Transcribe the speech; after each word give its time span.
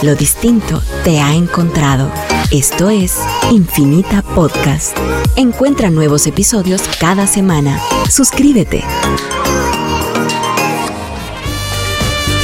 Lo 0.00 0.14
distinto 0.14 0.80
te 1.02 1.20
ha 1.20 1.34
encontrado. 1.34 2.08
Esto 2.52 2.88
es 2.88 3.18
Infinita 3.50 4.22
Podcast. 4.22 4.96
Encuentra 5.34 5.90
nuevos 5.90 6.28
episodios 6.28 6.82
cada 7.00 7.26
semana. 7.26 7.80
Suscríbete. 8.08 8.84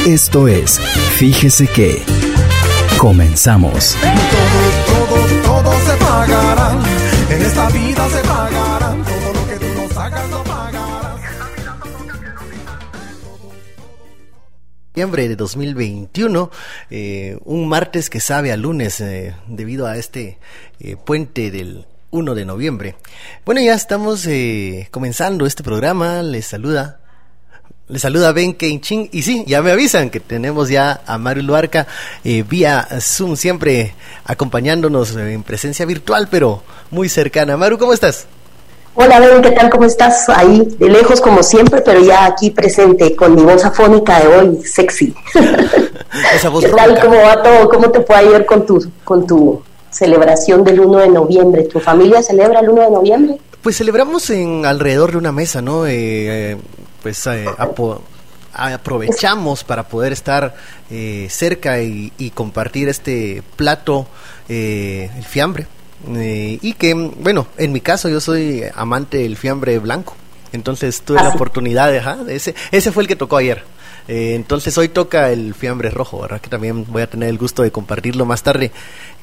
Esto 0.05 0.49
es 0.49 0.81
Fíjese 1.15 1.67
que. 1.67 2.03
Comenzamos. 2.97 3.95
Todo, 4.01 5.15
todo, 5.15 5.61
todo 5.63 5.79
se 5.85 5.93
pagará. 5.95 6.77
En 7.29 7.41
esta 7.41 7.69
vida 7.69 8.09
se 8.09 8.27
pagará. 8.27 8.64
Noviembre 14.95 15.27
de 15.27 15.35
2021, 15.35 16.51
eh, 16.89 17.37
un 17.43 17.67
martes 17.67 18.09
que 18.09 18.21
sabe 18.21 18.53
a 18.53 18.55
lunes 18.55 19.01
eh, 19.01 19.35
debido 19.45 19.87
a 19.87 19.97
este 19.97 20.39
eh, 20.79 20.95
puente 20.95 21.51
del 21.51 21.85
1 22.11 22.33
de 22.33 22.45
noviembre. 22.45 22.95
Bueno, 23.43 23.59
ya 23.59 23.73
estamos 23.73 24.25
eh, 24.25 24.87
comenzando 24.91 25.45
este 25.45 25.63
programa. 25.63 26.23
Les 26.23 26.45
saluda 26.45 27.01
les 27.89 28.03
saluda 28.03 28.31
Ben 28.31 28.55
Ching 28.55 29.09
y 29.11 29.23
sí, 29.23 29.43
ya 29.45 29.61
me 29.61 29.71
avisan 29.71 30.09
que 30.09 30.21
tenemos 30.21 30.69
ya 30.69 31.01
a 31.05 31.17
Mario 31.17 31.43
Luarca 31.43 31.87
vía 32.23 32.87
Zoom, 33.01 33.35
siempre 33.35 33.95
acompañándonos 34.23 35.13
en 35.17 35.43
presencia 35.43 35.85
virtual, 35.85 36.29
pero 36.31 36.63
muy 36.89 37.09
cercana. 37.09 37.57
Maru, 37.57 37.77
¿cómo 37.77 37.91
estás? 37.91 38.27
Hola, 38.97 39.19
Ben, 39.19 39.41
¿qué 39.41 39.51
tal? 39.51 39.69
¿Cómo 39.69 39.83
estás? 39.85 40.29
Ahí, 40.29 40.61
de 40.79 40.89
lejos 40.89 41.19
como 41.19 41.43
siempre, 41.43 41.81
pero 41.81 41.99
ya 41.99 42.25
aquí 42.25 42.49
presente 42.51 43.13
con 43.15 43.35
mi 43.35 43.41
voz 43.43 43.65
afónica 43.65 44.19
de 44.21 44.27
hoy, 44.27 44.61
sexy. 44.63 45.13
Esa 46.33 46.47
voz 46.49 46.63
¿Qué 46.63 46.71
tal? 46.71 46.91
ronca. 46.91 47.01
¿Cómo 47.01 47.17
va 47.17 47.43
todo? 47.43 47.69
¿Cómo 47.69 47.91
te 47.91 47.99
puede 47.99 48.35
ir 48.37 48.45
con 48.45 48.65
tu, 48.65 48.89
con 49.03 49.27
tu 49.27 49.61
celebración 49.89 50.63
del 50.63 50.79
1 50.79 50.99
de 50.99 51.09
noviembre? 51.09 51.63
¿Tu 51.63 51.79
familia 51.81 52.23
celebra 52.23 52.61
el 52.61 52.69
1 52.69 52.81
de 52.83 52.89
noviembre? 52.89 53.37
Pues 53.61 53.75
celebramos 53.77 54.29
en 54.29 54.65
alrededor 54.65 55.11
de 55.11 55.17
una 55.17 55.33
mesa, 55.33 55.61
¿no? 55.61 55.85
Eh, 55.85 56.53
eh, 56.53 56.57
pues 57.03 57.27
eh, 57.27 57.45
aprovechamos 58.53 59.65
para 59.65 59.83
poder 59.89 60.13
estar 60.13 60.55
eh, 60.89 61.27
cerca 61.29 61.81
y, 61.81 62.13
y 62.17 62.29
compartir 62.29 62.87
este 62.87 63.43
plato, 63.57 64.07
eh, 64.47 65.09
el 65.17 65.25
fiambre. 65.25 65.67
Eh, 66.15 66.59
y 66.61 66.73
que, 66.73 66.93
bueno, 66.93 67.47
en 67.57 67.71
mi 67.71 67.81
caso 67.81 68.09
yo 68.09 68.19
soy 68.19 68.63
amante 68.75 69.17
del 69.19 69.37
fiambre 69.37 69.79
blanco. 69.79 70.15
Entonces 70.51 71.01
tuve 71.01 71.19
Ah, 71.19 71.23
la 71.23 71.29
sí. 71.31 71.35
oportunidad 71.35 71.91
de, 71.91 71.99
ajá, 71.99 72.15
de 72.17 72.35
ese, 72.35 72.55
ese 72.71 72.91
fue 72.91 73.03
el 73.03 73.07
que 73.07 73.15
tocó 73.15 73.37
ayer. 73.37 73.63
Eh, 74.07 74.35
entonces 74.35 74.77
hoy 74.77 74.87
toca 74.87 75.31
el 75.31 75.53
fiambre 75.55 75.89
rojo, 75.89 76.21
¿verdad? 76.21 76.39
Que 76.39 76.49
también 76.49 76.85
voy 76.87 77.01
a 77.01 77.09
tener 77.09 77.27
el 77.29 77.37
gusto 77.37 77.63
de 77.63 77.71
compartirlo 77.71 78.25
más 78.25 78.43
tarde 78.43 78.71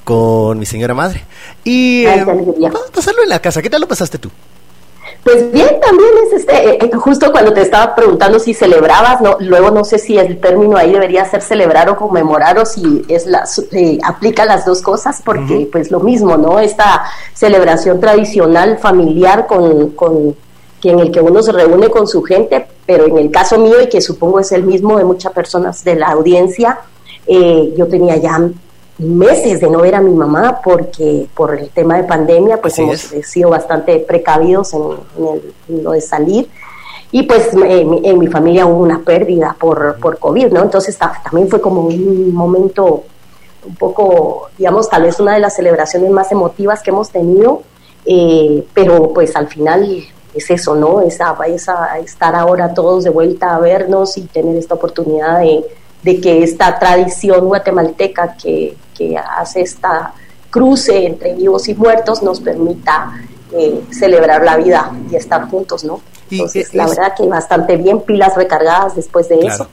con 0.05 0.59
mi 0.59 0.67
señora 0.67 0.93
madre. 0.95 1.23
Y 1.65 2.05
eh, 2.05 2.27
pasarlo 2.93 3.23
en 3.23 3.29
la 3.29 3.41
casa. 3.41 3.63
¿Qué 3.63 3.71
tal 3.71 3.81
lo 3.81 3.89
pasaste 3.89 4.19
tú? 4.19 4.31
Pues 5.25 5.53
bien, 5.53 5.81
también 5.81 6.11
es 6.27 6.33
este, 6.33 6.71
eh, 6.71 6.79
eh, 6.83 6.91
justo 6.95 7.31
cuando 7.31 7.53
te 7.53 7.63
estaba 7.63 7.95
preguntando 7.95 8.39
si 8.41 8.55
celebrabas, 8.55 9.21
no, 9.21 9.37
luego 9.39 9.71
no 9.71 9.85
sé 9.85 9.99
si 9.99 10.19
el 10.19 10.41
término 10.41 10.77
ahí 10.77 10.93
debería 10.93 11.25
ser 11.25 11.43
celebrar 11.43 11.89
o 11.91 11.97
conmemorar 11.97 12.59
o 12.59 12.67
si 12.67 13.05
es 13.09 13.27
la, 13.27 13.45
eh, 13.73 13.99
aplica 14.05 14.45
las 14.45 14.65
dos 14.65 14.83
cosas, 14.83 15.23
porque 15.25 15.69
pues 15.71 15.91
lo 15.91 16.01
mismo, 16.01 16.37
¿no? 16.37 16.59
Esta 16.59 17.05
celebración 17.35 18.01
tradicional 18.01 18.79
familiar 18.79 19.47
con, 19.47 19.91
con 19.91 20.35
que 20.81 20.91
en 20.91 20.99
el 20.99 21.13
que 21.13 21.21
uno 21.21 21.43
se 21.43 21.53
reúne 21.53 21.89
con 21.89 22.09
su 22.09 22.23
gente, 22.23 22.67
pero 22.85 23.07
en 23.07 23.17
el 23.17 23.31
caso 23.31 23.57
mío 23.59 23.81
y 23.81 23.89
que 23.89 24.01
supongo 24.01 24.41
es 24.41 24.51
el 24.51 24.65
mismo 24.65 24.99
de 24.99 25.05
muchas 25.05 25.33
personas 25.33 25.85
de 25.85 25.95
la 25.95 26.09
audiencia, 26.09 26.81
eh, 27.27 27.73
yo 27.77 27.87
tenía 27.87 28.17
ya 28.17 28.41
meses 28.99 29.61
de 29.61 29.71
no 29.71 29.81
ver 29.81 29.95
a 29.95 30.01
mi 30.01 30.13
mamá 30.15 30.61
porque 30.63 31.27
por 31.35 31.59
el 31.59 31.71
tema 31.71 31.97
de 31.97 32.05
pandemia 32.05 32.61
pues 32.61 32.75
Así 32.75 32.83
hemos 32.83 33.13
es. 33.13 33.29
sido 33.29 33.51
bastante 33.51 33.99
precavidos 34.01 34.73
en, 34.75 34.83
en 35.19 35.27
el- 35.35 35.55
en 35.69 35.85
lo 35.85 35.93
de 35.93 36.01
salir 36.01 36.49
y 37.11 37.23
pues 37.25 37.51
en, 37.55 37.91
mi- 37.91 38.01
en 38.05 38.19
mi 38.19 38.27
familia 38.29 38.67
hubo 38.67 38.83
una 38.83 39.01
pérdida 39.01 39.55
por, 39.59 39.99
por 39.99 40.19
COVID, 40.19 40.47
¿no? 40.53 40.63
Entonces 40.63 40.97
ta- 40.97 41.21
también 41.25 41.49
fue 41.49 41.61
como 41.61 41.83
un 41.83 42.33
momento 42.35 43.05
un 43.67 43.75
poco, 43.77 44.49
digamos, 44.59 44.89
tal 44.89 45.03
vez 45.03 45.21
una 45.21 45.35
de 45.35 45.41
las 45.41 45.55
celebraciones 45.55 46.11
más 46.11 46.33
emotivas 46.33 46.83
que 46.83 46.91
hemos 46.91 47.11
tenido, 47.11 47.63
eh, 48.05 48.65
pero 48.75 49.13
pues 49.13 49.37
al 49.37 49.47
final 49.49 50.03
es 50.35 50.51
eso, 50.51 50.75
¿no? 50.75 51.01
Esa, 51.03 51.37
esa, 51.47 51.99
estar 51.99 52.35
ahora 52.35 52.73
todos 52.75 53.05
de 53.05 53.11
vuelta 53.11 53.55
a 53.55 53.59
vernos 53.61 54.17
y 54.17 54.23
tener 54.23 54.57
esta 54.57 54.75
oportunidad 54.75 55.41
de, 55.41 55.65
de 56.03 56.21
que 56.21 56.43
esta 56.43 56.79
tradición 56.79 57.45
guatemalteca 57.47 58.37
que, 58.43 58.75
que 58.97 59.17
hace 59.17 59.63
esta 59.63 60.13
cruce 60.51 61.07
entre 61.07 61.35
vivos 61.35 61.69
y 61.69 61.75
muertos 61.75 62.23
nos 62.23 62.41
permita 62.41 63.13
eh, 63.53 63.83
celebrar 63.91 64.43
la 64.45 64.57
vida 64.57 64.93
y 65.11 65.17
estar 65.17 65.49
juntos, 65.49 65.85
¿no? 65.85 66.01
Entonces, 66.31 66.69
eh, 66.73 66.77
la 66.77 66.87
verdad 66.87 67.15
que 67.17 67.27
bastante 67.27 67.77
bien, 67.77 68.01
pilas 68.01 68.35
recargadas 68.37 68.97
después 68.97 69.29
de 69.29 69.39
Claro. 69.39 69.55
eso. 69.55 69.69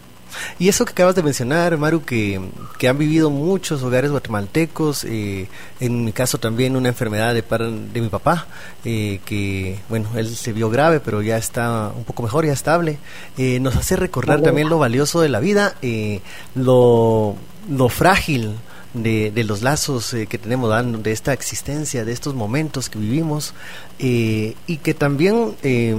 Y 0.60 0.70
eso 0.70 0.86
que 0.86 0.92
acabas 0.92 1.16
de 1.16 1.24
mencionar, 1.24 1.76
Maru, 1.78 2.04
que, 2.04 2.40
que 2.78 2.88
han 2.88 2.98
vivido 3.00 3.32
muchos 3.32 3.82
hogares 3.82 4.12
guatemaltecos, 4.12 5.04
eh, 5.06 5.48
en 5.80 6.06
mi 6.06 6.12
caso 6.12 6.38
también 6.38 6.76
una 6.76 6.90
enfermedad 6.90 7.34
de, 7.34 7.42
par- 7.42 7.70
de 7.72 8.00
mi 8.02 8.10
papá, 8.10 8.46
eh, 8.86 9.22
que, 9.26 9.80
bueno, 9.90 10.08
él 10.16 10.36
se 10.36 10.54
vio 10.54 10.70
grave, 10.70 11.00
pero 11.00 11.24
ya 11.24 11.36
está 11.38 11.92
un 11.98 12.04
poco 12.04 12.22
mejor, 12.24 12.46
ya 12.46 12.54
estable, 12.54 13.00
eh, 13.40 13.60
nos 13.60 13.76
hace 13.76 13.96
recordar 13.96 14.42
también 14.42 14.70
lo 14.70 14.78
valioso 14.78 15.20
de 15.20 15.30
la 15.30 15.40
vida, 15.40 15.74
eh, 15.82 16.22
lo, 16.54 17.36
lo 17.68 17.90
frágil 17.90 18.54
de, 18.94 19.32
de 19.32 19.44
los 19.44 19.62
lazos 19.62 20.14
eh, 20.14 20.28
que 20.28 20.38
tenemos, 20.38 21.04
de 21.04 21.12
esta 21.12 21.34
existencia, 21.34 22.06
de 22.06 22.12
estos 22.12 22.34
momentos 22.34 22.90
que 22.90 23.00
vivimos, 23.00 23.54
eh, 24.00 24.56
y 24.68 24.78
que 24.78 24.94
también, 24.94 25.56
eh, 25.64 25.96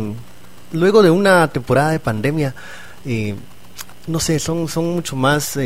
luego 0.72 1.02
de 1.02 1.10
una 1.10 1.48
temporada 1.48 1.90
de 1.90 2.00
pandemia, 2.00 2.54
no 4.06 4.20
sé, 4.20 4.38
son, 4.38 4.68
son 4.68 4.94
mucho 4.94 5.16
más 5.16 5.58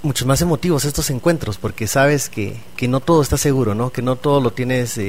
muchos 0.00 0.28
más 0.28 0.40
emotivos 0.40 0.84
estos 0.84 1.10
encuentros 1.10 1.58
porque 1.58 1.88
sabes 1.88 2.28
que, 2.28 2.60
que 2.76 2.86
no 2.86 3.00
todo 3.00 3.20
está 3.20 3.36
seguro, 3.36 3.74
¿no? 3.74 3.90
Que 3.90 4.00
no 4.00 4.14
todo 4.14 4.40
lo 4.40 4.52
tienes 4.52 5.00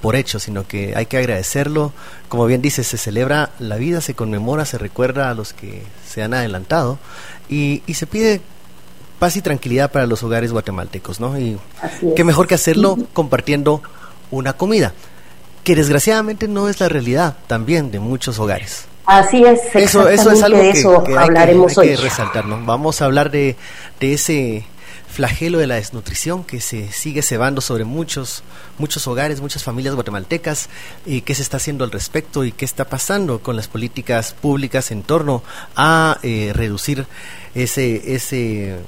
por 0.00 0.16
hecho, 0.16 0.40
sino 0.40 0.66
que 0.66 0.96
hay 0.96 1.04
que 1.04 1.18
agradecerlo. 1.18 1.92
Como 2.28 2.46
bien 2.46 2.62
dices, 2.62 2.86
se 2.86 2.96
celebra 2.96 3.50
la 3.58 3.76
vida, 3.76 4.00
se 4.00 4.14
conmemora, 4.14 4.64
se 4.64 4.78
recuerda 4.78 5.28
a 5.28 5.34
los 5.34 5.52
que 5.52 5.82
se 6.08 6.22
han 6.22 6.32
adelantado 6.32 6.98
y, 7.50 7.82
y 7.86 7.94
se 7.94 8.06
pide 8.06 8.40
paz 9.20 9.36
y 9.36 9.42
tranquilidad 9.42 9.92
para 9.92 10.06
los 10.06 10.24
hogares 10.24 10.50
guatemaltecos, 10.50 11.20
¿no? 11.20 11.38
Y 11.38 11.58
qué 12.16 12.24
mejor 12.24 12.48
que 12.48 12.56
hacerlo 12.56 12.98
compartiendo 13.12 13.82
una 14.32 14.54
comida, 14.54 14.94
que 15.62 15.76
desgraciadamente 15.76 16.48
no 16.48 16.68
es 16.68 16.80
la 16.80 16.88
realidad 16.88 17.36
también 17.46 17.92
de 17.92 18.00
muchos 18.00 18.40
hogares. 18.40 18.86
Así 19.06 19.44
es, 19.44 19.60
Eso, 19.74 20.08
eso 20.08 20.30
es 20.30 20.42
algo 20.42 20.58
de 20.58 20.72
que, 20.72 20.78
eso 20.78 21.04
que 21.04 21.12
hay, 21.12 21.16
que, 21.16 21.22
hablaremos 21.22 21.78
hay 21.78 21.88
que 21.88 21.94
hoy. 21.94 22.02
resaltar, 22.02 22.46
¿no? 22.46 22.64
Vamos 22.64 23.02
a 23.02 23.04
hablar 23.04 23.30
de, 23.30 23.56
de 24.00 24.12
ese 24.14 24.64
flagelo 25.10 25.58
de 25.58 25.66
la 25.66 25.74
desnutrición 25.74 26.44
que 26.44 26.60
se 26.60 26.92
sigue 26.92 27.20
cebando 27.22 27.60
sobre 27.60 27.84
muchos 27.84 28.42
muchos 28.78 29.06
hogares, 29.06 29.40
muchas 29.40 29.64
familias 29.64 29.94
guatemaltecas, 29.94 30.68
y 31.04 31.22
qué 31.22 31.34
se 31.34 31.42
está 31.42 31.58
haciendo 31.58 31.84
al 31.84 31.90
respecto 31.90 32.44
y 32.44 32.52
qué 32.52 32.64
está 32.64 32.86
pasando 32.86 33.40
con 33.40 33.56
las 33.56 33.68
políticas 33.68 34.32
públicas 34.32 34.90
en 34.92 35.02
torno 35.02 35.42
a 35.76 36.18
eh, 36.22 36.52
reducir 36.54 37.06
ese 37.54 38.14
ese 38.14 38.78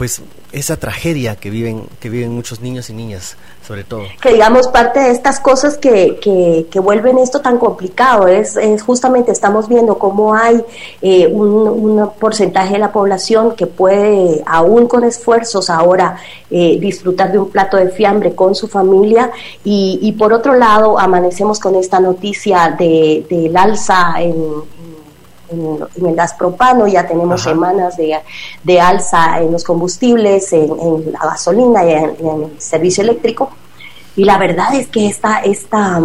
pues 0.00 0.22
esa 0.50 0.78
tragedia 0.78 1.36
que 1.36 1.50
viven 1.50 1.82
que 2.00 2.08
viven 2.08 2.34
muchos 2.34 2.62
niños 2.62 2.88
y 2.88 2.94
niñas 2.94 3.36
sobre 3.68 3.84
todo. 3.84 4.04
que 4.22 4.32
digamos 4.32 4.66
parte 4.68 4.98
de 4.98 5.10
estas 5.10 5.38
cosas 5.40 5.76
que, 5.76 6.18
que, 6.22 6.68
que 6.70 6.80
vuelven 6.80 7.18
esto 7.18 7.42
tan 7.42 7.58
complicado 7.58 8.26
es, 8.26 8.56
es 8.56 8.82
justamente 8.82 9.30
estamos 9.30 9.68
viendo 9.68 9.98
cómo 9.98 10.34
hay 10.34 10.64
eh, 11.02 11.26
un, 11.26 12.10
porcentaje 12.18 12.72
de 12.72 12.78
la 12.78 12.92
población 12.92 13.54
que 13.54 13.66
puede 13.66 14.42
aún 14.46 14.88
con 14.88 15.04
esfuerzos 15.04 15.68
ahora 15.68 16.16
eh, 16.50 16.78
disfrutar 16.80 17.30
de 17.30 17.38
un 17.38 17.50
plato 17.50 17.76
de 17.76 17.90
fiambre 17.90 18.34
con 18.34 18.54
su 18.54 18.68
familia 18.68 19.30
y, 19.64 19.98
y 20.00 20.12
por 20.12 20.32
otro 20.32 20.54
lado 20.54 20.98
amanecemos 20.98 21.60
con 21.60 21.74
esta 21.74 22.00
noticia 22.00 22.74
de, 22.78 23.26
del 23.28 23.54
alza 23.54 24.14
en, 24.16 24.80
en, 25.50 25.78
en 25.96 26.06
el 26.06 26.14
gas 26.14 26.34
propano, 26.34 26.86
ya 26.86 27.06
tenemos 27.06 27.40
Ajá. 27.40 27.50
semanas 27.50 27.96
de, 27.96 28.16
de 28.64 28.80
alza 28.80 29.40
en 29.40 29.52
los 29.52 29.64
combustibles, 29.64 30.52
en, 30.52 30.70
en 30.80 31.12
la 31.12 31.20
gasolina 31.20 31.84
y 31.84 31.92
en, 31.92 32.04
en 32.20 32.42
el 32.44 32.60
servicio 32.60 33.02
eléctrico. 33.02 33.50
Y 34.16 34.24
la 34.24 34.38
verdad 34.38 34.74
es 34.74 34.88
que 34.88 35.06
esta, 35.06 35.40
esta, 35.40 36.00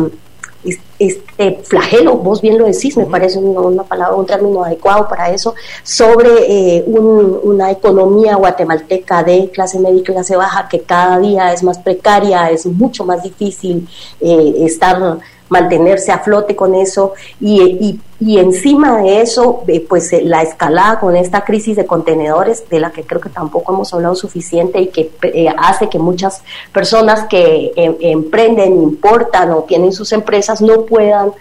es- 0.63 0.79
este 0.97 1.59
flagelo, 1.63 2.15
vos 2.15 2.41
bien 2.41 2.57
lo 2.57 2.65
decís, 2.65 2.95
me 2.95 3.05
parece 3.05 3.37
un- 3.37 3.57
una 3.57 3.83
palabra, 3.83 4.15
un 4.15 4.25
término 4.25 4.63
adecuado 4.63 5.07
para 5.09 5.29
eso, 5.29 5.53
sobre 5.83 6.29
eh, 6.47 6.83
un- 6.87 7.39
una 7.43 7.69
economía 7.71 8.35
guatemalteca 8.35 9.21
de 9.23 9.49
clase 9.51 9.77
media 9.79 9.99
y 9.99 10.03
clase 10.03 10.37
baja 10.37 10.69
que 10.69 10.81
cada 10.81 11.19
día 11.19 11.51
es 11.51 11.63
más 11.63 11.77
precaria, 11.79 12.49
es 12.49 12.65
mucho 12.65 13.03
más 13.03 13.21
difícil 13.23 13.87
eh, 14.21 14.53
estar 14.59 15.17
mantenerse 15.49 16.11
a 16.11 16.19
flote 16.19 16.55
con 16.55 16.73
eso 16.73 17.13
y, 17.39 17.61
y 17.61 17.99
y 18.17 18.37
encima 18.39 19.01
de 19.01 19.21
eso, 19.21 19.63
eh, 19.67 19.85
pues 19.87 20.13
eh, 20.13 20.21
la 20.23 20.41
escalada 20.41 21.01
con 21.01 21.17
esta 21.17 21.43
crisis 21.43 21.75
de 21.75 21.85
contenedores, 21.85 22.63
de 22.69 22.79
la 22.79 22.91
que 22.91 23.03
creo 23.03 23.19
que 23.19 23.27
tampoco 23.27 23.73
hemos 23.73 23.93
hablado 23.93 24.15
suficiente 24.15 24.79
y 24.79 24.87
que 24.87 25.11
eh, 25.21 25.53
hace 25.57 25.89
que 25.89 25.99
muchas 25.99 26.41
personas 26.71 27.25
que 27.27 27.73
em, 27.75 27.95
emprenden, 27.99 28.81
importan 28.81 29.51
o 29.51 29.63
tienen 29.63 29.91
sus 29.91 30.13
empresas 30.13 30.61
no 30.61 30.85
puedan 30.85 31.31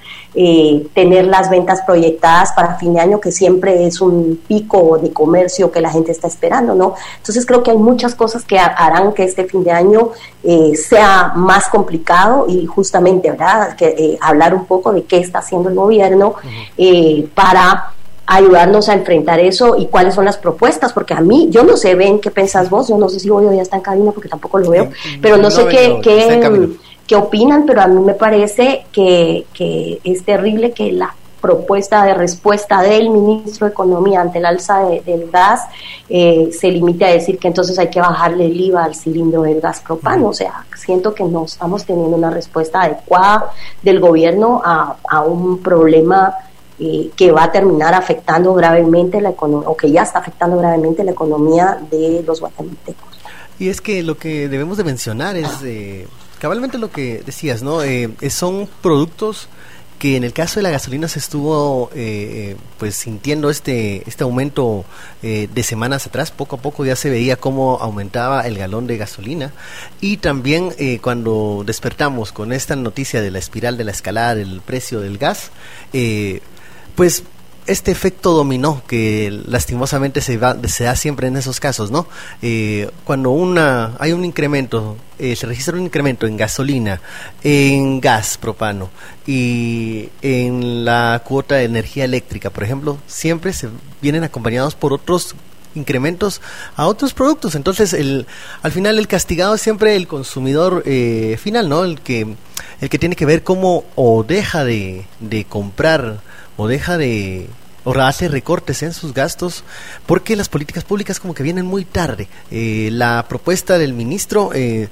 tener 0.95 1.27
las 1.27 1.49
ventas 1.49 1.83
proyectadas 1.83 2.51
para 2.57 2.75
fin 2.75 2.93
de 2.93 2.99
año, 2.99 3.21
que 3.21 3.31
siempre 3.31 3.87
es 3.87 4.01
un 4.01 4.41
pico 4.49 4.99
de 4.99 5.13
comercio 5.13 5.71
que 5.71 5.81
la 5.81 5.91
gente 5.91 6.11
está 6.11 6.27
esperando, 6.27 6.75
¿no? 6.75 6.95
Entonces 7.19 7.47
creo 7.47 7.63
que 7.63 7.71
hay 7.71 7.77
muchas 7.77 8.17
cosas 8.17 8.43
que 8.45 8.59
harán 8.59 9.13
que 9.13 9.23
este 9.23 9.45
fin 9.45 9.63
de 9.63 9.71
año 9.71 10.11
sea 10.75 11.35
más 11.37 11.69
complicado 11.69 12.47
y 12.49 12.67
justamente, 12.67 13.31
¿verdad? 13.31 13.77
Que 13.77 14.19
hablar 14.21 14.57
un 14.57 14.65
poco 14.65 14.93
de 14.93 15.05
qué 15.05 15.19
está 15.19 15.39
haciendo 15.39 15.69
el 15.69 15.77
gobierno 15.77 16.35
eh, 16.77 17.27
para 17.35 17.93
ayudarnos 18.27 18.89
a 18.89 18.95
enfrentar 18.95 19.39
eso 19.41 19.77
y 19.77 19.87
cuáles 19.87 20.15
son 20.15 20.25
las 20.25 20.39
propuestas, 20.39 20.93
porque 20.93 21.15
a 21.15 21.21
mí, 21.21 21.49
yo 21.51 21.63
no 21.63 21.77
sé, 21.77 21.95
ven 21.95 22.21
qué 22.21 22.31
pensás 22.31 22.71
vos, 22.71 22.89
yo 22.89 22.97
no 22.97 23.09
sé 23.09 23.21
si 23.21 23.31
hoy 23.31 23.55
ya 23.55 23.63
está 23.63 23.77
en 23.77 23.83
cabina 23.83 24.13
porque 24.13 24.29
tampoco 24.29 24.59
lo 24.59 24.71
veo, 24.71 24.91
pero 25.21 25.37
no, 25.37 25.51
sé 25.51 25.67
qué, 25.69 26.01
qué, 27.07 27.17
opinan, 27.17 27.67
pero 27.67 27.83
a 27.83 27.87
mí 27.87 28.01
me 28.01 28.15
parece 28.15 28.87
que, 28.93 29.45
que 29.53 30.01
es 30.05 30.25
terrible 30.25 30.73
que 30.73 30.91
la 30.91 31.15
propuesta 31.45 32.07
de 32.07 32.15
respuesta 32.15 32.81
del 32.81 33.11
ministro 33.11 33.67
de 33.67 33.73
Economía 33.73 34.23
ante 34.23 34.39
el 34.39 34.47
alza 34.47 34.79
del 35.05 35.31
gas 35.31 35.61
eh, 36.09 36.49
se 36.59 36.71
limite 36.71 37.05
a 37.05 37.11
decir 37.11 37.39
que 37.39 37.49
entonces 37.49 37.79
hay 37.79 37.91
que 37.91 38.01
bajarle 38.01 38.47
el 38.47 38.59
IVA 38.59 38.85
al 38.85 38.95
cilindro 38.95 39.43
del 39.43 39.61
gas 39.61 39.81
propano. 39.81 40.29
O 40.29 40.33
sea, 40.33 40.65
siento 40.75 41.15
que 41.15 41.23
no 41.23 41.45
estamos 41.45 41.85
teniendo 41.85 42.17
una 42.17 42.31
respuesta 42.31 42.81
adecuada 42.81 43.51
del 43.83 44.01
gobierno 44.01 44.63
a, 44.65 44.97
a 45.07 45.21
un 45.21 45.59
problema 45.59 46.35
eh, 46.77 47.11
que 47.15 47.31
va 47.31 47.45
a 47.45 47.53
terminar 47.53 47.95
afectando 47.95 48.53
gravemente 48.53 49.21
la 49.21 49.31
economía, 49.31 49.69
o 49.69 49.77
que 49.77 49.93
ya 49.93 50.03
está 50.03 50.19
afectando 50.19 50.59
gravemente 50.59 51.05
la 51.05 51.13
economía 51.13 51.79
de 51.89 52.25
los 52.27 52.41
guatemaltecos. 52.41 53.17
Y 53.61 53.69
es 53.69 53.81
que 53.81 54.03
lo 54.03 54.19
que 54.19 54.49
debemos 54.49 54.77
de 54.77 54.83
mencionar 54.83 55.37
es 55.37 55.63
eh, 55.63 56.09
cabalmente 56.41 56.79
lo 56.79 56.91
que 56.91 57.23
decías, 57.25 57.63
¿no? 57.63 57.85
Eh, 57.85 58.11
son 58.29 58.69
productos 58.83 59.47
que 60.01 60.17
en 60.17 60.25
el 60.25 60.33
caso 60.33 60.59
de 60.59 60.65
la 60.65 60.71
gasolina 60.71 61.07
se 61.07 61.21
estuvo 61.21 61.89
pues 62.79 62.97
sintiendo 62.97 63.49
este 63.49 64.03
este 64.09 64.25
aumento 64.25 64.85
de 65.23 65.63
semanas 65.63 66.07
atrás 66.09 66.33
poco 66.33 66.57
a 66.57 66.59
poco 66.59 66.85
ya 66.85 66.97
se 66.97 67.09
veía 67.09 67.37
cómo 67.37 67.79
aumentaba 67.81 68.43
el 68.43 68.59
galón 68.59 68.89
de 68.89 68.99
gasolina 68.99 69.53
y 70.01 70.17
también 70.17 70.75
cuando 71.01 71.63
despertamos 71.65 72.33
con 72.33 72.53
esta 72.53 72.75
noticia 72.75 73.23
de 73.23 73.31
la 73.31 73.39
espiral 73.39 73.79
de 73.79 73.85
la 73.85 73.93
escalada 73.93 74.35
del 74.35 74.61
precio 74.61 75.01
del 75.01 75.17
gas 75.17 75.53
pues 76.95 77.25
este 77.67 77.91
efecto 77.91 78.33
dominó 78.33 78.83
que 78.87 79.31
lastimosamente 79.47 80.21
se, 80.21 80.37
va, 80.37 80.57
se 80.67 80.85
da 80.85 80.97
siempre 80.97 81.29
en 81.29 81.37
esos 81.37 81.61
casos, 81.61 81.91
¿no? 81.91 82.07
Eh, 82.43 82.91
cuando 83.05 83.31
una 83.31 83.97
hay 83.99 84.13
un 84.13 84.25
incremento, 84.25 84.97
eh, 85.19 85.35
se 85.35 85.47
registra 85.47 85.75
un 85.77 85.85
incremento 85.85 86.27
en 86.27 86.37
gasolina, 86.37 87.01
en 87.43 88.01
gas 88.01 88.37
propano 88.37 88.91
y 89.27 90.11
en 90.21 90.85
la 90.85 91.23
cuota 91.25 91.55
de 91.57 91.65
energía 91.65 92.05
eléctrica, 92.05 92.51
por 92.51 92.65
ejemplo, 92.65 92.99
siempre 93.07 93.53
se 93.53 93.69
vienen 94.03 94.25
acompañados 94.25 94.75
por 94.75 94.93
otros 94.93 95.35
incrementos 95.75 96.41
a 96.77 96.87
otros 96.87 97.15
productos. 97.15 97.55
Entonces, 97.55 97.95
el, 97.95 98.27
al 98.63 98.73
final 98.73 98.99
el 98.99 99.09
castigado 99.09 99.55
es 99.55 99.63
siempre 99.63 99.97
el 99.97 100.07
consumidor 100.07 100.83
eh, 100.87 101.39
final, 101.41 101.69
¿no? 101.69 101.85
El 101.85 102.01
que, 102.01 102.37
el 102.81 102.89
que 102.89 102.99
tiene 102.99 103.17
que 103.17 103.27
ver 103.27 103.43
cómo 103.43 103.85
o 103.95 104.23
deja 104.23 104.65
de, 104.65 105.07
de 105.21 105.45
comprar 105.45 106.21
o 106.57 106.69
deja 106.69 106.99
de 106.99 107.49
o 107.85 107.93
hace 108.01 108.29
recortes 108.29 108.83
en 108.83 108.93
sus 108.93 109.13
gastos 109.13 109.63
porque 110.07 110.37
las 110.37 110.49
políticas 110.49 110.85
públicas 110.85 111.21
como 111.21 111.35
que 111.35 111.43
vienen 111.43 111.67
muy 111.67 111.85
tarde. 111.85 112.29
Eh, 112.51 112.89
la 112.91 113.27
propuesta 113.29 113.79
del 113.79 113.93
ministro 113.93 114.51
eh, 114.55 114.89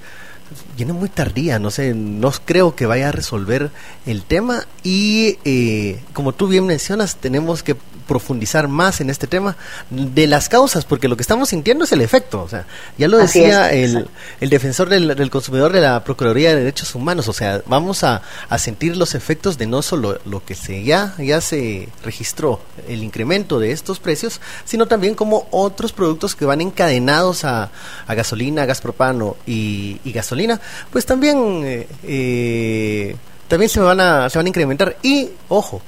viene 0.76 0.92
muy 0.92 1.08
tardía, 1.08 1.58
no 1.58 1.70
sé, 1.70 1.94
no 1.94 2.32
creo 2.44 2.74
que 2.74 2.86
vaya 2.86 3.08
a 3.08 3.12
resolver 3.12 3.70
el 4.06 4.22
tema 4.22 4.66
y 4.82 5.38
eh, 5.44 6.00
como 6.12 6.32
tú 6.32 6.48
bien 6.48 6.66
mencionas, 6.66 7.16
tenemos 7.16 7.62
que 7.62 7.76
profundizar 8.12 8.68
más 8.68 9.00
en 9.00 9.10
este 9.10 9.26
tema 9.26 9.56
de 9.88 10.26
las 10.26 10.48
causas, 10.48 10.84
porque 10.84 11.08
lo 11.08 11.16
que 11.16 11.22
estamos 11.22 11.48
sintiendo 11.48 11.84
es 11.84 11.92
el 11.92 12.00
efecto. 12.00 12.42
O 12.42 12.48
sea, 12.48 12.66
ya 12.98 13.08
lo 13.08 13.18
decía 13.18 13.72
el, 13.72 14.08
el, 14.40 14.50
defensor 14.50 14.88
del, 14.88 15.30
consumidor 15.30 15.72
de 15.72 15.80
la 15.80 16.04
Procuraduría 16.04 16.50
de 16.50 16.56
Derechos 16.56 16.94
Humanos. 16.94 17.28
O 17.28 17.32
sea, 17.32 17.62
vamos 17.66 18.04
a, 18.04 18.20
a, 18.48 18.58
sentir 18.58 18.96
los 18.96 19.14
efectos 19.14 19.56
de 19.56 19.66
no 19.66 19.82
solo 19.82 20.18
lo 20.24 20.44
que 20.44 20.54
se 20.54 20.84
ya, 20.84 21.14
ya 21.18 21.40
se 21.40 21.88
registró, 22.04 22.60
el 22.88 23.02
incremento 23.02 23.58
de 23.58 23.72
estos 23.72 23.98
precios, 23.98 24.40
sino 24.64 24.86
también 24.86 25.14
como 25.14 25.48
otros 25.50 25.92
productos 25.92 26.34
que 26.34 26.44
van 26.44 26.60
encadenados 26.60 27.44
a, 27.44 27.70
a 28.06 28.14
gasolina, 28.14 28.66
gas 28.66 28.80
propano 28.80 29.36
y, 29.46 30.00
y 30.04 30.12
gasolina, 30.12 30.41
pues 30.90 31.06
también, 31.06 31.62
eh, 31.64 31.86
eh, 32.04 33.16
también 33.48 33.68
se 33.68 33.80
van, 33.80 34.00
a, 34.00 34.30
se 34.30 34.38
van 34.38 34.46
a 34.46 34.48
incrementar. 34.48 34.96
Y, 35.02 35.30
ojo, 35.48 35.82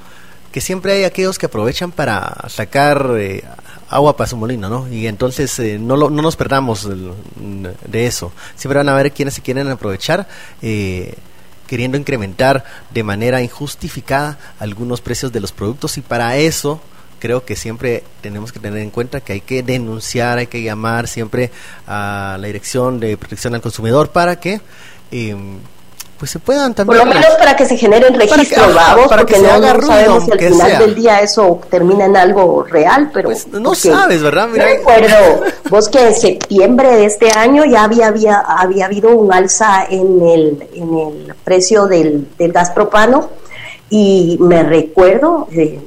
que 0.54 0.60
siempre 0.60 0.92
hay 0.92 1.02
aquellos 1.02 1.36
que 1.36 1.46
aprovechan 1.46 1.90
para 1.90 2.44
sacar 2.48 3.14
eh, 3.18 3.42
agua 3.88 4.16
para 4.16 4.28
su 4.28 4.36
molino, 4.36 4.68
¿no? 4.68 4.86
Y 4.88 5.08
entonces 5.08 5.58
eh, 5.58 5.80
no, 5.80 5.96
no 5.96 6.22
nos 6.22 6.36
perdamos 6.36 6.88
de, 6.88 8.06
eso. 8.06 8.32
Siempre 8.54 8.78
van 8.78 8.88
a 8.88 8.92
haber 8.92 9.10
quienes 9.10 9.34
se 9.34 9.42
quieren 9.42 9.68
aprovechar. 9.68 10.28
Eh, 10.62 11.14
queriendo 11.66 11.98
incrementar 11.98 12.62
de 12.92 13.02
manera 13.02 13.42
injustificada 13.42 14.38
algunos 14.60 15.00
precios 15.00 15.32
de 15.32 15.40
los 15.40 15.50
productos 15.50 15.98
y 15.98 16.02
para 16.02 16.36
eso 16.36 16.80
creo 17.24 17.42
que 17.42 17.56
siempre 17.56 18.04
tenemos 18.20 18.52
que 18.52 18.60
tener 18.60 18.80
en 18.80 18.90
cuenta 18.90 19.20
que 19.20 19.32
hay 19.32 19.40
que 19.40 19.62
denunciar, 19.62 20.36
hay 20.36 20.46
que 20.46 20.62
llamar 20.62 21.08
siempre 21.08 21.50
a 21.86 22.36
la 22.38 22.46
Dirección 22.46 23.00
de 23.00 23.16
Protección 23.16 23.54
al 23.54 23.62
Consumidor 23.62 24.10
para 24.10 24.38
que 24.38 24.60
pues 26.18 26.30
se 26.30 26.38
puedan 26.38 26.74
también. 26.74 26.98
Por 26.98 27.08
lo 27.08 27.14
menos 27.14 27.34
para 27.38 27.56
que 27.56 27.64
se 27.64 27.78
generen 27.78 28.12
registros, 28.12 28.74
vamos, 28.74 29.06
porque 29.08 29.38
no, 29.38 29.48
sabemos 29.80 30.24
si 30.26 30.32
al 30.32 30.38
final 30.38 30.78
del 30.78 30.94
día 30.94 31.20
eso 31.22 31.62
termina 31.70 32.04
en 32.04 32.14
algo 32.14 32.62
real, 32.62 33.10
pero. 33.14 33.30
Pues 33.30 33.46
no 33.48 33.74
sabes, 33.74 34.20
¿verdad? 34.22 34.48
Mira. 34.48 34.66
recuerdo, 34.66 35.44
vos 35.70 35.88
que 35.88 36.08
en 36.08 36.14
septiembre 36.14 36.90
de 36.90 37.06
este 37.06 37.30
año 37.30 37.64
ya 37.64 37.84
había, 37.84 38.08
había, 38.08 38.40
había 38.40 38.84
habido 38.84 39.16
un 39.16 39.32
alza 39.32 39.86
en 39.88 40.20
el, 40.28 40.68
en 40.74 40.98
el 40.98 41.34
precio 41.42 41.86
del, 41.86 42.28
del 42.36 42.52
gas 42.52 42.70
propano 42.72 43.30
y 43.90 44.38
me 44.40 44.62
recuerdo, 44.62 45.46
eh, 45.52 45.80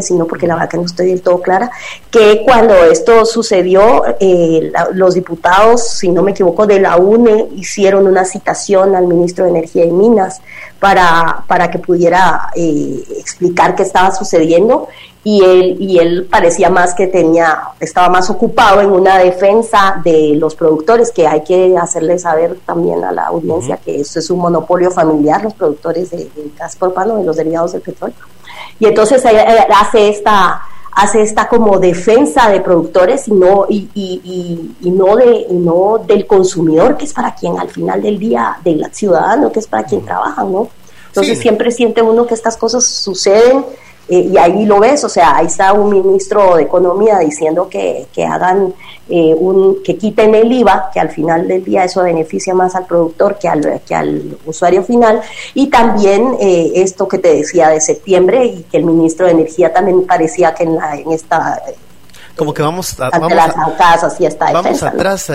si 0.00 0.14
no, 0.14 0.26
porque 0.26 0.46
la 0.46 0.68
que 0.68 0.76
no 0.76 0.84
estoy 0.84 1.08
del 1.08 1.22
todo 1.22 1.40
clara, 1.40 1.70
que 2.10 2.42
cuando 2.44 2.74
esto 2.74 3.24
sucedió, 3.24 4.04
eh, 4.20 4.72
los 4.94 5.14
diputados, 5.14 5.88
si 5.98 6.08
no 6.08 6.22
me 6.22 6.30
equivoco, 6.30 6.66
de 6.66 6.80
la 6.80 6.96
UNE 6.96 7.48
hicieron 7.56 8.06
una 8.06 8.24
citación 8.24 8.94
al 8.94 9.06
ministro 9.06 9.44
de 9.44 9.50
Energía 9.50 9.84
y 9.84 9.90
Minas 9.90 10.40
para, 10.82 11.44
para 11.46 11.70
que 11.70 11.78
pudiera 11.78 12.50
eh, 12.56 13.04
explicar 13.16 13.76
qué 13.76 13.84
estaba 13.84 14.10
sucediendo 14.10 14.88
y 15.22 15.40
él, 15.44 15.76
y 15.78 16.00
él 16.00 16.26
parecía 16.28 16.70
más 16.70 16.92
que 16.92 17.06
tenía, 17.06 17.68
estaba 17.78 18.08
más 18.08 18.28
ocupado 18.30 18.80
en 18.80 18.90
una 18.90 19.16
defensa 19.18 20.00
de 20.02 20.34
los 20.34 20.56
productores, 20.56 21.12
que 21.12 21.24
hay 21.28 21.44
que 21.44 21.76
hacerle 21.78 22.18
saber 22.18 22.58
también 22.66 23.04
a 23.04 23.12
la 23.12 23.26
audiencia 23.28 23.76
que 23.76 24.00
eso 24.00 24.18
es 24.18 24.28
un 24.30 24.40
monopolio 24.40 24.90
familiar, 24.90 25.44
los 25.44 25.54
productores 25.54 26.10
de, 26.10 26.28
gas 26.58 26.74
propano, 26.74 27.14
de 27.14 27.22
los 27.26 27.36
derivados 27.36 27.74
del 27.74 27.82
petróleo. 27.82 28.16
Y 28.80 28.86
entonces 28.86 29.22
hace 29.24 30.08
esta 30.08 30.62
hace 30.94 31.22
esta 31.22 31.48
como 31.48 31.78
defensa 31.78 32.50
de 32.50 32.60
productores 32.60 33.26
y 33.28 33.32
no 33.32 33.66
y, 33.68 33.88
y, 33.94 34.74
y, 34.80 34.90
no 34.90 35.16
de 35.16 35.46
no 35.50 36.02
del 36.06 36.26
consumidor 36.26 36.96
que 36.96 37.06
es 37.06 37.12
para 37.12 37.34
quien 37.34 37.58
al 37.58 37.70
final 37.70 38.02
del 38.02 38.18
día 38.18 38.58
del 38.62 38.84
ciudadano 38.92 39.50
que 39.50 39.60
es 39.60 39.66
para 39.66 39.84
quien 39.84 40.04
trabaja 40.04 40.44
no 40.44 40.68
entonces 41.08 41.38
siempre 41.38 41.70
siente 41.70 42.02
uno 42.02 42.26
que 42.26 42.34
estas 42.34 42.56
cosas 42.56 42.84
suceden 42.84 43.64
eh, 44.08 44.30
y 44.32 44.36
ahí 44.36 44.64
lo 44.66 44.80
ves, 44.80 45.04
o 45.04 45.08
sea, 45.08 45.36
ahí 45.36 45.46
está 45.46 45.72
un 45.72 45.90
ministro 45.90 46.56
de 46.56 46.64
Economía 46.64 47.18
diciendo 47.18 47.68
que, 47.68 48.06
que 48.12 48.24
hagan 48.24 48.74
eh, 49.08 49.34
un, 49.34 49.82
que 49.82 49.96
quiten 49.96 50.34
el 50.34 50.52
IVA, 50.52 50.90
que 50.92 51.00
al 51.00 51.10
final 51.10 51.46
del 51.46 51.64
día 51.64 51.84
eso 51.84 52.02
beneficia 52.02 52.54
más 52.54 52.74
al 52.74 52.86
productor 52.86 53.38
que 53.38 53.48
al, 53.48 53.80
que 53.86 53.94
al 53.94 54.38
usuario 54.44 54.82
final, 54.82 55.20
y 55.54 55.68
también 55.68 56.36
eh, 56.40 56.72
esto 56.76 57.06
que 57.06 57.18
te 57.18 57.34
decía 57.34 57.68
de 57.68 57.80
septiembre 57.80 58.44
y 58.44 58.62
que 58.64 58.78
el 58.78 58.84
ministro 58.84 59.26
de 59.26 59.32
Energía 59.32 59.72
también 59.72 60.04
parecía 60.04 60.54
que 60.54 60.64
en, 60.64 60.76
la, 60.76 60.96
en 60.96 61.12
esta 61.12 61.62
como 62.36 62.54
que 62.54 62.62
vamos, 62.62 62.98
a, 63.00 63.10
vamos, 63.10 63.32
vamos 64.52 64.82
atrás 64.82 65.30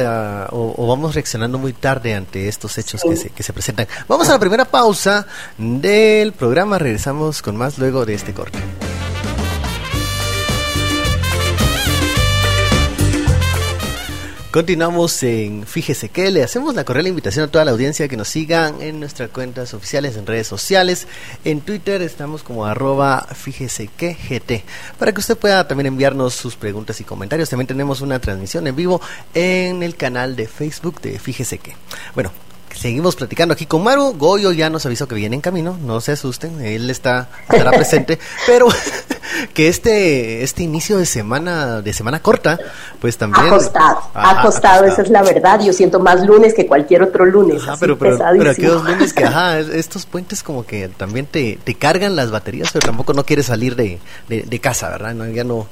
o, 0.51 0.87
vamos 0.87 1.13
reaccionando 1.15 1.57
muy 1.57 1.73
tarde 1.73 2.15
ante 2.15 2.47
estos 2.47 2.77
hechos 2.77 3.01
que, 3.01 3.15
se, 3.15 3.29
que 3.29 3.43
se 3.43 3.53
presentan. 3.53 3.87
Vamos 4.07 4.29
a 4.29 4.33
la 4.33 4.39
primera 4.39 4.65
pausa 4.65 5.25
del 5.57 6.33
programa, 6.33 6.77
regresamos 6.77 7.41
con 7.41 7.55
más 7.55 7.77
luego 7.77 8.05
de 8.05 8.15
este 8.15 8.33
corte. 8.33 8.59
Continuamos 14.51 15.21
en 15.23 15.67
Fíjese 15.67 16.07
que 16.07 16.31
le 16.31 16.41
hacemos 16.41 16.73
la 16.73 16.85
cordial 16.85 17.07
invitación 17.07 17.45
a 17.45 17.51
toda 17.51 17.65
la 17.65 17.71
audiencia 17.71 18.07
que 18.07 18.15
nos 18.15 18.29
sigan 18.29 18.81
en 18.81 18.97
nuestras 18.99 19.29
cuentas 19.29 19.73
oficiales 19.73 20.15
en 20.15 20.25
redes 20.25 20.47
sociales. 20.47 21.05
En 21.43 21.59
Twitter 21.59 22.01
estamos 22.01 22.43
como 22.43 22.65
arroba 22.65 23.27
fíjese 23.35 23.87
que 23.87 24.13
GT 24.15 24.63
para 24.97 25.11
que 25.11 25.19
usted 25.19 25.37
pueda 25.37 25.67
también 25.67 25.87
enviarnos 25.87 26.33
sus 26.33 26.55
preguntas 26.55 27.01
y 27.01 27.03
comentarios. 27.03 27.49
También 27.49 27.67
tenemos 27.67 27.99
una 27.99 28.19
transmisión 28.19 28.65
en 28.67 28.75
vivo 28.77 29.01
en 29.33 29.83
el 29.83 29.97
canal 29.97 30.37
de 30.37 30.47
Facebook 30.47 31.01
de 31.01 31.19
Fíjese 31.19 31.57
que. 31.57 31.75
Bueno, 32.15 32.31
seguimos 32.77 33.15
platicando 33.15 33.53
aquí 33.53 33.65
con 33.65 33.83
Maru. 33.83 34.13
Goyo 34.17 34.51
ya 34.51 34.69
nos 34.69 34.85
avisó 34.85 35.07
que 35.07 35.15
viene 35.15 35.35
en 35.35 35.41
camino, 35.41 35.77
no 35.81 35.99
se 36.01 36.13
asusten, 36.13 36.61
él 36.61 36.89
está 36.89 37.29
estará 37.49 37.71
presente, 37.71 38.19
pero 38.47 38.67
que 39.53 39.67
este 39.67 40.43
este 40.43 40.63
inicio 40.63 40.97
de 40.97 41.05
semana 41.05 41.81
de 41.81 41.93
semana 41.93 42.21
corta, 42.21 42.59
pues 42.99 43.17
también 43.17 43.47
ha 43.47 43.49
costado, 43.49 44.01
ha 44.13 44.41
costado, 44.41 44.85
esa 44.85 45.01
es 45.01 45.09
la 45.09 45.23
verdad. 45.23 45.59
Yo 45.61 45.73
siento 45.73 45.99
más 45.99 46.25
lunes 46.25 46.53
que 46.53 46.67
cualquier 46.67 47.03
otro 47.03 47.25
lunes. 47.25 47.63
Ajá, 47.63 47.77
pero, 47.79 47.97
pero, 47.97 48.17
pero 48.17 48.51
aquellos 48.51 48.83
lunes 48.83 49.13
que, 49.13 49.23
ajá, 49.23 49.59
estos 49.59 50.05
puentes 50.05 50.43
como 50.43 50.65
que 50.65 50.87
también 50.89 51.25
te, 51.25 51.59
te 51.63 51.75
cargan 51.75 52.15
las 52.15 52.31
baterías, 52.31 52.69
pero 52.71 52.85
tampoco 52.85 53.13
no 53.13 53.25
quieres 53.25 53.47
salir 53.47 53.75
de, 53.75 53.99
de, 54.27 54.59
casa, 54.59 54.89
¿verdad? 54.89 55.13
No, 55.13 55.27
ya 55.27 55.43
no, 55.43 55.67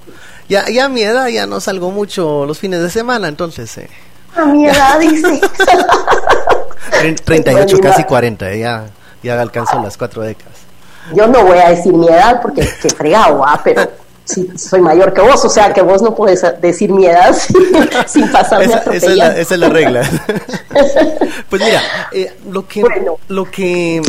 ya, 0.50 0.70
ya 0.70 0.86
a 0.86 0.90
mi 0.90 1.02
edad 1.02 1.28
ya 1.28 1.48
no 1.48 1.60
salgo 1.60 1.92
mucho 1.92 2.46
los 2.46 2.60
fines 2.60 2.82
de 2.82 2.90
semana, 2.90 3.28
entonces... 3.28 3.78
Eh, 3.78 3.90
a 4.36 4.46
mi 4.46 4.68
edad, 4.68 5.00
dice. 5.00 5.42
38, 7.26 7.80
casi 7.82 8.04
40, 8.04 8.52
eh, 8.52 8.60
ya, 8.60 8.86
ya 9.24 9.42
alcanzó 9.42 9.82
las 9.82 9.98
cuatro 9.98 10.22
décadas. 10.22 10.54
Yo 11.14 11.28
no 11.28 11.44
voy 11.44 11.58
a 11.58 11.70
decir 11.70 11.94
mi 11.94 12.08
edad 12.08 12.42
porque 12.42 12.68
qué 12.82 12.90
fregado, 12.90 13.46
¿ah? 13.46 13.60
pero 13.64 13.88
sí, 14.24 14.50
soy 14.58 14.82
mayor 14.82 15.14
que 15.14 15.22
vos, 15.22 15.44
o 15.46 15.50
sea 15.50 15.72
que 15.72 15.82
vos 15.82 16.02
no 16.02 16.16
puedes 16.16 16.44
decir 16.62 16.92
mi 16.92 17.06
edad 17.06 17.36
sin, 18.08 18.32
pasarme 18.32 18.66
esa, 18.66 18.80
esa, 18.92 18.96
es 18.96 19.16
la, 19.16 19.38
esa 19.38 19.54
es 19.54 19.60
la 19.60 19.70
regla. 19.70 20.02
pues 21.50 21.64
mira, 21.64 21.82
eh, 22.12 22.34
lo 22.50 22.68
que 22.68 22.84
lo 23.28 23.46
que 23.46 24.02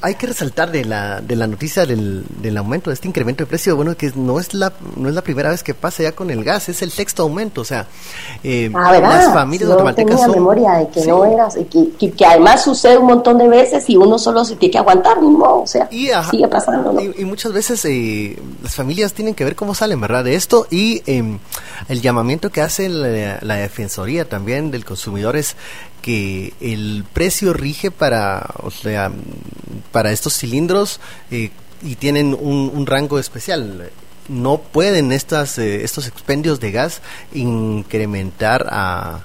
hay 0.00 0.14
que 0.14 0.28
resaltar 0.28 0.70
de 0.70 0.84
la, 0.84 1.20
de 1.20 1.34
la 1.34 1.46
noticia 1.46 1.84
del, 1.84 2.24
del, 2.40 2.56
aumento 2.56 2.90
de 2.90 2.94
este 2.94 3.08
incremento 3.08 3.44
de 3.44 3.48
precio, 3.48 3.74
bueno, 3.74 3.96
que 3.96 4.12
no 4.14 4.38
es 4.38 4.54
la 4.54 4.72
no 4.96 5.08
es 5.08 5.14
la 5.14 5.22
primera 5.22 5.50
vez 5.50 5.62
que 5.62 5.74
pasa 5.74 6.04
ya 6.04 6.12
con 6.12 6.30
el 6.30 6.44
gas, 6.44 6.68
es 6.68 6.82
el 6.82 6.90
sexto 6.90 7.24
aumento, 7.24 7.62
o 7.62 7.64
sea, 7.64 7.86
eh, 8.44 8.70
ah, 8.74 8.98
las 9.00 9.32
familias 9.32 9.70
no 9.70 9.94
tenía 9.94 10.28
memoria 10.28 10.72
de 10.74 10.88
que 10.88 11.04
no 11.06 11.24
eras, 11.24 11.58
que, 11.70 12.10
que, 12.10 12.26
además 12.26 12.62
sucede 12.62 12.96
un 12.96 13.06
montón 13.06 13.38
de 13.38 13.48
veces 13.48 13.88
y 13.90 13.96
uno 13.96 14.18
solo 14.18 14.44
se 14.44 14.56
tiene 14.56 14.72
que 14.72 14.78
aguantar, 14.78 15.20
¿no? 15.20 15.62
O 15.62 15.66
sea, 15.66 15.88
sigue 15.90 16.48
pasando, 16.48 16.92
¿no? 16.92 17.00
y, 17.00 17.24
muchas 17.24 17.52
veces 17.52 17.84
eh, 17.84 18.38
las 18.62 18.74
familias 18.74 19.12
tienen 19.12 19.34
que 19.34 19.44
ver 19.44 19.56
cómo 19.56 19.74
salen, 19.74 20.00
¿verdad? 20.00 20.24
De 20.24 20.34
esto 20.34 20.66
y 20.70 21.02
eh, 21.06 21.38
el 21.88 22.00
llamamiento 22.00 22.50
que 22.50 22.60
hace 22.60 22.88
la, 22.88 23.38
la 23.42 23.54
Defensoría 23.56 24.28
también 24.28 24.70
del 24.70 24.84
consumidor 24.84 25.36
es 25.36 25.56
que 26.02 26.54
el 26.60 27.04
precio 27.12 27.52
rige 27.52 27.90
para, 27.90 28.54
o 28.62 28.70
sea, 28.70 29.10
para 29.92 30.12
estos 30.12 30.36
cilindros 30.36 31.00
eh, 31.30 31.50
y 31.82 31.96
tienen 31.96 32.36
un, 32.38 32.86
rango 32.86 33.18
especial. 33.18 33.90
No 34.28 34.58
pueden 34.58 35.12
estas, 35.12 35.58
eh, 35.58 35.84
estos 35.84 36.06
expendios 36.06 36.60
de 36.60 36.72
gas 36.72 37.00
incrementar 37.32 38.66
a, 38.70 39.20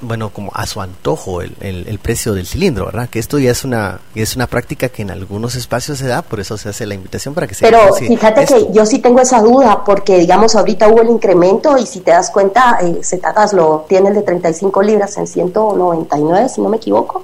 bueno, 0.00 0.30
como 0.30 0.50
a 0.54 0.66
su 0.66 0.80
antojo 0.80 1.42
el, 1.42 1.54
el, 1.60 1.98
precio 1.98 2.32
del 2.32 2.46
cilindro, 2.46 2.86
¿verdad? 2.86 3.08
Que 3.08 3.18
esto 3.18 3.38
ya 3.38 3.50
es 3.50 3.64
una 3.64 4.00
es 4.14 4.36
una 4.36 4.46
práctica 4.46 4.88
que 4.88 5.02
en 5.02 5.10
algunos 5.10 5.54
espacios 5.54 5.98
se 5.98 6.06
da, 6.06 6.22
por 6.22 6.40
eso 6.40 6.56
se 6.56 6.70
hace 6.70 6.86
la 6.86 6.94
invitación 6.94 7.34
para 7.34 7.46
que 7.46 7.54
se 7.54 7.64
Pero 7.64 7.92
fíjate 7.94 8.46
que 8.46 8.68
yo 8.72 8.86
sí 8.86 8.98
tengo 8.98 9.20
esa 9.20 9.40
duda, 9.40 9.84
porque 9.84 10.18
digamos 10.18 10.54
ahorita 10.56 10.88
hubo 10.88 11.02
el 11.02 11.10
incremento 11.10 11.76
y 11.76 11.86
si 11.86 12.00
te 12.00 12.12
das 12.12 12.30
cuenta, 12.30 12.78
eh, 12.80 13.00
Cetatas 13.02 13.52
lo 13.52 13.84
tiene 13.88 14.08
el 14.08 14.14
de 14.14 14.22
35 14.22 14.82
libras 14.82 15.16
en 15.18 15.26
199, 15.26 16.48
si 16.48 16.60
no 16.60 16.68
me 16.68 16.78
equivoco, 16.78 17.22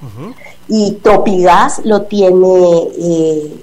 y 0.69 0.93
Tropigas 1.03 1.81
lo 1.85 2.03
tiene... 2.03 2.89
Eh, 2.99 3.63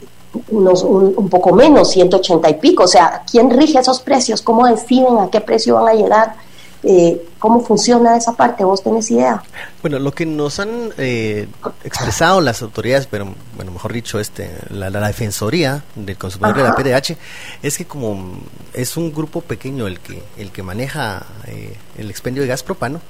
unos, 0.50 0.82
un, 0.84 1.30
poco 1.30 1.54
menos, 1.54 1.92
180 1.92 2.50
y 2.50 2.54
pico. 2.56 2.86
O 2.86 2.88
sea, 2.88 3.22
¿quién 3.30 3.52
rige 3.52 3.78
esos 3.78 4.00
precios? 4.00 4.42
¿Cómo 4.42 4.66
deciden 4.66 5.20
a 5.20 5.30
qué 5.30 5.42
precio 5.42 5.76
van 5.76 5.90
a 5.90 5.94
llegar? 5.94 6.36
Eh, 6.84 7.26
¿Cómo 7.40 7.62
funciona 7.62 8.18
esa 8.18 8.34
parte? 8.34 8.64
¿Vos 8.64 8.84
tenés 8.84 9.10
idea? 9.10 9.42
Bueno, 9.82 10.00
lo 10.00 10.12
que 10.12 10.26
nos 10.26 10.60
han 10.60 10.92
eh, 10.98 11.48
expresado 11.84 12.42
las 12.42 12.62
autoridades, 12.62 13.08
pero 13.08 13.34
bueno, 13.56 13.72
mejor 13.72 13.94
dicho, 13.94 14.20
este, 14.20 14.50
la, 14.70 14.90
Defensoría 14.90 15.84
del 15.96 16.18
Consumidor 16.18 16.58
de 16.58 16.64
la 16.64 16.76
PDH, 16.76 17.18
es 17.62 17.78
que 17.78 17.86
como 17.86 18.38
es 18.74 18.98
un 18.98 19.14
grupo 19.14 19.42
pequeño 19.42 19.88
el 19.88 20.00
que 20.00 20.24
el 20.38 20.52
que 20.52 20.64
maneja 20.64 21.26
eh, 21.48 21.78
el 21.98 22.10
expendio 22.10 22.42
de 22.42 22.50
gas 22.50 22.64
propano, 22.64 23.02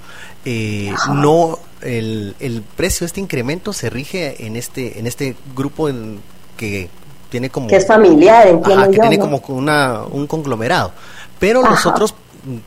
no 1.14 1.58
el, 1.82 2.36
el 2.40 2.62
precio, 2.62 3.06
este 3.06 3.22
incremento 3.22 3.74
se 3.74 3.90
rige 3.90 4.46
en 4.46 4.56
este 4.56 5.00
en 5.00 5.08
este 5.08 5.36
grupo 5.56 5.90
en 5.90 6.20
que 6.58 6.90
tiene 7.34 7.50
como 7.50 7.68
que 7.68 7.78
es 7.78 7.88
familiar, 7.88 8.48
entiendo 8.48 8.92
que 8.92 9.00
tiene 9.00 9.18
como 9.18 9.42
una, 9.48 10.04
un 10.04 10.28
conglomerado. 10.28 10.92
Pero 11.40 11.64
los 11.64 11.84
otros 11.88 12.14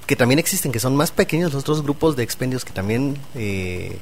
que 0.07 0.17
también 0.17 0.39
existen, 0.39 0.73
que 0.73 0.81
son 0.81 0.97
más 0.97 1.11
pequeños, 1.11 1.53
los 1.53 1.63
otros 1.63 1.83
grupos 1.83 2.17
de 2.17 2.23
expendios 2.23 2.65
que 2.65 2.73
también 2.73 3.19
eh, 3.35 3.99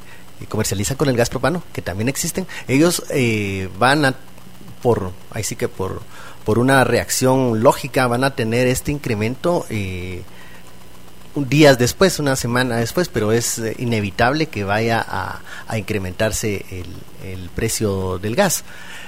comercializan 0.48 0.96
con 0.96 1.08
el 1.08 1.16
gas 1.16 1.30
propano, 1.30 1.62
que 1.72 1.82
también 1.82 2.08
existen, 2.08 2.46
ellos 2.68 3.04
eh, 3.10 3.68
van 3.78 4.04
a, 4.04 4.14
por, 4.82 5.12
ahí 5.30 5.42
sí 5.42 5.56
que 5.56 5.68
por, 5.68 6.02
por 6.44 6.58
una 6.58 6.84
reacción 6.84 7.62
lógica, 7.62 8.06
van 8.06 8.24
a 8.24 8.34
tener 8.34 8.66
este 8.66 8.92
incremento 8.92 9.66
eh, 9.70 10.22
días 11.34 11.78
después, 11.78 12.18
una 12.18 12.36
semana 12.36 12.76
después, 12.76 13.08
pero 13.08 13.32
es 13.32 13.58
eh, 13.58 13.74
inevitable 13.78 14.46
que 14.46 14.64
vaya 14.64 15.04
a, 15.06 15.40
a 15.66 15.78
incrementarse 15.78 16.64
el, 16.70 16.86
el 17.28 17.48
precio 17.50 18.18
del 18.18 18.36
gas. 18.36 18.64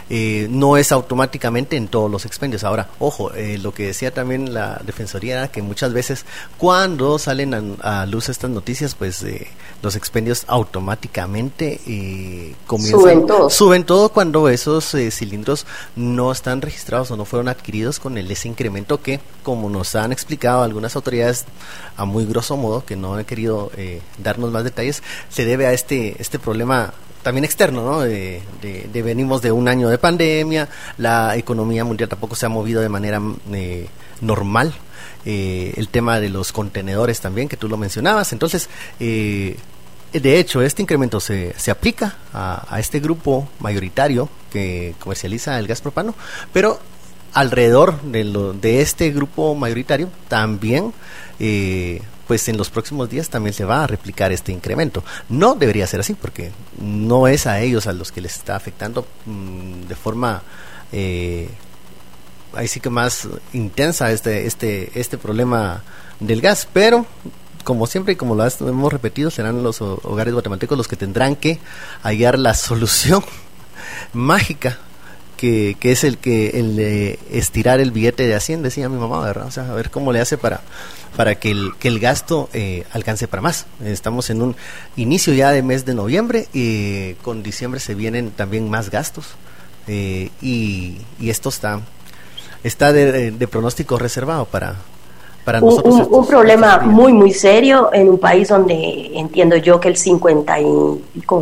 Eh, 0.08 0.46
no 0.50 0.76
es 0.76 0.92
automáticamente 0.92 1.76
en 1.76 1.88
todos 1.88 2.10
los 2.10 2.26
expendios. 2.26 2.62
Ahora, 2.62 2.88
ojo, 3.00 3.34
eh, 3.34 3.58
lo 3.58 3.74
que 3.74 3.86
decía 3.86 4.14
también 4.14 4.54
la 4.54 4.80
Defensoría 4.84 5.38
era 5.38 5.48
que 5.48 5.62
muchas 5.62 5.92
veces 5.92 6.24
cuando 6.58 7.18
salen 7.18 7.76
a, 7.82 8.06
luz 8.06 8.28
estas 8.28 8.50
noticias, 8.50 8.94
pues 8.94 9.22
eh, 9.24 9.48
los 9.82 9.96
expendios 9.96 10.44
automáticamente 10.46 11.80
comienzan, 12.66 13.00
suben 13.00 13.26
todo. 13.26 13.50
Suben 13.50 13.84
todo 13.84 14.10
cuando 14.10 14.48
esos 14.48 14.94
cilindros 15.10 15.66
no 15.96 16.30
están 16.30 16.62
registrados 16.62 17.10
o 17.10 17.16
no 17.16 17.24
fueron 17.24 17.48
adquiridos 17.48 17.98
con 17.98 18.16
el, 18.16 18.30
ese 18.30 18.46
incremento 18.48 19.02
que, 19.02 19.20
como 19.42 19.68
nos 19.68 19.96
han 19.96 20.12
explicado 20.12 20.62
algunas 20.62 20.94
autoridades 20.94 21.46
a 21.96 22.04
muy 22.04 22.26
grosso 22.26 22.56
modo, 22.56 22.84
que 22.84 22.94
no 22.94 23.14
han 23.14 23.24
querido 23.24 23.72
darnos 24.18 24.52
más 24.52 24.62
detalles, 24.62 25.02
se 25.30 25.44
debe 25.44 25.66
a 25.66 25.72
este, 25.72 26.14
este 26.20 26.38
problema 26.38 26.94
también 27.26 27.44
externo, 27.44 27.82
¿no? 27.82 28.02
De, 28.02 28.40
venimos 29.02 29.42
de 29.42 29.50
un 29.50 29.66
año 29.66 29.88
de 29.88 29.98
pandemia, 29.98 30.68
la 30.96 31.36
economía 31.36 31.84
mundial 31.84 32.08
tampoco 32.08 32.36
se 32.36 32.46
ha 32.46 32.48
movido 32.48 32.80
de 32.80 32.88
manera 32.88 33.20
eh, 33.52 33.88
normal, 34.20 34.72
eh, 35.24 35.74
el 35.76 35.88
tema 35.88 36.20
de 36.20 36.28
los 36.28 36.52
contenedores 36.52 37.20
también, 37.20 37.48
que 37.48 37.56
tú 37.56 37.68
lo 37.68 37.76
mencionabas, 37.76 38.32
entonces, 38.32 38.68
eh, 39.00 39.56
de 40.12 40.38
hecho, 40.38 40.62
este 40.62 40.82
incremento 40.82 41.18
se, 41.18 41.52
se 41.56 41.72
aplica 41.72 42.14
a, 42.32 42.64
a, 42.72 42.78
este 42.78 43.00
grupo 43.00 43.48
mayoritario 43.58 44.28
que 44.52 44.94
comercializa 45.00 45.58
el 45.58 45.66
gas 45.66 45.80
propano, 45.80 46.14
pero 46.52 46.78
alrededor 47.32 48.00
de, 48.02 48.22
lo, 48.22 48.52
de 48.52 48.82
este 48.82 49.10
grupo 49.10 49.56
mayoritario 49.56 50.10
también 50.28 50.92
eh, 51.40 52.00
pues 52.26 52.48
en 52.48 52.56
los 52.56 52.70
próximos 52.70 53.08
días 53.08 53.28
también 53.28 53.54
se 53.54 53.64
va 53.64 53.84
a 53.84 53.86
replicar 53.86 54.32
este 54.32 54.52
incremento. 54.52 55.04
No 55.28 55.54
debería 55.54 55.86
ser 55.86 56.00
así 56.00 56.14
porque 56.14 56.52
no 56.80 57.28
es 57.28 57.46
a 57.46 57.60
ellos 57.60 57.86
a 57.86 57.92
los 57.92 58.12
que 58.12 58.20
les 58.20 58.36
está 58.36 58.56
afectando 58.56 59.06
mm, 59.26 59.82
de 59.86 59.94
forma 59.94 60.42
eh, 60.92 61.48
ahí 62.54 62.68
sí 62.68 62.80
que 62.80 62.90
más 62.90 63.28
intensa 63.52 64.10
este 64.10 64.46
este 64.46 64.98
este 64.98 65.18
problema 65.18 65.82
del 66.20 66.40
gas, 66.40 66.68
pero 66.72 67.06
como 67.64 67.86
siempre 67.86 68.12
y 68.12 68.16
como 68.16 68.36
lo 68.36 68.46
hemos 68.46 68.92
repetido, 68.92 69.30
serán 69.30 69.62
los 69.62 69.80
hogares 69.80 70.32
guatemaltecos 70.32 70.78
los 70.78 70.88
que 70.88 70.96
tendrán 70.96 71.34
que 71.34 71.58
hallar 72.02 72.38
la 72.38 72.54
solución 72.54 73.24
mágica 74.12 74.78
que, 75.36 75.76
que, 75.78 75.92
es 75.92 76.04
el 76.04 76.18
que 76.18 76.58
el 76.60 76.76
de 76.76 77.18
estirar 77.30 77.80
el 77.80 77.90
billete 77.90 78.26
de 78.26 78.34
Hacienda, 78.34 78.64
decía 78.68 78.88
mi 78.88 78.98
mamá, 78.98 79.20
¿verdad? 79.20 79.46
O 79.46 79.50
sea, 79.50 79.70
a 79.70 79.74
ver 79.74 79.90
cómo 79.90 80.12
le 80.12 80.20
hace 80.20 80.38
para 80.38 80.62
para 81.16 81.34
que 81.36 81.50
el, 81.50 81.72
que 81.78 81.88
el 81.88 81.98
gasto 81.98 82.48
eh, 82.52 82.84
alcance 82.92 83.26
para 83.26 83.40
más. 83.40 83.66
Estamos 83.82 84.30
en 84.30 84.42
un 84.42 84.54
inicio 84.96 85.32
ya 85.32 85.50
de 85.50 85.62
mes 85.62 85.84
de 85.86 85.94
noviembre 85.94 86.46
y 86.52 87.14
con 87.14 87.42
diciembre 87.42 87.80
se 87.80 87.94
vienen 87.94 88.30
también 88.30 88.68
más 88.68 88.90
gastos 88.90 89.34
eh, 89.88 90.30
y, 90.42 90.98
y, 91.18 91.30
esto 91.30 91.48
está, 91.48 91.80
está 92.62 92.92
de, 92.92 93.48
pronóstico 93.50 93.98
reservado 93.98 94.44
para, 94.44 94.76
para 95.46 95.60
nosotros. 95.60 95.94
Un, 95.94 96.14
un 96.14 96.26
problema 96.26 96.78
muy, 96.78 97.12
muy 97.12 97.32
serio 97.32 97.90
en 97.92 98.08
un 98.08 98.18
país 98.18 98.48
donde 98.48 99.12
entiendo 99.14 99.56
yo 99.56 99.78
que 99.78 99.86
el 99.86 99.96
50 99.96 100.60
y, 100.60 100.64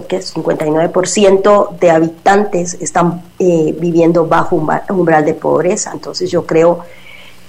¿qué? 0.07 0.21
59% 0.21 1.79
de 1.79 1.91
habitantes 1.91 2.75
están 2.75 3.23
eh, 3.39 3.75
viviendo 3.81 4.27
bajo 4.27 4.57
un 4.57 4.69
umbral 4.91 5.25
de 5.25 5.33
pobreza. 5.33 5.91
Entonces 5.95 6.31
yo 6.31 6.45
creo 6.45 6.81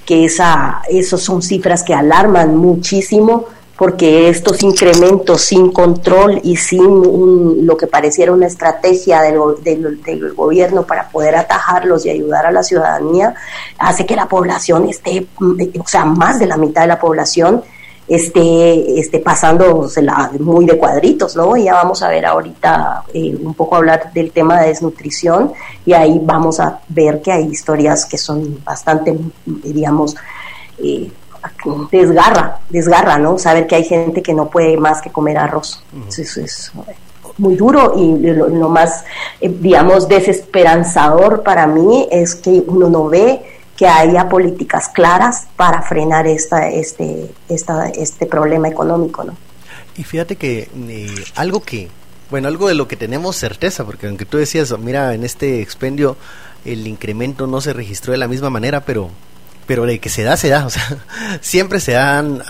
que 0.05 0.23
esa, 0.23 0.81
esos 0.87 1.21
son 1.21 1.41
cifras 1.41 1.83
que 1.83 1.93
alarman 1.93 2.55
muchísimo, 2.55 3.47
porque 3.77 4.29
estos 4.29 4.63
incrementos 4.63 5.41
sin 5.41 5.71
control 5.71 6.39
y 6.43 6.55
sin 6.55 7.65
lo 7.65 7.75
que 7.75 7.87
pareciera 7.87 8.31
una 8.31 8.47
estrategia 8.47 9.21
del, 9.21 10.33
gobierno 10.33 10.83
para 10.83 11.09
poder 11.09 11.35
atajarlos 11.35 12.05
y 12.05 12.09
ayudar 12.09 12.45
a 12.45 12.51
la 12.51 12.63
ciudadanía, 12.63 13.35
hace 13.77 14.05
que 14.05 14.15
la 14.15 14.27
población 14.27 14.87
esté, 14.87 15.27
o 15.39 15.87
sea, 15.87 16.05
más 16.05 16.39
de 16.39 16.47
la 16.47 16.57
mitad 16.57 16.81
de 16.81 16.87
la 16.87 16.99
población 16.99 17.63
esté, 18.07 18.99
esté 18.99 19.19
pasándosela 19.19 20.31
muy 20.39 20.65
de 20.65 20.77
cuadritos, 20.77 21.35
¿no? 21.35 21.57
Ya 21.57 21.73
vamos 21.73 22.01
a 22.01 22.09
ver 22.09 22.25
ahorita 22.25 23.03
eh, 23.13 23.35
un 23.35 23.55
poco 23.55 23.75
hablar 23.75 24.13
del 24.13 24.31
tema 24.31 24.61
de 24.61 24.67
desnutrición 24.69 25.51
y 25.85 25.93
ahí 25.93 26.21
vamos 26.23 26.59
a 26.59 26.79
ver 26.87 27.21
que 27.21 27.31
hay 27.31 27.45
historias 27.45 28.05
que 28.05 28.17
son 28.17 28.63
bastante, 28.63 29.17
digamos, 29.45 30.15
eh, 30.77 31.11
desgarra, 31.91 32.59
desgarra, 32.69 33.17
¿no? 33.17 33.37
Saber 33.37 33.67
que 33.67 33.75
hay 33.75 33.83
gente 33.83 34.21
que 34.21 34.33
no 34.33 34.49
puede 34.49 34.77
más 34.77 35.01
que 35.01 35.11
comer 35.11 35.37
arroz. 35.37 35.83
Eso 36.07 36.41
es 36.41 36.71
muy 37.37 37.55
duro 37.55 37.93
y 37.97 38.17
lo, 38.33 38.69
más, 38.69 39.03
eh, 39.41 39.49
digamos, 39.49 40.07
desesperanzador 40.07 41.43
para 41.43 41.67
mí 41.67 42.07
es 42.11 42.35
que 42.35 42.63
uno 42.67 42.89
no 42.89 43.07
ve 43.07 43.41
que 43.75 43.87
haya 43.87 44.29
políticas 44.29 44.87
claras 44.87 45.47
para 45.57 45.81
frenar 45.81 46.27
esta, 46.27 46.69
este, 46.69 47.29
esta, 47.49 47.89
este 47.89 48.25
problema 48.25 48.69
económico, 48.69 49.23
¿no? 49.23 49.35
Y 49.97 50.03
fíjate 50.03 50.37
que 50.37 50.69
eh, 50.87 51.25
algo 51.35 51.61
que, 51.61 51.89
bueno, 52.29 52.47
algo 52.47 52.67
de 52.67 52.75
lo 52.75 52.87
que 52.87 52.95
tenemos 52.95 53.35
certeza, 53.35 53.83
porque 53.85 54.07
aunque 54.07 54.25
tú 54.25 54.37
decías, 54.37 54.77
mira, 54.79 55.13
en 55.13 55.23
este 55.23 55.61
expendio 55.61 56.15
el 56.63 56.87
incremento 56.87 57.47
no 57.47 57.61
se 57.61 57.73
registró 57.73 58.11
de 58.11 58.17
la 58.17 58.27
misma 58.27 58.49
manera, 58.49 58.81
pero 58.81 59.09
pero 59.65 59.85
de 59.85 59.99
que 59.99 60.09
se 60.09 60.23
da, 60.23 60.37
se 60.37 60.49
da, 60.49 60.65
o 60.65 60.69
sea, 60.69 60.83
siempre 61.41 61.79
se 61.79 61.93
dan, 61.93 62.43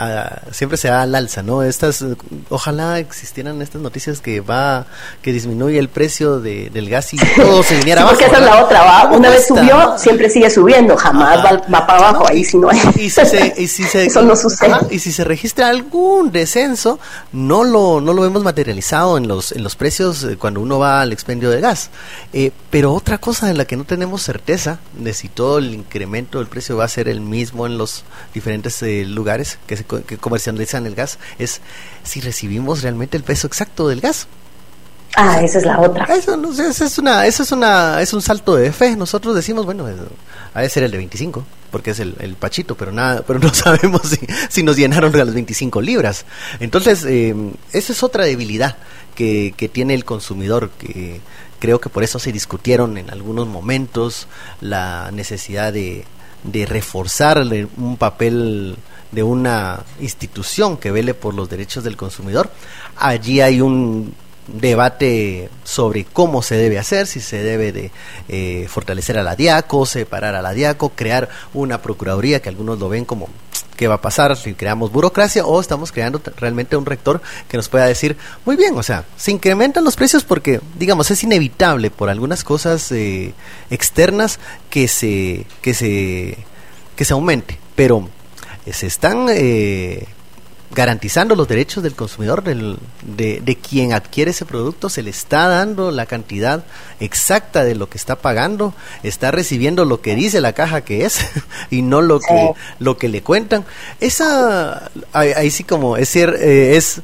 siempre 0.52 0.78
se 0.78 0.90
da 0.90 1.04
al 1.04 1.16
alza, 1.16 1.44
¿no? 1.44 1.64
Estas, 1.64 2.04
ojalá 2.50 3.00
existieran 3.00 3.62
estas 3.62 3.82
noticias 3.82 4.20
que 4.20 4.42
va, 4.42 4.86
que 5.22 5.32
disminuye 5.32 5.80
el 5.80 5.90
precio 5.90 6.40
de, 6.40 6.70
del 6.70 6.90
gas 6.90 7.14
y 7.14 7.18
todo 7.36 7.64
se 7.64 7.78
viniera 7.78 8.02
abajo. 8.02 8.16
Porque 8.16 8.32
esa 8.32 8.44
es 8.44 8.46
la 8.46 8.64
otra, 8.64 8.84
¿va? 8.84 9.12
Una 9.16 9.30
vez 9.30 9.48
subió, 9.48 9.98
siempre 9.98 10.30
sigue 10.30 10.50
subiendo, 10.50 10.96
jamás 10.98 11.40
va, 11.44 11.88
para 11.88 12.00
abajo, 12.00 12.28
ahí 12.28 12.44
si 12.44 12.58
no 12.58 12.70
hay. 12.70 12.80
Y 12.96 13.10
si 13.10 13.26
se, 13.26 13.54
y 13.58 13.68
si 13.68 13.84
se, 13.84 14.06
Eso 14.08 14.22
no 14.22 14.36
sucede. 14.36 14.76
y 14.92 15.00
si 15.00 15.12
se 15.12 15.24
registra 15.24 15.70
algún 15.70 16.32
descenso, 16.32 17.00
no 17.32 17.64
lo, 17.64 18.02
no 18.02 18.14
lo 18.14 18.22
vemos 18.22 18.44
materializado 18.44 19.18
en 19.18 19.28
los, 19.28 19.52
en 19.52 19.64
los 19.64 19.76
precios 19.76 20.24
eh, 20.24 20.38
cuando 20.38 20.60
uno 20.62 20.80
va 20.80 21.02
al 21.02 21.14
expendio 21.14 21.50
de 21.50 21.62
gas. 21.62 21.90
Eh, 22.34 22.52
pero 22.70 22.94
otra 22.94 23.18
cosa 23.18 23.50
en 23.50 23.58
la 23.58 23.66
que 23.66 23.78
no 23.78 23.86
tenemos 23.86 24.22
certeza 24.22 24.80
de 24.94 25.14
si 25.14 25.30
todo 25.30 25.60
el 25.60 25.74
incremento 25.74 26.40
del 26.40 26.48
precio 26.48 26.78
va 26.78 26.86
a 26.86 26.90
ser 26.90 27.05
el 27.08 27.22
mismo 27.22 27.66
en 27.66 27.78
los 27.78 28.04
diferentes 28.34 28.82
eh, 28.84 29.06
lugares 29.06 29.60
que, 29.68 29.78
se, 29.78 29.84
que 29.84 30.18
comercializan 30.18 30.86
el 30.86 30.96
gas, 30.96 31.20
es 31.40 31.62
si 32.04 32.22
recibimos 32.22 32.82
realmente 32.82 33.18
el 33.18 33.24
peso 33.24 33.48
exacto 33.48 33.88
del 33.88 34.02
gas. 34.02 34.28
Ah, 35.16 35.42
esa 35.42 35.60
es 35.60 35.66
la 35.66 35.80
otra. 35.80 36.06
Eso, 36.14 36.36
no, 36.36 36.52
eso 36.52 36.84
es 36.84 36.98
una, 36.98 37.26
eso 37.26 37.44
es 37.44 37.52
una, 37.52 38.02
es 38.02 38.14
un 38.14 38.22
salto 38.22 38.56
de 38.56 38.72
fe. 38.74 38.96
Nosotros 38.98 39.34
decimos, 39.34 39.66
bueno, 39.66 39.88
ha 40.54 40.62
de 40.62 40.70
ser 40.70 40.84
el 40.84 40.92
de 40.92 40.98
25, 40.98 41.46
porque 41.72 41.92
es 41.92 42.00
el, 42.00 42.16
el 42.20 42.36
pachito, 42.36 42.76
pero 42.76 42.92
nada, 42.92 43.24
pero 43.26 43.40
no 43.40 43.54
sabemos 43.54 44.02
si, 44.04 44.20
si 44.50 44.64
nos 44.64 44.76
llenaron 44.76 45.12
de 45.12 45.24
las 45.24 45.34
25 45.34 45.82
libras. 45.82 46.26
Entonces, 46.60 47.06
eh, 47.06 47.34
esa 47.72 47.94
es 47.94 48.04
otra 48.04 48.26
debilidad 48.26 48.76
que, 49.16 49.54
que 49.56 49.70
tiene 49.70 49.94
el 49.94 50.04
consumidor, 50.04 50.70
que 50.72 51.22
creo 51.60 51.80
que 51.80 51.90
por 51.90 52.04
eso 52.04 52.20
se 52.20 52.34
discutieron 52.34 52.98
en 52.98 53.10
algunos 53.10 53.48
momentos 53.48 54.28
la 54.60 55.12
necesidad 55.14 55.72
de, 55.72 56.04
de 56.46 56.66
reforzar 56.66 57.40
un 57.78 57.98
papel 57.98 58.78
de 59.12 59.24
una 59.24 59.84
institución 60.00 60.78
que 60.78 60.92
vele 60.92 61.14
por 61.14 61.34
los 61.34 61.50
derechos 61.50 61.84
del 61.84 61.98
consumidor. 61.98 62.52
Allí 62.98 63.42
hay 63.42 63.62
un 63.62 64.14
debate 64.48 65.50
sobre 65.64 66.06
cómo 66.06 66.42
se 66.42 66.56
debe 66.56 66.78
hacer, 66.78 67.08
si 67.08 67.20
se 67.20 67.42
debe 67.42 67.72
de 67.72 67.92
eh, 68.28 68.68
fortalecer 68.70 69.18
a 69.18 69.24
la 69.24 69.36
DIACO, 69.36 69.86
separar 69.86 70.36
a 70.36 70.42
la 70.42 70.54
DIACO, 70.54 70.90
crear 70.90 71.30
una 71.54 71.82
procuraduría 71.82 72.42
que 72.42 72.50
algunos 72.50 72.78
lo 72.80 72.90
ven 72.90 73.06
como 73.06 73.30
qué 73.76 73.88
va 73.88 73.96
a 73.96 74.02
pasar 74.02 74.36
si 74.38 74.54
creamos 74.54 74.92
burocracia 74.92 75.46
o 75.46 75.60
estamos 75.60 75.92
creando 75.92 76.22
realmente 76.38 76.76
un 76.78 76.86
rector 76.86 77.22
que 77.48 77.58
nos 77.58 77.70
pueda 77.70 77.86
decir, 77.86 78.18
muy 78.46 78.56
bien, 78.56 78.78
o 78.78 78.84
sea, 78.84 79.06
se 79.18 79.32
incrementan 79.32 79.84
los 79.84 79.96
precios 79.96 80.24
porque, 80.24 80.62
digamos, 80.78 81.12
es 81.12 81.24
inevitable 81.24 81.92
por 81.92 82.10
algunas 82.10 82.44
cosas 82.44 82.92
eh, 82.92 83.34
externas 83.70 84.40
que 84.70 84.88
se, 84.88 85.46
que 85.62 85.74
se, 85.74 86.38
que 86.96 87.06
se 87.06 87.14
aumente, 87.14 87.60
pero 87.76 88.10
se 88.72 88.88
están 88.88 89.28
eh, 89.30 90.08
garantizando 90.76 91.36
los 91.36 91.48
derechos 91.48 91.82
del 91.82 91.96
consumidor, 91.96 92.44
del, 92.44 92.78
de, 93.02 93.42
de, 93.44 93.56
quien 93.56 93.94
adquiere 93.94 94.32
ese 94.32 94.46
producto, 94.46 94.90
se 94.90 95.02
le 95.02 95.10
está 95.10 95.48
dando 95.48 95.90
la 95.90 96.06
cantidad 96.06 96.66
exacta 97.00 97.64
de 97.64 97.76
lo 97.76 97.90
que 97.90 97.98
está 97.98 98.18
pagando, 98.18 98.74
está 99.02 99.32
recibiendo 99.32 99.86
lo 99.86 100.02
que 100.02 100.16
dice 100.16 100.42
la 100.42 100.54
caja 100.54 100.82
que 100.82 101.06
es 101.06 101.20
y 101.72 101.82
no 101.82 102.02
lo 102.02 102.20
que 102.20 102.52
lo 102.80 102.98
que 102.98 103.08
le 103.08 103.24
cuentan. 103.24 103.66
Esa 104.02 104.92
ahí, 105.14 105.50
sí 105.50 105.64
como 105.64 105.98
es 105.98 106.16
eh, 106.16 106.76
es 106.76 107.02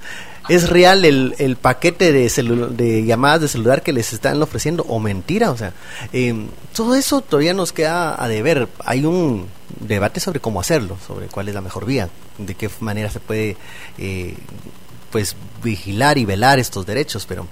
¿Es 0.50 0.70
real 0.70 1.06
el, 1.06 1.36
el 1.38 1.56
paquete 1.56 2.12
de, 2.12 2.28
de 2.72 3.06
llamadas 3.06 3.42
de 3.42 3.48
celular 3.48 3.84
que 3.84 3.94
les 3.94 4.12
están 4.12 4.42
ofreciendo 4.42 4.84
o 4.90 5.00
mentira? 5.00 5.52
O 5.52 5.58
sea, 5.58 5.72
eh, 6.14 6.34
todo 6.76 6.96
eso 6.96 7.22
todavía 7.22 7.54
nos 7.54 7.72
queda 7.72 8.22
a 8.22 8.28
deber. 8.28 8.68
Hay 8.84 9.06
un 9.06 9.48
debate 9.80 10.20
sobre 10.20 10.40
cómo 10.40 10.60
hacerlo, 10.60 10.98
sobre 11.06 11.28
cuál 11.28 11.50
es 11.50 11.56
la 11.56 11.62
mejor 11.62 11.86
vía, 11.86 12.10
de 12.38 12.56
qué 12.56 12.70
manera 12.80 13.10
se 13.10 13.20
puede 13.20 13.58
eh, 13.98 14.36
pues 15.12 15.36
vigilar 15.64 16.18
y 16.18 16.26
velar 16.26 16.60
estos 16.60 16.86
derechos, 16.86 17.26
pero 17.28 17.48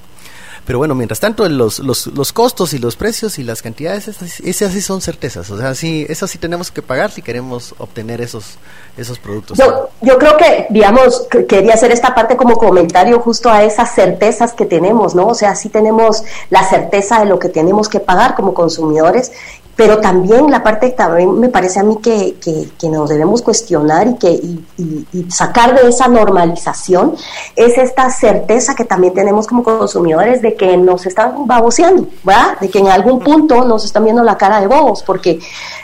pero 0.70 0.78
bueno, 0.78 0.94
mientras 0.94 1.20
tanto, 1.20 1.50
los, 1.50 1.80
los, 1.80 2.06
los 2.08 2.32
costos 2.32 2.76
y 2.76 2.78
los 2.78 2.96
precios 2.96 3.40
y 3.40 3.44
las 3.44 3.64
cantidades, 3.64 4.08
esas, 4.08 4.72
sí 4.72 4.82
son 4.82 5.02
certezas. 5.02 5.50
O 5.50 5.58
sea, 5.58 5.74
sí, 5.74 6.06
esas 6.10 6.30
sí 6.30 6.38
tenemos 6.38 6.70
que 6.70 6.84
pagar 6.84 7.10
si 7.10 7.24
queremos 7.24 7.74
obtener 7.80 8.22
esos, 8.22 8.60
esos 8.96 9.18
productos. 9.18 9.58
Yo, 9.58 9.90
yo 10.02 10.20
creo 10.20 10.38
que, 10.38 10.68
digamos, 10.70 11.28
quería 11.48 11.74
hacer 11.74 11.92
esta 11.92 12.14
parte 12.14 12.38
como 12.38 12.56
comentario 12.58 13.20
justo 13.20 13.50
a 13.50 13.64
esas 13.64 13.96
certezas 13.96 14.54
que 14.54 14.66
tenemos, 14.66 15.16
¿no? 15.16 15.30
O 15.30 15.34
sea, 15.34 15.56
sí 15.56 15.70
tenemos 15.70 16.24
la 16.52 16.64
certeza 16.64 17.20
de 17.20 17.26
lo 17.26 17.40
que 17.40 17.50
tenemos 17.50 17.90
que 17.90 18.00
pagar 18.00 18.36
como 18.36 18.54
consumidores 18.54 19.32
pero 19.80 20.00
también 20.00 20.52
la 20.52 20.62
parte 20.62 20.90
también 20.90 21.40
me 21.40 21.48
parece 21.48 21.80
a 21.80 21.84
mí 21.84 22.00
que, 22.04 22.36
que, 22.78 22.90
nos 22.90 23.10
debemos 23.10 23.42
cuestionar 23.42 24.08
y, 24.10 24.16
que, 24.16 24.30
y, 24.30 25.26
sacar 25.30 25.74
de 25.74 25.88
esa 25.88 26.10
normalización 26.10 27.16
es 27.56 27.78
esta 27.78 28.10
certeza 28.10 28.76
que 28.76 28.84
también 28.84 29.14
tenemos 29.14 29.48
como 29.48 29.64
consumidores 29.64 30.42
de 30.42 30.56
que 30.56 30.76
nos 30.76 31.06
están 31.06 31.48
baboseando, 31.48 32.10
¿verdad? 32.26 32.60
De 32.60 32.70
que 32.70 32.80
en 32.80 32.90
algún 32.90 33.22
punto 33.22 33.64
nos 33.64 33.86
están 33.86 34.04
viendo 34.04 34.22
la 34.22 34.38
cara 34.38 34.60
de 34.60 34.68
bobos, 34.68 35.02
porque, 35.02 35.40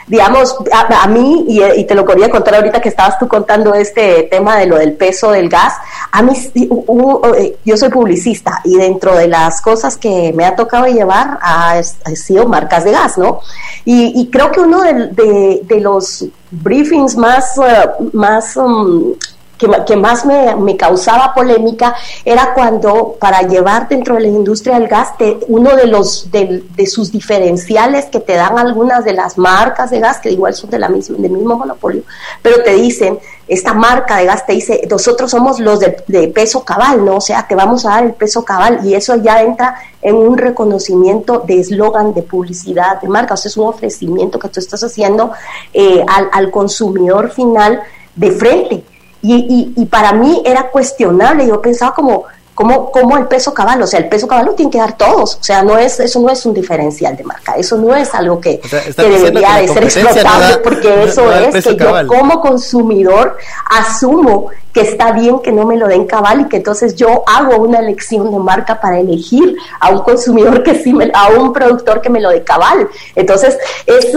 digamos, 0.06 0.54
a, 0.70 1.06
mí, 1.06 1.46
y, 1.48 1.84
te 1.84 1.94
lo 1.94 2.04
quería 2.04 2.28
contar 2.28 2.56
ahorita 2.56 2.82
que 2.82 2.90
estabas 2.90 3.18
tú 3.18 3.26
contando 3.26 3.72
este 3.72 4.24
tema 4.24 4.58
de 4.58 4.66
lo 4.66 4.76
del 4.76 4.92
peso 4.92 5.30
del 5.30 5.48
gas, 5.48 5.72
a 6.12 6.20
mí, 6.20 6.34
eh, 6.54 7.56
yo 7.64 7.76
soy 7.78 7.88
publicista 7.88 8.60
y 8.62 8.76
dentro 8.76 9.16
de 9.16 9.28
las 9.28 9.62
cosas 9.62 9.96
que 9.96 10.34
me 10.34 10.44
ha 10.44 10.54
tocado 10.54 10.84
llevar 10.84 11.38
ha, 11.40 11.78
ha 11.78 12.10
sido 12.14 12.46
marcas 12.46 12.84
de 12.84 12.90
gas, 12.90 13.16
¿no? 13.16 13.40
Y, 13.88 14.28
creo 14.32 14.50
que 14.50 14.60
uno 14.60 14.82
de, 14.82 15.62
de, 15.62 15.80
los 15.80 16.26
briefings 16.50 17.16
más, 17.16 17.56
uh, 17.56 18.10
más 18.12 18.56
um, 18.56 19.14
que, 19.58 19.96
más 19.96 20.26
me, 20.26 20.76
causaba 20.76 21.32
polémica 21.34 21.94
era 22.24 22.52
cuando 22.54 23.16
para 23.18 23.42
llevar 23.42 23.88
dentro 23.88 24.16
de 24.16 24.22
la 24.22 24.28
industria 24.28 24.78
del 24.78 24.88
gas, 24.88 25.10
uno 25.48 25.74
de 25.74 25.86
los 25.86 26.30
de, 26.30 26.62
sus 26.86 27.10
diferenciales 27.10 28.06
que 28.06 28.20
te 28.20 28.34
dan 28.34 28.58
algunas 28.58 29.04
de 29.04 29.12
las 29.12 29.38
marcas 29.38 29.90
de 29.90 30.00
gas, 30.00 30.18
que 30.18 30.30
igual 30.30 30.54
son 30.54 30.70
de 30.70 30.78
la 30.78 30.88
misma, 30.88 31.16
del 31.18 31.32
mismo 31.32 31.56
monopolio, 31.56 32.02
pero 32.42 32.62
te 32.62 32.74
dicen, 32.74 33.18
esta 33.48 33.72
marca 33.74 34.16
de 34.16 34.26
gas 34.26 34.44
te 34.44 34.52
dice, 34.52 34.86
nosotros 34.90 35.30
somos 35.30 35.60
los 35.60 35.80
de, 35.80 36.28
peso 36.34 36.64
cabal, 36.64 37.04
¿no? 37.04 37.16
O 37.16 37.20
sea, 37.20 37.46
te 37.46 37.54
vamos 37.54 37.86
a 37.86 37.90
dar 37.90 38.04
el 38.04 38.12
peso 38.12 38.44
cabal 38.44 38.80
y 38.84 38.94
eso 38.94 39.16
ya 39.16 39.42
entra 39.42 39.76
en 40.02 40.16
un 40.16 40.36
reconocimiento 40.36 41.44
de 41.46 41.60
eslogan, 41.60 42.12
de 42.12 42.22
publicidad, 42.22 43.00
de 43.00 43.08
marca, 43.08 43.34
o 43.34 43.36
sea, 43.36 43.48
es 43.48 43.56
un 43.56 43.68
ofrecimiento 43.68 44.38
que 44.38 44.48
tú 44.48 44.60
estás 44.60 44.82
haciendo 44.82 45.32
eh, 45.72 46.04
al, 46.06 46.28
al 46.32 46.50
consumidor 46.50 47.30
final 47.30 47.82
de 48.14 48.30
frente. 48.32 48.84
Y, 49.22 49.72
y, 49.76 49.84
para 49.86 50.12
mí 50.12 50.42
era 50.44 50.70
cuestionable, 50.70 51.46
yo 51.46 51.60
pensaba 51.60 51.94
como, 51.94 52.24
como, 52.54 52.90
como 52.92 53.16
el 53.16 53.26
peso 53.26 53.52
cabal, 53.52 53.82
o 53.82 53.86
sea, 53.86 53.98
el 53.98 54.08
peso 54.08 54.28
cabal 54.28 54.46
lo 54.46 54.52
tienen 54.54 54.70
que 54.70 54.78
dar 54.78 54.96
todos, 54.96 55.36
o 55.36 55.42
sea, 55.42 55.62
no 55.62 55.76
es, 55.76 55.98
eso 56.00 56.20
no 56.20 56.30
es 56.30 56.46
un 56.46 56.54
diferencial 56.54 57.16
de 57.16 57.24
marca, 57.24 57.54
eso 57.56 57.76
no 57.76 57.94
es 57.94 58.14
algo 58.14 58.40
que, 58.40 58.60
debería 58.96 59.56
de 59.56 59.68
ser 59.68 59.84
explotable, 59.84 60.58
porque 60.62 61.04
eso 61.04 61.32
es 61.32 61.64
que 61.64 61.76
yo 61.76 62.06
como 62.06 62.40
consumidor 62.40 63.36
asumo 63.68 64.50
que 64.72 64.82
está 64.82 65.12
bien 65.12 65.40
que 65.40 65.52
no 65.52 65.64
me 65.64 65.76
lo 65.76 65.88
den 65.88 66.06
cabal 66.06 66.42
y 66.42 66.44
que 66.48 66.58
entonces 66.58 66.94
yo 66.94 67.24
hago 67.26 67.56
una 67.56 67.78
elección 67.78 68.30
de 68.30 68.38
marca 68.38 68.78
para 68.78 69.00
elegir 69.00 69.56
a 69.80 69.88
un 69.88 70.00
consumidor 70.00 70.62
que 70.62 70.82
sí, 70.82 70.92
me, 70.92 71.10
a 71.14 71.28
un 71.28 71.52
productor 71.52 72.02
que 72.02 72.10
me 72.10 72.20
lo 72.20 72.28
dé 72.28 72.44
cabal. 72.44 72.86
Entonces, 73.14 73.56
es, 73.86 74.12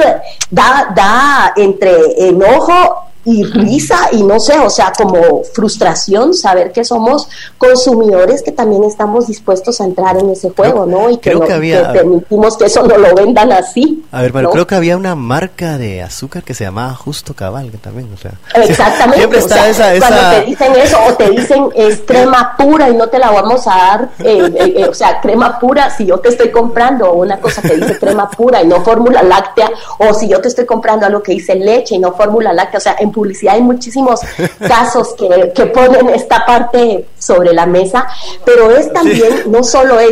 da, 0.52 0.92
da 0.94 1.54
entre 1.56 2.28
enojo 2.28 3.09
y 3.26 3.44
risa 3.44 3.98
y 4.12 4.24
no 4.24 4.40
sé, 4.40 4.58
o 4.60 4.70
sea, 4.70 4.92
como 4.98 5.44
frustración 5.54 6.34
saber 6.34 6.72
que 6.72 6.84
somos 6.86 7.28
consumidores 7.58 8.42
que 8.42 8.52
también 8.52 8.84
estamos 8.84 9.28
dispuestos 9.28 9.80
a 9.82 9.84
entrar 9.86 10.18
en 10.18 10.30
ese 10.30 10.50
juego, 10.50 10.86
¿no? 10.86 11.10
Y 11.10 11.18
que, 11.18 11.30
creo 11.32 11.40
no- 11.40 11.46
que 11.46 11.54
había- 11.54 11.92
que 11.92 12.00
permitimos 12.00 12.58
que 12.58 12.66
eso 12.66 12.84
no 12.84 12.98
lo 12.98 13.14
vendan 13.14 13.52
así. 13.52 14.04
A 14.12 14.22
ver, 14.22 14.32
pero 14.32 14.44
¿no? 14.46 14.50
creo 14.52 14.66
que 14.68 14.76
había 14.76 14.98
una 14.98 15.16
marca 15.16 15.78
de 15.78 16.02
azúcar 16.02 16.44
que 16.44 16.54
se 16.54 16.64
llamaba 16.64 16.94
Justo 16.96 17.34
Cabal, 17.36 17.70
que 17.72 17.78
también, 17.78 18.10
o 18.14 18.18
sea. 18.18 18.32
Exactamente. 18.64 19.18
Siempre 19.18 19.38
o 19.40 19.42
está 19.42 19.56
sea, 19.56 19.70
esa, 19.70 19.94
esa... 19.94 20.08
Cuando 20.08 20.30
te 20.40 20.46
dicen 20.46 20.76
eso 20.76 20.98
o 21.08 21.14
te 21.14 21.30
dicen 21.30 21.70
es 21.76 22.00
crema 22.06 22.56
pura 22.58 22.90
y 22.90 22.96
no 22.96 23.08
te 23.08 23.20
la 23.20 23.32
vamos 23.32 23.68
a 23.68 23.76
dar, 23.76 24.10
eh, 24.20 24.52
eh, 24.56 24.74
eh, 24.78 24.86
o 24.90 24.94
sea, 24.94 25.20
crema 25.22 25.60
pura, 25.60 25.90
si 25.90 26.06
yo 26.06 26.20
te 26.20 26.30
estoy 26.30 26.52
comprando 26.52 27.14
una 27.14 27.40
cosa 27.40 27.62
que 27.62 27.76
dice 27.76 27.98
crema 28.00 28.30
pura 28.30 28.62
y 28.64 28.68
no 28.68 28.82
fórmula 28.84 29.22
láctea, 29.24 29.70
o 30.00 30.14
si 30.14 30.28
yo 30.28 30.40
te 30.42 30.48
estoy 30.48 30.66
comprando 30.66 31.06
algo 31.06 31.22
que 31.22 31.34
dice 31.34 31.56
leche 31.56 31.96
y 31.96 32.00
no 32.00 32.14
fórmula 32.14 32.54
láctea, 32.54 32.78
o 32.78 32.82
sea, 32.82 32.96
en 33.00 33.09
publicidad. 33.12 33.56
Hay 33.56 33.62
muchísimos 33.62 34.19
casos 34.60 35.13
que, 35.17 35.52
que 35.56 35.65
ponen 35.67 36.10
esta 36.10 36.45
parte 36.45 37.08
sobre 37.17 37.54
la 37.54 37.65
mesa, 37.65 38.08
pero 38.45 38.72
es 38.72 38.91
también, 38.93 39.43
no 39.52 39.63
solo 39.63 40.00
es 40.00 40.12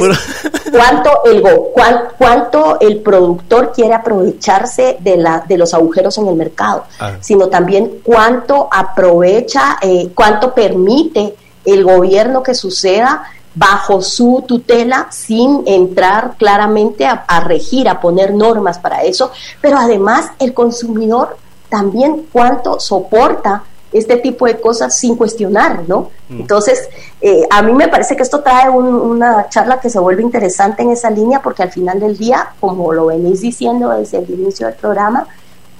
cuánto 0.71 1.23
el 1.25 1.41
go- 1.41 1.71
cuán- 1.73 2.09
cuánto 2.17 2.77
el 2.79 2.99
productor 3.01 3.71
quiere 3.73 3.93
aprovecharse 3.93 4.97
de 4.99 5.17
la 5.17 5.43
de 5.47 5.57
los 5.57 5.73
agujeros 5.73 6.17
en 6.17 6.27
el 6.27 6.35
mercado, 6.35 6.83
Ah. 6.99 7.13
sino 7.21 7.47
también 7.47 7.99
cuánto 8.03 8.67
aprovecha, 8.71 9.77
eh, 9.81 10.09
cuánto 10.13 10.53
permite 10.53 11.35
el 11.65 11.83
gobierno 11.83 12.43
que 12.43 12.53
suceda 12.55 13.23
bajo 13.55 14.01
su 14.03 14.43
tutela 14.47 15.07
sin 15.09 15.63
entrar 15.65 16.35
claramente 16.37 17.05
a, 17.07 17.25
a 17.27 17.39
regir, 17.39 17.89
a 17.89 17.99
poner 17.99 18.33
normas 18.33 18.77
para 18.77 19.01
eso, 19.01 19.31
pero 19.61 19.77
además 19.79 20.27
el 20.39 20.53
consumidor 20.53 21.37
también 21.69 22.27
cuánto 22.31 22.79
soporta 22.79 23.63
este 23.93 24.17
tipo 24.17 24.45
de 24.45 24.59
cosas 24.59 24.97
sin 24.97 25.15
cuestionar, 25.15 25.83
¿no? 25.87 26.09
Entonces, 26.29 26.89
eh, 27.21 27.47
a 27.49 27.61
mí 27.61 27.71
me 27.73 27.87
parece 27.87 28.15
que 28.17 28.23
esto 28.23 28.41
trae 28.41 28.69
un- 28.69 28.85
una 28.93 29.47
charla 29.49 29.79
que 29.79 29.89
se 29.89 29.97
vuelve 29.97 30.21
interesante 30.21 30.83
en 30.83 30.91
esa 30.91 31.09
línea 31.09 31.41
porque 31.41 31.63
al 31.63 31.71
final 31.71 31.99
del 31.99 32.17
día, 32.17 32.49
como 32.59 32.91
lo 32.91 33.05
venís 33.07 33.39
diciendo 33.41 33.89
desde 33.89 34.17
el 34.17 34.29
inicio 34.29 34.67
del 34.67 34.75
programa, 34.75 35.25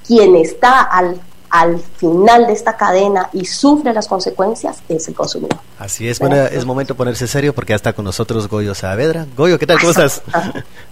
quien 0.08 0.38
está 0.38 0.82
al, 0.84 1.20
al 1.50 1.80
final 1.98 2.48
de 2.48 2.54
esta 2.54 2.76
cadena 2.76 3.30
y 3.34 3.46
sufre 3.46 3.94
las 3.94 4.08
consecuencias 4.08 4.78
es 4.90 5.08
el 5.08 5.14
consumidor. 5.16 5.58
Así 5.80 6.08
es, 6.10 6.20
bueno, 6.20 6.36
es 6.36 6.66
momento 6.66 6.94
de 6.94 6.98
ponerse 6.98 7.28
serio 7.28 7.54
porque 7.54 7.72
ya 7.72 7.76
está 7.78 7.94
con 7.94 8.04
nosotros 8.06 8.48
Goyo 8.48 8.74
Saavedra. 8.76 9.26
Goyo, 9.38 9.58
¿qué 9.60 9.68
tal? 9.68 9.78
¿Cómo 9.78 9.92
estás? 9.92 10.22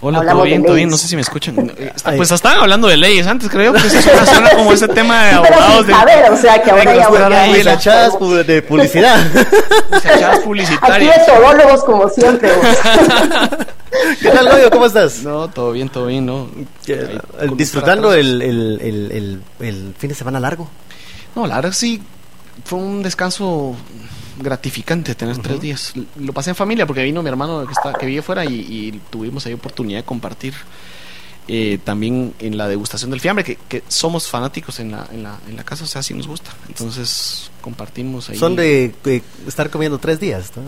Hola, 0.01 0.19
Hablamos 0.19 0.41
todo 0.41 0.43
bien, 0.45 0.63
todo 0.63 0.75
bien. 0.75 0.89
No 0.89 0.97
sé 0.97 1.07
si 1.07 1.15
me 1.15 1.21
escuchan. 1.21 1.55
Eh. 1.77 1.91
Pues 2.17 2.31
estaban 2.31 2.59
hablando 2.59 2.87
de 2.87 2.97
leyes 2.97 3.25
antes, 3.27 3.49
creo. 3.49 3.71
Pues 3.71 3.85
eso 3.85 4.01
suena, 4.01 4.25
suena 4.25 4.49
como 4.51 4.71
ese 4.73 4.87
tema 4.87 5.23
de 5.25 5.31
Sí, 5.33 5.39
pero 5.43 5.55
abogados. 5.55 5.85
sin 5.85 5.95
de, 6.05 6.29
o 6.29 6.37
sea, 6.37 6.61
que 6.61 6.71
ahora 6.71 6.95
ya 6.95 7.09
voy 7.09 7.19
la- 7.19 7.29
pu- 8.13 8.43
de 8.45 8.61
publicidad. 8.61 9.17
chachadas 10.03 10.35
Aquí 10.37 10.45
publicitarias. 10.45 11.25
de 11.27 11.33
todólogos 11.33 11.83
como 11.83 12.07
siempre. 12.09 12.49
¿Qué 14.21 14.29
tal, 14.29 14.49
Goyo? 14.49 14.69
¿Cómo 14.69 14.85
estás? 14.85 15.23
No, 15.23 15.49
todo 15.49 15.71
bien, 15.71 15.89
todo 15.89 16.05
bien, 16.07 16.25
¿no? 16.25 16.47
Disfrutando 17.55 18.13
el, 18.13 18.41
el, 18.41 18.79
el, 18.81 19.41
el, 19.59 19.93
fin 19.97 20.09
de 20.09 20.15
semana 20.15 20.39
largo. 20.39 20.69
No, 21.35 21.47
la 21.47 21.55
verdad 21.55 21.73
sí 21.73 22.01
fue 22.63 22.79
un 22.79 23.03
descanso 23.03 23.75
gratificante 24.39 25.15
tener 25.15 25.37
tres 25.39 25.59
días. 25.61 25.93
Lo 26.17 26.33
pasé 26.33 26.51
en 26.51 26.55
familia 26.55 26.85
porque 26.85 27.03
vino 27.03 27.21
mi 27.21 27.29
hermano 27.29 27.65
que, 27.65 27.73
está, 27.73 27.93
que 27.93 28.05
vive 28.05 28.21
fuera 28.21 28.45
y, 28.45 28.53
y 28.53 29.01
tuvimos 29.09 29.45
ahí 29.45 29.53
oportunidad 29.53 29.99
de 29.99 30.05
compartir 30.05 30.53
eh, 31.47 31.77
también 31.83 32.33
en 32.39 32.57
la 32.57 32.67
degustación 32.67 33.11
del 33.11 33.21
fiambre, 33.21 33.43
que, 33.43 33.57
que 33.69 33.83
somos 33.87 34.27
fanáticos 34.27 34.79
en 34.79 34.91
la, 34.91 35.07
en, 35.11 35.23
la, 35.23 35.37
en 35.47 35.55
la 35.55 35.63
casa, 35.63 35.83
o 35.83 35.87
sea, 35.87 36.01
sí 36.01 36.13
nos 36.13 36.27
gusta. 36.27 36.51
Entonces 36.67 37.51
compartimos 37.61 38.29
ahí. 38.29 38.37
Son 38.37 38.55
de, 38.55 38.93
de 39.03 39.21
estar 39.47 39.69
comiendo 39.69 39.99
tres 39.99 40.19
días. 40.19 40.51
¿no? 40.55 40.63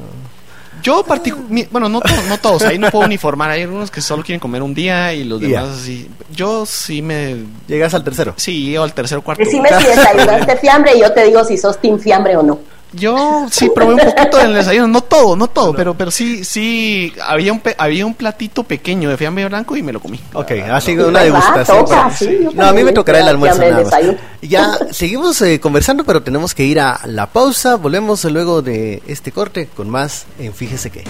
Yo 0.84 1.04
particu- 1.06 1.48
mi- 1.50 1.66
bueno, 1.72 1.90
no, 1.90 2.02
to- 2.02 2.10
no 2.30 2.38
todos, 2.38 2.64
ahí 2.64 2.78
no 2.78 2.90
puedo 2.92 3.06
uniformar, 3.06 3.50
hay 3.52 3.64
algunos 3.64 3.90
que 3.92 4.02
solo 4.02 4.24
quieren 4.24 4.40
comer 4.40 4.62
un 4.62 4.74
día 4.74 5.14
y 5.14 5.24
los 5.24 5.40
demás 5.42 5.70
así. 5.82 6.08
Yo 6.34 6.66
sí 6.66 7.02
me... 7.02 7.36
Llegas 7.68 7.94
al 7.94 8.04
tercero. 8.04 8.34
Sí, 8.38 8.70
llego 8.70 8.84
al 8.84 8.94
tercer 8.94 9.18
o 9.18 9.22
cuarto. 9.22 9.44
Decime 9.44 9.70
si 9.80 9.86
desayunaste 9.88 10.58
fiambre 10.58 10.96
y 10.96 11.02
yo 11.02 11.12
te 11.14 11.26
digo 11.26 11.44
si 11.44 11.58
sos 11.58 11.80
team 11.80 12.00
fiambre 12.00 12.36
o 12.38 12.44
no. 12.44 12.60
Yo 12.98 13.48
sí 13.52 13.70
probé 13.74 13.94
un 13.94 14.00
poquito 14.00 14.38
del 14.38 14.54
desayuno, 14.54 14.88
no 14.88 15.02
todo, 15.02 15.36
no 15.36 15.48
todo, 15.48 15.74
pero 15.74 15.94
pero 15.94 16.12
sí 16.12 16.44
sí 16.44 17.14
había 17.26 17.54
un 17.54 17.60
pe- 17.60 17.76
había 17.78 18.06
un 18.06 18.14
platito 18.14 18.64
pequeño 18.64 19.10
de 19.10 19.18
fiambre 19.18 19.46
blanco 19.48 19.76
y 19.78 19.84
me 19.84 19.94
lo 19.94 20.00
comí. 20.00 20.20
Ok, 20.34 20.52
ha 20.72 20.82
sido 20.82 21.08
una 21.10 21.22
degustación. 21.22 21.86
Toca, 21.86 22.10
sí, 22.12 22.40
No, 22.54 22.66
a 22.66 22.74
mí 22.74 22.84
me 22.84 22.92
tocará 22.94 23.20
el 23.20 23.28
almuerzo. 23.28 23.62
nada 23.62 23.84
más. 23.84 23.94
Ya 24.42 24.78
seguimos 24.92 25.42
eh, 25.42 25.60
conversando, 25.60 26.04
pero 26.04 26.22
tenemos 26.24 26.54
que 26.54 26.64
ir 26.66 26.80
a 26.80 27.00
la 27.06 27.28
pausa. 27.28 27.76
Volvemos 27.76 28.24
luego 28.26 28.62
de 28.62 29.02
este 29.08 29.32
corte 29.32 29.68
con 29.76 29.90
más 29.90 30.26
en 30.40 30.54
Fíjese 30.54 30.90
que. 30.90 31.04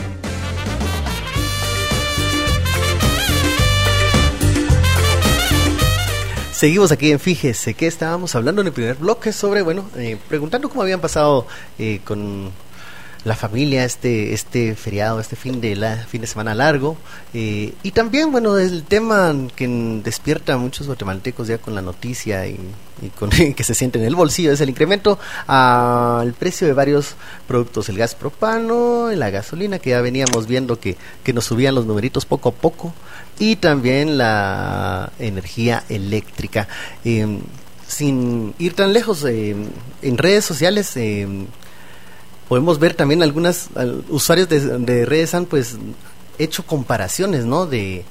Seguimos 6.58 6.92
aquí 6.92 7.12
en 7.12 7.20
Fíjese 7.20 7.76
que 7.76 7.86
estábamos 7.86 8.34
hablando 8.34 8.62
en 8.62 8.68
el 8.70 8.74
primer 8.74 8.96
bloque 8.96 9.32
sobre, 9.32 9.62
bueno, 9.62 9.88
eh, 9.96 10.18
preguntando 10.28 10.70
cómo 10.70 10.82
habían 10.82 11.00
pasado 11.00 11.46
eh, 11.78 12.02
con 12.04 12.52
la 13.24 13.36
familia 13.36 13.84
este 13.84 14.34
este 14.34 14.76
feriado, 14.76 15.20
este 15.20 15.36
fin 15.36 15.62
de 15.62 15.76
la 15.76 15.98
fin 15.98 16.22
de 16.22 16.28
semana 16.28 16.56
largo 16.56 16.98
eh, 17.34 17.74
y 17.84 17.92
también 17.92 18.32
bueno 18.32 18.58
el 18.58 18.84
tema 18.84 19.36
que 19.56 19.68
despierta 20.04 20.54
a 20.54 20.58
muchos 20.58 20.88
guatemaltecos 20.88 21.48
ya 21.48 21.58
con 21.58 21.76
la 21.76 21.82
noticia 21.82 22.48
y, 22.48 22.60
y 23.02 23.10
con 23.10 23.30
que 23.56 23.64
se 23.64 23.76
siente 23.76 24.00
en 24.00 24.06
el 24.06 24.16
bolsillo 24.16 24.52
es 24.52 24.62
el 24.62 24.70
incremento 24.70 25.20
al 25.48 26.34
precio 26.34 26.68
de 26.68 26.74
varios 26.74 27.16
productos, 27.48 27.90
el 27.90 27.98
gas 27.98 28.16
propano, 28.16 29.10
la 29.12 29.30
gasolina 29.30 29.80
que 29.80 29.92
ya 29.92 30.02
veníamos 30.02 30.48
viendo 30.48 30.80
que 30.80 30.98
que 31.24 31.34
nos 31.34 31.46
subían 31.46 31.76
los 31.76 31.86
numeritos 31.86 32.26
poco 32.26 32.50
a 32.50 32.52
poco 32.54 32.94
y 33.40 33.58
también 33.58 34.18
la 34.18 35.12
energía 35.20 35.84
eléctrica. 35.90 36.68
Eh, 37.06 37.40
sin 37.88 38.54
ir 38.60 38.74
tan 38.74 38.94
lejos, 38.94 39.24
eh, 39.26 39.56
en 40.02 40.18
redes 40.18 40.46
sociales 40.46 40.96
eh, 40.98 41.28
podemos 42.48 42.80
ver 42.80 42.94
también 42.94 43.24
algunas 43.24 43.70
al- 43.76 44.04
usuarios 44.10 44.50
de, 44.50 44.60
de 44.80 45.06
redes 45.06 45.34
han 45.34 45.46
pues 45.46 45.76
hecho 46.38 46.66
comparaciones, 46.66 47.46
¿no? 47.46 47.66
De, 47.66 48.04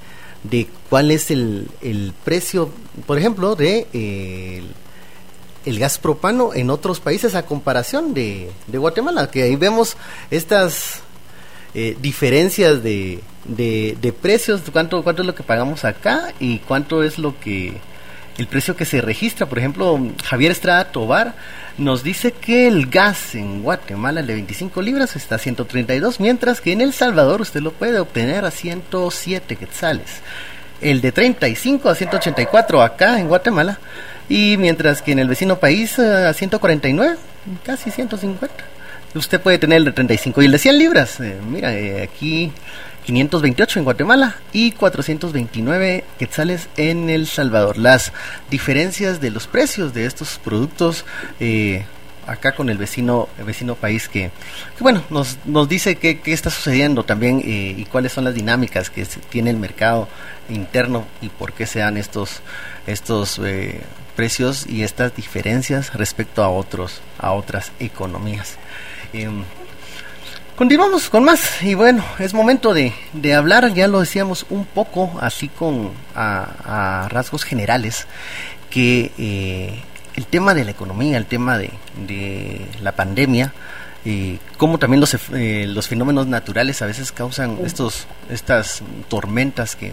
de 0.42 0.66
cuál 0.90 1.11
es 1.11 1.31
el, 1.31 1.68
el 1.83 2.12
precio, 2.25 2.70
por 3.07 3.18
ejemplo, 3.18 3.55
de 3.57 3.87
el, 3.92 4.66
el 5.64 5.79
gas 5.79 5.99
propano 5.99 6.55
en 6.55 6.70
otros 6.70 7.01
países 7.01 7.35
a 7.35 7.44
comparación 7.46 8.14
de, 8.14 8.51
de 8.66 8.79
Guatemala, 8.79 9.31
que 9.31 9.42
ahí 9.42 9.57
vemos 9.57 9.96
estas 10.31 11.01
eh, 11.75 11.96
diferencias 12.01 12.83
de, 12.83 13.20
de, 13.44 13.96
de 14.01 14.12
precios, 14.12 14.62
cuánto, 14.72 15.03
cuánto 15.03 15.22
es 15.22 15.27
lo 15.27 15.35
que 15.35 15.42
pagamos 15.42 15.85
acá 15.85 16.33
y 16.40 16.59
cuánto 16.61 17.03
es 17.03 17.18
lo 17.18 17.38
que 17.40 17.75
el 18.38 18.46
precio 18.46 18.77
que 18.77 18.85
se 18.85 19.01
registra. 19.01 19.46
Por 19.46 19.59
ejemplo, 19.59 19.99
Javier 20.25 20.53
Estrada 20.53 20.87
Tobar 20.87 21.35
nos 21.79 22.03
dice 22.03 22.33
que 22.33 22.66
el 22.66 22.87
gas 22.87 23.35
en 23.35 23.62
Guatemala, 23.62 24.20
el 24.20 24.27
de 24.27 24.35
25 24.35 24.83
libras, 24.83 25.16
está 25.16 25.37
a 25.37 25.38
132, 25.38 26.20
mientras 26.20 26.61
que 26.61 26.72
en 26.72 26.81
El 26.81 26.92
Salvador 26.92 27.40
usted 27.40 27.61
lo 27.61 27.72
puede 27.72 27.99
obtener 27.99 28.44
a 28.44 28.51
107 28.51 29.57
quetzales. 29.57 30.20
El 30.81 31.01
de 31.01 31.12
35 31.12 31.88
a 31.88 31.94
184 31.94 32.83
acá 32.83 33.18
en 33.18 33.29
Guatemala, 33.29 33.79
y 34.29 34.57
mientras 34.57 35.03
que 35.03 35.12
en 35.12 35.20
el 35.20 35.29
vecino 35.29 35.59
país 35.59 35.99
eh, 35.99 36.27
a 36.27 36.33
149, 36.33 37.16
casi 37.64 37.90
150. 37.90 38.53
Usted 39.14 39.40
puede 39.40 39.59
tener 39.59 39.79
el 39.79 39.85
de 39.87 39.92
35 39.92 40.42
y 40.42 40.46
el 40.46 40.53
de 40.53 40.59
100 40.59 40.79
libras. 40.79 41.20
eh, 41.20 41.38
mira, 41.49 41.72
eh, 41.75 42.03
aquí 42.03 42.53
528 43.07 43.79
en 43.79 43.85
Guatemala 43.85 44.37
y 44.53 44.73
429 44.73 46.05
quetzales 46.19 46.69
en 46.77 47.09
El 47.09 47.29
Salvador. 47.29 47.79
Las 47.79 48.12
diferencias 48.51 49.21
de 49.21 49.31
los 49.31 49.47
precios 49.47 49.95
de 49.95 50.07
estos 50.07 50.40
productos 50.42 51.05
eh, 51.38 51.85
acá 52.27 52.57
con 52.57 52.69
el 52.69 52.79
vecino 52.79 53.29
el 53.38 53.45
vecino 53.45 53.77
país 53.77 54.09
que, 54.09 54.33
bueno 54.81 55.05
nos, 55.11 55.38
nos 55.45 55.69
dice 55.69 55.95
qué, 55.95 56.21
está 56.27 56.51
sucediendo 56.51 57.05
también 57.05 57.38
eh, 57.45 57.75
y 57.77 57.85
cuáles 57.85 58.12
son 58.12 58.25
las 58.25 58.35
dinámicas 58.35 58.90
que 58.90 59.07
tiene 59.31 59.51
el 59.51 59.57
mercado 59.57 60.09
interno 60.49 61.07
y 61.23 61.29
por 61.29 61.53
qué 61.53 61.66
se 61.66 61.79
dan 61.79 61.97
estos 61.97 62.42
estos 62.88 63.40
eh, 63.45 63.81
precios 64.16 64.66
y 64.66 64.83
estas 64.83 65.14
diferencias 65.14 65.95
respecto 65.95 66.42
a 66.42 66.49
otros 66.49 67.01
a 67.19 67.31
otras 67.31 67.71
economías. 67.79 68.57
Continuamos 70.57 71.11
con 71.11 71.23
más 71.23 71.62
y 71.62 71.75
bueno, 71.75 72.03
es 72.19 72.33
momento 72.33 72.73
de, 72.73 72.95
de 73.12 73.35
hablar, 73.35 73.75
ya 73.75 73.88
lo 73.88 74.01
decíamos 74.01 74.47
un 74.49 74.64
poco 74.64 75.19
así 75.21 75.49
con 75.49 75.90
a, 76.14 77.03
a 77.05 77.09
rasgos 77.11 77.45
generales, 77.45 78.07
que 78.71 79.12
eh, 79.19 79.83
el 80.14 80.25
tema 80.25 80.55
de 80.55 80.64
la 80.64 80.71
economía, 80.71 81.19
el 81.19 81.27
tema 81.27 81.59
de, 81.59 81.73
de 82.07 82.66
la 82.81 82.92
pandemia, 82.92 83.53
eh, 84.07 84.38
como 84.57 84.79
también 84.79 85.03
los, 85.03 85.14
eh, 85.35 85.66
los 85.69 85.88
fenómenos 85.88 86.27
naturales 86.27 86.81
a 86.81 86.87
veces 86.87 87.12
causan 87.12 87.59
estos 87.62 88.07
estas 88.31 88.83
tormentas 89.09 89.77
que 89.77 89.92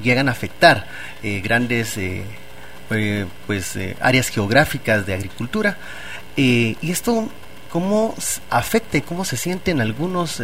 llegan 0.00 0.28
a 0.28 0.32
afectar 0.32 0.86
eh, 1.24 1.40
grandes 1.40 1.98
pues 3.46 3.76
áreas 4.00 4.28
geográficas 4.28 5.04
de 5.04 5.14
agricultura. 5.14 5.78
Y 6.36 6.76
esto 6.82 7.28
cómo 7.70 8.14
afecta 8.50 8.98
y 8.98 9.02
cómo 9.02 9.24
se 9.24 9.36
siente 9.36 9.70
en 9.70 9.80
algunos 9.80 10.40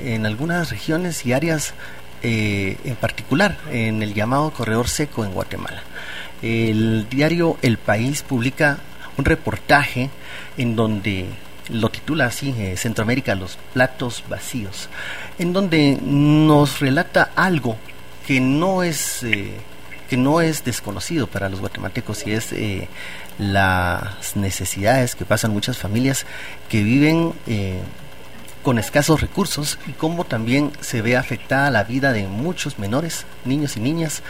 en 0.00 0.26
algunas 0.26 0.70
regiones 0.70 1.24
y 1.26 1.32
áreas 1.32 1.74
eh, 2.22 2.76
en 2.84 2.96
particular 2.96 3.58
en 3.70 4.02
el 4.02 4.14
llamado 4.14 4.50
corredor 4.52 4.88
seco 4.88 5.24
en 5.24 5.32
Guatemala. 5.32 5.82
El 6.40 7.08
diario 7.08 7.56
El 7.62 7.78
País 7.78 8.22
publica 8.22 8.78
un 9.16 9.24
reportaje 9.24 10.10
en 10.56 10.76
donde 10.76 11.26
lo 11.68 11.90
titula 11.90 12.26
así 12.26 12.54
eh, 12.58 12.76
Centroamérica 12.76 13.34
los 13.34 13.58
platos 13.72 14.24
vacíos, 14.28 14.88
en 15.38 15.52
donde 15.52 15.98
nos 16.02 16.80
relata 16.80 17.30
algo 17.36 17.76
que 18.26 18.40
no 18.40 18.82
es 18.82 19.22
eh, 19.22 19.54
que 20.08 20.16
no 20.18 20.42
es 20.42 20.62
desconocido 20.62 21.26
para 21.26 21.48
los 21.48 21.60
guatemaltecos 21.60 22.26
y 22.26 22.32
es 22.32 22.52
eh, 22.52 22.86
las 23.38 24.36
necesidades 24.36 25.14
que 25.14 25.24
pasan 25.24 25.52
muchas 25.52 25.78
familias 25.78 26.26
que 26.68 26.82
viven 26.82 27.32
eh, 27.46 27.80
con 28.62 28.78
escasos 28.78 29.20
recursos 29.20 29.78
y 29.86 29.92
cómo 29.92 30.24
también 30.24 30.72
se 30.80 31.02
ve 31.02 31.16
afectada 31.16 31.70
la 31.70 31.84
vida 31.84 32.12
de 32.12 32.26
muchos 32.26 32.78
menores, 32.78 33.24
niños 33.44 33.76
y 33.76 33.80
niñas 33.80 34.22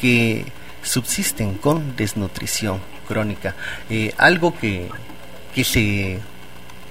que 0.00 0.46
subsisten 0.82 1.54
con 1.54 1.96
desnutrición 1.96 2.80
crónica. 3.08 3.54
Eh, 3.90 4.12
algo 4.18 4.58
que, 4.58 4.88
que 5.54 5.64
se 5.64 6.20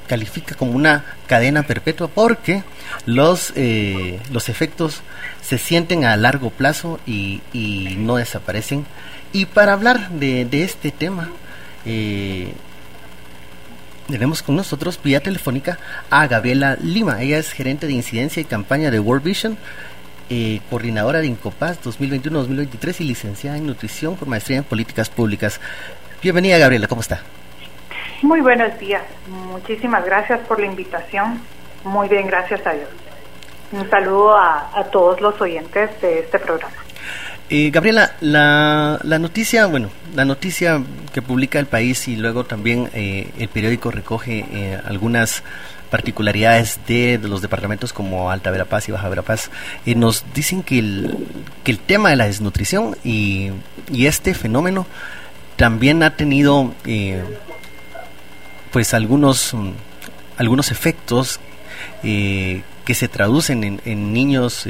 califica 0.07 0.55
como 0.55 0.71
una 0.71 1.03
cadena 1.27 1.63
perpetua 1.63 2.07
porque 2.07 2.63
los, 3.05 3.51
eh, 3.55 4.19
los 4.31 4.49
efectos 4.49 5.01
se 5.41 5.57
sienten 5.57 6.05
a 6.05 6.15
largo 6.15 6.49
plazo 6.49 6.99
y, 7.05 7.41
y 7.53 7.95
no 7.97 8.17
desaparecen. 8.17 8.85
Y 9.33 9.45
para 9.45 9.73
hablar 9.73 10.09
de, 10.11 10.45
de 10.45 10.63
este 10.63 10.91
tema, 10.91 11.29
eh, 11.85 12.53
tenemos 14.07 14.43
con 14.43 14.55
nosotros 14.55 14.99
vía 15.03 15.19
telefónica 15.19 15.79
a 16.09 16.27
Gabriela 16.27 16.77
Lima. 16.81 17.21
Ella 17.21 17.37
es 17.37 17.51
gerente 17.51 17.87
de 17.87 17.93
incidencia 17.93 18.41
y 18.41 18.45
campaña 18.45 18.91
de 18.91 18.99
World 18.99 19.23
Vision, 19.23 19.57
eh, 20.29 20.61
coordinadora 20.69 21.19
de 21.19 21.27
Incopaz 21.27 21.79
2021-2023 21.83 23.01
y 23.01 23.03
licenciada 23.05 23.57
en 23.57 23.65
nutrición 23.65 24.15
por 24.15 24.27
maestría 24.27 24.57
en 24.57 24.63
políticas 24.63 25.09
públicas. 25.09 25.59
Bienvenida 26.21 26.57
Gabriela, 26.57 26.87
¿cómo 26.87 27.01
está? 27.01 27.21
Muy 28.21 28.41
buenos 28.41 28.77
días. 28.79 29.03
Muchísimas 29.27 30.05
gracias 30.05 30.39
por 30.47 30.59
la 30.59 30.67
invitación. 30.67 31.41
Muy 31.83 32.07
bien, 32.07 32.27
gracias 32.27 32.65
a 32.65 32.73
Dios. 32.73 32.89
Un 33.71 33.89
saludo 33.89 34.35
a, 34.35 34.69
a 34.73 34.83
todos 34.85 35.19
los 35.21 35.39
oyentes 35.41 35.89
de 36.01 36.19
este 36.19 36.39
programa. 36.39 36.84
Eh, 37.47 37.69
Gabriela, 37.69 38.15
la, 38.21 38.99
noticia, 39.19 39.67
bueno, 39.67 39.89
la 40.15 40.25
noticia 40.25 40.81
que 41.13 41.21
publica 41.21 41.59
el 41.59 41.67
país 41.67 42.07
y 42.07 42.15
luego 42.15 42.43
también 42.43 42.89
eh, 42.93 43.29
el 43.37 43.49
periódico 43.49 43.91
recoge 43.91 44.45
eh, 44.51 44.79
algunas 44.83 45.43
particularidades 45.91 46.79
de, 46.87 47.19
los 47.21 47.43
departamentos 47.43 47.93
como 47.93 48.31
Alta 48.31 48.49
Verapaz 48.49 48.89
y 48.89 48.91
Baja 48.91 49.09
Verapaz, 49.09 49.51
eh, 49.85 49.93
nos 49.93 50.25
dicen 50.33 50.63
que 50.63 50.79
el, 50.79 51.79
tema 51.85 52.09
de 52.09 52.15
la 52.15 52.25
desnutrición 52.25 52.97
y, 53.03 53.51
este 53.93 54.33
fenómeno 54.33 54.87
también 55.55 56.01
ha 56.01 56.15
tenido 56.15 56.73
pues 58.71 58.93
algunos, 58.95 59.55
algunos 60.37 60.71
efectos 60.71 61.39
que 62.01 62.93
se 62.93 63.07
traducen 63.07 63.79
en, 63.85 64.13
niños, 64.13 64.67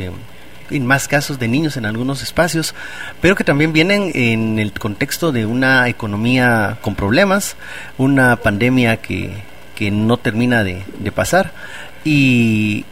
más 0.72 1.08
casos 1.08 1.40
de 1.40 1.48
niños 1.48 1.78
en 1.78 1.86
algunos 1.86 2.22
espacios, 2.24 2.76
pero 3.22 3.36
que 3.36 3.44
también 3.44 3.74
vienen 3.74 4.12
en 4.14 4.60
el 4.60 4.72
contexto 4.74 5.32
de 5.32 5.46
una 5.46 5.88
economía 5.88 6.78
con 6.82 6.96
problemas, 6.96 7.56
una 7.98 8.36
pandemia 8.38 8.98
que, 8.98 9.34
que 9.76 9.92
no 9.92 10.18
termina 10.18 10.64
de, 10.64 10.84
de 11.00 11.12
pasar 11.12 11.52
y, 12.04 12.86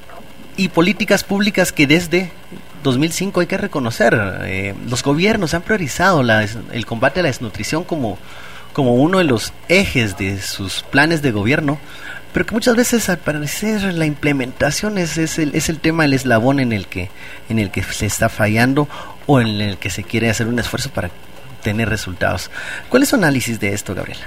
y 0.57 0.69
políticas 0.69 1.23
públicas 1.23 1.71
que 1.71 1.87
desde 1.87 2.31
2005 2.83 3.39
hay 3.39 3.47
que 3.47 3.57
reconocer, 3.57 4.19
eh, 4.43 4.75
los 4.89 5.03
gobiernos 5.03 5.53
han 5.53 5.61
priorizado 5.61 6.21
la 6.21 6.43
el 6.43 6.85
combate 6.85 7.21
a 7.21 7.23
la 7.23 7.29
desnutrición 7.29 7.85
como, 7.85 8.17
como 8.73 8.95
uno 8.95 9.19
de 9.19 9.23
los 9.23 9.53
ejes 9.69 10.17
de 10.17 10.41
sus 10.41 10.83
planes 10.83 11.21
de 11.21 11.31
gobierno, 11.31 11.79
pero 12.33 12.45
que 12.45 12.53
muchas 12.53 12.75
veces 12.75 13.09
al 13.09 13.19
parecer 13.19 13.93
la 13.93 14.05
implementación 14.05 14.97
es, 14.97 15.17
es, 15.17 15.37
el, 15.39 15.55
es 15.55 15.69
el 15.69 15.79
tema, 15.79 16.05
el 16.05 16.13
eslabón 16.13 16.59
en 16.59 16.73
el, 16.73 16.87
que, 16.87 17.09
en 17.47 17.59
el 17.59 17.69
que 17.69 17.83
se 17.83 18.07
está 18.07 18.27
fallando 18.27 18.87
o 19.27 19.39
en 19.39 19.61
el 19.61 19.77
que 19.77 19.89
se 19.89 20.03
quiere 20.03 20.29
hacer 20.29 20.47
un 20.47 20.57
esfuerzo 20.59 20.89
para 20.89 21.09
tener 21.61 21.89
resultados. 21.89 22.51
¿Cuál 22.89 23.03
es 23.03 23.09
su 23.09 23.15
análisis 23.15 23.59
de 23.59 23.73
esto, 23.73 23.93
Gabriela? 23.93 24.25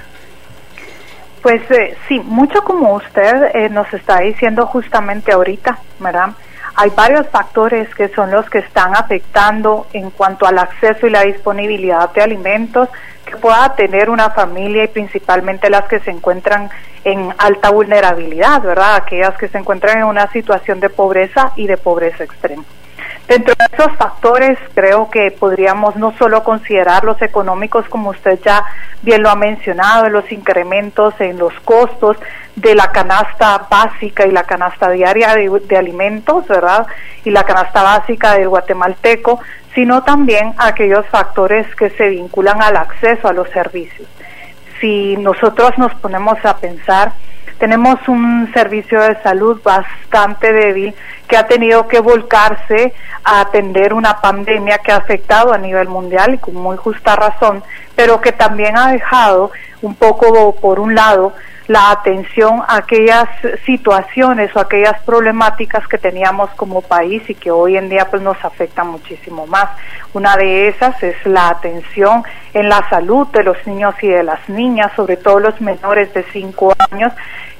Pues 1.41 1.61
eh, 1.71 1.95
sí, 2.07 2.19
mucho 2.19 2.63
como 2.63 2.95
usted 2.95 3.51
eh, 3.53 3.69
nos 3.69 3.93
está 3.93 4.19
diciendo 4.19 4.65
justamente 4.65 5.31
ahorita, 5.31 5.77
¿verdad? 5.99 6.29
Hay 6.75 6.91
varios 6.95 7.27
factores 7.29 7.93
que 7.95 8.09
son 8.09 8.31
los 8.31 8.49
que 8.49 8.59
están 8.59 8.95
afectando 8.95 9.87
en 9.93 10.11
cuanto 10.11 10.45
al 10.45 10.59
acceso 10.59 11.07
y 11.07 11.09
la 11.09 11.21
disponibilidad 11.23 12.11
de 12.13 12.21
alimentos 12.21 12.89
que 13.27 13.37
pueda 13.37 13.75
tener 13.75 14.09
una 14.09 14.31
familia 14.31 14.83
y 14.83 14.87
principalmente 14.87 15.69
las 15.69 15.83
que 15.87 15.99
se 15.99 16.11
encuentran 16.11 16.69
en 17.03 17.33
alta 17.37 17.69
vulnerabilidad, 17.69 18.61
¿verdad? 18.61 18.95
Aquellas 18.95 19.37
que 19.37 19.47
se 19.47 19.57
encuentran 19.57 19.99
en 19.99 20.05
una 20.05 20.31
situación 20.31 20.79
de 20.79 20.89
pobreza 20.89 21.51
y 21.55 21.67
de 21.67 21.77
pobreza 21.77 22.23
extrema. 22.23 22.63
Dentro 23.27 23.53
de 23.59 23.65
esos 23.75 23.97
factores 23.97 24.57
creo 24.73 25.09
que 25.09 25.31
podríamos 25.31 25.97
no 25.97 26.13
solo 26.17 26.45
considerar 26.45 27.03
los 27.03 27.21
económicos, 27.21 27.85
como 27.89 28.11
usted 28.11 28.39
ya 28.43 28.63
bien 29.01 29.21
lo 29.21 29.29
ha 29.29 29.35
mencionado, 29.35 30.07
los 30.09 30.31
incrementos 30.31 31.13
en 31.19 31.37
los 31.37 31.53
costos 31.65 32.15
de 32.55 32.73
la 32.73 32.91
canasta 32.91 33.67
básica 33.69 34.25
y 34.25 34.31
la 34.31 34.43
canasta 34.43 34.89
diaria 34.91 35.35
de, 35.35 35.77
alimentos, 35.77 36.47
¿verdad? 36.47 36.87
Y 37.25 37.31
la 37.31 37.43
canasta 37.43 37.83
básica 37.83 38.33
del 38.33 38.47
guatemalteco, 38.47 39.41
sino 39.77 40.01
también 40.01 40.55
aquellos 40.57 41.05
factores 41.05 41.67
que 41.75 41.91
se 41.91 42.09
vinculan 42.09 42.63
al 42.63 42.77
acceso 42.77 43.27
a 43.27 43.31
los 43.31 43.47
servicios. 43.51 44.07
Si 44.81 45.15
nosotros 45.17 45.77
nos 45.77 45.93
ponemos 45.93 46.43
a 46.45 46.57
pensar, 46.57 47.11
tenemos 47.59 47.99
un 48.07 48.51
servicio 48.55 48.99
de 48.99 49.21
salud 49.21 49.61
bastante 49.63 50.51
débil 50.51 50.95
que 51.27 51.37
ha 51.37 51.45
tenido 51.45 51.87
que 51.87 51.99
volcarse 51.99 52.91
a 53.23 53.41
atender 53.41 53.93
una 53.93 54.19
pandemia 54.19 54.79
que 54.79 54.91
ha 54.91 54.95
afectado 54.97 55.53
a 55.53 55.59
nivel 55.59 55.89
mundial 55.89 56.33
y 56.33 56.37
con 56.39 56.55
muy 56.55 56.77
justa 56.77 57.15
razón, 57.15 57.63
pero 57.95 58.19
que 58.19 58.31
también 58.31 58.75
ha 58.79 58.91
dejado 58.91 59.51
un 59.83 59.93
poco 59.93 60.55
por 60.55 60.79
un 60.79 60.95
lado 60.95 61.33
la 61.67 61.91
atención 61.91 62.61
a 62.67 62.77
aquellas 62.77 63.27
situaciones 63.65 64.55
o 64.55 64.59
aquellas 64.59 65.01
problemáticas 65.03 65.87
que 65.87 65.97
teníamos 65.97 66.49
como 66.51 66.81
país 66.81 67.29
y 67.29 67.35
que 67.35 67.51
hoy 67.51 67.77
en 67.77 67.89
día 67.89 68.07
pues 68.09 68.21
nos 68.21 68.43
afectan 68.43 68.87
muchísimo 68.87 69.45
más. 69.47 69.69
Una 70.13 70.35
de 70.37 70.69
esas 70.69 71.01
es 71.03 71.15
la 71.25 71.49
atención 71.49 72.23
en 72.53 72.69
la 72.69 72.87
salud 72.89 73.27
de 73.27 73.43
los 73.43 73.57
niños 73.67 73.95
y 74.01 74.07
de 74.07 74.23
las 74.23 74.47
niñas, 74.49 74.91
sobre 74.95 75.17
todo 75.17 75.39
los 75.39 75.59
menores 75.61 76.13
de 76.13 76.23
5 76.31 76.73
años, 76.91 77.11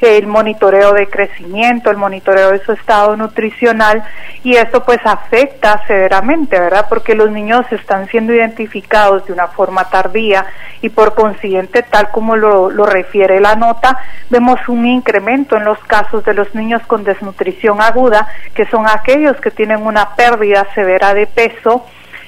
el 0.01 0.27
monitoreo 0.27 0.93
de 0.93 1.07
crecimiento, 1.07 1.89
el 1.89 1.97
monitoreo 1.97 2.51
de 2.51 2.59
su 2.59 2.71
estado 2.71 3.15
nutricional 3.17 4.03
y 4.43 4.55
esto 4.55 4.83
pues 4.83 4.99
afecta 5.03 5.83
severamente, 5.87 6.59
¿verdad? 6.59 6.85
Porque 6.87 7.15
los 7.15 7.31
niños 7.31 7.65
están 7.71 8.07
siendo 8.07 8.33
identificados 8.33 9.25
de 9.25 9.33
una 9.33 9.47
forma 9.47 9.89
tardía 9.89 10.45
y 10.81 10.89
por 10.89 11.15
consiguiente, 11.15 11.83
tal 11.83 12.11
como 12.11 12.35
lo, 12.35 12.69
lo 12.69 12.85
refiere 12.85 13.39
la 13.39 13.55
nota, 13.55 13.97
vemos 14.29 14.59
un 14.67 14.85
incremento 14.85 15.57
en 15.57 15.65
los 15.65 15.79
casos 15.79 16.23
de 16.23 16.33
los 16.33 16.53
niños 16.53 16.81
con 16.85 17.03
desnutrición 17.03 17.81
aguda, 17.81 18.27
que 18.53 18.65
son 18.67 18.87
aquellos 18.87 19.37
que 19.37 19.51
tienen 19.51 19.85
una 19.85 20.15
pérdida 20.15 20.67
severa 20.75 21.13
de 21.13 21.25
peso, 21.27 21.85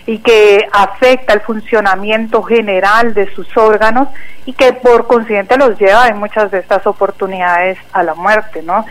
y 0.10 0.18
que 0.18 0.68
afecta 0.72 1.34
el 1.36 1.42
funcionamiento 1.42 2.42
general 2.42 3.14
de 3.14 3.32
sus 3.36 3.56
órganos 3.56 4.08
y 4.48 4.54
que 4.54 4.74
por 4.74 5.06
consiguiente 5.06 5.56
los 5.56 5.78
lleva 5.80 6.08
en 6.08 6.18
muchas 6.18 6.50
de 6.50 6.58
estas 6.58 6.88
oportunidades 6.88 7.78
a 7.94 8.02
la 8.02 8.16
muerte, 8.16 8.64
¿no? 8.64 8.88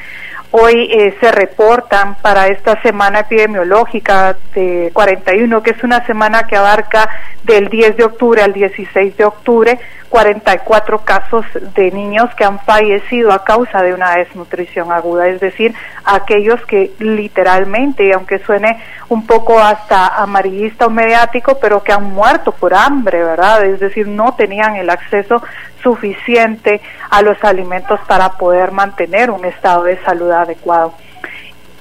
Hoy 0.50 0.88
eh, 0.90 1.14
se 1.20 1.30
reportan 1.30 2.14
para 2.22 2.46
esta 2.46 2.80
semana 2.80 3.20
epidemiológica 3.20 4.34
de 4.54 4.90
41, 4.94 5.62
que 5.62 5.72
es 5.72 5.84
una 5.84 6.06
semana 6.06 6.46
que 6.46 6.56
abarca 6.56 7.06
del 7.42 7.68
10 7.68 7.98
de 7.98 8.04
octubre 8.04 8.42
al 8.42 8.54
16 8.54 9.14
de 9.18 9.24
octubre, 9.26 9.78
44 10.08 11.00
casos 11.04 11.44
de 11.74 11.90
niños 11.90 12.34
que 12.34 12.44
han 12.44 12.58
fallecido 12.61 13.30
a 13.30 13.44
causa 13.44 13.82
de 13.82 13.92
una 13.92 14.16
desnutrición 14.16 14.90
aguda, 14.90 15.28
es 15.28 15.38
decir, 15.38 15.74
aquellos 16.02 16.64
que 16.64 16.92
literalmente, 16.98 18.06
y 18.06 18.12
aunque 18.12 18.38
suene 18.38 18.82
un 19.11 19.26
poco 19.26 19.58
hasta 19.58 20.06
amarillista 20.22 20.87
o 20.87 20.90
mediático, 20.90 21.58
pero 21.61 21.82
que 21.82 21.92
han 21.92 22.04
muerto 22.04 22.52
por 22.52 22.72
hambre, 22.72 23.22
¿verdad? 23.22 23.66
Es 23.66 23.80
decir, 23.80 24.08
no 24.08 24.34
tenían 24.34 24.76
el 24.76 24.88
acceso 24.88 25.42
suficiente 25.88 26.83
a 27.09 27.22
los 27.22 27.42
alimentos 27.42 27.98
para 28.07 28.33
poder 28.33 28.72
mantener 28.72 29.31
un 29.31 29.46
estado 29.46 29.85
de 29.85 29.98
salud 30.03 30.31
adecuado. 30.31 30.92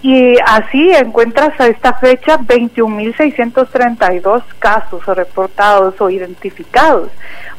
Y 0.02 0.38
así 0.46 0.93
encuentras 0.93 1.60
a 1.60 1.67
esta 1.67 1.91
fecha 1.93 2.38
21.632 2.38 4.43
casos 4.60 5.06
reportados 5.06 6.00
o 6.00 6.10
identificados 6.10 7.10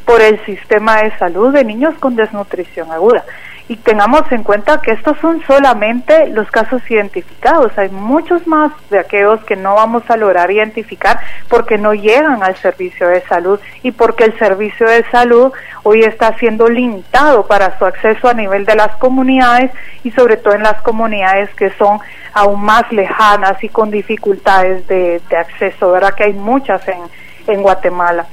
por 0.06 0.22
el 0.22 0.42
sistema 0.46 1.02
de 1.02 1.14
salud 1.18 1.52
de 1.52 1.64
niños 1.64 1.94
con 1.98 2.16
desnutrición 2.16 2.90
aguda. 2.90 3.24
Y 3.68 3.76
tengamos 3.76 4.22
en 4.33 4.42
cuenta 4.42 4.81
que 4.81 4.92
estos 4.92 5.18
son 5.18 5.42
solamente 5.46 6.28
los 6.28 6.50
casos 6.50 6.81
identificados. 6.90 7.76
Hay 7.76 7.90
muchos 7.90 8.46
más 8.46 8.72
de 8.88 8.98
aquellos 8.98 9.44
que 9.44 9.57
no 9.57 9.74
vamos 9.74 10.02
a 10.09 10.16
lograr 10.16 10.50
identificar 10.50 11.20
porque 11.48 11.76
no 11.76 11.92
llegan 11.92 12.42
al 12.42 12.57
servicio 12.57 13.09
de 13.09 13.20
salud 13.22 13.61
y 13.83 13.92
porque 13.92 14.24
el 14.24 14.38
servicio 14.38 14.88
de 14.88 15.04
salud 15.11 15.52
hoy 15.83 16.00
está 16.00 16.35
siendo 16.38 16.68
limitado 16.68 17.46
para 17.46 17.78
su 17.78 17.85
acceso 17.85 18.28
a 18.28 18.35
nivel 18.35 18.64
de 18.64 18.74
las 18.74 18.96
comunidades 18.96 19.70
y 20.02 20.11
sobre 20.12 20.38
todo 20.38 20.54
en 20.54 20.62
las 20.62 20.81
comunidades 20.81 21.50
que 21.54 21.70
son 21.72 22.00
aún 22.33 22.62
más 22.62 22.90
lejanas 22.90 23.62
y 23.62 23.68
con 23.68 23.90
dificultades 23.90 24.87
de, 24.87 25.20
acceso, 25.38 25.92
¿verdad? 25.92 26.14
Que 26.14 26.24
hay 26.24 26.33
muchas 26.33 26.87
en, 26.88 27.00
en 27.46 27.62
Guatemala. 27.62 28.26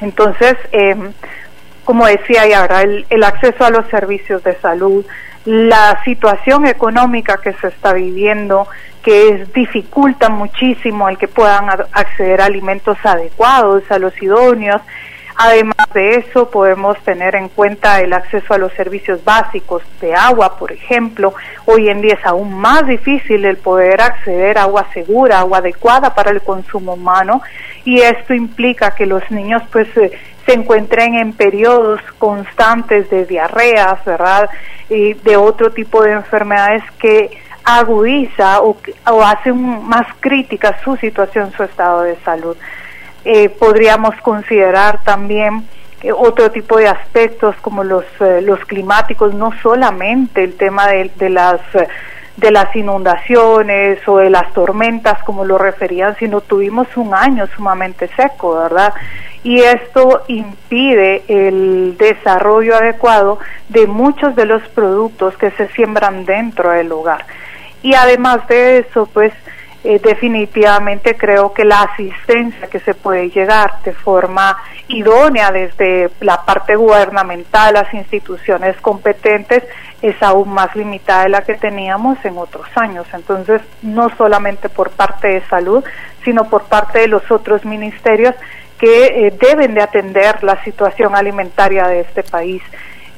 Entonces, 0.00 0.56
eh, 0.72 0.96
como 1.88 2.04
decía 2.04 2.46
y 2.46 2.52
ahora, 2.52 2.82
el, 2.82 3.06
el 3.08 3.24
acceso 3.24 3.64
a 3.64 3.70
los 3.70 3.88
servicios 3.88 4.44
de 4.44 4.54
salud, 4.56 5.06
la 5.46 5.98
situación 6.04 6.66
económica 6.66 7.40
que 7.42 7.54
se 7.54 7.68
está 7.68 7.94
viviendo, 7.94 8.68
que 9.02 9.28
es, 9.30 9.52
dificulta 9.54 10.28
muchísimo 10.28 11.08
el 11.08 11.16
que 11.16 11.28
puedan 11.28 11.64
acceder 11.92 12.42
a 12.42 12.44
alimentos 12.44 12.98
adecuados, 13.02 13.84
a 13.90 13.98
los 13.98 14.12
idóneos. 14.22 14.82
Además 15.40 15.86
de 15.94 16.16
eso, 16.16 16.50
podemos 16.50 16.98
tener 17.04 17.36
en 17.36 17.48
cuenta 17.48 18.00
el 18.00 18.12
acceso 18.12 18.52
a 18.52 18.58
los 18.58 18.72
servicios 18.74 19.24
básicos 19.24 19.82
de 20.02 20.14
agua, 20.14 20.58
por 20.58 20.72
ejemplo. 20.72 21.32
Hoy 21.64 21.88
en 21.88 22.02
día 22.02 22.18
es 22.20 22.26
aún 22.26 22.52
más 22.52 22.86
difícil 22.86 23.46
el 23.46 23.56
poder 23.56 24.02
acceder 24.02 24.58
a 24.58 24.62
agua 24.64 24.84
segura, 24.92 25.38
agua 25.38 25.58
adecuada 25.58 26.14
para 26.14 26.32
el 26.32 26.42
consumo 26.42 26.94
humano, 26.94 27.40
y 27.84 28.00
esto 28.00 28.34
implica 28.34 28.94
que 28.94 29.06
los 29.06 29.22
niños 29.30 29.62
pues 29.72 29.88
eh, 29.96 30.10
se 30.48 30.54
encuentren 30.54 31.14
en 31.14 31.34
periodos 31.34 32.00
constantes 32.16 33.10
de 33.10 33.26
diarreas, 33.26 34.02
¿verdad? 34.06 34.48
Y 34.88 35.12
de 35.12 35.36
otro 35.36 35.72
tipo 35.72 36.02
de 36.02 36.12
enfermedades 36.12 36.82
que 36.98 37.38
agudiza 37.64 38.62
o, 38.62 38.78
o 39.10 39.22
hace 39.22 39.52
más 39.52 40.06
crítica 40.20 40.80
su 40.82 40.96
situación, 40.96 41.52
su 41.54 41.64
estado 41.64 42.00
de 42.00 42.16
salud. 42.24 42.56
Eh, 43.26 43.50
podríamos 43.50 44.14
considerar 44.22 45.04
también 45.04 45.68
eh, 46.00 46.12
otro 46.12 46.50
tipo 46.50 46.78
de 46.78 46.88
aspectos 46.88 47.54
como 47.60 47.84
los, 47.84 48.06
eh, 48.20 48.40
los 48.40 48.60
climáticos, 48.60 49.34
no 49.34 49.52
solamente 49.62 50.44
el 50.44 50.56
tema 50.56 50.86
de 50.86 51.28
las 51.28 51.60
de 52.38 52.52
las 52.52 52.74
inundaciones 52.76 53.98
o 54.06 54.18
de 54.18 54.30
las 54.30 54.52
tormentas, 54.52 55.20
como 55.24 55.44
lo 55.44 55.58
referían, 55.58 56.16
sino 56.18 56.40
tuvimos 56.40 56.86
un 56.96 57.12
año 57.12 57.48
sumamente 57.48 58.08
seco, 58.14 58.54
¿verdad? 58.54 58.94
Y 59.44 59.60
esto 59.60 60.24
impide 60.28 61.22
el 61.28 61.96
desarrollo 61.96 62.76
adecuado 62.76 63.38
de 63.68 63.86
muchos 63.86 64.34
de 64.34 64.46
los 64.46 64.62
productos 64.70 65.36
que 65.36 65.50
se 65.52 65.68
siembran 65.68 66.24
dentro 66.24 66.70
del 66.70 66.90
hogar. 66.92 67.24
Y 67.82 67.94
además 67.94 68.46
de 68.48 68.78
eso, 68.78 69.06
pues 69.06 69.32
eh, 69.84 70.00
definitivamente 70.02 71.16
creo 71.16 71.52
que 71.52 71.64
la 71.64 71.82
asistencia 71.82 72.66
que 72.66 72.80
se 72.80 72.94
puede 72.94 73.30
llegar 73.30 73.80
de 73.84 73.92
forma 73.92 74.56
idónea 74.88 75.52
desde 75.52 76.10
la 76.20 76.44
parte 76.44 76.74
gubernamental, 76.74 77.74
las 77.74 77.94
instituciones 77.94 78.76
competentes, 78.80 79.62
es 80.02 80.20
aún 80.20 80.48
más 80.50 80.74
limitada 80.74 81.24
de 81.24 81.28
la 81.28 81.42
que 81.42 81.54
teníamos 81.54 82.22
en 82.24 82.38
otros 82.38 82.66
años. 82.74 83.06
Entonces, 83.12 83.62
no 83.82 84.10
solamente 84.16 84.68
por 84.68 84.90
parte 84.90 85.28
de 85.28 85.42
salud, 85.46 85.84
sino 86.24 86.48
por 86.48 86.64
parte 86.64 86.98
de 86.98 87.08
los 87.08 87.30
otros 87.30 87.64
ministerios 87.64 88.34
que 88.78 89.06
eh, 89.06 89.30
deben 89.38 89.74
de 89.74 89.82
atender 89.82 90.42
la 90.42 90.62
situación 90.64 91.14
alimentaria 91.14 91.86
de 91.88 92.00
este 92.00 92.22
país 92.22 92.62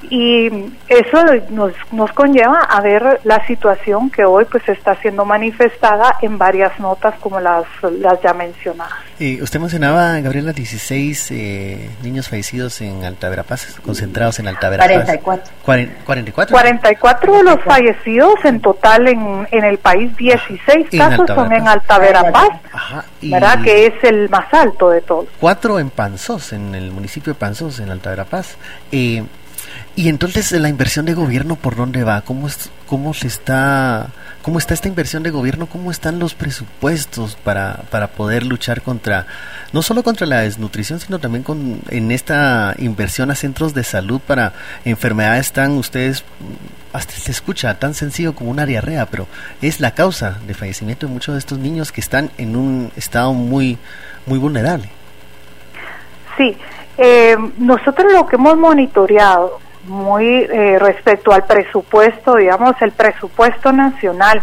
y 0.09 0.49
eso 0.89 1.25
nos, 1.51 1.73
nos 1.93 2.13
conlleva 2.13 2.61
a 2.61 2.81
ver 2.81 3.21
la 3.25 3.47
situación 3.47 4.11
que 4.11 4.25
hoy 4.25 4.45
pues 4.45 4.69
está 4.69 4.95
siendo 4.97 5.25
manifestada 5.25 6.17
en 6.23 6.39
varias 6.39 6.79
notas 6.81 7.15
como 7.21 7.41
las, 7.41 7.65
las 7.83 8.21
ya 8.23 8.33
mencionadas. 8.33 8.95
Y 9.19 9.43
usted 9.43 9.61
mencionaba, 9.61 10.19
Gabriela, 10.21 10.53
16 10.53 11.31
eh, 11.33 11.91
niños 12.03 12.29
fallecidos 12.29 12.81
en 12.81 13.05
Alta 13.05 13.29
Verapaz, 13.29 13.79
concentrados 13.85 14.39
en 14.39 14.49
Alta 14.49 14.71
Verapaz. 14.71 15.19
44. 15.19 15.53
44. 16.07 16.57
44 16.57 17.37
de 17.37 17.43
los 17.43 17.61
fallecidos 17.63 18.35
en 18.45 18.61
total 18.61 19.09
en, 19.09 19.47
en 19.51 19.65
el 19.65 19.79
país, 19.79 20.17
16 20.17 20.87
casos 20.97 21.27
son 21.27 21.53
en 21.53 21.69
Alta 21.69 21.99
Verapaz, 21.99 22.49
¿verdad? 23.21 23.63
Que 23.63 23.87
es 23.87 24.05
el 24.05 24.31
más 24.31 24.53
alto 24.55 24.89
de 24.89 25.03
todos. 25.03 25.27
Cuatro 25.39 25.79
en 25.79 25.91
Panzos, 25.91 26.53
en 26.53 26.75
el 26.75 26.91
municipio 26.91 27.35
de 27.35 27.39
Panzos, 27.39 27.79
en 27.81 27.91
Alta 27.91 28.11
Verapaz. 28.11 28.57
Eh, 28.91 29.23
y 29.97 30.09
entonces 30.09 30.53
la 30.53 30.69
inversión 30.69 31.05
de 31.05 31.15
gobierno 31.15 31.57
por 31.57 31.77
dónde 31.77 32.05
va? 32.05 32.23
¿Cómo 32.23 32.47
es, 32.47 32.71
cómo 32.87 33.13
se 33.13 33.27
está 33.27 34.09
cómo 34.43 34.59
está 34.59 34.73
esta 34.73 34.89
inversión 34.89 35.23
de 35.23 35.31
gobierno? 35.31 35.67
¿Cómo 35.67 35.91
están 35.91 36.19
los 36.19 36.35
presupuestos 36.35 37.37
para, 37.37 37.83
para 37.91 38.09
poder 38.09 38.47
luchar 38.47 38.83
contra 38.83 39.27
no 39.73 39.83
solo 39.83 40.03
contra 40.03 40.27
la 40.27 40.41
desnutrición, 40.41 41.01
sino 41.01 41.19
también 41.19 41.43
con 41.43 41.81
en 41.91 42.11
esta 42.13 42.75
inversión 42.79 43.31
a 43.31 43.35
centros 43.35 43.75
de 43.75 43.85
salud 43.85 44.21
para 44.25 44.53
enfermedades 44.85 45.53
tan 45.53 45.73
ustedes 45.73 46.25
hasta 46.93 47.13
se 47.15 47.31
escucha 47.31 47.79
tan 47.79 47.95
sencillo 47.95 48.35
como 48.35 48.51
una 48.51 48.67
diarrea, 48.67 49.07
pero 49.07 49.27
es 49.63 49.81
la 49.81 49.93
causa 49.93 50.39
de 50.47 50.55
fallecimiento 50.55 51.07
de 51.07 51.13
muchos 51.13 51.35
de 51.35 51.39
estos 51.39 51.59
niños 51.59 51.93
que 51.93 52.01
están 52.01 52.31
en 52.39 52.57
un 52.57 52.93
estado 52.97 53.33
muy 53.33 53.79
muy 54.27 54.39
vulnerable. 54.39 54.89
Sí, 56.37 56.57
eh, 56.97 57.37
nosotros 57.59 58.13
lo 58.13 58.27
que 58.27 58.37
hemos 58.37 58.57
monitoreado 58.57 59.61
muy 59.85 60.27
eh, 60.27 60.79
respecto 60.79 61.33
al 61.33 61.45
presupuesto, 61.45 62.37
digamos, 62.37 62.75
el 62.81 62.93
presupuesto 62.93 63.73
nacional 63.73 64.43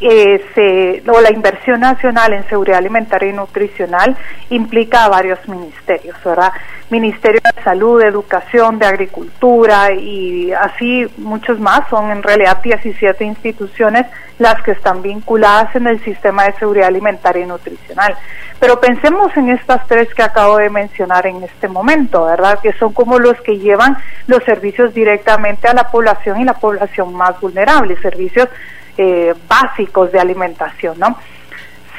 eh, 0.00 0.44
se, 0.54 1.10
o 1.10 1.20
la 1.20 1.32
inversión 1.32 1.80
nacional 1.80 2.32
en 2.32 2.48
seguridad 2.48 2.78
alimentaria 2.78 3.30
y 3.30 3.32
nutricional 3.32 4.16
implica 4.48 5.04
a 5.04 5.08
varios 5.08 5.40
ministerios, 5.48 6.16
¿verdad? 6.24 6.52
Ministerio 6.88 7.40
de 7.42 7.62
Salud, 7.64 8.00
de 8.00 8.06
Educación, 8.06 8.78
de 8.78 8.86
Agricultura 8.86 9.92
y 9.92 10.52
así 10.52 11.04
muchos 11.16 11.58
más, 11.58 11.80
son 11.90 12.12
en 12.12 12.22
realidad 12.22 12.62
17 12.62 13.24
instituciones 13.24 14.06
las 14.38 14.62
que 14.62 14.72
están 14.72 15.02
vinculadas 15.02 15.74
en 15.76 15.86
el 15.86 16.02
sistema 16.04 16.44
de 16.44 16.52
seguridad 16.54 16.88
alimentaria 16.88 17.44
y 17.44 17.46
nutricional. 17.46 18.16
Pero 18.60 18.80
pensemos 18.80 19.36
en 19.36 19.50
estas 19.50 19.86
tres 19.86 20.12
que 20.14 20.22
acabo 20.22 20.56
de 20.56 20.70
mencionar 20.70 21.26
en 21.26 21.42
este 21.42 21.68
momento, 21.68 22.24
¿verdad? 22.24 22.58
Que 22.60 22.72
son 22.72 22.92
como 22.92 23.18
los 23.18 23.40
que 23.42 23.58
llevan 23.58 23.96
los 24.26 24.42
servicios 24.44 24.94
directamente 24.94 25.68
a 25.68 25.74
la 25.74 25.90
población 25.90 26.40
y 26.40 26.44
la 26.44 26.54
población 26.54 27.14
más 27.14 27.38
vulnerable, 27.40 27.96
servicios 28.00 28.48
eh, 28.96 29.34
básicos 29.46 30.10
de 30.10 30.18
alimentación, 30.18 30.98
¿no? 30.98 31.16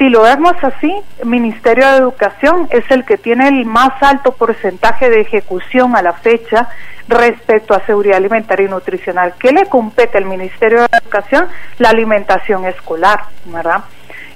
Si 0.00 0.08
lo 0.08 0.22
vemos 0.22 0.54
así, 0.62 0.90
el 1.18 1.28
Ministerio 1.28 1.86
de 1.86 1.98
Educación 1.98 2.68
es 2.70 2.90
el 2.90 3.04
que 3.04 3.18
tiene 3.18 3.48
el 3.48 3.66
más 3.66 4.02
alto 4.02 4.32
porcentaje 4.32 5.10
de 5.10 5.20
ejecución 5.20 5.94
a 5.94 6.00
la 6.00 6.14
fecha 6.14 6.70
respecto 7.06 7.74
a 7.74 7.84
seguridad 7.84 8.16
alimentaria 8.16 8.66
y 8.66 8.70
nutricional. 8.70 9.34
¿Qué 9.38 9.52
le 9.52 9.66
compete 9.66 10.16
al 10.16 10.24
Ministerio 10.24 10.80
de 10.80 10.88
Educación? 11.02 11.48
La 11.76 11.90
alimentación 11.90 12.64
escolar, 12.64 13.24
¿verdad? 13.44 13.84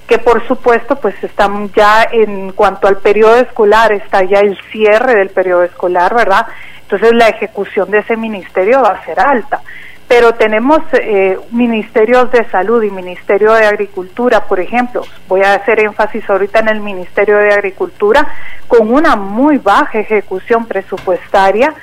Que 0.07 0.19
por 0.19 0.47
supuesto, 0.47 0.97
pues 0.97 1.15
están 1.23 1.71
ya 1.71 2.09
en 2.11 2.51
cuanto 2.51 2.87
al 2.87 2.97
periodo 2.97 3.37
escolar, 3.37 3.91
está 3.91 4.23
ya 4.23 4.41
el 4.41 4.55
cierre 4.71 5.15
del 5.15 5.31
periodo 5.31 5.63
escolar, 5.63 6.13
¿verdad? 6.13 6.45
Entonces 6.83 7.11
la 7.13 7.29
ejecución 7.29 7.89
de 7.89 8.01
ese 8.01 8.15
ministerio 8.15 8.83
va 8.83 8.89
a 8.89 9.03
ser 9.03 9.19
alta 9.19 9.61
pero 10.07 10.33
tenemos 10.33 10.79
eh, 10.93 11.37
ministerios 11.51 12.31
de 12.31 12.45
salud 12.49 12.83
y 12.83 12.91
ministerio 12.91 13.53
de 13.53 13.65
agricultura, 13.65 14.45
por 14.45 14.59
ejemplo, 14.59 15.03
voy 15.27 15.41
a 15.41 15.55
hacer 15.55 15.79
énfasis 15.79 16.29
ahorita 16.29 16.59
en 16.59 16.69
el 16.69 16.79
ministerio 16.79 17.37
de 17.37 17.53
agricultura, 17.53 18.27
con 18.67 18.93
una 18.93 19.15
muy 19.15 19.57
baja 19.57 19.99
ejecución 19.99 20.65
presupuestaria 20.65 21.73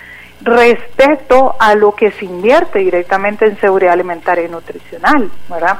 respecto 0.42 1.54
a 1.58 1.74
lo 1.74 1.92
que 1.92 2.10
se 2.12 2.24
invierte 2.24 2.80
directamente 2.80 3.46
en 3.46 3.58
seguridad 3.60 3.92
alimentaria 3.92 4.44
y 4.44 4.48
nutricional, 4.48 5.30
¿verdad? 5.48 5.78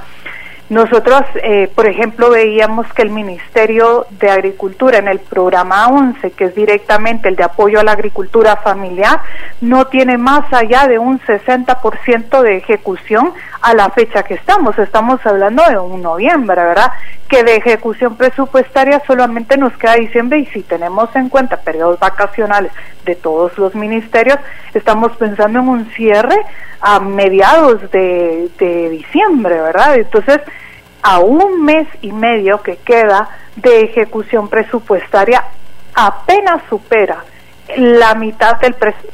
Nosotros, 0.73 1.21
eh, 1.43 1.71
por 1.75 1.87
ejemplo, 1.87 2.31
veíamos 2.31 2.91
que 2.95 3.03
el 3.03 3.11
Ministerio 3.11 4.07
de 4.09 4.31
Agricultura 4.31 4.97
en 4.97 5.07
el 5.07 5.19
programa 5.19 5.89
11, 5.89 6.31
que 6.31 6.45
es 6.45 6.55
directamente 6.55 7.29
el 7.29 7.37
de 7.37 7.45
apoyo 7.45 7.79
a 7.79 7.85
la 7.85 7.93
agricultura 7.93 8.57
familiar, 8.57 9.21
no 9.61 9.89
tiene 9.89 10.17
más 10.17 10.51
allá 10.51 10.89
de 10.89 10.99
un 10.99 11.21
60% 11.21 12.41
de 12.41 12.57
ejecución 12.57 13.35
a 13.61 13.75
la 13.75 13.91
fecha 13.91 14.23
que 14.23 14.33
estamos. 14.33 14.79
Estamos 14.79 15.21
hablando 15.27 15.63
de 15.69 15.77
un 15.77 16.01
noviembre, 16.01 16.63
¿verdad? 16.63 16.91
Que 17.29 17.45
de 17.45 17.57
ejecución 17.57 18.17
presupuestaria 18.17 19.03
solamente 19.07 19.59
nos 19.59 19.77
queda 19.77 19.97
diciembre 19.97 20.39
y 20.39 20.47
si 20.47 20.63
tenemos 20.63 21.15
en 21.15 21.29
cuenta 21.29 21.59
periodos 21.59 22.01
vacacionales 22.01 22.73
de 23.05 23.15
todos 23.15 23.59
los 23.59 23.75
ministerios, 23.75 24.39
estamos 24.73 25.15
pensando 25.19 25.59
en 25.59 25.69
un 25.69 25.85
cierre 25.91 26.37
a 26.81 26.99
mediados 26.99 27.91
de, 27.91 28.49
de 28.59 28.89
diciembre, 28.89 29.61
¿verdad? 29.61 29.97
Entonces, 29.97 30.41
a 31.03 31.19
un 31.19 31.65
mes 31.65 31.89
y 32.01 32.13
medio 32.13 32.63
que 32.63 32.77
queda 32.77 33.29
de 33.57 33.81
ejecución 33.81 34.49
presupuestaria 34.49 35.45
apenas 35.95 36.63
supera 36.69 37.25
la 37.77 38.15
mitad 38.15 38.59
del 38.59 38.75
presupuesto. 38.75 39.13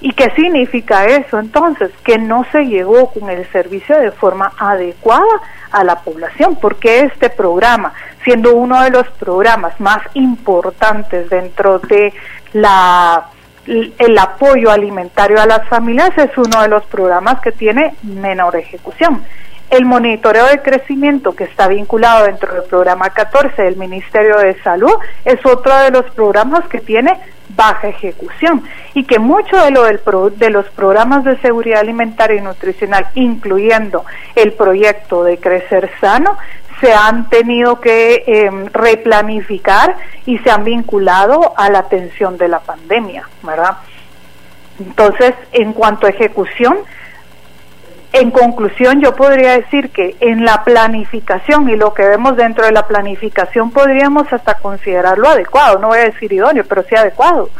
¿Y 0.00 0.12
qué 0.12 0.30
significa 0.36 1.06
eso 1.06 1.38
entonces? 1.38 1.90
Que 2.04 2.18
no 2.18 2.44
se 2.52 2.64
llegó 2.64 3.10
con 3.10 3.30
el 3.30 3.50
servicio 3.50 3.98
de 3.98 4.10
forma 4.10 4.52
adecuada 4.58 5.40
a 5.70 5.82
la 5.82 6.00
población, 6.00 6.56
porque 6.56 7.00
este 7.00 7.30
programa, 7.30 7.94
siendo 8.22 8.54
uno 8.54 8.82
de 8.82 8.90
los 8.90 9.08
programas 9.12 9.80
más 9.80 10.00
importantes 10.14 11.30
dentro 11.30 11.78
de 11.78 12.12
la 12.52 13.30
el 13.66 14.18
apoyo 14.18 14.70
alimentario 14.70 15.40
a 15.40 15.46
las 15.46 15.66
familias 15.68 16.10
es 16.18 16.36
uno 16.36 16.60
de 16.60 16.68
los 16.68 16.84
programas 16.84 17.40
que 17.40 17.50
tiene 17.50 17.94
menor 18.02 18.56
ejecución. 18.56 19.24
El 19.70 19.86
monitoreo 19.86 20.46
de 20.46 20.62
crecimiento 20.62 21.34
que 21.34 21.44
está 21.44 21.68
vinculado 21.68 22.26
dentro 22.26 22.54
del 22.54 22.64
programa 22.64 23.10
14 23.10 23.62
del 23.62 23.76
Ministerio 23.76 24.38
de 24.38 24.60
Salud 24.62 24.92
es 25.24 25.44
otro 25.44 25.76
de 25.78 25.90
los 25.90 26.10
programas 26.12 26.66
que 26.68 26.80
tiene 26.80 27.18
baja 27.48 27.88
ejecución 27.88 28.62
y 28.94 29.04
que 29.04 29.18
mucho 29.18 29.56
de 29.56 29.70
lo 29.70 29.84
del 29.84 30.00
de 30.36 30.50
los 30.50 30.66
programas 30.70 31.24
de 31.24 31.38
seguridad 31.38 31.80
alimentaria 31.80 32.40
y 32.40 32.44
nutricional, 32.44 33.08
incluyendo 33.14 34.04
el 34.34 34.52
proyecto 34.52 35.24
de 35.24 35.38
Crecer 35.38 35.90
Sano, 36.00 36.36
se 36.80 36.92
han 36.92 37.28
tenido 37.28 37.80
que 37.80 38.24
em, 38.26 38.66
replanificar 38.66 39.96
y 40.26 40.38
se 40.38 40.50
han 40.50 40.64
vinculado 40.64 41.54
a 41.56 41.70
la 41.70 41.80
atención 41.80 42.36
de 42.36 42.48
la 42.48 42.60
pandemia, 42.60 43.28
¿verdad? 43.42 43.78
Entonces, 44.78 45.34
en 45.52 45.72
cuanto 45.72 46.06
a 46.06 46.10
ejecución, 46.10 46.78
en 48.14 48.30
conclusión, 48.30 49.00
yo 49.00 49.12
podría 49.16 49.54
decir 49.54 49.90
que 49.90 50.16
en 50.20 50.44
la 50.44 50.62
planificación 50.62 51.68
y 51.68 51.76
lo 51.76 51.92
que 51.92 52.06
vemos 52.06 52.36
dentro 52.36 52.64
de 52.64 52.70
la 52.70 52.86
planificación 52.86 53.72
podríamos 53.72 54.32
hasta 54.32 54.54
considerarlo 54.54 55.28
adecuado, 55.28 55.80
no 55.80 55.88
voy 55.88 55.98
a 55.98 56.04
decir 56.04 56.32
idóneo, 56.32 56.64
pero 56.64 56.84
sí 56.84 56.94
adecuado, 56.94 57.50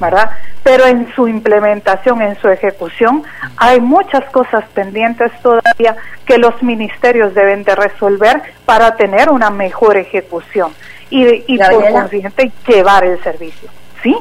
¿verdad? 0.00 0.30
Pero 0.62 0.86
en 0.86 1.12
su 1.14 1.26
implementación, 1.26 2.22
en 2.22 2.40
su 2.40 2.48
ejecución, 2.48 3.24
hay 3.56 3.80
muchas 3.80 4.24
cosas 4.30 4.64
pendientes 4.74 5.32
todavía 5.42 5.96
que 6.24 6.38
los 6.38 6.62
ministerios 6.62 7.34
deben 7.34 7.64
de 7.64 7.74
resolver 7.74 8.42
para 8.64 8.94
tener 8.94 9.28
una 9.28 9.50
mejor 9.50 9.96
ejecución 9.96 10.72
y, 11.10 11.44
y 11.52 11.58
por 11.58 11.90
consiguiente 11.90 12.52
llevar 12.68 13.04
el 13.04 13.20
servicio, 13.24 13.68
¿sí? 14.04 14.16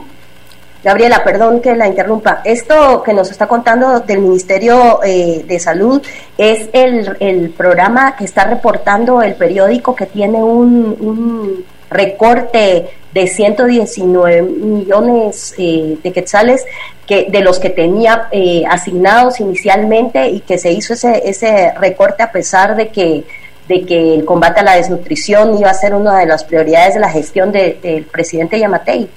Gabriela, 0.85 1.23
perdón 1.23 1.61
que 1.61 1.75
la 1.75 1.87
interrumpa. 1.87 2.41
Esto 2.43 3.01
que 3.01 3.11
nos 3.11 3.31
está 3.31 3.47
contando 3.47 4.01
del 4.01 4.19
Ministerio 4.19 4.99
eh, 5.03 5.43
de 5.43 5.59
Salud 5.59 5.99
es 6.37 6.69
el, 6.73 7.49
programa 7.57 8.15
que 8.15 8.25
está 8.25 8.45
reportando 8.45 9.23
el 9.23 9.33
periódico 9.33 9.95
que 9.95 10.05
tiene 10.05 10.37
un, 10.43 11.65
recorte 11.89 12.87
de 13.11 13.27
119 13.27 14.43
millones 14.43 15.55
eh, 15.57 15.97
de 16.03 16.11
quetzales 16.11 16.63
que 17.07 17.27
de 17.29 17.41
los 17.41 17.59
que 17.59 17.69
tenía 17.69 18.27
eh, 18.31 18.63
asignados 18.69 19.39
inicialmente 19.39 20.27
y 20.29 20.41
que 20.41 20.57
se 20.57 20.71
hizo 20.71 20.93
ese, 20.93 21.27
ese 21.27 21.71
recorte 21.79 22.21
a 22.21 22.31
pesar 22.31 22.75
de 22.75 22.89
que 22.89 23.23
de 23.67 23.85
que 23.85 24.15
el 24.15 24.25
combate 24.25 24.59
a 24.59 24.63
la 24.63 24.75
desnutrición 24.75 25.57
iba 25.57 25.69
a 25.69 25.73
ser 25.73 25.95
una 25.95 26.19
de 26.19 26.25
las 26.27 26.43
prioridades 26.43 26.95
de 26.95 26.99
la 26.99 27.09
gestión 27.09 27.51
del 27.51 28.05
presidente 28.11 28.59
Yamatei. 28.59 29.09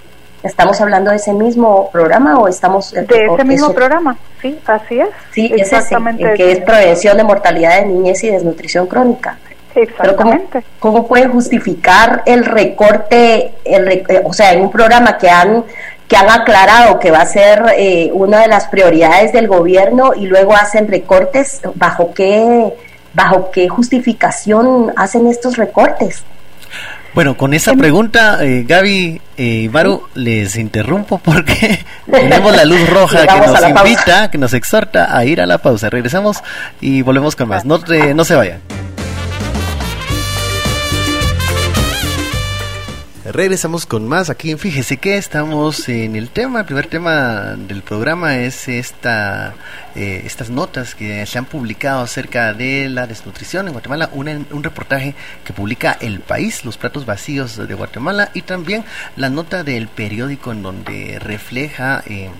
¿Estamos 0.42 0.80
hablando 0.80 1.10
de 1.10 1.16
ese 1.16 1.32
mismo 1.32 1.90
programa 1.90 2.38
o 2.38 2.48
estamos... 2.48 2.92
De 2.92 3.06
ese 3.26 3.44
mismo 3.44 3.72
programa, 3.72 4.16
sí, 4.40 4.58
así 4.66 5.00
es. 5.00 5.08
Sí, 5.32 5.52
exactamente. 5.56 6.34
que 6.34 6.52
es 6.52 6.60
prevención 6.60 7.16
de 7.16 7.24
mortalidad 7.24 7.80
de 7.80 7.86
niñez 7.86 8.22
y 8.24 8.30
desnutrición 8.30 8.86
crónica. 8.86 9.38
Exactamente. 9.74 10.64
¿cómo, 10.78 11.06
puede 11.06 11.28
justificar 11.28 12.22
el 12.26 12.44
recorte, 12.44 13.54
el, 13.64 13.88
eh, 13.88 14.22
o 14.24 14.32
sea, 14.32 14.52
en 14.52 14.62
un 14.62 14.70
programa 14.70 15.18
que 15.18 15.28
han 15.28 15.64
que 16.08 16.16
han 16.16 16.30
aclarado 16.30 16.98
que 16.98 17.10
va 17.10 17.20
a 17.20 17.26
ser 17.26 17.62
eh, 17.76 18.10
una 18.14 18.40
de 18.40 18.48
las 18.48 18.66
prioridades 18.68 19.30
del 19.32 19.46
gobierno 19.46 20.14
y 20.14 20.26
luego 20.26 20.54
hacen 20.54 20.88
recortes, 20.88 21.60
¿bajo 21.74 22.14
qué, 22.14 22.72
bajo 23.12 23.50
qué 23.50 23.68
justificación 23.68 24.90
hacen 24.96 25.26
estos 25.26 25.58
recortes? 25.58 26.24
Bueno, 27.14 27.36
con 27.36 27.54
esa 27.54 27.74
pregunta, 27.74 28.44
eh, 28.44 28.64
Gaby 28.66 29.20
y 29.36 29.66
eh, 29.66 29.70
Maru, 29.70 30.08
les 30.14 30.56
interrumpo 30.56 31.18
porque 31.18 31.84
tenemos 32.10 32.54
la 32.54 32.64
luz 32.64 32.88
roja 32.90 33.26
que 33.26 33.40
nos 33.40 33.68
invita, 33.68 34.30
que 34.30 34.38
nos 34.38 34.54
exhorta 34.54 35.16
a 35.16 35.24
ir 35.24 35.40
a 35.40 35.46
la 35.46 35.58
pausa. 35.58 35.90
Regresamos 35.90 36.42
y 36.80 37.02
volvemos 37.02 37.34
con 37.34 37.48
más. 37.48 37.64
No, 37.64 37.78
no 38.14 38.24
se 38.24 38.34
vayan. 38.34 38.60
Regresamos 43.32 43.84
con 43.84 44.08
más 44.08 44.30
aquí 44.30 44.54
Fíjese 44.56 44.96
que 44.96 45.18
estamos 45.18 45.88
en 45.90 46.16
el 46.16 46.30
tema, 46.30 46.60
el 46.60 46.64
primer 46.64 46.86
tema 46.86 47.56
del 47.56 47.82
programa 47.82 48.38
es 48.38 48.68
esta, 48.68 49.54
eh, 49.94 50.22
estas 50.24 50.48
notas 50.48 50.94
que 50.94 51.26
se 51.26 51.38
han 51.38 51.44
publicado 51.44 52.00
acerca 52.00 52.54
de 52.54 52.88
la 52.88 53.06
desnutrición 53.06 53.66
en 53.66 53.74
Guatemala, 53.74 54.08
un 54.14 54.62
reportaje 54.62 55.14
que 55.44 55.52
publica 55.52 55.98
El 56.00 56.20
País, 56.20 56.64
los 56.64 56.78
platos 56.78 57.04
vacíos 57.04 57.56
de 57.56 57.74
Guatemala 57.74 58.30
y 58.32 58.42
también 58.42 58.84
la 59.16 59.28
nota 59.28 59.62
del 59.62 59.88
periódico 59.88 60.52
en 60.52 60.62
donde 60.62 61.18
refleja 61.18 62.02
eh, 62.06 62.30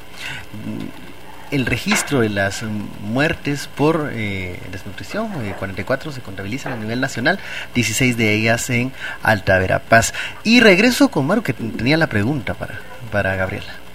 el 1.51 1.67
registro 1.67 2.21
de 2.21 2.29
las 2.29 2.63
muertes 3.01 3.69
por 3.75 4.11
eh, 4.13 4.61
desnutrición, 4.71 5.29
44 5.59 6.11
eh, 6.11 6.15
se 6.15 6.21
contabilizan 6.21 6.73
a 6.73 6.77
nivel 6.77 7.01
nacional, 7.01 7.39
16 7.75 8.17
de 8.17 8.35
ellas 8.35 8.69
en 8.71 8.93
Alta 9.23 9.59
Verapaz. 9.59 10.13
Y 10.45 10.61
regreso 10.61 11.09
con 11.09 11.27
Maru, 11.27 11.43
que 11.43 11.53
tenía 11.53 11.97
la 11.97 12.07
pregunta 12.07 12.55
para, 12.55 12.81
para 13.11 13.37
Gabriela. 13.37 13.88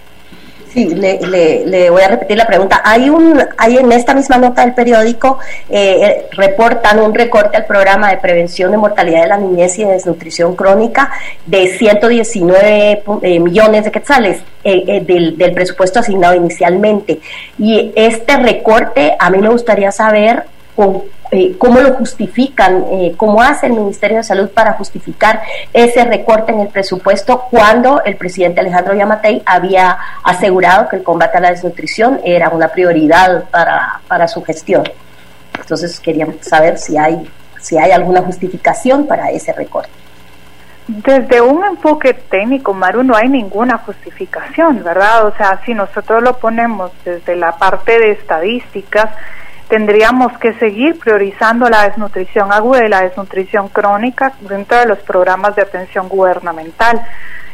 Sí, 0.74 0.92
le, 0.92 1.20
le, 1.64 1.88
voy 1.88 2.02
a 2.02 2.08
repetir 2.08 2.36
la 2.36 2.48
pregunta. 2.48 2.82
Hay 2.84 3.08
un, 3.08 3.40
hay 3.56 3.76
en 3.76 3.92
esta 3.92 4.12
misma 4.12 4.38
nota 4.38 4.62
del 4.62 4.74
periódico 4.74 5.38
eh, 5.70 6.00
eh, 6.02 6.26
reportan 6.32 6.98
un 6.98 7.14
recorte 7.14 7.56
al 7.56 7.64
programa 7.64 8.10
de 8.10 8.16
prevención 8.16 8.72
de 8.72 8.76
mortalidad 8.76 9.22
de 9.22 9.28
la 9.28 9.36
niñez 9.36 9.78
y 9.78 9.84
de 9.84 9.92
desnutrición 9.92 10.56
crónica 10.56 11.12
de 11.46 11.68
119 11.68 13.04
eh, 13.22 13.38
millones 13.38 13.84
de 13.84 13.92
quetzales 13.92 14.42
del, 14.64 15.36
del 15.38 15.52
presupuesto 15.52 16.00
asignado 16.00 16.34
inicialmente. 16.34 17.20
Y 17.56 17.92
este 17.94 18.36
recorte, 18.36 19.14
a 19.16 19.30
mí 19.30 19.38
me 19.38 19.50
gustaría 19.50 19.92
saber 19.92 20.42
eh, 20.76 21.56
cómo 21.58 21.80
lo 21.80 21.94
justifican, 21.94 22.84
eh, 22.90 23.14
cómo 23.16 23.42
hace 23.42 23.66
el 23.66 23.72
Ministerio 23.72 24.18
de 24.18 24.24
Salud 24.24 24.50
para 24.50 24.74
justificar 24.74 25.42
ese 25.72 26.04
recorte 26.04 26.52
en 26.52 26.60
el 26.60 26.68
presupuesto 26.68 27.46
cuando 27.50 28.02
el 28.04 28.16
presidente 28.16 28.60
Alejandro 28.60 28.94
Yamatei 28.94 29.42
había 29.46 29.98
asegurado 30.22 30.88
que 30.88 30.96
el 30.96 31.02
combate 31.02 31.38
a 31.38 31.40
la 31.40 31.50
desnutrición 31.50 32.20
era 32.24 32.50
una 32.50 32.68
prioridad 32.68 33.44
para, 33.50 34.00
para 34.08 34.28
su 34.28 34.42
gestión. 34.42 34.84
Entonces 35.58 35.98
queríamos 36.00 36.36
saber 36.40 36.78
si 36.78 36.96
hay, 36.96 37.28
si 37.60 37.78
hay 37.78 37.90
alguna 37.90 38.22
justificación 38.22 39.06
para 39.06 39.30
ese 39.30 39.52
recorte. 39.52 39.90
Desde 40.86 41.40
un 41.40 41.64
enfoque 41.64 42.12
técnico, 42.12 42.74
Maru, 42.74 43.02
no 43.02 43.16
hay 43.16 43.28
ninguna 43.28 43.78
justificación, 43.78 44.84
¿verdad? 44.84 45.26
O 45.26 45.34
sea, 45.34 45.58
si 45.64 45.72
nosotros 45.72 46.22
lo 46.22 46.36
ponemos 46.36 46.92
desde 47.04 47.36
la 47.36 47.56
parte 47.56 47.98
de 47.98 48.10
estadísticas, 48.10 49.08
tendríamos 49.74 50.38
que 50.38 50.54
seguir 50.60 51.00
priorizando 51.00 51.68
la 51.68 51.88
desnutrición 51.88 52.52
aguda 52.52 52.86
y 52.86 52.88
la 52.88 53.00
desnutrición 53.00 53.68
crónica 53.70 54.32
dentro 54.38 54.78
de 54.78 54.86
los 54.86 55.00
programas 55.00 55.56
de 55.56 55.62
atención 55.62 56.08
gubernamental. 56.08 57.04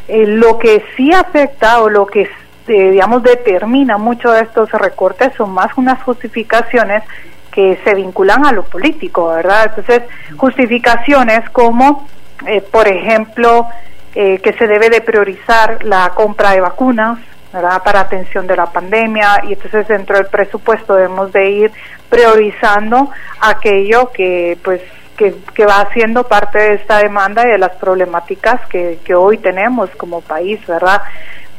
Eh, 0.06 0.26
lo 0.26 0.58
que 0.58 0.84
sí 0.94 1.14
afecta 1.14 1.80
o 1.80 1.88
lo 1.88 2.04
que 2.04 2.28
eh, 2.68 2.90
digamos 2.90 3.22
determina 3.22 3.96
mucho 3.96 4.32
de 4.32 4.42
estos 4.42 4.70
recortes 4.72 5.32
son 5.34 5.52
más 5.52 5.68
unas 5.78 6.02
justificaciones 6.02 7.04
que 7.50 7.80
se 7.84 7.94
vinculan 7.94 8.44
a 8.44 8.52
lo 8.52 8.64
político, 8.64 9.28
¿verdad? 9.28 9.70
Entonces, 9.70 10.02
justificaciones 10.36 11.48
como, 11.48 12.06
eh, 12.46 12.60
por 12.60 12.86
ejemplo, 12.86 13.66
que 14.12 14.54
se 14.58 14.66
debe 14.66 14.90
de 14.90 15.00
priorizar 15.00 15.84
la 15.84 16.10
compra 16.10 16.50
de 16.50 16.60
vacunas, 16.60 17.18
¿verdad? 17.52 17.82
para 17.82 18.00
atención 18.00 18.46
de 18.46 18.56
la 18.56 18.66
pandemia 18.66 19.42
y 19.48 19.52
entonces 19.54 19.88
dentro 19.88 20.16
del 20.16 20.26
presupuesto 20.26 20.94
debemos 20.94 21.32
de 21.32 21.50
ir 21.50 21.72
priorizando 22.08 23.10
aquello 23.40 24.10
que 24.12 24.58
pues 24.62 24.80
que, 25.16 25.34
que, 25.54 25.66
va 25.66 25.86
siendo 25.92 26.26
parte 26.26 26.58
de 26.58 26.74
esta 26.76 26.98
demanda 26.98 27.46
y 27.46 27.50
de 27.50 27.58
las 27.58 27.72
problemáticas 27.72 28.58
que, 28.68 29.00
que 29.04 29.14
hoy 29.14 29.36
tenemos 29.36 29.90
como 29.90 30.22
país, 30.22 30.66
¿verdad? 30.66 31.02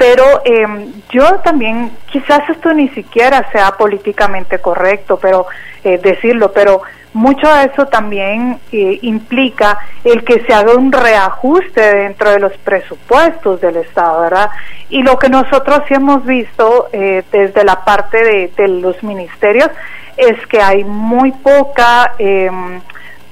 Pero 0.01 0.41
eh, 0.45 0.65
yo 1.11 1.41
también, 1.41 1.91
quizás 2.11 2.49
esto 2.49 2.73
ni 2.73 2.89
siquiera 2.89 3.47
sea 3.51 3.73
políticamente 3.77 4.57
correcto, 4.57 5.19
pero 5.21 5.45
eh, 5.83 5.99
decirlo, 6.01 6.51
pero 6.51 6.81
mucho 7.13 7.47
de 7.53 7.65
eso 7.65 7.85
también 7.85 8.59
eh, 8.71 8.97
implica 9.03 9.77
el 10.03 10.23
que 10.23 10.43
se 10.45 10.55
haga 10.55 10.73
un 10.73 10.91
reajuste 10.91 11.81
dentro 11.97 12.31
de 12.31 12.39
los 12.39 12.57
presupuestos 12.57 13.61
del 13.61 13.77
Estado, 13.77 14.21
¿verdad? 14.21 14.49
Y 14.89 15.03
lo 15.03 15.19
que 15.19 15.29
nosotros 15.29 15.81
sí 15.87 15.93
hemos 15.93 16.25
visto 16.25 16.87
eh, 16.91 17.23
desde 17.31 17.63
la 17.63 17.85
parte 17.85 18.51
de, 18.57 18.67
los 18.69 19.03
ministerios 19.03 19.69
es 20.17 20.47
que 20.47 20.61
hay 20.63 20.83
muy 20.83 21.31
poca, 21.31 22.13
em, 22.17 22.81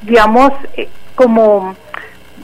digamos, 0.04 0.52
eh, 0.78 0.88
como 1.16 1.76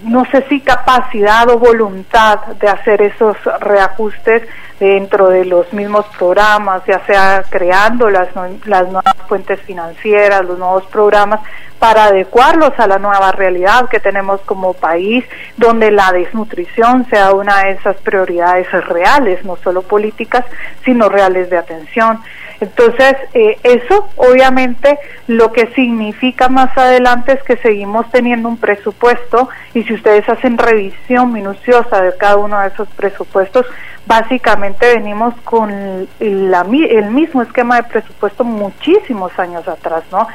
no 0.03 0.25
sé 0.25 0.45
si 0.49 0.61
capacidad 0.61 1.49
o 1.49 1.57
voluntad 1.57 2.39
de 2.59 2.67
hacer 2.67 3.01
esos 3.01 3.37
reajustes 3.59 4.43
dentro 4.79 5.29
de 5.29 5.45
los 5.45 5.71
mismos 5.73 6.05
programas, 6.17 6.83
ya 6.85 7.03
sea 7.05 7.43
creando 7.49 8.09
las, 8.09 8.29
las 8.65 8.83
nuevas 8.83 9.15
fuentes 9.27 9.61
financieras, 9.61 10.43
los 10.43 10.59
nuevos 10.59 10.85
programas, 10.87 11.39
para 11.79 12.05
adecuarlos 12.05 12.71
a 12.77 12.87
la 12.87 12.97
nueva 12.97 13.31
realidad 13.31 13.89
que 13.89 13.99
tenemos 13.99 14.41
como 14.41 14.73
país, 14.73 15.23
donde 15.57 15.91
la 15.91 16.11
desnutrición 16.11 17.05
sea 17.09 17.31
una 17.31 17.63
de 17.63 17.71
esas 17.71 17.97
prioridades 17.97 18.71
reales, 18.87 19.43
no 19.45 19.55
solo 19.57 19.81
políticas, 19.81 20.45
sino 20.83 21.09
reales 21.09 21.49
de 21.49 21.57
atención. 21.57 22.21
Entonces, 22.59 23.15
eh, 23.33 23.57
eso 23.63 24.07
obviamente 24.15 24.97
lo 25.27 25.51
que 25.51 25.67
significa 25.73 26.47
más 26.49 26.75
adelante 26.77 27.33
es 27.33 27.43
que 27.43 27.57
seguimos 27.57 28.09
teniendo 28.11 28.47
un 28.47 28.57
presupuesto 28.57 29.49
y 29.73 29.83
si 29.83 29.93
ustedes 29.93 30.27
hacen 30.29 30.57
revisión 30.57 31.33
minuciosa 31.33 32.01
de 32.01 32.15
cada 32.17 32.37
uno 32.37 32.59
de 32.61 32.67
esos 32.67 32.87
presupuestos, 32.89 33.65
básicamente 34.05 34.95
venimos 34.95 35.33
con 35.43 36.07
el 36.19 37.09
mismo 37.11 37.41
esquema 37.41 37.77
de 37.77 37.83
presupuesto 37.83 38.43
muchísimos 38.43 39.37
años 39.39 39.67
atrás, 39.67 40.03
¿no? 40.11 40.27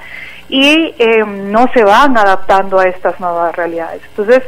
Y 0.51 0.95
eh, 0.99 1.25
no 1.25 1.69
se 1.73 1.85
van 1.85 2.19
adaptando 2.19 2.79
a 2.79 2.85
estas 2.85 3.19
nuevas 3.21 3.55
realidades. 3.55 4.03
Entonces, 4.11 4.43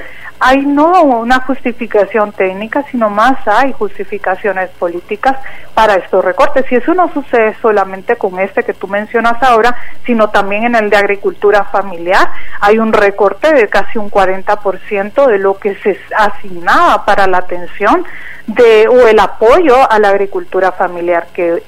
hay 0.45 0.67
no 0.67 1.05
una 1.05 1.39
justificación 1.43 2.33
técnica, 2.33 2.85
sino 2.91 3.09
más 3.09 3.47
hay 3.47 3.71
justificaciones 3.71 4.71
políticas 4.71 5.37
para 5.73 5.95
estos 5.95 6.25
recortes. 6.25 6.65
Y 6.73 6.75
eso 6.75 6.95
no 6.95 7.13
sucede 7.13 7.55
solamente 7.63 8.17
con 8.17 8.41
este 8.41 8.65
que 8.65 8.75
tú 8.75 8.89
mencionas 8.89 9.41
ahora, 9.41 9.77
sino 10.05 10.31
también 10.31 10.65
en 10.65 10.75
el 10.75 10.91
de 10.91 10.97
agricultura 10.97 11.63
familiar. 11.67 12.29
Hay 12.61 12.81
un 12.81 12.93
recorte 12.93 13.55
de 13.55 13.69
casi 13.69 13.99
un 13.99 14.11
40% 14.11 15.27
de 15.29 15.39
lo 15.39 15.59
que 15.59 15.77
se 15.77 15.97
asignaba 16.17 17.05
para 17.05 17.29
la 17.29 17.39
atención 17.39 18.05
de 18.49 18.89
o 18.89 19.07
el 19.07 19.21
apoyo 19.21 19.89
a 19.89 19.97
la 20.01 20.09
agricultura 20.09 20.73
familiar 20.73 21.29
que 21.33 21.63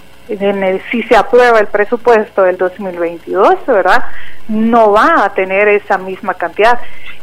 si 0.91 1.03
se 1.03 1.17
aprueba 1.17 1.59
el 1.61 1.67
presupuesto 1.67 2.43
del 2.43 2.57
2022, 2.57 3.67
¿verdad? 3.67 4.05
No 4.49 4.93
va 4.93 5.25
a 5.25 5.35
tener 5.35 5.69
esa 5.69 5.99
misma 5.99 6.35
cantidad. 6.35 6.79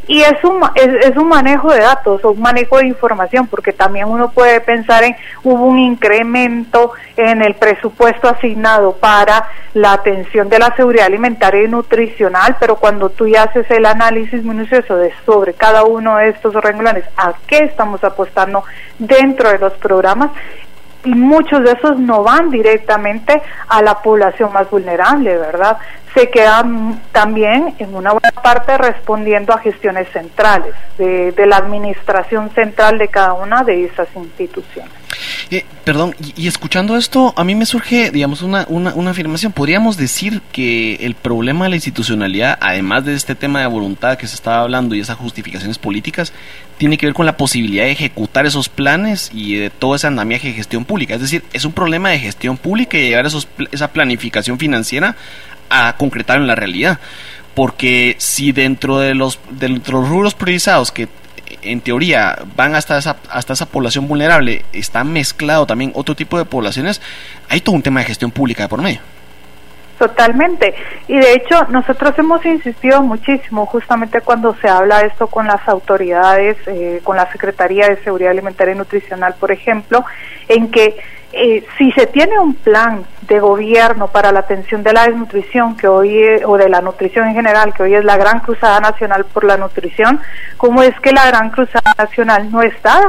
Y 0.08 0.22
es 0.22 0.43
un, 0.43 0.62
es, 0.76 1.16
un 1.16 1.30
manejo 1.30 1.72
de 1.72 1.80
datos 1.80 2.24
un 2.24 2.41
manejo 2.41 2.80
de 2.80 2.88
información, 2.88 3.47
porque 3.47 3.72
también 3.72 4.08
uno 4.08 4.32
puede 4.32 4.60
pensar 4.60 5.04
en, 5.04 5.16
hubo 5.43 5.66
un 5.66 5.80
incremento 5.80 6.91
en 7.16 7.43
el 7.43 7.56
presupuesto 7.56 8.28
asignado 8.28 8.93
para 8.93 9.47
la 9.74 9.93
atención 9.93 10.49
de 10.49 10.60
la 10.60 10.76
seguridad 10.76 11.06
alimentaria 11.06 11.64
y 11.64 11.68
nutricional, 11.68 12.58
pero 12.60 12.76
cuando 12.76 13.10
tú 13.10 13.28
ya 13.28 13.43
haces 13.43 13.70
el 13.70 13.86
análisis 13.86 14.43
minucioso 14.43 14.97
de 14.97 15.14
sobre 15.26 15.54
cada 15.54 15.84
uno 15.84 16.18
de 16.18 16.30
estos 16.30 16.54
renglones, 16.56 17.06
a 17.16 17.34
qué 17.47 17.60
estamos 17.60 18.04
apostando 18.04 18.64
dentro 18.97 19.49
de 19.49 19.60
los 19.60 19.74
programas, 19.74 20.32
y 21.04 21.14
muchos 21.14 21.64
de 21.64 21.72
esos 21.72 21.99
no 21.99 22.24
van 22.24 22.49
directamente 22.49 23.41
a 23.68 23.82
la 23.82 23.95
población 24.02 24.54
más 24.54 24.70
vulnerable, 24.70 25.38
¿verdad? 25.38 25.78
Se 26.14 26.30
quedan 26.30 27.01
también 27.12 27.76
en 27.80 27.95
una 27.95 28.12
buena 28.12 28.32
parte 28.32 28.78
respondiendo 28.78 29.53
a 29.53 29.59
gestiones 29.59 30.09
centrales, 30.12 30.74
de, 30.97 31.32
de 31.32 31.45
la 31.45 31.57
administración 31.57 32.49
central 32.51 32.97
de 32.97 33.07
cada 33.07 33.34
una 33.34 33.64
de 33.64 33.86
esas 33.86 34.07
instituciones. 34.16 35.01
Eh, 35.49 35.66
perdón, 35.84 36.16
y, 36.38 36.47
escuchando 36.47 36.95
esto, 36.95 37.34
a 37.36 37.43
mí 37.43 37.55
me 37.55 37.66
surge, 37.66 38.12
digamos, 38.12 38.41
una, 38.41 38.66
una, 38.70 38.93
una, 38.93 39.12
afirmación. 39.12 39.51
Podríamos 39.51 39.97
decir 39.97 40.41
que 40.51 40.95
el 41.01 41.16
problema 41.16 41.66
de 41.66 41.72
la 41.72 41.76
institucionalidad, 41.76 42.57
además 42.62 43.05
de 43.05 43.14
este 43.14 43.36
tema 43.36 43.59
de 43.59 43.68
voluntad 43.68 44.18
que 44.18 44.28
se 44.28 44.36
estaba 44.36 44.62
hablando 44.62 44.95
y 44.95 45.01
esas 45.01 45.18
justificaciones 45.18 45.78
políticas, 45.78 46.34
tiene 46.78 46.97
que 46.97 47.05
ver 47.05 47.14
con 47.14 47.26
la 47.26 47.38
posibilidad 47.38 47.84
de 47.84 47.91
ejecutar 47.91 48.45
esos 48.45 48.70
planes 48.70 49.30
y 49.34 49.55
de 49.55 49.70
todo 49.70 49.95
ese 49.95 50.07
andamiaje 50.07 50.47
de 50.47 50.53
gestión 50.53 50.86
pública. 50.86 51.16
Es 51.16 51.22
decir, 51.22 51.43
es 51.53 51.66
un 51.66 51.74
problema 51.74 52.09
de 52.09 52.20
gestión 52.20 52.57
pública 52.57 52.97
y 52.97 53.09
llevar 53.09 53.26
esos, 53.26 53.47
esa 53.72 53.89
planificación 53.89 54.57
financiera 54.57 55.16
a 55.72 55.96
concretar 55.98 56.38
en 56.38 56.48
la 56.48 56.56
realidad. 56.56 57.00
Porque 57.56 58.16
si 58.20 58.52
dentro 58.52 59.00
de 59.00 59.16
los, 59.16 59.40
dentro 59.50 59.98
de 59.98 60.02
los 60.04 60.10
rubros 60.10 60.36
priorizados 60.36 60.92
que 60.92 61.10
en 61.62 61.82
teoría 61.82 62.40
van 62.56 62.76
hasta 62.76 62.98
esa, 62.98 63.18
hasta 63.30 63.54
esa 63.54 63.66
población 63.66 64.08
vulnerable, 64.08 64.64
está 64.74 65.04
mezclado 65.04 65.66
también 65.66 65.92
otro 65.96 66.16
tipo 66.16 66.38
de 66.38 66.46
poblaciones, 66.46 67.02
hay 67.50 67.62
todo 67.62 67.76
un 67.76 67.82
tema 67.82 68.00
de 68.00 68.08
gestión 68.08 68.32
pública 68.32 68.64
de 68.64 68.70
por 68.70 68.82
medio. 68.82 69.02
Totalmente. 70.02 70.74
Y 71.08 71.20
de 71.20 71.34
hecho, 71.34 71.64
nosotros 71.70 72.18
hemos 72.18 72.43
insistido 72.43 73.04
muchísimo, 73.04 73.68
justamente 73.68 74.22
cuando 74.22 74.56
se 74.56 74.68
habla 74.68 75.02
esto 75.02 75.28
con 75.28 75.45
las 75.45 75.70
autoridades, 75.70 76.58
eh, 76.66 77.02
con 77.04 77.18
la 77.18 77.32
Secretaría 77.32 77.88
de 77.88 78.04
Seguridad 78.04 78.32
Alimentaria 78.32 78.74
y 78.74 78.78
Nutricional, 78.80 79.36
por 79.39 79.52
ejemplo, 79.52 80.04
en 80.47 80.72
que 80.72 80.97
eh, 81.34 81.64
si 81.78 81.91
se 81.91 82.08
tiene 82.08 82.39
un 82.39 82.56
plan 82.56 83.04
de 83.28 83.39
gobierno 83.39 84.08
para 84.08 84.32
la 84.32 84.39
atención 84.39 84.82
de 84.82 84.91
la 84.91 85.06
desnutrición, 85.06 85.78
que 85.78 85.88
hoy, 85.88 86.20
o 86.47 86.58
de 86.58 86.68
la 86.68 86.82
nutrición 86.82 87.28
en 87.28 87.36
general, 87.36 87.72
que 87.76 87.84
hoy 87.84 87.93
es 87.93 88.04
la 88.04 88.18
Gran 88.18 88.39
Cruzada 88.39 88.80
Nacional 88.80 89.26
por 89.26 89.43
la 89.43 89.58
Nutrición, 89.58 90.20
¿cómo 90.58 90.82
es 90.82 90.99
que 91.02 91.12
la 91.12 91.28
Gran 91.28 91.52
Cruzada 91.52 91.93
Nacional 91.95 92.52
no 92.52 92.64
está 92.64 92.99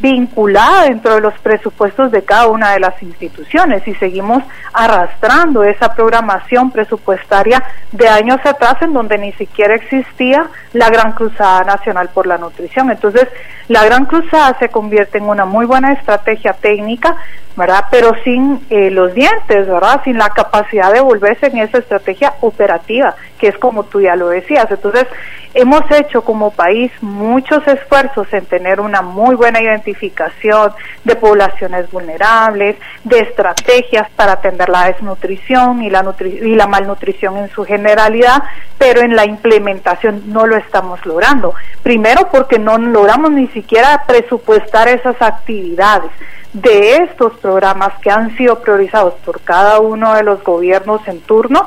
vinculada 0.00 0.84
dentro 0.84 1.14
de 1.14 1.20
los 1.20 1.34
presupuestos 1.40 2.10
de 2.12 2.22
cada 2.22 2.46
una 2.48 2.72
de 2.72 2.80
las 2.80 3.02
instituciones 3.02 3.86
y 3.86 3.94
seguimos 3.94 4.42
arrastrando 4.72 5.64
esa 5.64 5.94
programación 5.94 6.70
presupuestaria 6.70 7.62
de 7.92 8.08
años 8.08 8.38
atrás 8.44 8.76
en 8.80 8.92
donde 8.92 9.18
ni 9.18 9.32
siquiera 9.32 9.74
existía 9.74 10.48
la 10.72 10.88
Gran 10.88 11.12
Cruzada 11.12 11.64
Nacional 11.64 12.10
por 12.14 12.26
la 12.26 12.38
Nutrición. 12.38 12.90
Entonces, 12.90 13.26
la 13.68 13.84
Gran 13.84 14.06
Cruzada 14.06 14.56
se 14.58 14.68
convierte 14.68 15.18
en 15.18 15.24
una 15.24 15.44
muy 15.44 15.66
buena 15.66 15.92
estrategia 15.92 16.52
técnica, 16.52 17.16
¿verdad? 17.58 17.86
Pero 17.90 18.12
sin 18.22 18.64
eh, 18.70 18.88
los 18.90 19.12
dientes, 19.14 19.66
¿verdad? 19.66 20.00
Sin 20.04 20.16
la 20.16 20.30
capacidad 20.30 20.92
de 20.92 21.00
volverse 21.00 21.46
en 21.46 21.58
esa 21.58 21.78
estrategia 21.78 22.34
operativa, 22.40 23.16
que 23.36 23.48
es 23.48 23.58
como 23.58 23.82
tú 23.82 24.00
ya 24.00 24.14
lo 24.14 24.28
decías. 24.28 24.70
Entonces, 24.70 25.06
hemos 25.54 25.82
hecho 25.90 26.22
como 26.22 26.52
país 26.52 26.92
muchos 27.00 27.66
esfuerzos 27.66 28.32
en 28.32 28.46
tener 28.46 28.80
una 28.80 29.02
muy 29.02 29.34
buena 29.34 29.60
identificación 29.60 30.72
de 31.02 31.16
poblaciones 31.16 31.90
vulnerables, 31.90 32.76
de 33.02 33.18
estrategias 33.18 34.08
para 34.14 34.34
atender 34.34 34.68
la 34.68 34.84
desnutrición 34.84 35.82
y 35.82 35.90
la, 35.90 36.14
y 36.20 36.54
la 36.54 36.68
malnutrición 36.68 37.38
en 37.38 37.50
su 37.50 37.64
generalidad, 37.64 38.40
pero 38.78 39.00
en 39.00 39.16
la 39.16 39.24
implementación 39.24 40.22
no 40.26 40.46
lo 40.46 40.56
estamos 40.56 41.04
logrando. 41.04 41.54
Primero 41.82 42.28
porque 42.30 42.60
no 42.60 42.78
logramos 42.78 43.32
ni 43.32 43.48
siquiera 43.48 44.04
presupuestar 44.06 44.86
esas 44.86 45.20
actividades 45.20 46.12
de 46.52 46.96
estos 46.96 47.34
programas 47.38 47.92
que 48.00 48.10
han 48.10 48.36
sido 48.36 48.60
priorizados 48.60 49.14
por 49.24 49.40
cada 49.40 49.80
uno 49.80 50.14
de 50.14 50.22
los 50.22 50.42
gobiernos 50.42 51.06
en 51.06 51.20
turno 51.20 51.66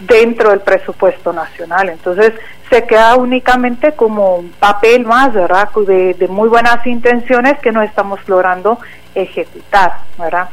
dentro 0.00 0.50
del 0.50 0.60
presupuesto 0.60 1.32
nacional. 1.32 1.88
Entonces 1.88 2.32
se 2.70 2.86
queda 2.86 3.16
únicamente 3.16 3.92
como 3.92 4.36
un 4.36 4.50
papel 4.50 5.04
más, 5.04 5.32
¿verdad? 5.34 5.68
De, 5.86 6.14
de 6.14 6.28
muy 6.28 6.48
buenas 6.48 6.86
intenciones 6.86 7.58
que 7.58 7.72
no 7.72 7.82
estamos 7.82 8.20
logrando 8.28 8.78
ejecutar, 9.14 9.98
¿verdad? 10.18 10.48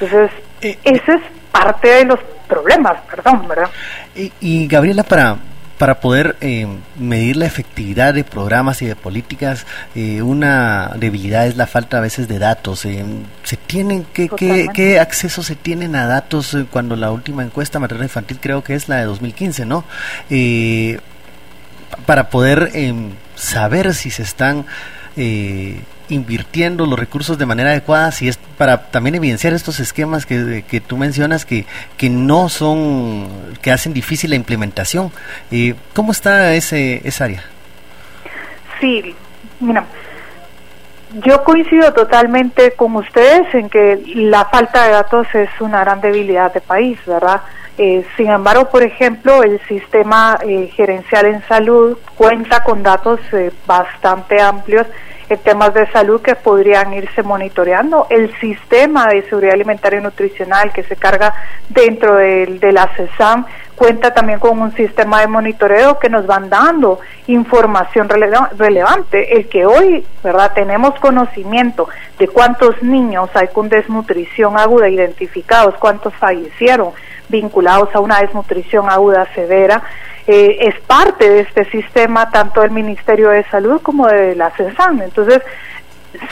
Entonces, 0.00 0.30
eh, 0.62 0.78
ese 0.84 1.12
es 1.12 1.22
parte 1.52 1.88
de 1.88 2.04
los 2.06 2.18
problemas, 2.48 3.00
perdón, 3.10 3.46
¿verdad? 3.46 3.70
Y, 4.14 4.32
y 4.40 4.66
Gabriela, 4.66 5.02
para, 5.02 5.36
para 5.78 6.00
poder 6.00 6.36
eh, 6.40 6.66
medir 6.98 7.36
la 7.36 7.46
efectividad 7.46 8.12
de 8.12 8.24
programas 8.24 8.82
y 8.82 8.86
de 8.86 8.96
políticas, 8.96 9.64
eh, 9.94 10.22
una 10.22 10.92
debilidad 10.96 11.46
es 11.46 11.56
la 11.56 11.68
falta 11.68 11.98
a 11.98 12.00
veces 12.00 12.26
de 12.26 12.38
datos. 12.40 12.84
Eh, 12.84 13.04
¿Se 13.44 13.56
tienen 13.56 14.04
qué, 14.12 14.28
qué, 14.28 14.98
acceso 14.98 15.42
se 15.42 15.54
tienen 15.54 15.94
a 15.94 16.06
datos 16.06 16.56
cuando 16.70 16.96
la 16.96 17.12
última 17.12 17.44
encuesta 17.44 17.78
materna 17.78 18.04
infantil 18.04 18.38
creo 18.40 18.64
que 18.64 18.74
es 18.74 18.88
la 18.88 18.96
de 18.96 19.04
2015, 19.04 19.64
¿no? 19.64 19.84
para 22.04 22.28
poder 22.28 22.70
saber 23.34 23.94
si 23.94 24.10
se 24.10 24.22
están 24.22 24.66
invirtiendo 26.08 26.86
los 26.86 26.98
recursos 26.98 27.38
de 27.38 27.46
manera 27.46 27.70
adecuada, 27.70 28.12
si 28.12 28.28
es 28.28 28.36
para 28.36 28.90
también 28.90 29.14
evidenciar 29.14 29.52
estos 29.52 29.80
esquemas 29.80 30.26
que, 30.26 30.64
que 30.68 30.80
tú 30.80 30.96
mencionas 30.96 31.44
que, 31.44 31.66
que 31.96 32.10
no 32.10 32.48
son, 32.48 33.28
que 33.60 33.70
hacen 33.70 33.92
difícil 33.92 34.30
la 34.30 34.36
implementación. 34.36 35.12
Eh, 35.50 35.74
¿Cómo 35.94 36.12
está 36.12 36.54
ese, 36.54 37.00
esa 37.04 37.24
área? 37.24 37.44
Sí, 38.80 39.14
mira, 39.60 39.84
yo 41.24 41.42
coincido 41.42 41.92
totalmente 41.92 42.72
con 42.72 42.94
ustedes 42.96 43.54
en 43.54 43.68
que 43.70 44.02
la 44.14 44.44
falta 44.46 44.84
de 44.84 44.92
datos 44.92 45.26
es 45.34 45.48
una 45.60 45.80
gran 45.80 46.00
debilidad 46.00 46.52
de 46.52 46.60
país, 46.60 46.98
¿verdad? 47.06 47.42
Eh, 47.78 48.04
sin 48.16 48.28
embargo, 48.28 48.68
por 48.68 48.82
ejemplo, 48.82 49.42
el 49.42 49.60
sistema 49.68 50.38
eh, 50.46 50.68
gerencial 50.74 51.26
en 51.26 51.46
salud 51.46 51.96
cuenta 52.16 52.62
con 52.64 52.82
datos 52.82 53.20
eh, 53.32 53.52
bastante 53.66 54.40
amplios 54.42 54.86
temas 55.36 55.74
de 55.74 55.86
salud 55.90 56.20
que 56.20 56.34
podrían 56.34 56.92
irse 56.94 57.22
monitoreando. 57.22 58.06
El 58.10 58.34
sistema 58.40 59.06
de 59.06 59.22
seguridad 59.28 59.54
alimentaria 59.54 60.00
y 60.00 60.02
nutricional 60.02 60.72
que 60.72 60.82
se 60.82 60.96
carga 60.96 61.34
dentro 61.68 62.16
de, 62.16 62.46
de 62.46 62.72
la 62.72 62.88
CESAM 62.96 63.44
cuenta 63.78 64.12
también 64.12 64.40
con 64.40 64.60
un 64.60 64.74
sistema 64.74 65.20
de 65.20 65.28
monitoreo 65.28 65.98
que 66.00 66.08
nos 66.08 66.26
van 66.26 66.50
dando 66.50 66.98
información 67.28 68.08
relevante. 68.08 69.36
El 69.36 69.48
que 69.48 69.66
hoy, 69.66 70.04
¿verdad?, 70.24 70.52
tenemos 70.52 70.98
conocimiento 70.98 71.88
de 72.18 72.26
cuántos 72.26 72.82
niños 72.82 73.30
hay 73.34 73.48
con 73.48 73.68
desnutrición 73.68 74.58
aguda 74.58 74.88
identificados, 74.88 75.76
cuántos 75.78 76.12
fallecieron 76.14 76.90
vinculados 77.28 77.94
a 77.94 78.00
una 78.00 78.20
desnutrición 78.20 78.90
aguda 78.90 79.26
severa, 79.34 79.82
eh, 80.30 80.68
es 80.68 80.78
parte 80.80 81.26
de 81.26 81.40
este 81.40 81.64
sistema 81.70 82.30
tanto 82.30 82.60
del 82.60 82.70
Ministerio 82.70 83.30
de 83.30 83.44
Salud 83.44 83.80
como 83.80 84.06
de 84.06 84.36
la 84.36 84.50
CESAN. 84.50 85.00
Entonces, 85.00 85.40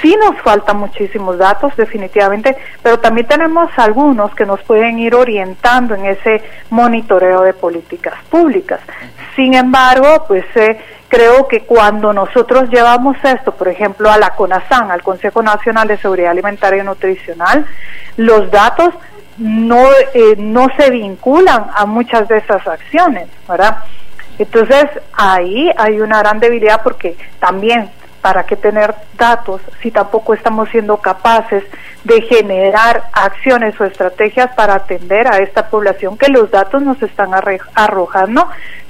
sí 0.02 0.14
nos 0.20 0.38
faltan 0.42 0.76
muchísimos 0.76 1.38
datos, 1.38 1.74
definitivamente, 1.76 2.54
pero 2.82 2.98
también 2.98 3.26
tenemos 3.26 3.70
algunos 3.78 4.34
que 4.34 4.44
nos 4.44 4.62
pueden 4.64 4.98
ir 4.98 5.14
orientando 5.14 5.94
en 5.94 6.04
ese 6.04 6.42
monitoreo 6.68 7.40
de 7.40 7.54
políticas 7.54 8.22
públicas. 8.28 8.80
Sin 9.34 9.54
embargo, 9.54 10.26
pues 10.28 10.44
eh, 10.56 10.78
creo 11.08 11.48
que 11.48 11.60
cuando 11.60 12.12
nosotros 12.12 12.68
llevamos 12.68 13.16
esto, 13.24 13.52
por 13.52 13.68
ejemplo, 13.68 14.10
a 14.10 14.18
la 14.18 14.34
CONASAN, 14.34 14.90
al 14.90 15.02
Consejo 15.02 15.42
Nacional 15.42 15.88
de 15.88 15.96
Seguridad 15.96 16.32
Alimentaria 16.32 16.82
y 16.82 16.86
Nutricional, 16.86 17.64
los 18.18 18.50
datos 18.50 18.92
no, 19.38 19.86
eh, 20.14 20.34
no 20.38 20.68
se 20.76 20.90
vinculan 20.90 21.66
a 21.74 21.86
muchas 21.86 22.28
de 22.28 22.38
esas 22.38 22.66
acciones, 22.66 23.28
¿verdad? 23.48 23.78
Entonces 24.38 24.86
ahí 25.12 25.70
hay 25.76 26.00
una 26.00 26.18
gran 26.18 26.40
debilidad 26.40 26.82
porque 26.82 27.16
también 27.38 27.90
¿para 28.26 28.44
qué 28.44 28.56
tener 28.56 28.92
datos 29.16 29.60
si 29.80 29.92
tampoco 29.92 30.34
estamos 30.34 30.68
siendo 30.70 30.96
capaces 30.96 31.62
de 32.02 32.22
generar 32.22 33.04
acciones 33.12 33.80
o 33.80 33.84
estrategias 33.84 34.52
para 34.56 34.74
atender 34.74 35.28
a 35.28 35.38
esta 35.38 35.70
población 35.70 36.18
que 36.18 36.28
los 36.28 36.50
datos 36.50 36.82
nos 36.82 37.00
están 37.04 37.30
arrojando 37.74 38.48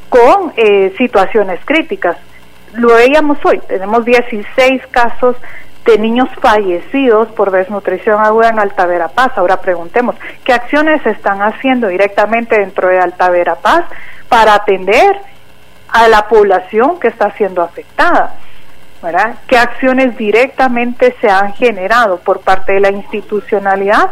con 0.09 0.55
eh, 0.57 0.95
situaciones 0.97 1.61
críticas? 1.67 2.17
Lo 2.73 2.95
veíamos 2.95 3.37
hoy, 3.45 3.61
tenemos 3.69 4.07
16 4.07 4.87
casos 4.91 5.37
de 5.87 5.99
niños 5.99 6.29
fallecidos 6.41 7.29
por 7.29 7.51
desnutrición 7.51 8.21
aguda 8.21 8.49
en 8.49 8.59
Alta 8.59 8.87
Verapaz. 8.87 9.39
Ahora 9.39 9.61
preguntemos, 9.61 10.17
¿qué 10.45 10.53
acciones 10.53 11.01
se 11.03 11.11
están 11.11 11.41
haciendo 11.41 11.89
directamente 11.89 12.59
dentro 12.59 12.89
de 12.89 12.99
Alta 12.99 13.31
Verapaz 13.31 13.85
para 14.29 14.55
atender 14.55 15.17
a 15.89 16.09
la 16.09 16.27
población 16.29 16.99
que 16.99 17.09
está 17.09 17.31
siendo 17.33 17.63
afectada? 17.63 18.35
¿Qué 19.47 19.57
acciones 19.57 20.17
directamente 20.17 21.15
se 21.21 21.31
han 21.31 21.53
generado 21.55 22.19
por 22.19 22.41
parte 22.41 22.73
de 22.73 22.81
la 22.81 22.91
institucionalidad 22.91 24.11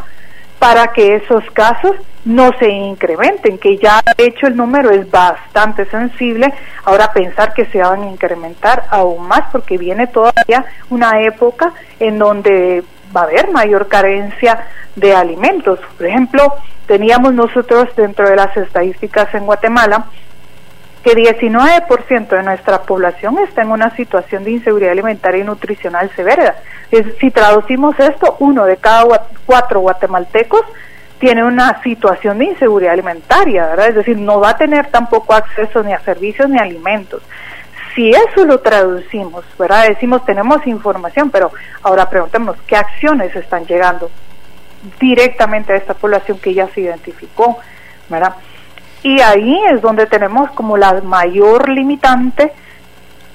para 0.64 0.94
que 0.94 1.16
esos 1.16 1.44
casos 1.50 1.94
no 2.24 2.50
se 2.58 2.70
incrementen? 2.70 3.58
Que 3.58 3.76
ya 3.76 4.00
de 4.16 4.24
hecho 4.24 4.46
el 4.46 4.56
número 4.56 4.90
es 4.90 5.10
bastante 5.10 5.84
sensible. 5.84 6.54
Ahora 6.84 7.12
pensar 7.12 7.52
que 7.52 7.66
se 7.66 7.80
van 7.80 8.02
a 8.02 8.06
incrementar 8.10 8.84
aún 8.88 9.28
más 9.28 9.42
porque 9.52 9.76
viene 9.76 10.06
todavía 10.06 10.64
una 10.88 11.20
época 11.20 11.74
en 12.00 12.18
donde 12.18 12.82
va 13.14 13.20
a 13.20 13.24
haber 13.24 13.50
mayor 13.50 13.88
carencia 13.88 14.66
de 14.96 15.14
alimentos. 15.14 15.80
Por 15.98 16.06
ejemplo, 16.06 16.54
teníamos 16.86 17.34
nosotros 17.34 17.94
dentro 17.94 18.26
de 18.26 18.36
las 18.36 18.56
estadísticas 18.56 19.34
en 19.34 19.44
Guatemala 19.44 20.06
que 21.04 21.12
19% 21.12 22.28
de 22.28 22.42
nuestra 22.42 22.82
población 22.82 23.38
está 23.38 23.60
en 23.60 23.70
una 23.70 23.94
situación 23.94 24.42
de 24.42 24.52
inseguridad 24.52 24.92
alimentaria 24.92 25.42
y 25.42 25.44
nutricional 25.44 26.10
severa. 26.16 26.56
si 27.20 27.30
traducimos 27.30 27.98
esto, 28.00 28.36
uno 28.40 28.64
de 28.64 28.78
cada 28.78 29.26
cuatro 29.44 29.80
guatemaltecos 29.80 30.62
tiene 31.18 31.44
una 31.44 31.82
situación 31.82 32.38
de 32.38 32.46
inseguridad 32.46 32.94
alimentaria, 32.94 33.66
¿verdad? 33.66 33.88
Es 33.88 33.94
decir, 33.96 34.16
no 34.16 34.40
va 34.40 34.50
a 34.50 34.56
tener 34.56 34.86
tampoco 34.86 35.34
acceso 35.34 35.82
ni 35.82 35.92
a 35.92 36.00
servicios 36.00 36.48
ni 36.48 36.58
a 36.58 36.62
alimentos. 36.62 37.22
Si 37.94 38.10
eso 38.10 38.44
lo 38.46 38.60
traducimos, 38.60 39.44
¿verdad? 39.58 39.88
Decimos, 39.88 40.24
tenemos 40.24 40.66
información, 40.66 41.30
pero 41.30 41.52
ahora 41.82 42.08
preguntemos, 42.08 42.56
¿qué 42.66 42.76
acciones 42.76 43.36
están 43.36 43.66
llegando 43.66 44.10
directamente 44.98 45.74
a 45.74 45.76
esta 45.76 45.94
población 45.94 46.38
que 46.38 46.54
ya 46.54 46.66
se 46.68 46.80
identificó, 46.80 47.58
¿verdad? 48.08 48.34
Y 49.04 49.20
ahí 49.20 49.60
es 49.70 49.82
donde 49.82 50.06
tenemos 50.06 50.50
como 50.52 50.78
la 50.78 50.94
mayor 51.02 51.68
limitante 51.68 52.50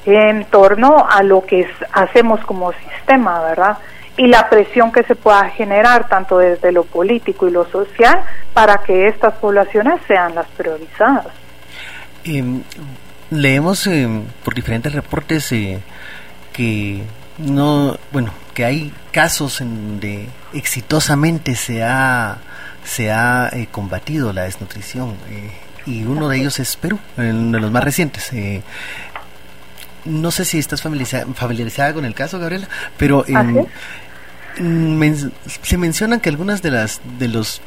en 0.04 0.44
torno 0.46 1.06
a 1.08 1.22
lo 1.22 1.46
que 1.46 1.70
hacemos 1.94 2.40
como 2.42 2.74
sistema, 2.74 3.40
¿verdad? 3.42 3.78
Y 4.18 4.26
la 4.26 4.50
presión 4.50 4.92
que 4.92 5.04
se 5.04 5.14
pueda 5.14 5.48
generar 5.50 6.10
tanto 6.10 6.40
desde 6.40 6.72
lo 6.72 6.86
político 6.86 7.48
y 7.48 7.52
lo 7.52 7.70
social 7.70 8.24
para 8.52 8.80
que 8.80 9.08
estas 9.10 9.36
poblaciones 9.36 10.02
sean 10.08 10.34
las 10.34 10.48
priorizadas. 10.58 11.28
Em, 12.24 12.64
leemos 13.30 13.86
em, 13.86 14.24
por 14.44 14.56
diferentes 14.56 14.92
reportes 14.92 15.52
eh, 15.52 15.80
que 16.52 17.04
no, 17.38 17.96
bueno, 18.12 18.34
que 18.56 18.66
hay 18.66 18.92
casos 19.12 19.62
en 19.62 19.76
donde 19.76 20.30
exitosamente 20.52 21.54
se 21.54 21.84
ha 21.84 22.40
se 22.84 23.12
ha 23.12 23.50
eh, 23.52 23.68
combatido 23.72 24.34
la 24.34 24.44
desnutrición 24.44 25.16
eh, 25.30 25.52
y 25.86 26.04
uno 26.04 26.28
de 26.30 26.38
ellos 26.38 26.60
es 26.60 26.76
Perú, 26.76 27.00
uno 27.18 27.58
de 27.58 27.60
los 27.60 27.72
más 27.72 27.84
recientes. 27.84 28.32
Eh, 28.34 28.62
no 30.06 30.32
sé 30.32 30.46
si 30.46 30.60
estás 30.60 30.82
familiarizada, 30.82 31.94
con 31.94 32.06
el 32.06 32.14
caso, 32.14 32.40
Gabriela, 32.40 32.70
pero 32.98 33.26
se 34.56 35.78
mencionan 35.78 36.20
que 36.20 36.30
algunas 36.30 36.62
de 36.62 36.72
las 36.72 37.02
de 37.18 37.28
los 37.28 37.62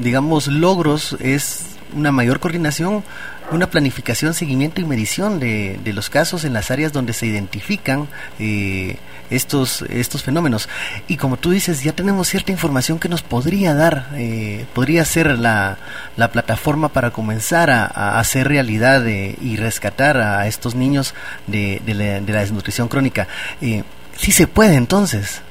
digamos 0.00 0.48
logros 0.48 1.16
es 1.20 1.76
una 1.94 2.12
mayor 2.12 2.40
coordinación 2.40 3.04
una 3.50 3.70
planificación, 3.70 4.34
seguimiento 4.34 4.80
y 4.80 4.84
medición 4.84 5.40
de, 5.40 5.78
de 5.82 5.92
los 5.92 6.10
casos 6.10 6.44
en 6.44 6.52
las 6.52 6.70
áreas 6.70 6.92
donde 6.92 7.12
se 7.12 7.26
identifican 7.26 8.08
eh, 8.38 8.96
estos, 9.30 9.82
estos 9.82 10.22
fenómenos. 10.22 10.68
Y 11.06 11.16
como 11.16 11.36
tú 11.36 11.50
dices, 11.50 11.82
ya 11.82 11.92
tenemos 11.92 12.28
cierta 12.28 12.52
información 12.52 12.98
que 12.98 13.08
nos 13.08 13.22
podría 13.22 13.74
dar, 13.74 14.06
eh, 14.14 14.66
podría 14.74 15.04
ser 15.04 15.38
la, 15.38 15.78
la, 16.16 16.28
plataforma 16.28 16.88
para 16.88 17.10
comenzar 17.10 17.70
a, 17.70 18.18
hacer 18.18 18.48
realidad 18.48 19.04
y 19.04 19.56
rescatar 19.56 20.18
a 20.18 20.46
estos 20.46 20.74
niños 20.74 21.14
de, 21.46 21.80
de, 21.84 21.94
la, 21.94 22.40
desnutrición 22.40 22.88
crónica. 22.88 23.26
Eh, 23.60 23.84
sí 24.16 24.32
se 24.32 24.46
puede 24.46 24.74
entonces. 24.74 25.42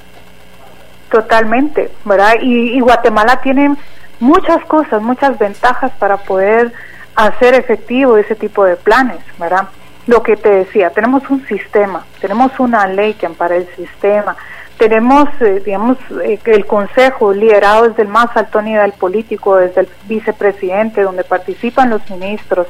Totalmente, 1.11 1.91
¿verdad? 2.05 2.33
Y, 2.41 2.77
y 2.77 2.79
Guatemala 2.79 3.39
tiene 3.41 3.75
muchas 4.19 4.63
cosas, 4.65 5.01
muchas 5.01 5.37
ventajas 5.39 5.91
para 5.99 6.17
poder 6.17 6.73
hacer 7.15 7.55
efectivo 7.55 8.17
ese 8.17 8.35
tipo 8.35 8.63
de 8.65 8.75
planes, 8.75 9.19
¿verdad? 9.39 9.67
Lo 10.07 10.23
que 10.23 10.37
te 10.37 10.49
decía, 10.49 10.89
tenemos 10.89 11.29
un 11.29 11.45
sistema, 11.47 12.05
tenemos 12.21 12.57
una 12.59 12.87
ley 12.87 13.13
que 13.13 13.25
ampara 13.25 13.57
el 13.57 13.67
sistema, 13.75 14.37
tenemos, 14.77 15.27
eh, 15.41 15.61
digamos, 15.65 15.97
eh, 16.23 16.39
el 16.45 16.65
Consejo 16.65 17.33
liderado 17.33 17.89
desde 17.89 18.03
el 18.03 18.07
más 18.07 18.29
alto 18.35 18.61
nivel 18.61 18.93
político, 18.93 19.57
desde 19.57 19.81
el 19.81 19.89
vicepresidente, 20.07 21.01
donde 21.01 21.23
participan 21.23 21.89
los 21.89 22.09
ministros. 22.09 22.67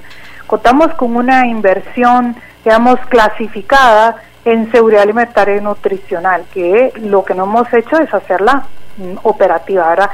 Contamos 0.47 0.93
con 0.95 1.15
una 1.15 1.45
inversión, 1.45 2.35
digamos, 2.63 2.99
clasificada 3.07 4.15
en 4.45 4.71
seguridad 4.71 5.03
alimentaria 5.03 5.57
y 5.57 5.61
nutricional, 5.61 6.45
que 6.53 6.93
lo 7.01 7.23
que 7.23 7.35
no 7.35 7.43
hemos 7.43 7.71
hecho 7.73 7.97
es 7.99 8.11
hacerla 8.13 8.65
mm, 8.97 9.17
operativa. 9.23 9.89
¿verdad? 9.89 10.09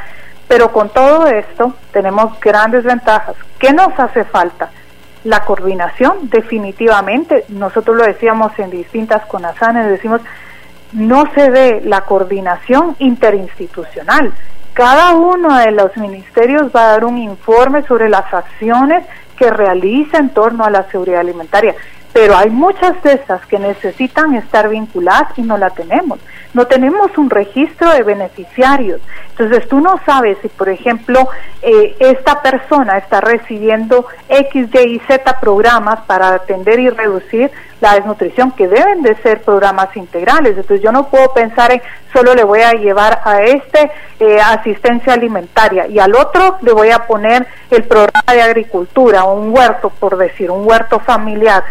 Pero 0.48 0.72
con 0.72 0.90
todo 0.90 1.28
esto 1.28 1.74
tenemos 1.92 2.40
grandes 2.40 2.84
ventajas. 2.84 3.36
¿Qué 3.60 3.72
nos 3.72 3.98
hace 3.98 4.26
falta? 4.26 4.72
La 5.24 5.46
coordinación, 5.46 6.30
definitivamente. 6.30 7.46
Nosotros 7.50 7.98
lo 7.98 8.04
decíamos 8.04 8.58
en 8.60 8.70
distintas 8.70 9.26
conasanes, 9.26 9.88
decimos, 9.88 10.22
no 10.92 11.26
se 11.34 11.50
ve 11.50 11.82
la 11.86 12.02
coordinación 12.02 12.96
interinstitucional. 13.00 14.34
Cada 14.74 15.16
uno 15.16 15.58
de 15.58 15.72
los 15.72 15.96
ministerios 15.98 16.72
va 16.76 16.86
a 16.86 16.92
dar 16.92 17.06
un 17.06 17.18
informe 17.18 17.84
sobre 17.84 18.10
las 18.10 18.34
acciones 18.34 19.06
que 19.38 19.50
realiza 19.50 20.18
en 20.18 20.30
torno 20.30 20.64
a 20.64 20.70
la 20.70 20.84
seguridad 20.90 21.22
alimentaria 21.22 21.76
pero 22.14 22.38
hay 22.38 22.52
muchas 22.52 23.02
de 23.02 23.14
esas 23.14 23.44
que 23.48 23.58
necesitan 23.58 24.36
estar 24.36 24.70
vinculadas 24.70 25.36
y 25.36 25.42
no 25.42 25.58
la 25.58 25.72
tenemos. 25.72 26.20
No 26.54 26.68
tenemos 26.68 27.18
un 27.18 27.32
registro 27.32 27.92
de 27.92 28.04
beneficiarios. 28.04 29.02
Entonces 29.38 29.68
tú 29.68 29.80
no 29.80 30.00
sabes 30.06 30.38
si, 30.44 30.48
por 30.48 30.70
ejemplo, 30.70 31.28
eh, 31.64 31.96
esta 32.00 32.42
persona 32.44 33.00
está 33.00 33.20
recibiendo 33.20 34.06
X, 34.30 34.68
Y 34.74 34.96
y 34.96 35.00
Z 35.00 35.40
programas 35.40 36.02
para 36.02 36.36
atender 36.36 36.80
y 36.80 36.90
reducir 36.90 37.52
la 37.82 37.96
desnutrición, 37.96 38.52
que 38.52 38.68
deben 38.68 39.02
de 39.02 39.16
ser 39.18 39.42
programas 39.42 39.96
integrales. 39.98 40.56
Entonces 40.56 40.82
yo 40.82 40.92
no 40.92 41.10
puedo 41.10 41.34
pensar 41.34 41.72
en 41.72 41.82
solo 42.14 42.36
le 42.36 42.44
voy 42.44 42.62
a 42.62 42.74
llevar 42.74 43.22
a 43.26 43.42
este 43.42 43.92
eh, 44.20 44.40
asistencia 44.40 45.14
alimentaria 45.14 45.88
y 45.88 45.98
al 45.98 46.16
otro 46.16 46.58
le 46.62 46.72
voy 46.72 46.92
a 46.92 47.08
poner 47.08 47.48
el 47.72 47.84
programa 47.84 48.34
de 48.34 48.42
agricultura, 48.42 49.24
un 49.24 49.52
huerto, 49.52 49.90
por 49.90 50.16
decir, 50.18 50.52
un 50.52 50.66
huerto 50.68 51.00
familiar 51.00 51.64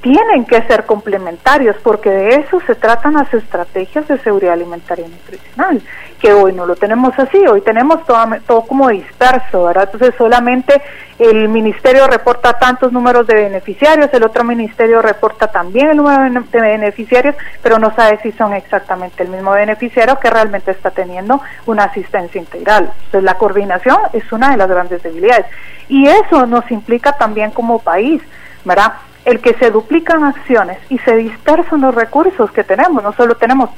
tienen 0.00 0.44
que 0.44 0.62
ser 0.62 0.84
complementarios 0.84 1.76
porque 1.82 2.10
de 2.10 2.28
eso 2.36 2.60
se 2.66 2.74
tratan 2.74 3.14
las 3.14 3.32
estrategias 3.32 4.06
de 4.08 4.18
seguridad 4.18 4.52
alimentaria 4.52 5.06
y 5.06 5.10
nutricional, 5.10 5.82
que 6.20 6.32
hoy 6.32 6.52
no 6.52 6.66
lo 6.66 6.76
tenemos 6.76 7.18
así, 7.18 7.38
hoy 7.46 7.60
tenemos 7.60 8.04
todo, 8.06 8.62
como 8.62 8.88
disperso, 8.88 9.64
¿verdad? 9.64 9.88
Entonces 9.92 10.14
solamente 10.16 10.80
el 11.18 11.48
ministerio 11.48 12.06
reporta 12.06 12.52
tantos 12.54 12.92
números 12.92 13.26
de 13.26 13.34
beneficiarios, 13.34 14.12
el 14.12 14.22
otro 14.22 14.44
ministerio 14.44 15.02
reporta 15.02 15.48
también 15.48 15.88
el 15.88 15.96
número 15.96 16.42
de 16.52 16.60
beneficiarios, 16.60 17.34
pero 17.62 17.78
no 17.78 17.94
sabe 17.94 18.18
si 18.22 18.32
son 18.32 18.52
exactamente 18.54 19.22
el 19.22 19.30
mismo 19.30 19.52
beneficiario 19.52 20.20
que 20.20 20.30
realmente 20.30 20.70
está 20.70 20.90
teniendo 20.90 21.40
una 21.66 21.84
asistencia 21.84 22.40
integral. 22.40 22.92
Entonces 23.06 23.24
la 23.24 23.34
coordinación 23.34 23.96
es 24.12 24.30
una 24.30 24.50
de 24.50 24.56
las 24.56 24.68
grandes 24.68 25.02
debilidades 25.02 25.46
y 25.88 26.06
eso 26.06 26.46
nos 26.46 26.70
implica 26.70 27.12
también 27.12 27.50
como 27.50 27.78
país, 27.78 28.22
¿verdad? 28.64 28.92
El 29.26 29.40
que 29.40 29.54
se 29.54 29.70
duplican 29.70 30.24
acciones 30.24 30.78
y 30.88 30.98
se 30.98 31.16
dispersan 31.16 31.80
los 31.80 31.94
recursos 31.94 32.50
que 32.52 32.64
tenemos. 32.64 33.02
No 33.02 33.12
solo 33.12 33.34
tenemos 33.34 33.70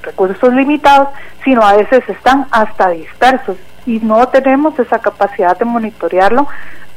recursos 0.00 0.54
limitados, 0.54 1.08
sino 1.44 1.62
a 1.62 1.76
veces 1.76 2.08
están 2.08 2.46
hasta 2.52 2.88
dispersos 2.88 3.56
y 3.84 3.98
no 3.98 4.28
tenemos 4.28 4.78
esa 4.78 5.00
capacidad 5.00 5.58
de 5.58 5.64
monitorearlo 5.64 6.46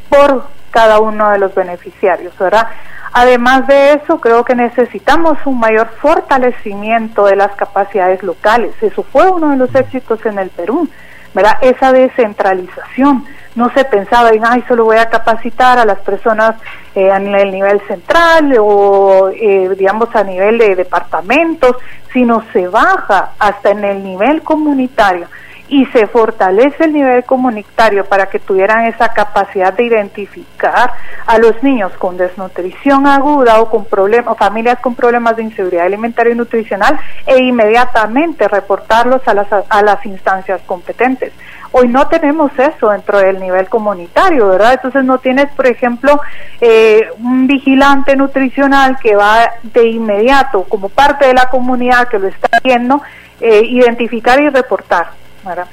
por 0.07 0.47
cada 0.69 0.99
uno 0.99 1.31
de 1.31 1.39
los 1.39 1.55
beneficiarios, 1.55 2.37
¿verdad? 2.37 2.67
Además 3.11 3.65
de 3.65 3.93
eso, 3.93 4.19
creo 4.19 4.45
que 4.45 4.53
necesitamos 4.53 5.39
un 5.45 5.59
mayor 5.59 5.89
fortalecimiento 5.99 7.25
de 7.25 7.37
las 7.37 7.55
capacidades 7.55 8.21
locales. 8.21 8.71
Eso 8.81 9.01
fue 9.01 9.27
uno 9.31 9.49
de 9.49 9.57
los 9.57 9.73
éxitos 9.73 10.23
en 10.27 10.37
el 10.37 10.49
Perú, 10.49 10.87
¿verdad? 11.33 11.57
Esa 11.61 11.91
descentralización 11.91 13.25
no 13.55 13.69
se 13.73 13.85
pensaba 13.85 14.29
en, 14.29 14.45
ay, 14.45 14.63
solo 14.67 14.85
voy 14.85 14.97
a 14.97 15.09
capacitar 15.09 15.79
a 15.79 15.85
las 15.85 15.99
personas 15.99 16.55
eh, 16.93 17.11
a 17.11 17.19
nivel, 17.19 17.51
nivel 17.51 17.81
central 17.87 18.55
o, 18.59 19.29
eh, 19.29 19.69
digamos, 19.77 20.13
a 20.15 20.23
nivel 20.23 20.57
de 20.57 20.75
departamentos, 20.75 21.77
sino 22.11 22.43
se 22.51 22.67
baja 22.67 23.31
hasta 23.39 23.71
en 23.71 23.83
el 23.83 24.03
nivel 24.03 24.41
comunitario 24.41 25.27
y 25.67 25.85
se 25.87 26.07
fortalece 26.07 26.85
el 26.85 26.93
nivel 26.93 27.23
comunitario 27.23 28.05
para 28.05 28.27
que 28.27 28.39
tuvieran 28.39 28.85
esa 28.85 29.09
capacidad 29.09 29.73
de 29.73 29.85
identificar 29.85 30.93
a 31.25 31.37
los 31.39 31.61
niños 31.63 31.91
con 31.97 32.17
desnutrición 32.17 33.07
aguda 33.07 33.59
o 33.61 33.69
con 33.69 33.85
problemas, 33.85 34.37
familias 34.37 34.79
con 34.79 34.95
problemas 34.95 35.35
de 35.35 35.43
inseguridad 35.43 35.85
alimentaria 35.85 36.33
y 36.33 36.37
nutricional 36.37 36.99
e 37.25 37.41
inmediatamente 37.43 38.47
reportarlos 38.47 39.27
a 39.27 39.33
las, 39.33 39.47
a 39.51 39.81
las 39.81 40.05
instancias 40.05 40.61
competentes. 40.65 41.33
Hoy 41.71 41.89
no 41.89 42.07
tenemos 42.07 42.51
eso 42.57 42.91
dentro 42.91 43.19
del 43.19 43.39
nivel 43.39 43.67
comunitario, 43.67 44.47
¿verdad? 44.47 44.73
Entonces 44.73 45.03
no 45.03 45.17
tienes, 45.17 45.47
por 45.47 45.67
ejemplo, 45.67 46.21
eh, 46.61 47.01
un 47.19 47.47
vigilante 47.47 48.15
nutricional 48.15 48.97
que 49.01 49.15
va 49.15 49.51
de 49.61 49.89
inmediato, 49.89 50.63
como 50.63 50.87
parte 50.87 51.27
de 51.27 51.33
la 51.33 51.49
comunidad 51.49 52.07
que 52.07 52.19
lo 52.19 52.27
está 52.27 52.59
viendo, 52.63 53.01
eh, 53.41 53.61
identificar 53.65 54.39
y 54.39 54.47
reportar, 54.47 55.07
¿verdad? 55.45 55.67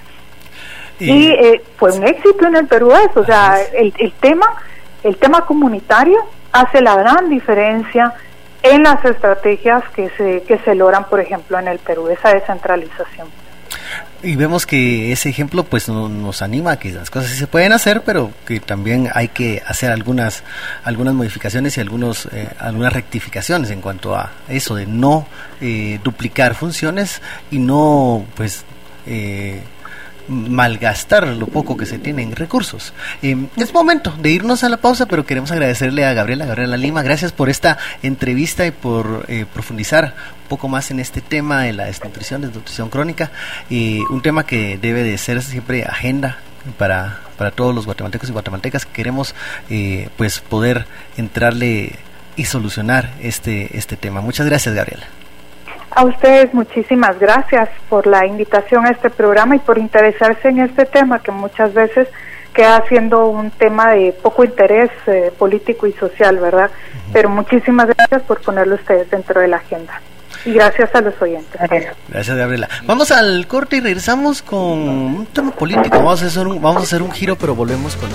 Y, 0.99 1.29
eh, 1.31 1.63
fue 1.77 1.93
un 1.93 2.07
éxito 2.07 2.47
en 2.47 2.57
el 2.57 2.67
Perú 2.67 2.93
eso, 2.93 3.21
o 3.21 3.25
sea, 3.25 3.59
el, 3.75 3.93
el 3.99 4.13
tema, 4.13 4.47
el 5.03 5.17
tema 5.17 5.45
comunitario 5.47 6.19
hace 6.53 6.81
la 6.81 6.95
gran 6.95 7.29
diferencia 7.29 8.15
en 8.63 8.83
las 8.85 9.05
estrategias 9.05 9.83
que 9.95 10.11
se, 10.11 10.43
que 10.43 10.59
se 10.59 10.75
logran, 10.75 11.05
por 11.09 11.21
ejemplo, 11.21 11.59
en 11.59 11.69
el 11.69 11.79
Perú, 11.79 12.09
esa 12.09 12.33
descentralización. 12.33 13.29
Y 14.23 14.37
vemos 14.37 14.67
que 14.67 15.11
ese 15.11 15.29
ejemplo 15.29 15.65
pues 15.65 15.89
nos 15.89 16.43
anima 16.43 16.73
a 16.73 16.79
que 16.79 16.93
las 16.93 17.11
cosas 17.11 17.31
sí 17.31 17.37
se 17.37 17.49
pueden 17.49 17.73
hacer, 17.73 18.03
pero 18.03 18.31
que 18.47 18.61
también 18.61 19.09
hay 19.13 19.29
que 19.29 19.61
hacer 19.67 19.91
algunas 19.91 20.45
algunas 20.85 21.13
modificaciones 21.13 21.77
y 21.77 21.81
algunos 21.81 22.27
eh, 22.27 22.49
algunas 22.61 22.93
rectificaciones 22.93 23.71
en 23.73 23.81
cuanto 23.81 24.15
a 24.15 24.31
eso 24.49 24.77
de 24.77 24.87
no 24.87 25.27
eh, 25.61 25.99
duplicar 26.05 26.55
funciones 26.55 27.21
y 27.51 27.59
no 27.59 28.25
pues 28.37 28.65
eh, 29.07 29.61
malgastar 30.29 31.27
lo 31.27 31.47
poco 31.47 31.77
que 31.77 31.87
se 31.87 31.99
tiene 31.99 32.23
en 32.23 32.37
recursos. 32.37 32.93
Eh, 33.23 33.37
es 33.57 33.75
momento 33.75 34.13
de 34.21 34.31
irnos 34.31 34.65
a 34.65 34.69
la 34.69 34.77
pausa, 34.77 35.07
pero 35.07 35.27
queremos 35.27 35.51
agradecerle 35.51 36.05
a 36.05 36.13
Gabriela, 36.13 36.47
Gabriela 36.47 36.77
Lima, 36.77 37.03
gracias 37.03 37.33
por 37.33 37.51
esta 37.51 37.79
entrevista 38.03 38.67
y 38.67 38.71
por 38.71 39.25
eh, 39.29 39.47
profundizar 39.53 40.15
un 40.43 40.49
poco 40.49 40.69
más 40.69 40.91
en 40.91 41.01
este 41.01 41.21
tema 41.21 41.63
de 41.63 41.73
la 41.73 41.87
desnutrición, 41.87 42.43
desnutrición 42.43 42.89
crónica, 42.89 43.31
y 43.69 44.01
un 44.11 44.23
tema 44.23 44.47
que 44.47 44.79
debe 44.81 45.03
de 45.03 45.19
ser 45.19 45.43
siempre 45.43 45.85
agenda 45.85 46.39
para, 46.79 47.21
para 47.37 47.51
todos 47.51 47.75
los 47.75 47.87
guatemaltecos 47.87 48.29
y 48.29 48.33
guatemaltecas 48.33 48.87
que 48.87 48.93
queremos 48.93 49.35
eh, 49.69 50.09
pues 50.17 50.41
poder 50.41 50.87
entrarle 51.17 51.99
y 52.37 52.45
solucionar 52.45 53.11
este, 53.21 53.77
este 53.77 53.97
tema. 53.97 54.21
Muchas 54.21 54.47
gracias, 54.47 54.75
Gabriela. 54.75 55.07
A 55.95 56.05
ustedes 56.05 56.55
muchísimas 56.55 57.19
gracias 57.19 57.69
por 57.89 58.07
la 58.07 58.27
invitación 58.27 58.87
a 58.87 58.91
este 58.91 59.11
programa 59.11 59.57
y 59.57 59.59
por 59.59 59.77
interesarse 59.77 60.49
en 60.49 60.61
este 60.61 60.87
tema 60.87 61.23
que 61.23 61.31
muchas 61.31 61.75
veces 61.75 62.09
queda 62.55 62.83
siendo 62.89 63.27
un 63.27 63.51
tema 63.51 63.91
de 63.93 64.13
poco 64.23 64.45
interés 64.45 64.91
eh, 65.07 65.31
político 65.39 65.87
y 65.87 65.93
social, 65.93 66.39
¿verdad? 66.39 66.71
Pero 67.13 67.29
muchísimas 67.29 67.89
gracias 67.89 68.23
por 68.23 68.41
ponerlo 68.41 68.77
ustedes 68.77 69.11
dentro 69.11 69.41
de 69.41 69.49
la 69.49 69.59
agenda. 69.59 70.01
Y 70.47 70.55
gracias 70.55 70.95
a 70.95 71.01
los 71.03 71.21
oyentes. 71.21 71.61
Gracias, 72.09 72.37
Gabriela. 72.37 72.69
Vamos 72.85 73.11
al 73.13 73.47
corte 73.47 73.77
y 73.77 73.81
regresamos 73.81 74.43
con 74.43 74.59
un 74.61 75.27
tema 75.27 75.53
político. 75.53 75.99
Vamos 75.99 76.23
a 76.23 76.27
hacer 76.27 76.47
un, 76.47 76.61
vamos 76.61 76.83
a 76.83 76.85
hacer 76.85 77.03
un 77.03 77.13
giro, 77.13 77.37
pero 77.37 77.55
volvemos 77.55 77.97
con 77.97 78.09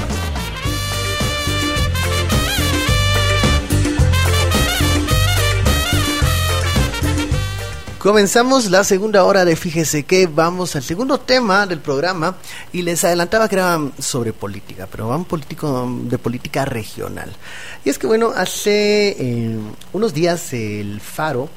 Comenzamos 8.07 8.71
la 8.71 8.85
segunda 8.85 9.25
hora 9.25 9.43
de 9.43 9.57
Fíjese 9.57 10.03
que 10.03 10.27
vamos 10.27 10.77
al 10.77 10.83
segundo 10.83 11.19
tema 11.19 11.67
del 11.67 11.79
programa 11.79 12.37
y 12.71 12.81
les 12.81 13.03
adelantaba 13.03 13.49
que 13.49 13.55
era 13.55 13.81
sobre 13.99 14.31
política, 14.31 14.87
pero 14.89 15.09
un 15.13 15.25
político 15.25 15.85
de 16.03 16.17
política 16.17 16.63
regional. 16.63 17.35
Y 17.83 17.89
es 17.89 17.99
que 17.99 18.07
bueno, 18.07 18.31
hace 18.33 19.09
eh, 19.09 19.59
unos 19.91 20.13
días 20.13 20.53
el 20.53 21.01
Faro 21.01 21.49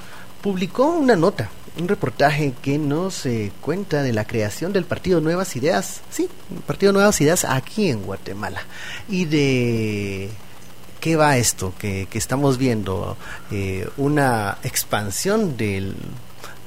publicó 0.42 0.86
una 0.86 1.14
nota, 1.14 1.50
un 1.78 1.86
reportaje 1.86 2.52
que 2.60 2.78
nos 2.78 3.26
eh, 3.26 3.52
cuenta 3.60 4.02
de 4.02 4.12
la 4.12 4.26
creación 4.26 4.72
del 4.72 4.86
Partido 4.86 5.20
Nuevas 5.20 5.54
Ideas, 5.54 6.00
sí, 6.10 6.28
Partido 6.66 6.92
Nuevas 6.92 7.20
Ideas 7.20 7.44
aquí 7.44 7.90
en 7.90 8.02
Guatemala 8.02 8.64
y 9.08 9.26
de 9.26 10.30
qué 10.98 11.14
va 11.14 11.36
esto 11.36 11.72
que, 11.78 12.08
que 12.10 12.18
estamos 12.18 12.58
viendo, 12.58 13.16
eh, 13.52 13.88
una 13.96 14.58
expansión 14.64 15.56
del 15.56 15.94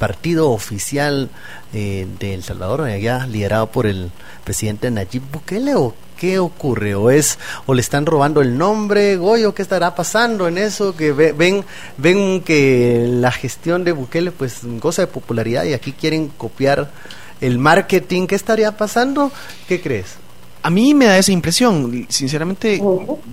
partido 0.04 0.49
oficial 0.49 1.30
eh, 1.74 2.06
de 2.20 2.34
El 2.34 2.43
Salvador, 2.43 2.82
allá 2.82 3.26
liderado 3.26 3.68
por 3.68 3.86
el 3.86 4.12
presidente 4.43 4.91
Nayib 4.91 5.24
Bukele, 5.32 5.76
o 5.76 5.95
qué 6.18 6.39
ocurre? 6.39 6.93
¿O 6.93 7.10
es, 7.10 7.39
o 7.68 7.74
le 7.74 7.80
están 7.80 8.06
robando 8.06 8.41
el 8.41 8.58
nombre, 8.58 9.16
Goyo? 9.16 9.56
¿Qué 9.56 9.62
estará 9.62 9.95
pasando 9.95 10.49
en 10.49 10.58
eso? 10.58 10.93
Que 10.93 11.14
ven, 11.14 11.64
ven 11.97 12.41
que 12.41 13.06
la 13.10 13.32
gestión 13.32 13.86
de 13.86 13.93
Bukele 13.93 14.34
pues 14.34 14.60
goza 14.82 15.04
de 15.04 15.08
popularidad 15.08 15.64
y 15.64 15.72
aquí 15.72 15.93
quieren 15.93 16.28
copiar 16.28 16.91
el 17.39 17.58
marketing. 17.58 18.28
¿Qué 18.28 18.36
estaría 18.36 18.76
pasando? 18.76 19.32
¿Qué 19.70 19.80
crees? 19.80 20.16
A 20.64 20.70
mí 20.70 20.93
me 20.93 21.06
da 21.06 21.18
esa 21.18 21.32
impresión, 21.32 22.08
sinceramente, 22.10 22.82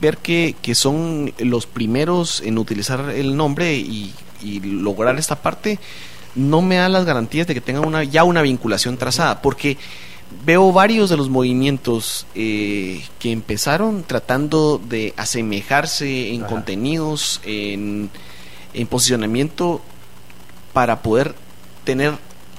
ver 0.01 0.19
que, 0.19 0.55
que 0.63 0.77
son 0.77 1.33
los 1.41 1.67
primeros 1.67 2.41
en 2.43 2.59
utilizar 2.59 3.11
el 3.11 3.37
nombre 3.37 3.75
y, 3.75 4.15
y 4.41 4.61
lograr 4.61 5.19
esta 5.19 5.35
parte 5.35 5.81
no 6.35 6.63
me 6.63 6.77
da 6.77 6.89
las 6.89 7.05
garantías 7.05 7.47
de 7.47 7.55
que 7.55 7.61
tengan 7.61 7.87
una, 7.87 8.05
ya 8.05 8.25
una 8.25 8.43
vinculación 8.43 8.97
trazada, 8.97 9.43
porque 9.43 9.77
veo 10.45 10.73
varios 10.73 11.11
de 11.11 11.17
los 11.17 11.29
movimientos 11.29 12.27
eh, 12.35 13.05
que 13.19 13.33
empezaron 13.33 14.05
tratando 14.05 14.79
de 14.79 15.13
asemejarse 15.17 16.33
en 16.33 16.43
contenidos, 16.43 17.41
en, 17.45 18.11
posicionamiento, 18.89 19.83
para 20.73 21.03
poder 21.03 21.35
tener 21.85 22.15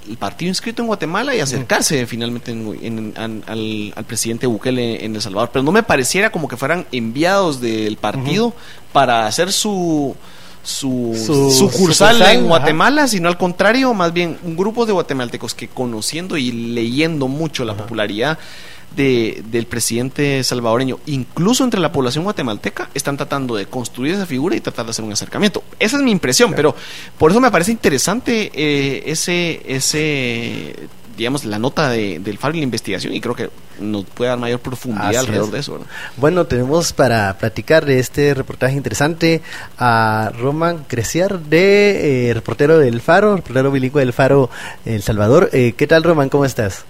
el 0.09 0.17
partido 0.17 0.49
inscrito 0.49 0.81
en 0.81 0.87
Guatemala 0.87 1.35
y 1.35 1.39
acercarse 1.39 2.05
finalmente 2.07 2.51
al, 2.51 3.93
presidente 4.07 4.47
Bukele 4.47 5.05
en 5.05 5.15
El 5.15 5.21
Salvador. 5.21 5.51
Pero 5.53 5.63
no 5.63 5.71
me 5.71 5.83
pareciera 5.83 6.31
como 6.31 6.47
que 6.47 6.57
fueran 6.57 6.85
enviados 6.91 7.61
del 7.61 7.97
partido 7.97 8.53
para 8.91 9.27
hacer 9.27 9.53
su 9.53 10.15
su, 10.63 11.15
sucursal, 11.51 12.21
en 12.21 12.47
Guatemala, 12.47 13.07
sino 13.07 13.27
al 13.27 13.37
contrario, 13.37 13.93
más 13.93 14.13
bien 14.13 14.37
un 14.43 14.55
grupo 14.55 14.85
de 14.85 14.93
guatemaltecos 14.93 15.53
que 15.53 15.67
conociendo 15.67 16.37
y 16.37 16.51
leyendo 16.51 17.27
mucho 17.27 17.65
la 17.65 17.75
popularidad 17.75 18.37
de, 18.95 19.41
del 19.45 19.65
presidente 19.65 20.43
salvadoreño, 20.43 20.99
incluso 21.05 21.63
entre 21.63 21.79
la 21.79 21.91
población 21.91 22.23
guatemalteca, 22.23 22.89
están 22.93 23.17
tratando 23.17 23.55
de 23.55 23.65
construir 23.65 24.13
esa 24.13 24.25
figura 24.25 24.55
y 24.55 24.61
tratar 24.61 24.85
de 24.85 24.91
hacer 24.91 25.05
un 25.05 25.13
acercamiento. 25.13 25.63
Esa 25.79 25.97
es 25.97 26.03
mi 26.03 26.11
impresión, 26.11 26.53
pero 26.55 26.75
por 27.17 27.31
eso 27.31 27.39
me 27.39 27.51
parece 27.51 27.71
interesante 27.71 28.51
eh, 28.53 29.03
ese, 29.05 29.61
ese 29.65 30.75
digamos, 31.17 31.45
la 31.45 31.59
nota 31.59 31.89
de, 31.89 32.19
del 32.19 32.37
FARO 32.37 32.55
y 32.55 32.59
la 32.59 32.63
investigación 32.63 33.13
y 33.13 33.21
creo 33.21 33.35
que 33.35 33.49
nos 33.79 34.05
puede 34.05 34.29
dar 34.29 34.39
mayor 34.39 34.59
profundidad 34.59 35.15
alrededor 35.15 35.51
de 35.51 35.59
eso. 35.59 35.79
Bueno, 36.17 36.45
tenemos 36.45 36.93
para 36.93 37.37
platicar 37.37 37.85
de 37.85 37.99
este 37.99 38.33
reportaje 38.33 38.75
interesante 38.75 39.41
a 39.77 40.31
Roman 40.37 40.85
Creciar, 40.87 41.39
de 41.39 42.29
eh, 42.29 42.33
reportero 42.33 42.77
del 42.77 43.01
Faro, 43.01 43.35
reportero 43.35 43.71
bilingüe 43.71 44.01
del 44.01 44.13
Faro 44.13 44.49
El 44.85 45.01
Salvador. 45.01 45.49
Eh, 45.53 45.73
¿Qué 45.75 45.87
tal, 45.87 46.03
Roman? 46.03 46.29
¿Cómo 46.29 46.45
estás? 46.45 46.85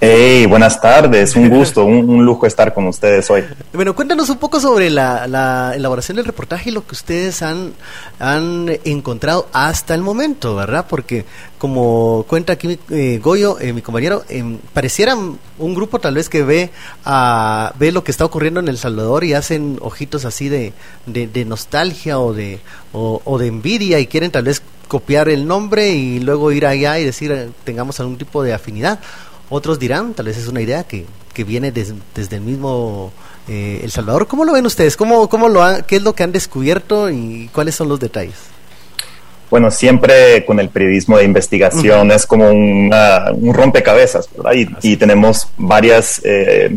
Hey, 0.00 0.44
buenas 0.46 0.80
tardes, 0.80 1.36
un 1.36 1.48
gusto, 1.56 1.84
un, 1.84 2.24
lujo 2.24 2.46
estar 2.46 2.74
con 2.74 2.86
ustedes 2.86 3.30
hoy. 3.30 3.44
Bueno, 3.72 3.94
cuéntanos 3.94 4.28
un 4.28 4.38
poco 4.38 4.60
sobre 4.60 4.90
la, 4.90 5.72
elaboración 5.74 6.16
del 6.16 6.26
reportaje 6.26 6.70
y 6.70 6.72
lo 6.72 6.86
que 6.86 6.94
ustedes 6.94 7.42
han, 7.42 7.72
han 8.18 8.68
encontrado 8.84 9.48
hasta 9.52 9.94
el 9.94 10.02
momento, 10.02 10.56
¿verdad? 10.56 10.86
Porque 10.88 11.24
como 11.58 12.24
cuenta 12.28 12.54
aquí 12.54 12.78
eh, 12.90 13.20
Goyo, 13.22 13.58
eh, 13.60 13.72
mi 13.72 13.82
compañero, 13.82 14.24
eh, 14.28 14.58
pareciera 14.72 15.16
un 15.16 15.74
grupo 15.74 16.00
tal 16.00 16.14
vez 16.14 16.28
que 16.28 16.42
ve, 16.42 16.70
a, 17.04 17.72
ve 17.78 17.92
lo 17.92 18.04
que 18.04 18.10
está 18.10 18.24
ocurriendo 18.24 18.60
en 18.60 18.68
El 18.68 18.78
Salvador 18.78 19.24
y 19.24 19.34
hacen 19.34 19.78
ojitos 19.80 20.24
así 20.24 20.48
de, 20.48 20.72
de, 21.06 21.44
nostalgia 21.44 22.18
o 22.18 22.34
de, 22.34 22.58
o 22.92 23.38
de 23.38 23.46
envidia 23.46 24.00
y 24.00 24.06
quieren 24.06 24.30
tal 24.30 24.44
vez 24.44 24.60
copiar 24.88 25.28
el 25.28 25.46
nombre 25.46 25.90
y 25.90 26.20
luego 26.20 26.52
ir 26.52 26.66
allá 26.66 26.98
y 26.98 27.04
decir 27.04 27.50
tengamos 27.64 28.00
algún 28.00 28.18
tipo 28.18 28.42
de 28.42 28.52
afinidad 28.52 29.00
otros 29.50 29.78
dirán, 29.78 30.14
tal 30.14 30.26
vez 30.26 30.36
es 30.36 30.48
una 30.48 30.60
idea 30.60 30.84
que, 30.84 31.06
que 31.32 31.44
viene 31.44 31.72
desde 31.72 32.36
el 32.36 32.42
mismo 32.42 33.12
eh, 33.48 33.80
El 33.82 33.90
Salvador. 33.90 34.26
¿Cómo 34.26 34.44
lo 34.44 34.52
ven 34.52 34.66
ustedes? 34.66 34.96
¿Cómo, 34.96 35.28
cómo 35.28 35.48
lo 35.48 35.62
¿Qué 35.86 35.96
es 35.96 36.02
lo 36.02 36.14
que 36.14 36.22
han 36.22 36.32
descubierto 36.32 37.10
y 37.10 37.50
cuáles 37.52 37.74
son 37.74 37.88
los 37.88 38.00
detalles? 38.00 38.36
Bueno, 39.50 39.70
siempre 39.70 40.44
con 40.46 40.58
el 40.58 40.70
periodismo 40.70 41.18
de 41.18 41.24
investigación 41.24 42.10
es 42.10 42.26
como 42.26 42.50
un 42.50 42.90
rompecabezas, 43.54 44.28
¿verdad? 44.36 44.52
Y, 44.82 44.96
tenemos 44.96 45.48
varias 45.56 46.20
eh, 46.24 46.76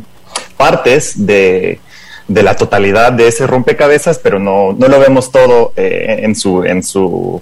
partes 0.58 1.26
de, 1.26 1.80
de, 2.28 2.44
la 2.44 2.56
totalidad 2.56 3.14
de 3.14 3.30
ese 3.30 3.48
rompecabezas, 3.48 4.20
pero 4.20 4.38
no, 4.38 4.74
no 4.74 4.90
lo 4.90 5.00
vemos 5.00 5.32
todo 5.32 5.74
eh, 5.76 6.20
en 6.22 6.36
su... 6.36 6.64
En 6.64 6.84
su 6.84 7.42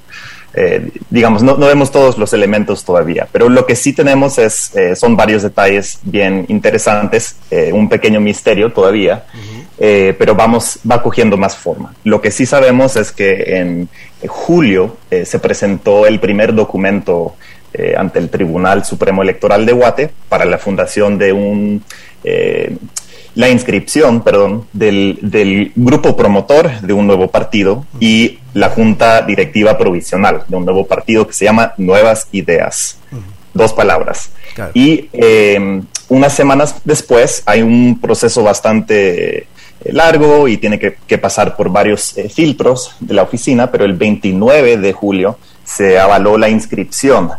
eh, 0.57 0.89
digamos, 1.09 1.43
no, 1.43 1.57
no, 1.57 1.65
vemos 1.65 1.91
todos 1.91 2.17
los 2.17 2.31
elementos 2.31 2.85
todavía, 2.85 3.27
pero 3.29 3.49
lo 3.49 3.65
que 3.65 3.75
sí 3.75 3.91
tenemos 3.91 4.37
es, 4.37 4.73
eh, 4.73 4.95
son 4.95 5.17
varios 5.17 5.43
detalles 5.43 5.99
bien 6.03 6.45
interesantes, 6.47 7.35
eh, 7.51 7.73
un 7.73 7.89
pequeño 7.89 8.21
misterio 8.21 8.71
todavía, 8.71 9.25
pero 9.77 10.35
vamos, 10.35 10.79
va 10.89 11.03
cogiendo 11.03 11.35
más 11.35 11.57
forma. 11.57 11.93
Lo 12.05 12.21
que 12.21 12.31
sí 12.31 12.45
sabemos 12.45 12.95
es 12.95 13.11
que 13.11 13.57
en 13.57 13.89
julio 14.25 14.95
se 15.09 15.37
presentó 15.39 16.07
el 16.07 16.21
primer 16.21 16.55
documento 16.55 17.35
ante 17.97 18.19
el 18.19 18.29
Tribunal 18.29 18.85
Supremo 18.85 19.21
Electoral 19.21 19.65
de 19.65 19.73
Guate 19.73 20.11
para 20.29 20.45
la 20.45 20.57
fundación 20.57 21.17
de 21.17 21.33
un 21.33 21.83
la 23.35 23.49
inscripción, 23.49 24.23
perdón, 24.23 24.65
del, 24.73 25.19
del, 25.21 25.71
grupo 25.75 26.15
promotor 26.15 26.79
de 26.81 26.93
un 26.93 27.05
nuevo 27.05 27.27
partido 27.27 27.85
y 27.99 28.39
la 28.53 28.69
junta 28.69 29.21
directiva 29.21 29.77
provisional 29.77 30.43
de 30.47 30.55
un 30.55 30.65
nuevo 30.65 30.87
partido 30.87 31.27
que 31.27 31.33
se 31.33 31.45
llama 31.45 31.73
Nuevas 31.77 32.27
Ideas. 32.31 32.97
Dos 33.53 33.73
palabras. 33.73 34.31
Y 34.73 35.09
eh, 35.13 35.81
unas 36.07 36.33
semanas 36.33 36.75
después 36.83 37.43
hay 37.45 37.61
un 37.61 37.99
proceso 37.99 38.43
bastante 38.43 39.37
eh, 39.37 39.47
largo 39.91 40.47
y 40.47 40.57
tiene 40.57 40.79
que, 40.79 41.17
pasar 41.17 41.55
por 41.55 41.69
varios 41.69 42.17
eh, 42.17 42.29
filtros 42.29 42.95
de 42.99 43.13
la 43.13 43.23
oficina, 43.23 43.71
pero 43.71 43.85
el 43.85 43.93
29 43.93 44.77
de 44.77 44.93
julio 44.93 45.37
se 45.63 45.99
avaló 45.99 46.37
la 46.37 46.49
inscripción 46.49 47.31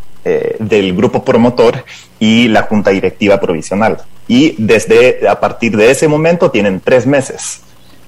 del 0.59 0.95
grupo 0.97 1.25
promotor 1.25 1.85
y 2.19 2.49
la 2.49 2.63
junta 2.63 2.91
directiva 2.91 3.41
provisional 3.41 3.99
y 4.29 4.55
desde 4.59 5.29
a 5.29 5.39
partir 5.39 5.77
de 5.77 5.91
ese 5.91 6.09
momento 6.09 6.51
tienen 6.51 6.81
tres 6.81 7.07
meses 7.07 7.61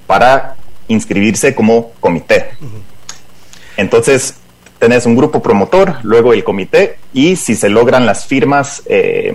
para 0.07 0.55
inscribirse 0.87 1.55
como 1.55 1.91
comité. 1.99 2.49
Entonces, 3.77 4.35
tenés 4.79 5.05
un 5.05 5.15
grupo 5.15 5.41
promotor, 5.41 5.97
luego 6.03 6.33
el 6.33 6.43
comité 6.43 6.97
y 7.13 7.35
si 7.35 7.55
se 7.55 7.69
logran 7.69 8.05
las 8.05 8.25
firmas 8.25 8.83
eh, 8.87 9.33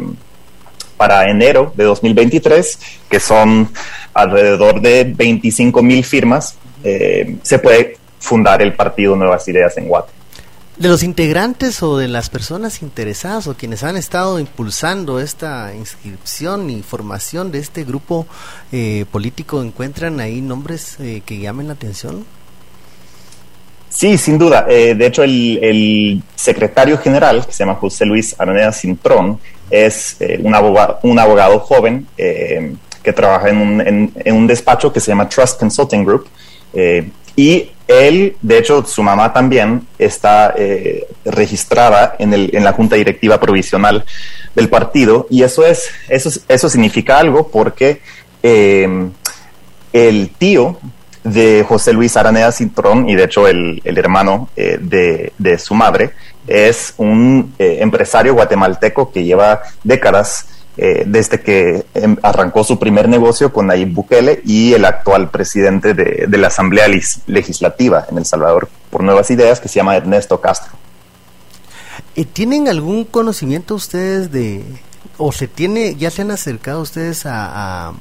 para 0.97 1.31
enero 1.31 1.73
de 1.77 1.85
2023, 1.85 2.79
que 3.09 3.21
son 3.21 3.71
alrededor 4.13 4.81
de 4.81 5.05
25 5.05 5.83
mil 5.83 6.05
firmas, 6.05 6.57
eh, 6.83 7.37
se 7.43 7.59
puede 7.59 7.97
fundar 8.19 8.63
el 8.63 8.75
partido 8.75 9.17
Nuevas 9.17 9.47
Ideas 9.49 9.77
en 9.79 9.89
Guate 9.89 10.13
de 10.77 10.89
los 10.89 11.05
integrantes 11.05 11.83
o 11.83 11.99
de 11.99 12.09
las 12.09 12.31
personas 12.31 12.83
interesadas 12.83 13.47
o 13.47 13.55
quienes 13.55 13.85
han 13.85 13.97
estado 13.97 14.41
impulsando 14.41 15.21
esta 15.21 15.73
inscripción 15.75 16.69
y 16.69 16.83
formación 16.83 17.53
de 17.53 17.61
este 17.61 17.85
grupo 17.85 18.27
eh, 18.73 19.05
político, 19.11 19.63
¿encuentran 19.63 20.19
ahí 20.19 20.41
nombres 20.41 20.97
eh, 20.99 21.23
que 21.25 21.39
llamen 21.39 21.69
la 21.69 21.75
atención? 21.75 22.25
Sí, 23.89 24.19
sin 24.19 24.37
duda. 24.37 24.67
Eh, 24.69 24.97
de 24.97 25.07
hecho, 25.07 25.23
el, 25.23 26.21
secretario 26.35 26.99
general, 26.99 27.47
que 27.47 27.53
se 27.53 27.61
llama 27.61 27.77
José 27.77 28.05
Luis 28.05 28.35
Araneda 28.37 28.73
Cintrón, 28.73 29.39
es 29.71 30.17
un, 30.43 30.55
abogado, 30.55 30.99
un 31.05 31.19
abogado 31.19 31.61
joven 31.61 32.07
que 32.17 33.13
trabaja 33.15 33.49
en 33.49 33.57
un, 33.57 33.81
en 33.81 34.35
un, 34.35 34.47
despacho 34.47 34.93
que 34.93 35.01
se 35.01 35.13
llama 35.13 35.29
Trust 35.29 35.59
Consulting 35.59 36.05
Group. 36.05 36.27
Y 37.37 37.71
él, 37.87 38.37
de 38.41 38.59
hecho, 38.59 38.85
su 38.87 39.03
mamá 39.03 39.33
también 39.33 39.87
está 39.99 40.55
eh, 40.57 41.07
registrada 41.25 42.17
en, 42.19 42.33
el, 42.33 42.51
en, 42.55 42.65
la 42.65 42.73
junta 42.73 42.97
directiva 42.97 43.39
provisional 43.39 44.05
del 44.55 44.69
partido. 44.69 45.27
Y 45.29 45.43
eso 45.43 45.67
es 45.67 45.91
eso, 46.09 46.31
eso 46.49 46.69
significa 46.71 47.19
algo 47.19 47.49
porque 47.49 48.01
eh, 48.43 48.89
el 49.93 50.31
tío 50.31 50.79
de 51.25 51.65
José 51.67 51.93
Luis 51.93 52.17
Araneda 52.17 52.53
Cintrón 52.53 53.09
y 53.09 53.15
de 53.15 53.25
hecho 53.25 53.49
el, 53.49 53.81
el 53.85 53.99
hermano 53.99 54.49
eh, 54.57 54.79
de, 54.81 55.33
de, 55.39 55.59
su 55.59 55.75
madre 55.75 56.13
es 56.47 56.93
un 56.99 57.55
empresario 57.59 58.35
guatemalteco 58.35 59.11
que 59.11 59.25
lleva 59.25 59.63
décadas 59.83 60.47
eh, 60.77 61.05
desde 61.07 61.41
que 61.41 61.87
em, 61.95 62.17
arrancó 62.23 62.65
su 62.65 62.81
primer 62.81 63.09
negocio 63.09 63.53
con 63.53 63.69
Nayib 63.69 63.93
Bukele 63.93 64.43
y 64.45 64.73
el 64.73 64.85
actual 64.85 65.31
presidente 65.31 65.95
de, 65.95 66.27
la 66.37 66.49
Asamblea 66.49 66.89
Legislativa 67.27 68.07
en 68.11 68.19
El 68.19 68.25
Salvador 68.25 68.69
por 68.91 69.05
Nuevas 69.05 69.31
Ideas, 69.31 69.61
que 69.61 69.69
se 69.69 69.77
llama 69.77 69.97
Ernesto 69.97 70.41
Castro. 70.41 70.73
Eh, 72.17 72.25
¿Tienen 72.25 72.69
algún 72.69 73.05
conocimiento 73.05 73.77
ustedes 73.77 74.33
de, 74.33 74.65
o 75.17 75.31
se 75.31 75.47
tiene, 75.47 75.95
ya 75.95 76.11
se 76.11 76.23
han 76.23 76.33
acercado 76.33 76.81
ustedes 76.81 77.25
a, 77.25 77.93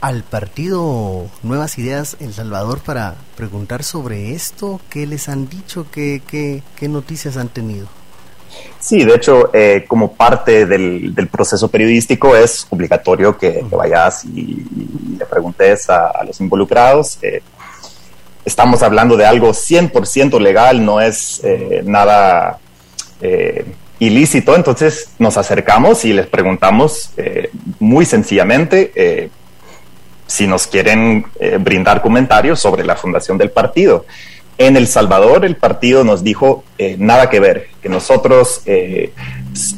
al 0.00 0.22
partido 0.24 1.28
Nuevas 1.44 1.78
Ideas 1.78 2.16
El 2.18 2.34
Salvador 2.34 2.80
para 2.80 3.14
preguntar 3.36 3.84
sobre 3.84 4.34
esto? 4.34 4.80
¿Qué 4.90 5.06
les 5.06 5.28
han 5.28 5.48
dicho? 5.48 5.86
¿Qué, 5.92 6.20
qué, 6.26 6.64
qué 6.74 6.88
noticias 6.88 7.36
han 7.36 7.48
tenido? 7.48 7.86
Sí, 8.86 9.04
de 9.04 9.16
hecho, 9.16 9.50
eh, 9.52 9.84
como 9.88 10.12
parte 10.12 10.64
del, 10.64 11.12
proceso 11.30 11.68
periodístico 11.68 12.36
es 12.36 12.68
obligatorio 12.70 13.36
que, 13.36 13.64
vayas 13.68 14.24
y, 14.24 14.64
le 15.18 15.26
preguntes 15.26 15.90
a, 15.90 16.22
los 16.24 16.40
involucrados. 16.40 17.18
Eh, 17.20 17.42
estamos 18.44 18.84
hablando 18.84 19.16
de 19.16 19.26
algo 19.26 19.48
100% 19.48 20.40
legal, 20.40 20.84
no 20.84 21.00
es 21.00 21.40
eh, 21.42 21.82
nada 21.84 22.60
ilícito, 23.98 24.54
entonces 24.54 25.08
nos 25.18 25.36
acercamos 25.36 26.04
y 26.04 26.12
les 26.12 26.26
preguntamos 26.26 27.10
muy 27.80 28.04
sencillamente 28.04 29.30
si 30.26 30.46
nos 30.46 30.66
quieren 30.66 31.24
brindar 31.60 32.02
comentarios 32.02 32.60
sobre 32.60 32.84
la 32.84 32.94
fundación 32.94 33.36
del 33.38 33.50
partido. 33.50 34.04
En 34.58 34.76
El 34.76 34.86
Salvador 34.86 35.44
el 35.44 35.56
partido 35.56 36.02
nos 36.02 36.24
dijo 36.24 36.64
eh, 36.78 36.96
nada 36.98 37.28
que 37.28 37.40
ver, 37.40 37.68
que 37.82 37.90
nosotros 37.90 38.62
eh, 38.64 39.12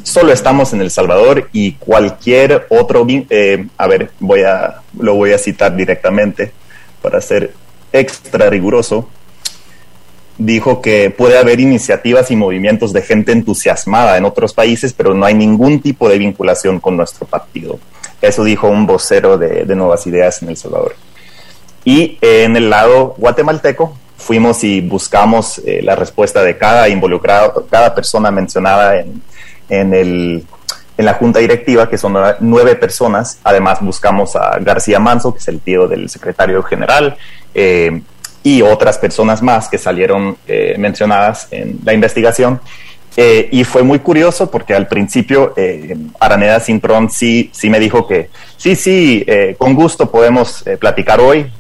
solo 0.04 0.32
estamos 0.32 0.72
en 0.72 0.80
El 0.80 0.92
Salvador 0.92 1.48
y 1.52 1.72
cualquier 1.72 2.66
otro, 2.70 3.04
eh, 3.08 3.66
a 3.76 3.86
ver, 3.88 4.12
voy 4.20 4.42
a, 4.42 4.82
lo 4.96 5.14
voy 5.16 5.32
a 5.32 5.38
citar 5.38 5.74
directamente 5.74 6.52
para 7.02 7.20
ser 7.20 7.54
extra 7.92 8.50
riguroso, 8.50 9.08
dijo 10.36 10.80
que 10.80 11.10
puede 11.10 11.38
haber 11.38 11.58
iniciativas 11.58 12.30
y 12.30 12.36
movimientos 12.36 12.92
de 12.92 13.02
gente 13.02 13.32
entusiasmada 13.32 14.16
en 14.16 14.24
otros 14.24 14.54
países, 14.54 14.92
pero 14.92 15.12
no 15.12 15.26
hay 15.26 15.34
ningún 15.34 15.80
tipo 15.80 16.08
de 16.08 16.18
vinculación 16.18 16.78
con 16.78 16.96
nuestro 16.96 17.26
partido. 17.26 17.80
Eso 18.22 18.44
dijo 18.44 18.68
un 18.68 18.86
vocero 18.86 19.38
de, 19.38 19.64
de 19.64 19.74
Nuevas 19.74 20.06
Ideas 20.06 20.40
en 20.42 20.50
El 20.50 20.56
Salvador. 20.56 20.94
Y 21.84 22.18
en 22.20 22.56
el 22.56 22.70
lado 22.70 23.16
guatemalteco, 23.18 23.96
fuimos 24.18 24.62
y 24.64 24.82
buscamos 24.82 25.58
eh, 25.64 25.80
la 25.82 25.96
respuesta 25.96 26.42
de 26.42 26.58
cada 26.58 26.88
involucrado, 26.88 27.66
cada 27.70 27.94
persona 27.94 28.30
mencionada 28.30 29.00
en, 29.00 29.22
en, 29.70 29.94
el, 29.94 30.44
en 30.98 31.04
la 31.04 31.14
junta 31.14 31.38
directiva, 31.38 31.88
que 31.88 31.96
son 31.96 32.14
nueve 32.40 32.74
personas. 32.74 33.38
Además, 33.44 33.78
buscamos 33.80 34.36
a 34.36 34.58
García 34.58 34.98
Manso, 34.98 35.32
que 35.32 35.38
es 35.38 35.48
el 35.48 35.60
tío 35.60 35.88
del 35.88 36.10
secretario 36.10 36.62
general, 36.62 37.16
eh, 37.54 38.02
y 38.42 38.60
otras 38.62 38.98
personas 38.98 39.40
más 39.40 39.68
que 39.68 39.78
salieron 39.78 40.36
eh, 40.46 40.74
mencionadas 40.78 41.48
en 41.50 41.78
la 41.84 41.92
investigación. 41.92 42.60
Eh, 43.16 43.48
y 43.50 43.64
fue 43.64 43.82
muy 43.82 43.98
curioso 43.98 44.48
porque 44.48 44.74
al 44.74 44.86
principio 44.86 45.52
eh, 45.56 45.96
Araneda 46.20 46.60
Sintrón 46.60 47.10
sí, 47.10 47.50
sí 47.52 47.68
me 47.68 47.80
dijo 47.80 48.06
que 48.06 48.30
sí, 48.56 48.76
sí, 48.76 49.24
eh, 49.26 49.56
con 49.58 49.74
gusto 49.74 50.10
podemos 50.10 50.64
eh, 50.66 50.76
platicar 50.76 51.18
hoy. 51.20 51.50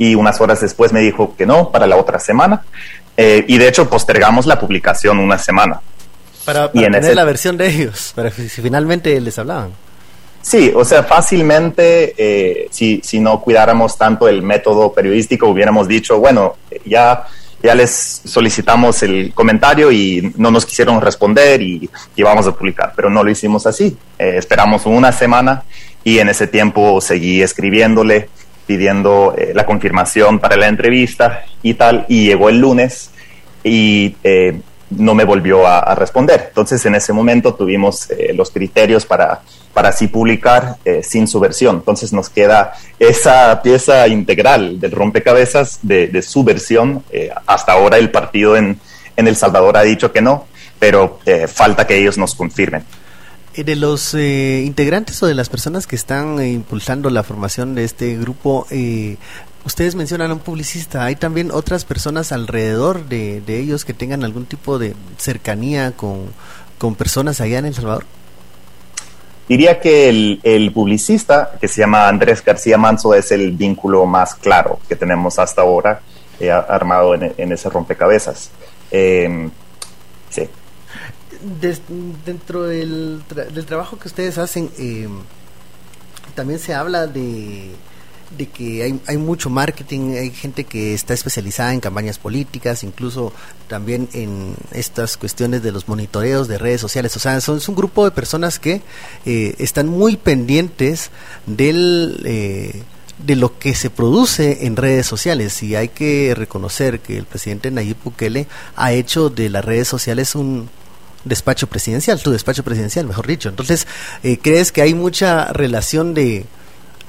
Y 0.00 0.14
unas 0.14 0.40
horas 0.40 0.60
después 0.62 0.92
me 0.94 1.00
dijo 1.00 1.34
que 1.36 1.44
no, 1.44 1.70
para 1.70 1.86
la 1.86 1.96
otra 1.96 2.18
semana. 2.18 2.62
Eh, 3.18 3.44
y 3.46 3.58
de 3.58 3.68
hecho 3.68 3.90
postergamos 3.90 4.46
la 4.46 4.58
publicación 4.58 5.18
una 5.18 5.36
semana. 5.36 5.82
Para, 6.46 6.70
Y 6.72 6.78
para 6.78 6.86
en 6.86 6.92
tener 6.92 7.04
ese- 7.04 7.14
la 7.14 7.24
versión 7.24 7.58
de 7.58 7.68
ellos, 7.68 8.12
para 8.16 8.30
si 8.30 8.48
finalmente 8.48 9.20
les 9.20 9.38
hablaban. 9.38 9.72
Sí, 10.40 10.72
o 10.74 10.86
sea, 10.86 11.02
fácilmente, 11.02 12.14
eh, 12.16 12.68
si, 12.70 13.02
si 13.04 13.20
no 13.20 13.40
cuidáramos 13.42 13.98
tanto 13.98 14.26
el 14.26 14.40
método 14.42 14.90
periodístico, 14.92 15.48
hubiéramos 15.48 15.86
dicho, 15.86 16.18
bueno, 16.18 16.56
ya, 16.86 17.24
ya 17.62 17.74
les 17.74 18.22
solicitamos 18.24 19.02
el 19.02 19.32
comentario 19.34 19.92
y 19.92 20.32
no 20.38 20.50
nos 20.50 20.64
quisieron 20.64 20.98
responder 21.02 21.60
y, 21.60 21.90
y 22.16 22.22
vamos 22.22 22.46
a 22.46 22.52
publicar, 22.52 22.94
pero 22.96 23.10
no 23.10 23.22
lo 23.22 23.30
hicimos 23.30 23.66
así. 23.66 23.96
Eh, 24.18 24.36
esperamos 24.38 24.86
una 24.86 25.12
semana 25.12 25.62
y 26.04 26.20
en 26.20 26.30
ese 26.30 26.46
tiempo 26.46 27.02
seguí 27.02 27.42
escribiéndole, 27.42 28.30
pidiendo 28.70 29.34
eh, 29.36 29.50
la 29.52 29.66
confirmación 29.66 30.38
para 30.38 30.56
la 30.56 30.68
entrevista 30.68 31.42
y 31.60 31.74
tal, 31.74 32.04
y 32.06 32.26
llegó 32.26 32.48
el 32.50 32.60
lunes 32.60 33.10
y 33.64 34.14
eh, 34.22 34.60
no 34.90 35.12
me 35.16 35.24
volvió 35.24 35.66
a, 35.66 35.80
a 35.80 35.96
responder. 35.96 36.44
Entonces, 36.50 36.86
en 36.86 36.94
ese 36.94 37.12
momento 37.12 37.52
tuvimos 37.54 38.08
eh, 38.12 38.32
los 38.32 38.52
criterios 38.52 39.04
para, 39.04 39.40
para 39.74 39.88
así 39.88 40.06
publicar 40.06 40.76
eh, 40.84 41.02
sin 41.02 41.26
su 41.26 41.40
versión. 41.40 41.76
Entonces, 41.82 42.12
nos 42.12 42.28
queda 42.28 42.74
esa 43.00 43.60
pieza 43.60 44.06
integral 44.06 44.78
del 44.78 44.92
rompecabezas 44.92 45.80
de, 45.82 46.06
de 46.06 46.22
su 46.22 46.44
versión. 46.44 47.02
Eh, 47.10 47.30
hasta 47.46 47.72
ahora 47.72 47.98
el 47.98 48.10
partido 48.12 48.56
en, 48.56 48.78
en 49.16 49.26
El 49.26 49.34
Salvador 49.34 49.76
ha 49.78 49.82
dicho 49.82 50.12
que 50.12 50.22
no, 50.22 50.46
pero 50.78 51.18
eh, 51.26 51.48
falta 51.48 51.88
que 51.88 51.96
ellos 51.96 52.16
nos 52.18 52.36
confirmen. 52.36 52.84
Eh, 53.54 53.64
De 53.64 53.74
los 53.76 54.14
eh, 54.14 54.62
integrantes 54.64 55.22
o 55.22 55.26
de 55.26 55.34
las 55.34 55.48
personas 55.48 55.86
que 55.86 55.96
están 55.96 56.38
eh, 56.38 56.52
impulsando 56.52 57.10
la 57.10 57.22
formación 57.24 57.74
de 57.74 57.84
este 57.84 58.16
grupo, 58.16 58.66
eh, 58.70 59.16
ustedes 59.64 59.96
mencionan 59.96 60.30
a 60.30 60.34
un 60.34 60.40
publicista, 60.40 61.04
¿hay 61.04 61.16
también 61.16 61.50
otras 61.50 61.84
personas 61.84 62.30
alrededor 62.32 63.06
de, 63.06 63.40
de 63.40 63.58
ellos 63.58 63.84
que 63.84 63.92
tengan 63.92 64.22
algún 64.22 64.46
tipo 64.46 64.78
de 64.78 64.94
cercanía 65.18 65.92
con, 65.92 66.26
con 66.78 66.94
personas 66.94 67.40
allá 67.40 67.58
en 67.58 67.66
El 67.66 67.74
Salvador? 67.74 68.04
Diría 69.48 69.80
que 69.80 70.08
el, 70.08 70.40
el 70.44 70.72
publicista, 70.72 71.58
que 71.60 71.66
se 71.66 71.80
llama 71.80 72.06
Andrés 72.06 72.44
García 72.44 72.78
Manso, 72.78 73.14
es 73.14 73.32
el 73.32 73.50
vínculo 73.50 74.06
más 74.06 74.36
claro 74.36 74.78
que 74.88 74.94
tenemos 74.94 75.40
hasta 75.40 75.62
ahora 75.62 76.00
eh, 76.38 76.52
armado 76.52 77.16
en, 77.16 77.52
ese 77.52 77.68
rompecabezas. 77.68 78.52
Sí. 80.30 80.48
Des- 81.60 81.80
dentro 82.26 82.64
del, 82.64 83.22
tra- 83.28 83.48
del 83.48 83.64
trabajo 83.64 83.98
que 83.98 84.08
ustedes 84.08 84.36
hacen, 84.38 84.70
eh, 84.78 85.08
también 86.34 86.58
se 86.58 86.74
habla 86.74 87.06
de, 87.06 87.70
de 88.36 88.46
que 88.48 88.82
hay, 88.82 89.00
hay 89.06 89.16
mucho 89.16 89.48
marketing, 89.48 90.16
hay 90.16 90.30
gente 90.30 90.64
que 90.64 90.92
está 90.92 91.14
especializada 91.14 91.72
en 91.72 91.80
campañas 91.80 92.18
políticas, 92.18 92.84
incluso 92.84 93.32
también 93.68 94.08
en 94.12 94.54
estas 94.72 95.16
cuestiones 95.16 95.62
de 95.62 95.72
los 95.72 95.88
monitoreos 95.88 96.46
de 96.46 96.58
redes 96.58 96.80
sociales. 96.80 97.16
O 97.16 97.20
sea, 97.20 97.40
son, 97.40 97.56
es 97.58 97.68
un 97.68 97.74
grupo 97.74 98.04
de 98.04 98.10
personas 98.10 98.58
que 98.58 98.82
eh, 99.24 99.54
están 99.58 99.88
muy 99.88 100.16
pendientes 100.16 101.10
del... 101.46 102.20
eh, 102.24 102.82
de 103.20 103.36
lo 103.36 103.58
que 103.58 103.74
se 103.74 103.90
produce 103.90 104.64
en 104.64 104.76
redes 104.76 105.06
sociales 105.06 105.62
y 105.62 105.76
hay 105.76 105.88
que 105.88 106.32
reconocer 106.34 107.00
que 107.00 107.18
el 107.18 107.26
presidente 107.26 107.70
Nayib 107.70 107.98
Bukele 108.02 108.46
ha 108.76 108.92
hecho 108.94 109.28
de 109.28 109.50
las 109.50 109.62
redes 109.62 109.88
sociales 109.88 110.34
un, 110.34 110.70
despacho 111.24 111.66
presidencial, 111.66 112.22
tu 112.22 112.30
despacho 112.30 112.62
presidencial, 112.64 113.06
mejor 113.06 113.26
dicho. 113.26 113.48
Entonces, 113.48 113.86
eh, 114.22 114.38
¿crees 114.42 114.72
que 114.72 114.82
hay 114.82 114.94
mucha 114.94 115.52
relación 115.52 116.14
de, 116.14 116.46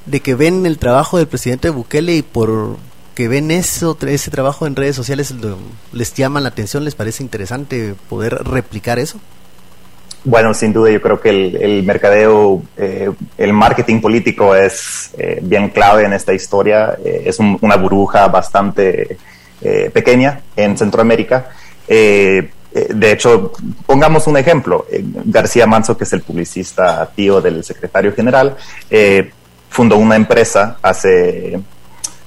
de 0.05 0.19
que 0.19 0.35
ven 0.35 0.65
el 0.65 0.77
trabajo 0.77 1.17
del 1.17 1.27
presidente 1.27 1.69
Bukele 1.69 2.15
y 2.15 2.21
por 2.21 2.77
que 3.15 3.27
ven 3.27 3.51
eso, 3.51 3.97
ese 4.07 4.31
trabajo 4.31 4.65
en 4.67 4.75
redes 4.75 4.95
sociales 4.95 5.33
les 5.91 6.13
llama 6.13 6.39
la 6.39 6.49
atención, 6.49 6.85
les 6.85 6.95
parece 6.95 7.23
interesante 7.23 7.93
poder 8.09 8.35
replicar 8.35 8.99
eso? 8.99 9.19
Bueno, 10.23 10.53
sin 10.53 10.71
duda 10.71 10.91
yo 10.91 11.01
creo 11.01 11.19
que 11.19 11.29
el, 11.29 11.55
el 11.55 11.83
mercadeo, 11.83 12.61
eh, 12.77 13.09
el 13.37 13.53
marketing 13.53 13.99
político 14.01 14.55
es 14.55 15.09
eh, 15.17 15.39
bien 15.41 15.69
clave 15.69 16.05
en 16.05 16.13
esta 16.13 16.31
historia. 16.33 16.95
Eh, 17.03 17.23
es 17.25 17.39
un- 17.39 17.57
una 17.61 17.75
burbuja 17.75 18.27
bastante 18.27 19.17
eh, 19.61 19.89
pequeña 19.91 20.41
en 20.55 20.77
Centroamérica. 20.77 21.49
Eh, 22.73 22.87
de 22.93 23.11
hecho, 23.11 23.51
pongamos 23.85 24.27
un 24.27 24.37
ejemplo. 24.37 24.85
Eh, 24.89 25.03
García 25.25 25.67
Manso, 25.67 25.97
que 25.97 26.05
es 26.05 26.13
el 26.13 26.21
publicista 26.21 27.09
tío 27.15 27.41
del 27.41 27.63
secretario 27.63 28.13
general, 28.13 28.55
eh, 28.89 29.31
fundó 29.69 29.97
una 29.97 30.15
empresa 30.15 30.77
hace 30.81 31.59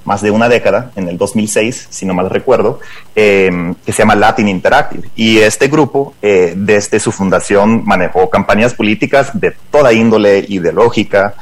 más 0.03 0.21
de 0.21 0.29
una 0.29 0.47
década, 0.47 0.91
en 0.95 1.07
el 1.07 1.17
2006, 1.17 1.87
si 1.89 2.05
no 2.05 2.13
mal 2.13 2.29
recuerdo, 2.29 2.79
eh, 3.15 3.73
que 3.83 3.91
se 3.91 4.03
llama 4.03 4.13
Latin 4.13 4.47
Interactive. 4.47 5.09
Y 5.15 5.39
este 5.39 5.67
grupo, 5.67 6.13
eh, 6.21 6.53
desde 6.55 6.99
su 6.99 7.11
fundación, 7.11 7.83
manejó 7.85 8.29
campañas 8.29 8.75
políticas 8.75 9.31
de 9.33 9.55
toda 9.71 9.93
índole 9.93 10.45
ideológica, 10.47 11.33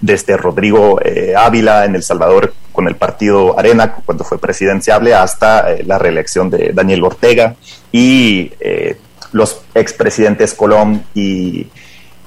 desde 0.00 0.36
Rodrigo 0.36 1.00
Ávila 1.36 1.86
en 1.86 1.96
El 1.96 2.04
Salvador 2.04 2.54
con 2.74 2.88
el 2.88 2.96
partido 2.96 3.58
Arena, 3.58 3.94
cuando 4.04 4.24
fue 4.24 4.36
presidenciable, 4.38 5.14
hasta 5.14 5.72
eh, 5.72 5.84
la 5.86 5.96
reelección 5.96 6.50
de 6.50 6.72
Daniel 6.74 7.04
Ortega 7.04 7.54
y 7.92 8.50
eh, 8.60 8.96
los 9.32 9.62
expresidentes 9.74 10.52
Colón 10.54 11.04
y 11.14 11.66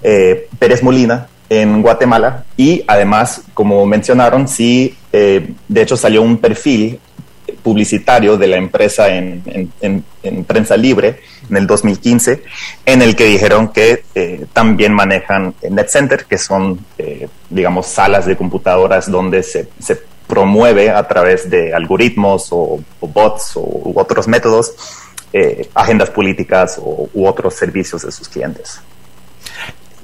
eh, 0.02 0.48
Pérez 0.58 0.82
Molina 0.82 1.28
en 1.50 1.82
Guatemala. 1.82 2.46
Y 2.56 2.84
además, 2.88 3.42
como 3.54 3.86
mencionaron, 3.86 4.48
sí, 4.48 4.96
eh, 5.12 5.52
de 5.68 5.82
hecho 5.82 5.98
salió 5.98 6.22
un 6.22 6.38
perfil 6.38 7.00
publicitario 7.64 8.38
de 8.38 8.48
la 8.48 8.58
empresa 8.58 9.10
en, 9.10 9.42
en- 9.46 9.72
en- 9.82 10.04
en 10.24 10.44
prensa 10.44 10.76
libre 10.78 11.20
en 11.50 11.58
el 11.58 11.66
2015, 11.68 12.44
en 12.86 13.02
el 13.02 13.16
que 13.16 13.26
dijeron 13.26 13.70
que 13.70 14.04
también 14.54 14.94
manejan 14.94 15.54
NetCenter, 15.70 16.26
que 16.26 16.38
son, 16.38 16.80
eh, 16.98 17.28
digamos, 17.50 17.88
salas 17.88 18.26
de 18.26 18.36
computadoras 18.36 19.10
donde 19.10 19.44
se 19.44 19.68
promueve 20.28 20.90
a 20.92 21.08
través 21.08 21.50
de 21.50 21.74
algoritmos 21.74 22.50
o, 22.52 22.80
bots 23.02 23.54
o, 23.56 23.62
u 23.62 23.94
otros 23.96 24.28
métodos 24.28 24.74
eh, 25.34 25.70
agendas 25.74 26.10
políticas 26.10 26.80
o, 26.80 27.10
u 27.14 27.26
otros 27.26 27.56
servicios 27.56 28.02
de 28.04 28.12
sus 28.12 28.28
clientes. 28.28 28.82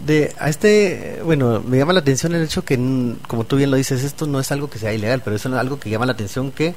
De, 0.06 0.34
a 0.38 0.50
este, 0.50 1.22
bueno, 1.24 1.62
me 1.66 1.78
llama 1.78 1.94
la 1.94 2.00
atención 2.00 2.36
el 2.36 2.44
hecho 2.44 2.66
que, 2.66 2.78
como 3.28 3.46
tú 3.46 3.56
bien 3.56 3.72
lo 3.72 3.78
dices, 3.78 4.04
esto 4.04 4.28
no 4.28 4.40
es 4.40 4.52
algo 4.52 4.70
que 4.70 4.80
sea 4.80 4.94
ilegal, 4.94 5.22
pero 5.24 5.36
es 5.36 5.46
algo 5.46 5.80
que 5.80 5.90
llama 5.90 6.06
la 6.06 6.12
atención 6.14 6.52
que 6.52 6.76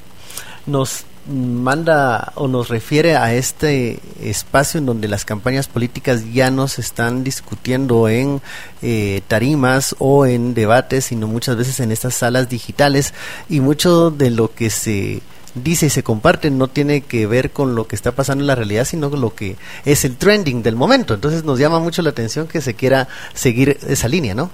nos 0.66 1.04
manda 1.28 2.32
o 2.36 2.46
nos 2.46 2.68
refiere 2.68 3.16
a 3.16 3.34
este 3.34 3.98
espacio 4.22 4.78
en 4.78 4.86
donde 4.86 5.08
las 5.08 5.24
campañas 5.24 5.66
políticas 5.68 6.32
ya 6.32 6.50
no 6.50 6.68
se 6.68 6.80
están 6.80 7.24
discutiendo 7.24 8.08
en 8.08 8.40
eh, 8.82 9.22
tarimas 9.26 9.96
o 9.98 10.26
en 10.26 10.54
debates, 10.54 11.06
sino 11.06 11.26
muchas 11.26 11.56
veces 11.56 11.80
en 11.80 11.90
estas 11.90 12.14
salas 12.14 12.48
digitales 12.48 13.12
y 13.48 13.60
mucho 13.60 14.10
de 14.10 14.30
lo 14.30 14.54
que 14.54 14.70
se 14.70 15.22
dice 15.54 15.86
y 15.86 15.90
se 15.90 16.02
comparte 16.02 16.50
no 16.50 16.68
tiene 16.68 17.00
que 17.00 17.26
ver 17.26 17.50
con 17.50 17.74
lo 17.74 17.86
que 17.86 17.96
está 17.96 18.12
pasando 18.12 18.42
en 18.42 18.48
la 18.48 18.54
realidad, 18.54 18.84
sino 18.84 19.10
con 19.10 19.20
lo 19.20 19.34
que 19.34 19.56
es 19.84 20.04
el 20.04 20.16
trending 20.16 20.62
del 20.62 20.76
momento. 20.76 21.14
Entonces 21.14 21.44
nos 21.44 21.58
llama 21.58 21.80
mucho 21.80 22.02
la 22.02 22.10
atención 22.10 22.46
que 22.46 22.60
se 22.60 22.74
quiera 22.74 23.08
seguir 23.34 23.78
esa 23.88 24.08
línea, 24.08 24.34
¿no? 24.34 24.50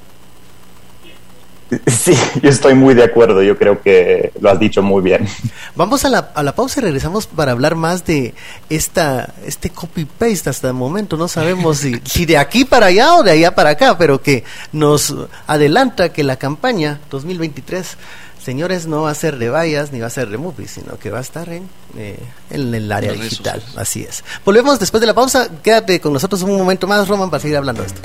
Sí, 1.86 2.14
yo 2.42 2.50
estoy 2.50 2.74
muy 2.74 2.94
de 2.94 3.04
acuerdo, 3.04 3.42
yo 3.42 3.56
creo 3.56 3.80
que 3.80 4.32
lo 4.40 4.50
has 4.50 4.58
dicho 4.58 4.82
muy 4.82 5.02
bien. 5.02 5.26
Vamos 5.76 6.04
a 6.04 6.08
la, 6.08 6.30
a 6.34 6.42
la 6.42 6.54
pausa 6.54 6.80
y 6.80 6.82
regresamos 6.82 7.26
para 7.26 7.52
hablar 7.52 7.76
más 7.76 8.04
de 8.04 8.34
esta 8.68 9.32
este 9.46 9.70
copy-paste 9.70 10.50
hasta 10.50 10.68
el 10.68 10.74
momento. 10.74 11.16
No 11.16 11.28
sabemos 11.28 11.78
si, 11.78 12.00
si 12.04 12.26
de 12.26 12.38
aquí 12.38 12.64
para 12.64 12.86
allá 12.86 13.14
o 13.16 13.22
de 13.22 13.30
allá 13.30 13.54
para 13.54 13.70
acá, 13.70 13.96
pero 13.96 14.20
que 14.20 14.44
nos 14.72 15.14
adelanta 15.46 16.12
que 16.12 16.24
la 16.24 16.36
campaña 16.36 17.00
2023, 17.10 17.96
señores, 18.42 18.86
no 18.86 19.02
va 19.02 19.10
a 19.10 19.14
ser 19.14 19.38
de 19.38 19.48
vallas 19.48 19.92
ni 19.92 20.00
va 20.00 20.08
a 20.08 20.10
ser 20.10 20.28
de 20.28 20.38
movies, 20.38 20.72
sino 20.72 20.98
que 20.98 21.10
va 21.10 21.18
a 21.18 21.22
estar 21.22 21.48
en, 21.48 21.68
eh, 21.96 22.18
en 22.50 22.74
el 22.74 22.90
área 22.90 23.12
digital. 23.12 23.62
Así 23.76 24.02
es. 24.02 24.24
Volvemos 24.44 24.78
después 24.78 25.00
de 25.00 25.06
la 25.06 25.14
pausa. 25.14 25.48
Quédate 25.62 26.00
con 26.00 26.12
nosotros 26.12 26.42
un 26.42 26.56
momento 26.56 26.86
más, 26.86 27.08
Roman, 27.08 27.30
para 27.30 27.40
seguir 27.40 27.56
hablando 27.56 27.82
de 27.82 27.88
esto. 27.88 28.00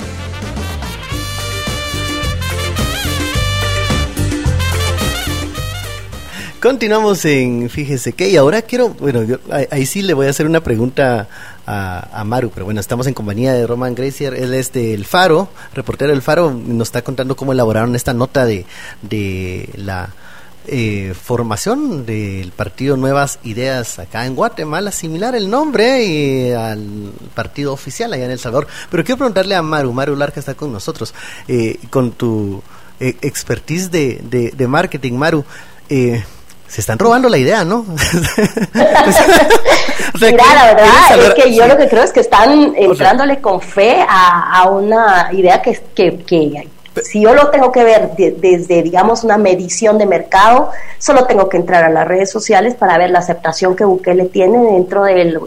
Continuamos 6.60 7.24
en 7.24 7.70
Fíjese 7.70 8.14
que, 8.14 8.30
y 8.30 8.36
ahora 8.36 8.62
quiero, 8.62 8.88
bueno, 8.88 9.22
yo, 9.22 9.38
ahí, 9.48 9.66
ahí 9.70 9.86
sí 9.86 10.02
le 10.02 10.12
voy 10.12 10.26
a 10.26 10.30
hacer 10.30 10.44
una 10.44 10.60
pregunta 10.60 11.28
a, 11.64 12.20
a 12.20 12.24
Maru, 12.24 12.50
pero 12.50 12.64
bueno, 12.64 12.80
estamos 12.80 13.06
en 13.06 13.14
compañía 13.14 13.52
de 13.52 13.64
Roman 13.64 13.94
Gracier, 13.94 14.34
él 14.34 14.52
es 14.54 14.72
del 14.72 15.04
Faro, 15.04 15.48
reportero 15.72 16.10
del 16.10 16.20
Faro, 16.20 16.50
nos 16.50 16.88
está 16.88 17.02
contando 17.02 17.36
cómo 17.36 17.52
elaboraron 17.52 17.94
esta 17.94 18.12
nota 18.12 18.44
de, 18.44 18.66
de 19.02 19.70
la 19.76 20.12
eh, 20.66 21.14
formación 21.14 22.04
del 22.04 22.50
partido 22.50 22.96
Nuevas 22.96 23.38
Ideas 23.44 24.00
acá 24.00 24.26
en 24.26 24.34
Guatemala, 24.34 24.90
similar 24.90 25.36
el 25.36 25.48
nombre 25.48 26.48
eh, 26.48 26.56
al 26.56 27.12
partido 27.34 27.72
oficial 27.72 28.12
allá 28.12 28.24
en 28.24 28.32
El 28.32 28.40
Salvador. 28.40 28.66
Pero 28.90 29.04
quiero 29.04 29.18
preguntarle 29.18 29.54
a 29.54 29.62
Maru, 29.62 29.92
Maru 29.92 30.16
Larca 30.16 30.40
está 30.40 30.54
con 30.54 30.72
nosotros, 30.72 31.14
eh, 31.46 31.78
con 31.88 32.10
tu 32.10 32.60
eh, 32.98 33.16
expertise 33.22 33.92
de, 33.92 34.20
de, 34.24 34.50
de 34.50 34.66
marketing, 34.66 35.12
Maru. 35.12 35.44
Eh, 35.88 36.24
se 36.68 36.80
están 36.80 36.98
robando 36.98 37.28
la 37.28 37.38
idea, 37.38 37.64
¿no? 37.64 37.84
O 40.14 40.18
sea, 40.18 40.30
Mira, 40.30 40.44
la 40.54 40.74
verdad 40.74 40.86
es 41.18 41.34
que 41.34 41.54
yo 41.54 41.66
lo 41.66 41.76
que 41.76 41.86
creo 41.88 42.02
es 42.02 42.12
que 42.12 42.20
están 42.20 42.74
entrándole 42.76 43.40
con 43.40 43.60
fe 43.60 44.04
a, 44.08 44.58
a 44.58 44.68
una 44.68 45.28
idea 45.32 45.60
que, 45.60 45.78
que, 45.94 46.18
que 46.24 46.66
si 47.04 47.22
yo 47.22 47.34
lo 47.34 47.48
tengo 47.48 47.72
que 47.72 47.84
ver 47.84 48.10
de, 48.16 48.32
desde, 48.32 48.82
digamos, 48.82 49.24
una 49.24 49.38
medición 49.38 49.98
de 49.98 50.06
mercado, 50.06 50.70
solo 50.98 51.24
tengo 51.26 51.48
que 51.48 51.56
entrar 51.56 51.84
a 51.84 51.90
las 51.90 52.06
redes 52.06 52.30
sociales 52.30 52.74
para 52.74 52.98
ver 52.98 53.10
la 53.10 53.20
aceptación 53.20 53.76
que 53.76 53.84
Bukele 53.84 54.26
tiene 54.26 54.58
dentro 54.72 55.04
del 55.04 55.38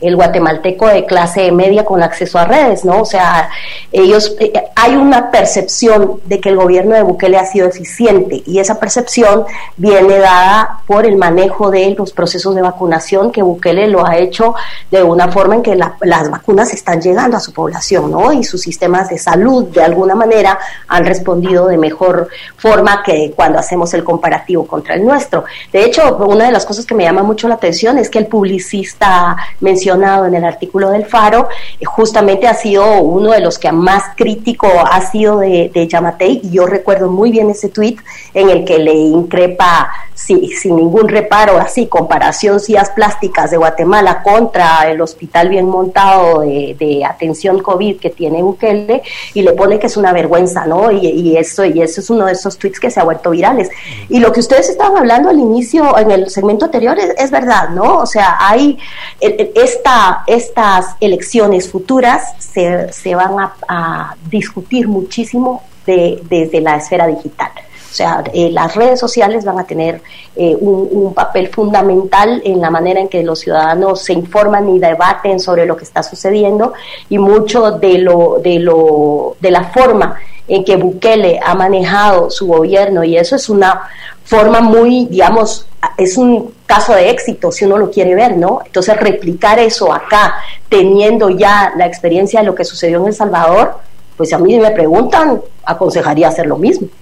el, 0.00 0.16
guatemalteco 0.16 0.86
de 0.86 1.06
clase 1.06 1.50
media 1.52 1.84
con 1.84 2.02
acceso 2.02 2.38
a 2.38 2.44
redes, 2.44 2.84
¿no? 2.84 3.02
O 3.02 3.04
sea, 3.04 3.50
ellos, 3.92 4.36
eh, 4.40 4.52
hay 4.74 4.96
una 4.96 5.30
percepción 5.30 6.20
de 6.24 6.40
que 6.40 6.48
el 6.48 6.56
gobierno 6.56 6.94
de 6.94 7.02
Bukele 7.02 7.38
ha 7.38 7.46
sido 7.46 7.68
eficiente 7.68 8.42
y 8.46 8.58
esa 8.58 8.78
percepción 8.78 9.44
viene 9.76 10.18
dada 10.18 10.80
por 10.86 11.06
el 11.06 11.16
manejo 11.16 11.70
de 11.70 11.94
los 11.96 12.12
procesos 12.12 12.54
de 12.54 12.62
vacunación 12.62 13.32
que 13.32 13.42
Bukele 13.42 13.88
lo 13.88 14.06
ha 14.06 14.16
hecho 14.16 14.54
de 14.90 15.02
una 15.02 15.28
forma 15.28 15.56
en 15.56 15.62
que 15.62 15.74
la, 15.74 15.96
las 16.00 16.30
vacunas 16.30 16.72
están 16.72 17.00
llegando 17.00 17.36
a 17.36 17.40
su 17.40 17.52
población, 17.52 18.10
¿no? 18.10 18.32
Y 18.32 18.44
sus 18.44 18.62
sistemas 18.62 19.08
de 19.08 19.18
salud, 19.18 19.66
de 19.66 19.82
alguna 19.82 20.14
manera, 20.14 20.47
han 20.86 21.04
respondido 21.04 21.66
de 21.66 21.76
mejor 21.76 22.28
forma 22.56 23.02
que 23.02 23.32
cuando 23.34 23.58
hacemos 23.58 23.92
el 23.94 24.04
comparativo 24.04 24.66
contra 24.66 24.94
el 24.94 25.04
nuestro. 25.04 25.44
De 25.72 25.84
hecho, 25.84 26.16
una 26.16 26.46
de 26.46 26.52
las 26.52 26.64
cosas 26.64 26.86
que 26.86 26.94
me 26.94 27.04
llama 27.04 27.22
mucho 27.22 27.48
la 27.48 27.54
atención 27.54 27.98
es 27.98 28.08
que 28.08 28.18
el 28.18 28.26
publicista 28.26 29.36
mencionado 29.60 30.26
en 30.26 30.34
el 30.34 30.44
artículo 30.44 30.90
del 30.90 31.06
Faro 31.06 31.48
eh, 31.80 31.84
justamente 31.84 32.46
ha 32.46 32.54
sido 32.54 33.00
uno 33.00 33.32
de 33.32 33.40
los 33.40 33.58
que 33.58 33.72
más 33.72 34.04
crítico 34.16 34.68
ha 34.90 35.00
sido 35.10 35.38
de, 35.38 35.70
de 35.72 35.88
Yamatei 35.88 36.40
y 36.42 36.50
yo 36.50 36.66
recuerdo 36.66 37.10
muy 37.10 37.30
bien 37.30 37.50
ese 37.50 37.68
tuit 37.68 38.00
en 38.34 38.50
el 38.50 38.64
que 38.64 38.78
le 38.78 38.92
increpa 38.92 39.90
sin 40.14 40.76
ningún 40.76 41.08
reparo, 41.08 41.58
así, 41.58 41.86
comparación 41.86 42.58
sillas 42.58 42.90
plásticas 42.90 43.50
de 43.50 43.56
Guatemala 43.56 44.22
contra 44.22 44.90
el 44.90 45.00
hospital 45.00 45.48
bien 45.48 45.66
montado 45.66 46.40
de, 46.40 46.76
de 46.78 47.04
atención 47.04 47.62
COVID 47.62 47.98
que 47.98 48.10
tiene 48.10 48.42
Bukele 48.42 49.02
y 49.34 49.42
le 49.42 49.52
pone 49.52 49.78
que 49.78 49.86
es 49.86 49.96
una 49.96 50.12
vergüenza 50.12 50.37
¿no? 50.66 50.90
Y, 50.90 51.06
y, 51.06 51.36
eso, 51.36 51.64
y 51.64 51.80
eso 51.82 52.00
es 52.00 52.10
uno 52.10 52.26
de 52.26 52.32
esos 52.32 52.58
tweets 52.58 52.80
que 52.80 52.90
se 52.90 53.00
ha 53.00 53.04
vuelto 53.04 53.30
virales. 53.30 53.70
Y 54.08 54.20
lo 54.20 54.32
que 54.32 54.40
ustedes 54.40 54.68
estaban 54.68 54.96
hablando 54.96 55.28
al 55.28 55.38
inicio, 55.38 55.96
en 55.98 56.10
el 56.10 56.30
segmento 56.30 56.66
anterior, 56.66 56.98
es, 56.98 57.14
es 57.16 57.30
verdad, 57.30 57.70
¿no? 57.70 57.98
O 57.98 58.06
sea, 58.06 58.36
hay 58.40 58.78
esta, 59.20 60.24
estas 60.26 60.96
elecciones 61.00 61.70
futuras 61.70 62.34
se, 62.38 62.92
se 62.92 63.14
van 63.14 63.38
a, 63.38 63.54
a 63.68 64.16
discutir 64.30 64.88
muchísimo 64.88 65.62
de, 65.86 66.20
desde 66.28 66.60
la 66.60 66.76
esfera 66.76 67.06
digital. 67.06 67.50
Sea, 67.98 68.22
eh, 68.32 68.50
las 68.52 68.76
redes 68.76 69.00
sociales 69.00 69.44
van 69.44 69.58
a 69.58 69.64
tener 69.64 70.00
eh, 70.36 70.56
un, 70.60 70.88
un, 70.92 71.14
papel 71.14 71.48
fundamental 71.48 72.40
en 72.44 72.60
la 72.60 72.70
manera 72.70 73.00
en 73.00 73.08
que 73.08 73.24
los 73.24 73.40
ciudadanos 73.40 74.04
se 74.04 74.12
informan 74.12 74.68
y 74.68 74.78
debaten 74.78 75.40
sobre 75.40 75.66
lo 75.66 75.76
que 75.76 75.82
está 75.82 76.04
sucediendo 76.04 76.74
y 77.08 77.18
mucho 77.18 77.72
de 77.72 77.98
lo 77.98 78.38
de 78.40 78.60
lo 78.60 79.36
de 79.40 79.50
la 79.50 79.64
forma 79.64 80.16
en 80.46 80.64
que 80.64 80.76
Bukele 80.76 81.40
ha 81.44 81.56
manejado 81.56 82.30
su 82.30 82.46
gobierno 82.46 83.02
y 83.02 83.16
eso 83.16 83.34
es 83.34 83.48
una 83.48 83.88
forma 84.22 84.60
muy, 84.60 85.06
digamos, 85.06 85.66
es 85.96 86.16
un 86.16 86.54
caso 86.66 86.94
de 86.94 87.10
éxito 87.10 87.50
si 87.50 87.64
uno 87.64 87.78
lo 87.78 87.90
quiere 87.90 88.14
ver, 88.14 88.36
¿no? 88.36 88.60
Entonces 88.64 88.96
replicar 88.96 89.58
eso 89.58 89.92
acá, 89.92 90.34
teniendo 90.68 91.30
ya 91.30 91.72
la 91.76 91.86
experiencia 91.86 92.40
de 92.40 92.46
lo 92.46 92.54
que 92.54 92.64
sucedió 92.64 93.00
en 93.00 93.06
El 93.06 93.14
Salvador, 93.14 93.87
pues 94.18 94.32
a 94.32 94.38
mí 94.38 94.58
me 94.58 94.72
preguntan, 94.72 95.40
aconsejaría 95.64 96.28
hacer 96.28 96.46
lo 96.46 96.56
mismo. 96.56 96.88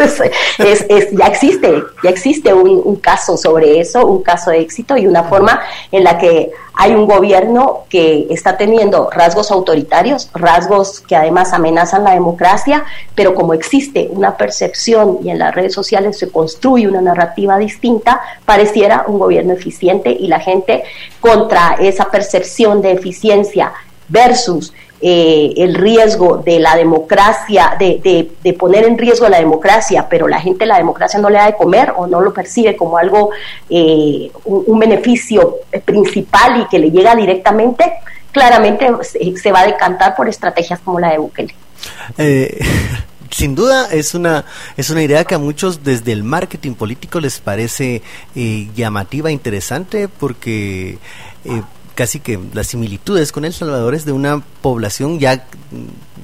O 0.00 0.06
sea, 0.06 0.30
es, 0.58 1.10
ya 1.10 1.26
existe, 1.26 1.82
ya 2.04 2.10
existe 2.10 2.54
un, 2.54 2.96
caso 2.96 3.36
sobre 3.36 3.80
eso, 3.80 4.06
un 4.06 4.22
caso 4.22 4.52
de 4.52 4.60
éxito 4.60 4.96
y 4.96 5.08
una 5.08 5.24
forma 5.24 5.60
en 5.90 6.04
la 6.04 6.18
que 6.18 6.52
hay 6.72 6.92
un 6.92 7.06
gobierno 7.06 7.80
que 7.88 8.28
está 8.30 8.56
teniendo 8.56 9.10
rasgos 9.10 9.50
autoritarios, 9.50 10.30
rasgos 10.34 11.00
que 11.00 11.16
además 11.16 11.52
amenazan 11.52 12.04
la 12.04 12.12
democracia, 12.12 12.84
pero 13.16 13.34
como 13.34 13.54
existe 13.54 14.08
una 14.12 14.36
percepción 14.36 15.18
y 15.24 15.30
en 15.30 15.40
las 15.40 15.52
redes 15.52 15.74
sociales 15.74 16.16
se 16.16 16.30
construye 16.30 16.86
una 16.86 17.00
narrativa 17.00 17.58
distinta, 17.58 18.20
pareciera 18.44 19.04
un 19.08 19.18
gobierno 19.18 19.54
eficiente 19.54 20.10
y 20.12 20.28
la 20.28 20.38
gente 20.38 20.84
contra 21.18 21.74
esa 21.80 22.04
percepción 22.04 22.80
de 22.82 22.92
eficiencia 22.92 23.72
versus 24.08 24.72
eh, 25.00 25.52
el 25.56 25.74
riesgo 25.74 26.38
de 26.38 26.58
la 26.58 26.76
democracia, 26.76 27.76
de, 27.78 28.00
de, 28.02 28.30
de, 28.42 28.52
poner 28.52 28.84
en 28.84 28.98
riesgo 28.98 29.28
la 29.28 29.38
democracia, 29.38 30.06
pero 30.08 30.26
la 30.26 30.40
gente 30.40 30.66
la 30.66 30.76
democracia 30.76 31.20
no 31.20 31.30
le 31.30 31.38
da 31.38 31.46
de 31.46 31.54
comer 31.54 31.92
o 31.96 32.06
no 32.06 32.20
lo 32.20 32.32
percibe 32.32 32.76
como 32.76 32.98
algo, 32.98 33.30
eh, 33.70 34.30
un, 34.44 34.78
beneficio 34.78 35.56
principal 35.84 36.62
y 36.62 36.66
que 36.68 36.78
le 36.78 36.90
llega 36.90 37.14
directamente, 37.14 37.84
claramente 38.32 38.88
se, 39.02 39.52
va 39.52 39.60
a 39.60 39.66
decantar 39.66 40.16
por 40.16 40.28
estrategias 40.28 40.80
como 40.80 40.98
la 40.98 41.12
de 41.12 41.18
Bukele. 41.18 41.54
Eh, 42.16 42.58
sin 43.30 43.54
duda 43.54 43.88
es 43.92 44.14
una 44.14 44.44
es 44.76 44.90
una 44.90 45.02
idea 45.02 45.24
que 45.24 45.34
a 45.34 45.38
muchos 45.38 45.84
desde 45.84 46.12
el 46.12 46.24
marketing 46.24 46.74
político 46.74 47.20
les 47.20 47.38
parece 47.40 48.02
eh, 48.34 48.68
llamativa, 48.74 49.30
interesante, 49.30 50.08
porque 50.08 50.98
eh, 51.44 51.62
casi 51.98 52.20
que 52.20 52.38
las 52.52 52.68
similitudes 52.68 53.32
con 53.32 53.44
El 53.44 53.52
Salvador 53.52 53.92
es 53.92 54.04
de 54.04 54.12
una 54.12 54.40
población 54.62 55.18
ya 55.18 55.44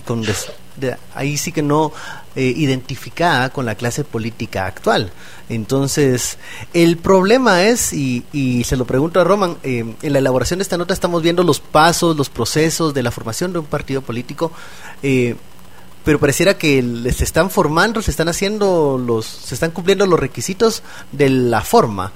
con 0.07 0.23
des, 0.23 0.53
de, 0.77 0.97
ahí 1.17 1.37
sí 1.37 1.51
que 1.51 1.63
no 1.63 1.91
eh, 2.37 2.55
identificada 2.57 3.51
con 3.51 3.67
la 3.67 3.75
clase 3.75 4.05
política 4.05 4.67
actual. 4.67 5.11
Entonces, 5.49 6.39
el 6.75 6.97
problema 6.97 7.65
es, 7.65 7.93
y, 7.93 8.23
y 8.33 8.63
se 8.63 8.77
lo 8.77 8.85
pregunto 8.85 9.21
a 9.21 9.25
Roman, 9.25 9.57
eh, 9.65 9.97
en 10.01 10.13
la 10.13 10.21
elaboración 10.21 10.61
de 10.61 10.63
esta 10.63 10.79
nota 10.79 10.95
estamos 10.95 11.25
viendo 11.25 11.43
los 11.43 11.59
pasos, 11.59 12.17
los 12.17 12.31
procesos 12.31 12.95
de 12.95 13.03
la 13.03 13.11
formación 13.11 13.53
de 13.53 13.59
un 13.59 13.67
partido 13.67 14.01
político. 14.01 14.53
Eh, 15.03 15.35
pero 16.05 16.21
pareciera 16.21 16.57
que 16.57 16.85
se 17.13 17.25
están 17.25 17.51
formando, 17.51 18.01
se 18.01 18.13
están 18.13 18.29
haciendo 18.29 18.97
los, 19.05 19.27
se 19.27 19.55
están 19.55 19.73
cumpliendo 19.73 20.07
los 20.07 20.21
requisitos 20.21 20.85
de 21.11 21.31
la 21.31 21.63
forma. 21.63 22.13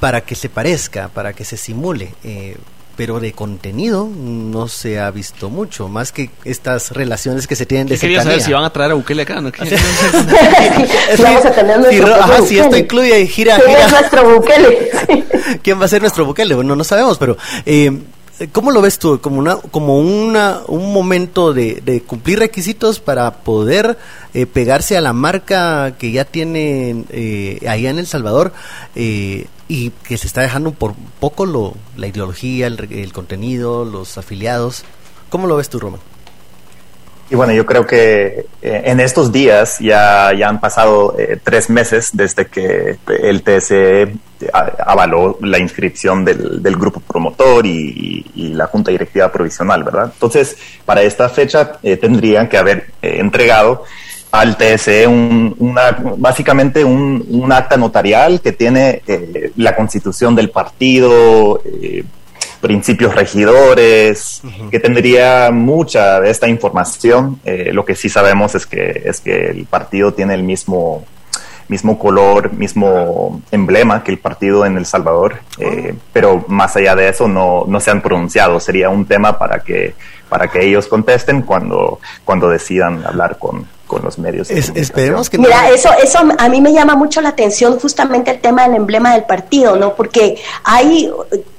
Para 0.00 0.20
que 0.22 0.34
se 0.34 0.48
parezca, 0.48 1.08
para 1.08 1.32
que 1.32 1.44
se 1.44 1.56
simule. 1.56 2.14
Eh, 2.24 2.56
pero 2.96 3.20
de 3.20 3.32
contenido 3.32 4.08
no 4.08 4.68
se 4.68 4.98
ha 4.98 5.10
visto 5.10 5.50
mucho, 5.50 5.88
más 5.88 6.12
que 6.12 6.30
estas 6.44 6.92
relaciones 6.92 7.46
que 7.46 7.54
se 7.54 7.66
tienen 7.66 7.88
de 7.88 7.98
quería 7.98 8.22
saber 8.22 8.40
si 8.40 8.52
van 8.52 8.64
a 8.64 8.72
traer 8.72 8.92
a 8.92 8.94
Bukele 8.94 9.22
acá, 9.22 9.40
¿no? 9.40 9.50
sí, 9.56 11.22
vamos 11.22 11.44
a 11.44 11.50
tener 11.50 11.78
nuestro 11.78 12.06
si, 12.06 12.12
ajá, 12.12 12.42
si 12.42 12.58
esto 12.58 12.76
incluye 12.76 13.26
gira, 13.26 13.56
¿Quién 13.56 13.76
gira. 13.76 13.86
es 13.86 13.92
nuestro 13.92 14.34
Bukele? 14.34 14.90
¿Quién 15.62 15.78
va 15.78 15.84
a 15.84 15.88
ser 15.88 16.00
nuestro 16.00 16.24
Bukele? 16.24 16.54
Bueno, 16.54 16.74
no 16.74 16.84
sabemos, 16.84 17.18
pero 17.18 17.36
eh, 17.66 17.92
¿cómo 18.52 18.70
lo 18.70 18.80
ves 18.80 18.98
tú? 18.98 19.20
Como 19.20 19.38
una, 19.38 19.56
como 19.56 19.98
una, 20.00 20.60
un 20.66 20.92
momento 20.92 21.52
de, 21.52 21.82
de 21.84 22.02
cumplir 22.02 22.38
requisitos 22.38 23.00
para 23.00 23.30
poder 23.30 23.98
eh, 24.34 24.46
pegarse 24.46 24.96
a 24.96 25.00
la 25.00 25.12
marca 25.12 25.94
que 25.98 26.12
ya 26.12 26.24
tiene 26.24 27.04
eh, 27.10 27.60
allá 27.68 27.90
en 27.90 27.98
El 27.98 28.06
Salvador. 28.06 28.52
Eh, 28.94 29.46
y 29.68 29.90
que 29.90 30.16
se 30.16 30.26
está 30.26 30.42
dejando 30.42 30.72
por 30.72 30.94
poco 31.20 31.46
lo, 31.46 31.74
la 31.96 32.06
ideología, 32.06 32.66
el, 32.66 32.88
el, 32.90 33.12
contenido, 33.12 33.84
los 33.84 34.18
afiliados. 34.18 34.84
¿Cómo 35.28 35.46
lo 35.46 35.56
ves 35.56 35.68
tú, 35.68 35.80
Roman? 35.80 36.00
Y 37.28 37.34
bueno, 37.34 37.52
yo 37.52 37.66
creo 37.66 37.84
que 37.86 38.46
eh, 38.62 38.82
en 38.84 39.00
estos 39.00 39.32
días 39.32 39.80
ya, 39.80 40.32
ya 40.32 40.48
han 40.48 40.60
pasado 40.60 41.16
eh, 41.18 41.40
tres 41.42 41.68
meses 41.70 42.10
desde 42.12 42.46
que 42.46 42.98
el 43.08 43.42
TSE 43.42 44.14
avaló 44.52 45.36
la 45.40 45.58
inscripción 45.58 46.24
del, 46.24 46.62
del 46.62 46.76
grupo 46.76 47.00
promotor 47.00 47.66
y, 47.66 48.24
la 48.36 48.68
Junta 48.68 48.90
Directiva 48.90 49.30
Provisional, 49.30 49.84
¿verdad? 49.84 50.10
Entonces, 50.14 50.56
para 50.86 51.02
esta 51.02 51.28
fecha 51.28 51.72
eh, 51.82 51.96
tendrían 51.98 52.48
que 52.48 52.56
haber 52.56 52.90
entregado 53.02 53.84
al 54.40 54.56
TSE 54.56 55.06
un, 55.06 55.54
una, 55.58 55.96
básicamente 56.18 56.84
un, 56.84 57.24
un, 57.28 57.52
acta 57.52 57.76
notarial 57.76 58.40
que 58.40 58.52
tiene 58.52 59.02
eh, 59.06 59.52
la 59.56 59.74
constitución 59.74 60.34
del 60.34 60.50
partido, 60.50 61.60
eh, 61.64 62.04
principios 62.60 63.14
regidores, 63.14 64.40
uh 64.44 64.48
-huh. 64.48 64.70
que 64.70 64.80
tendría 64.80 65.50
mucha 65.50 66.20
de 66.20 66.30
esta 66.30 66.48
información. 66.48 67.40
Eh, 67.44 67.70
lo 67.72 67.84
que 67.84 67.94
sí 67.94 68.08
sabemos 68.08 68.54
es 68.54 68.66
que, 68.66 69.02
es 69.04 69.20
que 69.20 69.46
el 69.46 69.66
partido 69.66 70.12
tiene 70.12 70.34
el 70.34 70.42
mismo, 70.42 71.04
mismo 71.68 71.98
color, 71.98 72.52
mismo 72.52 73.40
emblema 73.50 74.02
que 74.02 74.12
el 74.12 74.18
partido 74.18 74.64
en 74.66 74.76
El 74.76 74.86
Salvador, 74.86 75.40
eh, 75.58 75.94
pero 76.12 76.44
más 76.48 76.76
allá 76.76 76.94
de 76.94 77.08
eso 77.08 77.28
no, 77.28 77.64
no 77.66 77.80
se 77.80 77.90
han 77.90 78.02
pronunciado. 78.02 78.60
Sería 78.60 78.88
un 78.90 79.06
tema 79.06 79.38
para 79.38 79.60
que, 79.60 79.94
para 80.28 80.48
que 80.48 80.64
ellos 80.64 80.86
contesten 80.86 81.42
cuando, 81.42 82.00
cuando 82.24 82.48
decidan 82.48 83.04
hablar 83.06 83.38
con, 83.38 83.66
con 83.86 84.02
los 84.02 84.18
medios. 84.18 84.48
De 84.48 84.58
Es- 84.58 84.72
esperemos 84.74 85.30
que 85.30 85.38
Mira, 85.38 85.62
no- 85.68 85.74
eso, 85.74 85.88
eso 86.02 86.18
a 86.38 86.48
mí 86.48 86.60
me 86.60 86.72
llama 86.72 86.94
mucho 86.96 87.20
la 87.20 87.30
atención 87.30 87.78
justamente 87.78 88.30
el 88.30 88.40
tema 88.40 88.62
del 88.64 88.74
emblema 88.76 89.12
del 89.14 89.24
partido, 89.24 89.76
¿no? 89.76 89.94
Porque 89.94 90.38
hay, 90.64 91.10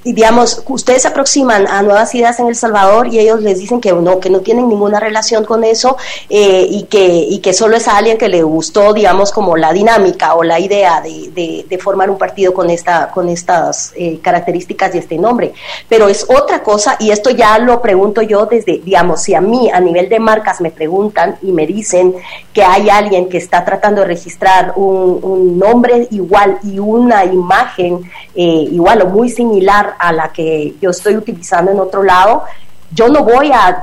digamos, 0.04 0.62
ustedes 0.68 1.02
se 1.02 1.08
aproximan 1.08 1.66
a 1.66 1.82
nuevas 1.82 2.14
ideas 2.14 2.38
en 2.40 2.46
El 2.48 2.54
Salvador 2.54 3.08
y 3.08 3.18
ellos 3.18 3.40
les 3.42 3.58
dicen 3.58 3.80
que 3.80 3.92
no, 3.92 4.20
que 4.20 4.30
no 4.30 4.40
tienen 4.40 4.68
ninguna 4.68 5.00
relación 5.00 5.44
con 5.44 5.64
eso 5.64 5.96
eh, 6.28 6.66
y, 6.68 6.84
que, 6.84 7.04
y 7.06 7.38
que 7.40 7.52
solo 7.52 7.76
es 7.76 7.88
a 7.88 7.96
alguien 7.96 8.18
que 8.18 8.28
le 8.28 8.42
gustó, 8.42 8.92
digamos, 8.92 9.32
como 9.32 9.56
la 9.56 9.72
dinámica 9.72 10.34
o 10.34 10.42
la 10.44 10.60
idea 10.60 11.00
de, 11.00 11.30
de- 11.34 11.66
de 11.68 11.78
formar 11.78 12.10
un 12.10 12.18
partido 12.18 12.54
con, 12.54 12.70
esta, 12.70 13.10
con 13.10 13.28
estas 13.28 13.92
eh, 13.96 14.18
características 14.22 14.94
y 14.94 14.98
este 14.98 15.18
nombre. 15.18 15.52
Pero 15.88 16.08
es 16.08 16.24
otra 16.28 16.62
cosa 16.62 16.96
y 17.00 17.10
esto 17.10 17.30
ya 17.30 17.58
lo 17.58 17.80
pregunto 17.82 18.22
yo 18.22 18.46
desde, 18.46 18.78
digamos, 18.84 19.22
si 19.22 19.34
a 19.34 19.40
mí 19.40 19.70
a 19.70 19.80
nivel 19.80 20.08
de 20.08 20.18
marcas 20.20 20.60
me 20.60 20.70
preguntan 20.70 21.36
y 21.42 21.52
me 21.52 21.66
dicen 21.66 22.14
que 22.52 22.62
hay 22.62 22.90
alguien 22.90 23.28
que 23.28 23.38
está 23.38 23.64
tratando 23.64 24.00
de 24.02 24.06
registrar 24.08 24.72
un, 24.76 25.58
nombre 25.58 26.08
igual 26.10 26.58
y 26.62 26.78
una 26.78 27.24
imagen 27.24 28.00
eh, 28.34 28.68
igual 28.70 29.02
o 29.02 29.06
muy 29.06 29.28
similar 29.28 29.94
a 29.98 30.12
la 30.12 30.32
que 30.32 30.74
yo 30.80 30.90
estoy 30.90 31.16
utilizando 31.16 31.70
en 31.72 31.80
otro 31.80 32.02
lado, 32.02 32.44
yo 32.92 33.08
no 33.08 33.22
voy 33.22 33.50
a, 33.52 33.82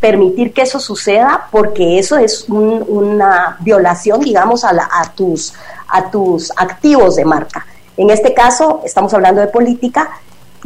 permitir 0.00 0.52
que 0.52 0.62
eso 0.62 0.80
suceda 0.80 1.48
porque 1.50 1.98
eso 1.98 2.16
es 2.18 2.46
un- 2.48 2.84
una 2.86 3.56
violación, 3.60 4.20
digamos, 4.20 4.64
a, 4.64 4.72
tus, 5.14 5.54
a 5.88 6.10
tus 6.10 6.50
activos 6.56 7.16
de 7.16 7.24
marca. 7.24 7.64
En 7.96 8.10
este 8.10 8.34
caso, 8.34 8.82
estamos 8.84 9.14
hablando 9.14 9.40
de 9.40 9.46
política, 9.46 10.10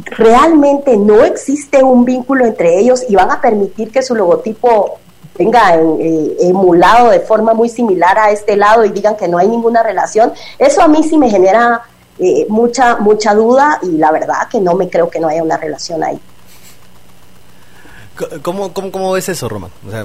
realmente 0.05 0.97
no 0.97 1.25
existe 1.25 1.83
un 1.83 2.05
vínculo 2.05 2.47
entre 2.47 2.79
ellos 2.79 3.05
y 3.09 3.17
van 3.17 3.31
a 3.31 3.41
permitir 3.41 3.91
que 3.91 4.03
su 4.03 4.15
logotipo 4.15 4.99
venga 5.39 5.75
en- 5.75 5.97
eh, 6.01 6.37
emulado 6.41 7.11
de 7.11 7.21
forma 7.21 7.55
muy 7.55 7.69
similar 7.69 8.19
a 8.19 8.31
este 8.31 8.57
lado 8.57 8.85
y 8.85 8.91
digan 8.91 9.17
que 9.17 9.29
no 9.29 9.39
hay 9.39 9.49
ninguna 9.49 9.83
relación, 9.83 10.33
eso 10.59 10.83
a 10.83 10.89
mí 10.89 11.03
sí 11.03 11.17
me 11.17 11.31
genera 11.31 11.83
eh, 12.19 12.47
mucha 12.49 12.97
mucha 12.97 13.33
duda 13.33 13.79
y 13.83 13.93
la 13.93 14.11
verdad 14.11 14.49
que 14.51 14.61
no 14.61 14.75
me 14.75 14.89
creo 14.91 15.09
que 15.09 15.21
no 15.21 15.29
haya 15.29 15.43
una 15.43 15.57
relación 15.57 16.03
ahí. 16.03 16.19
¿Cómo, 18.43 18.73
cómo, 18.73 18.91
cómo 18.91 19.13
ves 19.13 19.29
eso, 19.29 19.49
Román? 19.49 19.71
O 19.87 19.91
sea, 19.93 20.05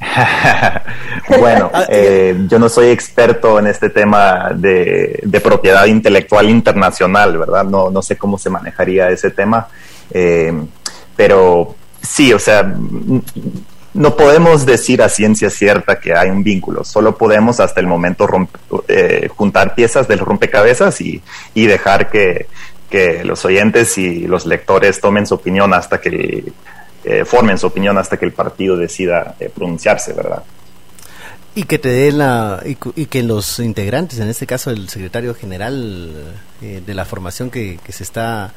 bueno, 1.40 1.70
Ah, 1.74 1.84
eh, 1.88 2.36
yo 2.48 2.58
no 2.60 2.68
soy 2.68 2.88
experto 2.90 3.58
en 3.58 3.66
este 3.66 3.90
tema 3.90 4.50
de, 4.54 5.18
de 5.24 5.40
propiedad 5.40 5.86
intelectual 5.86 6.48
internacional, 6.48 7.36
¿verdad? 7.36 7.64
No, 7.64 7.90
no 7.90 8.00
sé 8.02 8.16
cómo 8.16 8.38
se 8.38 8.48
manejaría 8.50 9.10
ese 9.10 9.30
tema, 9.30 9.66
eh, 10.12 10.52
pero 11.16 11.74
sí, 12.08 12.32
o 12.32 12.38
sea, 12.38 12.74
no 13.94 14.16
podemos 14.16 14.64
decir 14.64 15.02
a 15.02 15.08
ciencia 15.08 15.50
cierta 15.50 15.98
que 15.98 16.14
hay 16.14 16.30
un 16.30 16.42
vínculo, 16.44 16.84
solo 16.84 17.16
podemos 17.16 17.58
hasta 17.60 17.80
el 17.80 17.86
momento 17.86 18.26
romp- 18.26 18.84
eh, 18.88 19.28
juntar 19.34 19.74
piezas 19.74 20.06
del 20.08 20.20
rompecabezas 20.20 21.00
y, 21.00 21.22
y 21.54 21.66
dejar 21.66 22.08
que, 22.10 22.46
que 22.90 23.24
los 23.24 23.44
oyentes 23.44 23.98
y 23.98 24.26
los 24.26 24.46
lectores 24.46 25.00
tomen 25.00 25.26
su 25.26 25.34
opinión 25.34 25.74
hasta 25.74 26.00
que 26.00 26.52
eh, 27.04 27.24
formen 27.24 27.58
su 27.58 27.66
opinión 27.66 27.98
hasta 27.98 28.16
que 28.16 28.26
el 28.26 28.32
partido 28.32 28.76
decida 28.76 29.34
eh, 29.40 29.50
pronunciarse, 29.54 30.12
¿verdad? 30.12 30.42
y 31.54 31.64
que 31.64 31.78
te 31.78 31.88
dé 31.88 32.12
la 32.12 32.62
y, 32.64 32.76
y 32.94 33.06
que 33.06 33.22
los 33.24 33.58
integrantes, 33.58 34.20
en 34.20 34.28
este 34.28 34.46
caso 34.46 34.70
el 34.70 34.88
secretario 34.88 35.34
general 35.34 36.36
eh, 36.62 36.82
de 36.86 36.94
la 36.94 37.04
formación 37.04 37.50
que, 37.50 37.80
que 37.84 37.90
se 37.92 38.04
está 38.04 38.52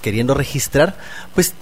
queriendo 0.00 0.32
registrar, 0.34 0.96
pues 1.34 1.52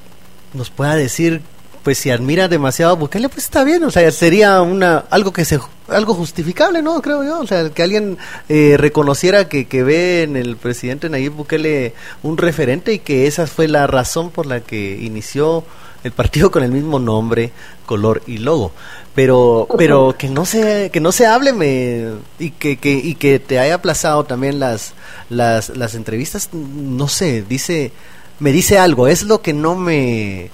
nos 0.54 0.70
pueda 0.70 0.94
decir, 0.94 1.42
pues 1.82 1.98
si 1.98 2.10
admira 2.10 2.48
demasiado 2.48 2.92
a 2.92 2.96
Bukele, 2.96 3.28
pues 3.28 3.44
está 3.44 3.62
bien, 3.62 3.84
o 3.84 3.90
sea, 3.90 4.10
sería 4.10 4.62
una 4.62 5.04
algo 5.10 5.32
que 5.32 5.44
se 5.44 5.60
algo 5.88 6.14
justificable, 6.14 6.80
¿no? 6.80 7.00
Creo 7.02 7.22
yo, 7.22 7.40
o 7.40 7.46
sea, 7.46 7.68
que 7.68 7.82
alguien 7.82 8.16
eh, 8.48 8.76
reconociera 8.78 9.48
que, 9.50 9.66
que 9.66 9.82
ve 9.82 10.22
en 10.22 10.36
el 10.36 10.56
presidente 10.56 11.10
Nayib 11.10 11.32
Bukele 11.32 11.92
un 12.22 12.38
referente 12.38 12.94
y 12.94 13.00
que 13.00 13.26
esa 13.26 13.46
fue 13.46 13.68
la 13.68 13.86
razón 13.86 14.30
por 14.30 14.46
la 14.46 14.60
que 14.60 14.98
inició 15.02 15.64
el 16.04 16.12
partido 16.12 16.50
con 16.50 16.62
el 16.62 16.70
mismo 16.70 16.98
nombre, 16.98 17.52
color 17.86 18.22
y 18.26 18.38
logo. 18.38 18.72
Pero 19.14 19.68
pero 19.76 20.16
que 20.18 20.28
no 20.28 20.46
se 20.46 20.90
que 20.90 21.00
no 21.00 21.12
se 21.12 21.26
hable 21.26 21.52
me, 21.52 22.14
y 22.38 22.50
que, 22.50 22.78
que 22.78 22.92
y 22.92 23.14
que 23.14 23.38
te 23.38 23.58
haya 23.58 23.74
aplazado 23.74 24.24
también 24.24 24.58
las 24.58 24.94
las 25.28 25.68
las 25.70 25.94
entrevistas, 25.94 26.48
no 26.52 27.08
sé, 27.08 27.44
dice 27.46 27.92
me 28.40 28.52
dice 28.52 28.78
algo, 28.78 29.06
es 29.06 29.22
lo 29.24 29.40
que 29.40 29.52
no 29.52 29.74
me 29.74 30.50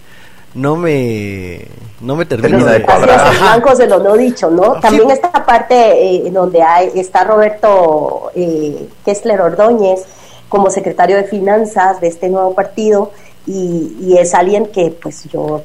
no 0.55 0.77
me 0.77 1.67
no 2.01 2.17
me 2.17 2.25
termina 2.25 2.73
de 2.73 2.83
cuadrar. 2.83 3.21
Así 3.21 3.37
es, 3.73 3.79
de 3.79 3.87
lo 3.87 3.99
no 4.01 4.17
dicho, 4.17 4.51
¿no? 4.51 4.81
También 4.81 5.11
esta 5.11 5.31
parte 5.45 6.17
eh, 6.17 6.31
donde 6.31 6.63
hay, 6.63 6.91
está 6.95 7.25
Roberto 7.25 8.31
eh, 8.35 8.89
Kessler 9.05 9.41
Ordóñez 9.41 10.05
como 10.49 10.71
secretario 10.71 11.17
de 11.17 11.25
Finanzas 11.25 12.01
de 12.01 12.09
este 12.09 12.29
nuevo 12.29 12.55
partido 12.55 13.13
y, 13.47 13.97
y 14.01 14.19
es 14.19 14.35
alguien 14.35 14.67
que 14.67 14.91
pues 14.91 15.25
yo 15.25 15.63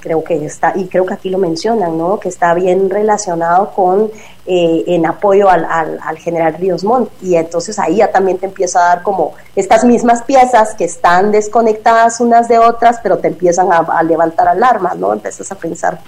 creo 0.00 0.22
que 0.22 0.44
está, 0.44 0.72
y 0.76 0.86
creo 0.86 1.04
que 1.06 1.14
aquí 1.14 1.30
lo 1.30 1.38
mencionan, 1.38 1.98
¿no? 1.98 2.18
Que 2.20 2.28
está 2.28 2.54
bien 2.54 2.90
relacionado 2.90 3.70
con, 3.70 4.10
eh, 4.46 4.84
en 4.86 5.06
apoyo 5.06 5.50
al, 5.50 5.64
al, 5.64 5.98
al 6.02 6.18
general 6.18 6.54
Ríos 6.54 6.84
Montt. 6.84 7.10
Y 7.22 7.36
entonces 7.36 7.78
ahí 7.78 7.96
ya 7.96 8.10
también 8.10 8.38
te 8.38 8.46
empieza 8.46 8.80
a 8.80 8.88
dar 8.88 9.02
como 9.02 9.34
estas 9.56 9.84
mismas 9.84 10.22
piezas 10.22 10.74
que 10.74 10.84
están 10.84 11.32
desconectadas 11.32 12.20
unas 12.20 12.48
de 12.48 12.58
otras, 12.58 12.98
pero 13.02 13.18
te 13.18 13.28
empiezan 13.28 13.68
a, 13.70 14.02
levantar 14.02 14.48
alarmas, 14.48 14.96
¿no? 14.96 15.12
Empiezas 15.12 15.50
a 15.52 15.56
pensar 15.56 16.00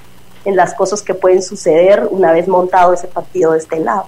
en 0.44 0.56
las 0.56 0.74
cosas 0.74 1.02
que 1.02 1.14
pueden 1.14 1.42
suceder 1.42 2.08
una 2.10 2.32
vez 2.32 2.48
montado 2.48 2.94
ese 2.94 3.08
partido 3.08 3.52
de 3.52 3.58
este 3.58 3.78
lado. 3.80 4.06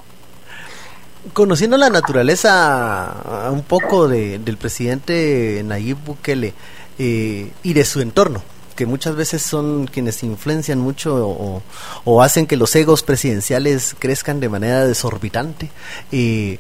Conociendo 1.33 1.77
la 1.77 1.91
naturaleza 1.91 3.49
uh, 3.49 3.53
un 3.53 3.63
poco 3.63 4.09
de, 4.09 4.39
del 4.39 4.57
presidente 4.57 5.63
Nayib 5.65 5.99
Bukele 6.05 6.53
eh, 6.99 7.53
y 7.63 7.75
de 7.75 7.85
su 7.85 8.01
entorno, 8.01 8.43
que 8.75 8.87
muchas 8.87 9.15
veces 9.15 9.43
son 9.43 9.87
quienes 9.87 10.23
influencian 10.23 10.79
mucho 10.79 11.63
o, 12.05 12.23
hacen 12.23 12.47
que 12.47 12.57
los 12.57 12.75
egos 12.77 13.03
presidenciales 13.03 13.95
crezcan 13.99 14.41
de 14.41 14.49
manera 14.49 14.87
desorbitante. 14.87 15.71
eh, 16.11 16.59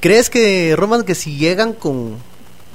¿Crees 0.00 0.30
que, 0.30 0.74
Roman, 0.76 1.04
que 1.04 1.14
si 1.14 1.36
llegan 1.36 1.74
con 1.74 2.16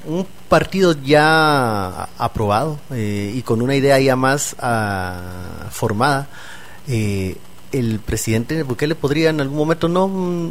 un 0.05 0.25
partido 0.47 0.95
ya 1.03 2.03
aprobado 2.17 2.79
eh, 2.91 3.33
y 3.35 3.41
con 3.41 3.61
una 3.61 3.75
idea 3.75 3.99
ya 3.99 4.15
más 4.15 4.55
ah, 4.59 5.67
formada, 5.69 6.29
eh, 6.87 7.35
el 7.73 7.99
presidente 7.99 8.63
Bukele 8.63 8.95
podría 8.95 9.29
en 9.29 9.41
algún 9.41 9.57
momento 9.57 9.89
no, 9.89 10.07
mm, 10.07 10.49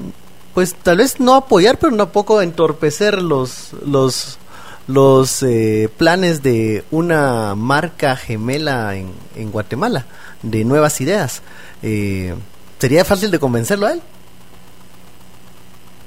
pues 0.53 0.75
tal 0.75 0.99
vez 0.99 1.19
no 1.19 1.35
apoyar, 1.35 1.79
pero 1.79 1.97
tampoco 1.97 2.43
entorpecer 2.43 3.23
los 3.23 3.73
los 3.85 4.39
los 4.87 5.43
eh, 5.43 5.89
planes 5.97 6.43
de 6.43 6.85
una 6.91 7.55
marca 7.55 8.17
gemela 8.17 8.97
en, 8.97 9.11
en 9.35 9.51
Guatemala 9.51 10.07
de 10.43 10.65
nuevas 10.65 11.01
ideas. 11.01 11.43
Eh, 11.83 12.35
¿Sería 12.79 13.05
fácil 13.05 13.31
de 13.31 13.39
convencerlo 13.39 13.87
a 13.87 13.93
él? 13.93 14.03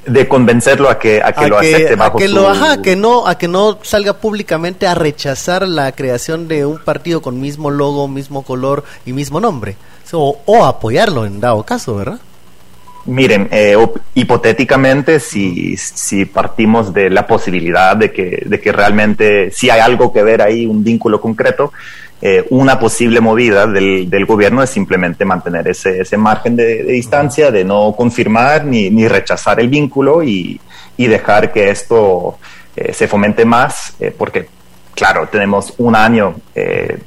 De 0.06 0.27
convencerlo 0.27 0.89
a 0.89 0.97
que, 0.97 1.22
a 1.22 1.34
que 1.34 1.47
lo 1.47 1.57
acepte 1.60 1.93
a 1.93 1.95
bajo 1.97 2.18
que 2.18 2.27
su... 2.27 2.35
lo 2.35 2.49
ajá, 2.49 2.81
que 2.81 2.95
no 2.95 3.27
a 3.27 3.38
que 3.38 3.47
no 3.47 3.80
salga 3.84 4.14
públicamente 4.14 4.88
a 4.88 4.95
rechazar 4.95 5.68
la 5.68 5.91
creación 5.91 6.47
de 6.47 6.65
un 6.65 6.80
partido 6.80 7.22
con 7.22 7.39
mismo 7.41 7.69
logo, 7.69 8.07
mismo 8.07 8.43
color 8.43 8.85
y 9.06 9.14
mismo 9.14 9.39
nombre 9.39 9.77
o, 10.14 10.39
o 10.45 10.65
apoyarlo 10.65 11.26
en 11.26 11.39
dado 11.39 11.64
caso, 11.64 11.95
¿verdad? 11.95 12.19
Miren, 13.06 13.48
eh, 13.52 13.76
hipotéticamente, 14.14 15.20
si, 15.20 15.76
si 15.78 16.26
partimos 16.26 16.94
de 16.94 17.10
la 17.10 17.26
posibilidad 17.26 17.96
de 17.96 18.12
que, 18.12 18.44
de 18.46 18.60
que 18.60 18.72
realmente 18.72 19.52
si 19.52 19.70
hay 19.70 19.80
algo 19.80 20.12
que 20.12 20.22
ver 20.22 20.42
ahí, 20.42 20.66
un 20.66 20.84
vínculo 20.84 21.20
concreto, 21.20 21.72
eh, 22.22 22.46
una 22.50 22.78
posible 22.78 23.22
movida 23.22 23.66
del, 23.66 24.10
del 24.10 24.26
gobierno 24.26 24.62
es 24.62 24.70
simplemente 24.70 25.24
mantener 25.24 25.70
ese, 25.70 26.02
ese 26.02 26.18
margen 26.18 26.56
de, 26.56 26.84
de 26.84 26.92
distancia, 26.92 27.50
de 27.50 27.64
no 27.64 27.94
confirmar 27.96 28.66
ni, 28.66 28.90
ni 28.90 29.08
rechazar 29.08 29.60
el 29.60 29.70
vínculo 29.70 30.22
y, 30.22 30.60
y 30.98 31.08
dejar 31.08 31.54
que 31.54 31.70
esto 31.70 32.38
eh, 32.76 32.94
se 32.94 33.08
fomente 33.08 33.46
más, 33.46 33.96
eh, 34.00 34.14
porque, 34.16 34.48
claro, 34.94 35.28
tenemos 35.28 35.74
un 35.78 35.96
año, 35.96 36.36
eh, 36.54 36.98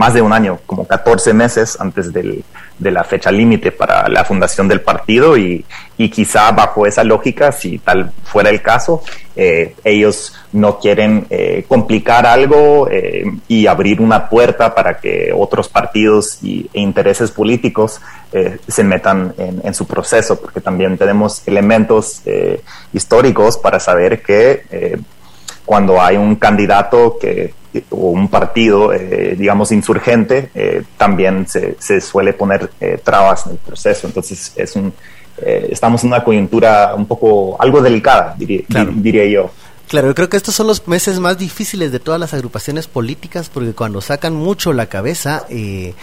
más 0.00 0.14
de 0.14 0.22
un 0.22 0.32
año, 0.32 0.58
como 0.64 0.86
14 0.86 1.34
meses 1.34 1.78
antes 1.78 2.10
del, 2.10 2.42
de 2.78 2.90
la 2.90 3.04
fecha 3.04 3.30
límite 3.30 3.70
para 3.70 4.08
la 4.08 4.24
fundación 4.24 4.66
del 4.66 4.80
partido 4.80 5.36
y, 5.36 5.62
y 5.98 6.08
quizá 6.08 6.50
bajo 6.52 6.86
esa 6.86 7.04
lógica, 7.04 7.52
si 7.52 7.78
tal 7.78 8.10
fuera 8.24 8.48
el 8.48 8.62
caso, 8.62 9.02
eh, 9.36 9.74
ellos 9.84 10.34
no 10.52 10.78
quieren 10.78 11.26
eh, 11.28 11.66
complicar 11.68 12.24
algo 12.24 12.88
eh, 12.90 13.24
y 13.46 13.66
abrir 13.66 14.00
una 14.00 14.30
puerta 14.30 14.74
para 14.74 14.98
que 14.98 15.34
otros 15.36 15.68
partidos 15.68 16.42
y, 16.42 16.70
e 16.72 16.80
intereses 16.80 17.30
políticos 17.30 18.00
se 18.68 18.84
metan 18.84 19.34
en, 19.38 19.74
su 19.74 19.88
proceso, 19.88 20.40
porque 20.40 20.60
también 20.60 20.96
tenemos 20.96 21.42
elementos 21.48 22.22
históricos 22.92 23.58
para 23.58 23.80
saber 23.80 24.22
que 24.22 24.62
cuando 25.70 26.02
hay 26.02 26.16
un 26.16 26.34
candidato 26.34 27.16
que 27.16 27.54
eh, 27.72 27.84
o 27.90 28.10
un 28.10 28.26
partido, 28.26 28.92
eh, 28.92 29.36
digamos, 29.38 29.70
insurgente, 29.70 30.50
eh, 30.52 30.82
también 30.96 31.46
se, 31.46 31.76
se, 31.78 32.00
suele 32.00 32.32
poner 32.32 32.72
trabas 33.04 33.46
en 33.46 33.52
el 33.52 33.58
proceso. 33.58 34.08
Entonces, 34.08 34.52
es 34.56 34.74
un, 34.74 34.92
estamos 35.36 36.02
en 36.02 36.08
una 36.08 36.24
coyuntura 36.24 36.92
un 36.96 37.06
poco, 37.06 37.56
algo 37.62 37.80
delicada, 37.80 38.34
diría, 38.36 38.64
diría 38.96 39.24
yo. 39.26 39.52
Claro, 39.90 40.06
yo 40.06 40.14
creo 40.14 40.28
que 40.28 40.36
estos 40.36 40.54
son 40.54 40.68
los 40.68 40.86
meses 40.86 41.18
más 41.18 41.36
difíciles 41.36 41.90
de 41.90 41.98
todas 41.98 42.20
las 42.20 42.32
agrupaciones 42.32 42.86
políticas 42.86 43.48
porque 43.48 43.72
cuando 43.72 44.00
sacan 44.00 44.34
mucho 44.34 44.72
la 44.72 44.86
cabeza 44.86 45.46
eh, 45.50 45.94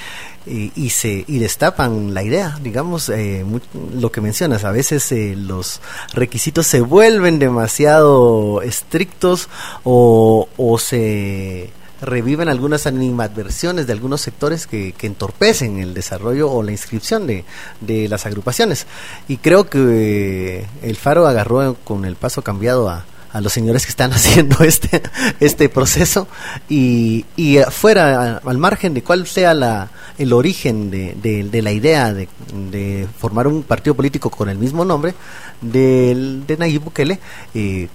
y, 0.47 0.89
se 0.89 1.25
y 1.27 1.39
destapan 1.39 2.13
la 2.13 2.23
idea, 2.23 2.57
digamos, 2.61 3.09
eh, 3.09 3.45
lo 3.93 4.11
que 4.11 4.21
mencionas, 4.21 4.63
a 4.63 4.71
veces 4.71 5.11
eh, 5.11 5.35
los 5.35 5.81
requisitos 6.13 6.67
se 6.67 6.81
vuelven 6.81 7.39
demasiado 7.39 8.61
estrictos 8.61 9.49
o, 9.83 10.47
o 10.57 10.77
se 10.79 11.69
reviven 12.01 12.47
algunas 12.47 12.85
animadversiones 12.85 13.87
de 13.87 13.93
algunos 13.93 14.21
sectores 14.21 14.67
que, 14.67 14.93
que, 14.93 15.07
entorpecen 15.07 15.79
el 15.79 15.93
desarrollo 15.93 16.51
o 16.51 16.61
la 16.61 16.71
inscripción 16.71 17.25
de, 17.25 17.43
de 17.81 18.07
las 18.07 18.25
agrupaciones. 18.25 18.85
Y 19.27 19.37
creo 19.37 19.69
que 19.69 20.65
el 20.83 20.95
Faro 20.95 21.27
agarró 21.27 21.75
con 21.83 22.05
el 22.05 22.15
paso 22.15 22.43
cambiado 22.43 22.89
a, 22.89 23.05
a 23.31 23.41
los 23.41 23.53
señores 23.53 23.85
que 23.85 23.89
están 23.89 24.11
haciendo 24.13 24.63
este, 24.63 25.01
este 25.39 25.69
proceso. 25.69 26.27
Y, 26.69 27.25
y 27.35 27.57
fuera, 27.69 28.37
al 28.37 28.57
margen 28.57 28.93
de 28.93 29.03
cuál 29.03 29.27
sea 29.27 29.53
la, 29.53 29.89
el 30.17 30.33
origen 30.33 30.89
de, 30.91 31.15
de, 31.15 31.61
la 31.61 31.71
idea 31.71 32.13
de, 32.13 32.27
de, 32.71 33.07
formar 33.17 33.47
un 33.47 33.63
partido 33.63 33.95
político 33.95 34.29
con 34.29 34.49
el 34.49 34.57
mismo 34.57 34.85
nombre 34.85 35.13
de, 35.61 36.41
de 36.45 36.57
Nayib 36.57 36.83
Bukele, 36.83 37.19
eh, 37.53 37.87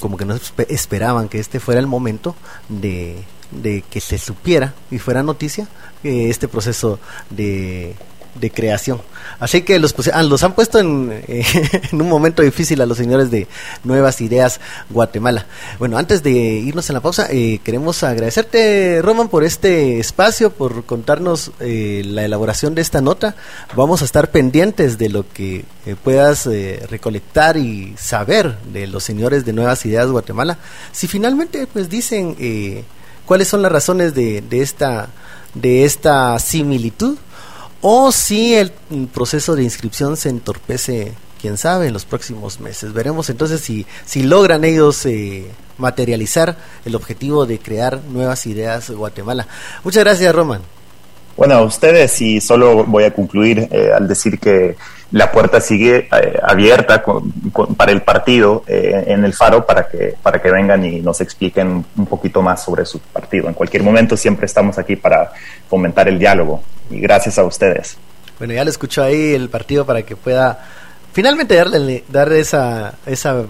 como 0.00 0.16
que 0.16 0.24
no 0.24 0.34
esperaban 0.68 1.28
que 1.28 1.38
este 1.38 1.60
fuera 1.60 1.80
el 1.80 1.86
momento 1.86 2.34
de, 2.68 3.24
de 3.50 3.84
que 3.88 4.00
se 4.00 4.18
supiera 4.18 4.74
y 4.90 4.98
fuera 4.98 5.22
noticia 5.22 5.68
eh, 6.02 6.28
este 6.28 6.48
proceso 6.48 6.98
de 7.30 7.94
de 8.34 8.50
creación. 8.50 9.00
Así 9.38 9.62
que 9.62 9.78
los, 9.78 9.94
ah, 10.12 10.22
los 10.22 10.42
han 10.42 10.54
puesto 10.54 10.78
en, 10.78 11.22
en, 11.28 12.00
un 12.00 12.08
momento 12.08 12.42
difícil 12.42 12.80
a 12.80 12.86
los 12.86 12.96
señores 12.96 13.30
de 13.30 13.46
Nuevas 13.84 14.20
Ideas 14.20 14.60
Guatemala. 14.90 15.46
Bueno, 15.78 15.98
antes 15.98 16.22
de 16.22 16.30
irnos 16.30 16.88
en 16.88 16.94
la 16.94 17.00
pausa, 17.00 17.28
eh, 17.30 17.60
queremos 17.62 18.02
agradecerte, 18.02 19.00
Roman, 19.02 19.28
por 19.28 19.44
este 19.44 20.00
espacio, 20.00 20.50
por 20.50 20.84
contarnos 20.84 21.52
eh, 21.60 22.02
la 22.04 22.24
elaboración 22.24 22.74
de 22.74 22.82
esta 22.82 23.00
nota. 23.00 23.36
Vamos 23.74 24.02
a 24.02 24.04
estar 24.04 24.30
pendientes 24.30 24.98
de 24.98 25.08
lo 25.08 25.28
que 25.28 25.64
eh, 25.86 25.96
puedas 26.02 26.48
recolectar 26.88 27.56
y 27.56 27.94
saber 27.98 28.58
de 28.72 28.86
los 28.86 29.04
señores 29.04 29.44
de 29.44 29.52
Nuevas 29.52 29.84
Ideas 29.86 30.08
Guatemala. 30.08 30.58
Si 30.92 31.06
finalmente 31.06 31.66
pues 31.66 31.88
dicen 31.88 32.36
cuáles 33.26 33.48
son 33.48 33.62
las 33.62 33.72
razones 33.72 34.14
de, 34.14 34.42
de 34.42 34.62
esta 34.62 35.08
de 35.54 35.84
esta 35.84 36.38
similitud 36.38 37.16
o 37.82 38.12
si 38.12 38.54
el 38.54 38.72
proceso 39.12 39.54
de 39.54 39.64
inscripción 39.64 40.16
se 40.16 40.30
entorpece, 40.30 41.12
quién 41.40 41.58
sabe, 41.58 41.88
en 41.88 41.92
los 41.92 42.04
próximos 42.04 42.60
meses. 42.60 42.92
Veremos 42.94 43.28
entonces 43.28 43.60
si, 43.60 43.84
si 44.06 44.22
logran 44.22 44.64
ellos 44.64 45.04
eh, 45.04 45.50
materializar 45.78 46.56
el 46.84 46.94
objetivo 46.94 47.44
de 47.44 47.58
crear 47.58 48.00
nuevas 48.08 48.46
ideas 48.46 48.88
en 48.88 48.96
Guatemala. 48.96 49.46
Muchas 49.84 50.04
gracias, 50.04 50.34
Roman. 50.34 50.62
Bueno, 51.36 51.54
a 51.54 51.62
ustedes 51.62 52.20
y 52.20 52.40
solo 52.40 52.84
voy 52.84 53.04
a 53.04 53.10
concluir 53.12 53.68
eh, 53.70 53.90
al 53.94 54.06
decir 54.06 54.38
que 54.38 54.76
la 55.12 55.30
puerta 55.32 55.60
sigue 55.60 56.08
eh, 56.12 56.38
abierta 56.42 57.02
para 57.76 57.92
el 57.92 58.02
partido 58.02 58.64
eh, 58.66 59.04
en 59.08 59.24
el 59.24 59.32
Faro 59.32 59.64
para 59.66 59.88
que, 59.88 60.14
para 60.22 60.40
que 60.40 60.50
vengan 60.50 60.84
y 60.84 61.00
nos 61.00 61.20
expliquen 61.20 61.84
un 61.96 62.06
poquito 62.06 62.42
más 62.42 62.62
sobre 62.62 62.84
su 62.84 62.98
partido. 62.98 63.48
En 63.48 63.54
cualquier 63.54 63.82
momento 63.82 64.16
siempre 64.16 64.46
estamos 64.46 64.78
aquí 64.78 64.96
para 64.96 65.32
fomentar 65.68 66.08
el 66.08 66.18
diálogo 66.18 66.62
y 66.92 67.00
gracias 67.00 67.38
a 67.38 67.44
ustedes. 67.44 67.96
Bueno, 68.38 68.54
ya 68.54 68.64
le 68.64 68.70
escuchó 68.70 69.02
ahí 69.02 69.34
el 69.34 69.48
partido 69.48 69.86
para 69.86 70.02
que 70.02 70.16
pueda 70.16 70.66
finalmente 71.12 71.54
darle, 71.54 72.04
darle 72.08 72.40
esa, 72.40 72.94
esa 73.06 73.44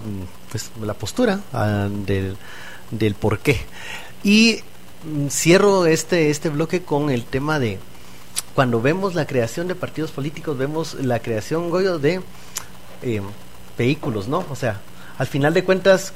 pues, 0.51 0.71
la 0.81 0.93
postura 0.93 1.39
ah, 1.51 1.87
del, 1.89 2.37
del 2.91 3.15
por 3.15 3.39
qué. 3.39 3.61
Y 4.23 4.59
mm, 5.03 5.27
cierro 5.27 5.85
este, 5.85 6.29
este 6.29 6.49
bloque 6.49 6.83
con 6.83 7.09
el 7.09 7.25
tema 7.25 7.59
de 7.59 7.79
cuando 8.53 8.81
vemos 8.81 9.15
la 9.15 9.25
creación 9.25 9.67
de 9.67 9.75
partidos 9.75 10.11
políticos, 10.11 10.57
vemos 10.57 10.93
la 10.95 11.19
creación, 11.19 11.69
Goyo, 11.69 11.97
de 11.97 12.21
eh, 13.01 13.21
vehículos, 13.77 14.27
¿no? 14.27 14.45
O 14.49 14.55
sea, 14.55 14.79
al 15.17 15.27
final 15.27 15.53
de 15.53 15.63
cuentas, 15.63 16.13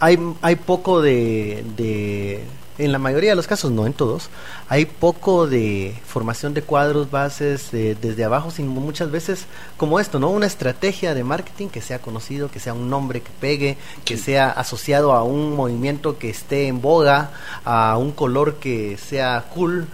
hay, 0.00 0.18
hay 0.40 0.56
poco 0.56 1.02
de, 1.02 1.64
de 1.76 2.44
en 2.78 2.90
la 2.90 2.98
mayoría 2.98 3.30
de 3.30 3.36
los 3.36 3.46
casos, 3.46 3.70
no 3.70 3.86
en 3.86 3.92
todos, 3.92 4.30
hay 4.68 4.84
poco 4.84 5.46
de 5.46 5.94
formación 6.06 6.54
de 6.54 6.62
cuadros, 6.62 7.10
bases 7.10 7.70
desde 7.70 8.24
abajo, 8.24 8.50
sin 8.50 8.66
muchas 8.66 9.10
veces 9.10 9.46
como 9.76 10.00
esto, 10.00 10.18
¿no? 10.18 10.30
Una 10.30 10.46
estrategia 10.46 11.14
de 11.14 11.22
marketing 11.22 11.68
que 11.68 11.80
sea 11.80 12.00
conocido, 12.00 12.50
que 12.50 12.58
sea 12.58 12.74
un 12.74 12.90
nombre 12.90 13.20
que 13.20 13.30
pegue, 13.40 13.76
que 14.04 14.16
sea 14.16 14.50
asociado 14.50 15.12
a 15.12 15.22
un 15.22 15.54
movimiento 15.54 16.18
que 16.18 16.30
esté 16.30 16.66
en 16.66 16.80
boga, 16.80 17.30
a 17.64 17.96
un 17.96 18.10
color 18.10 18.56
que 18.56 18.96
sea 18.98 19.44
cool 19.54 19.86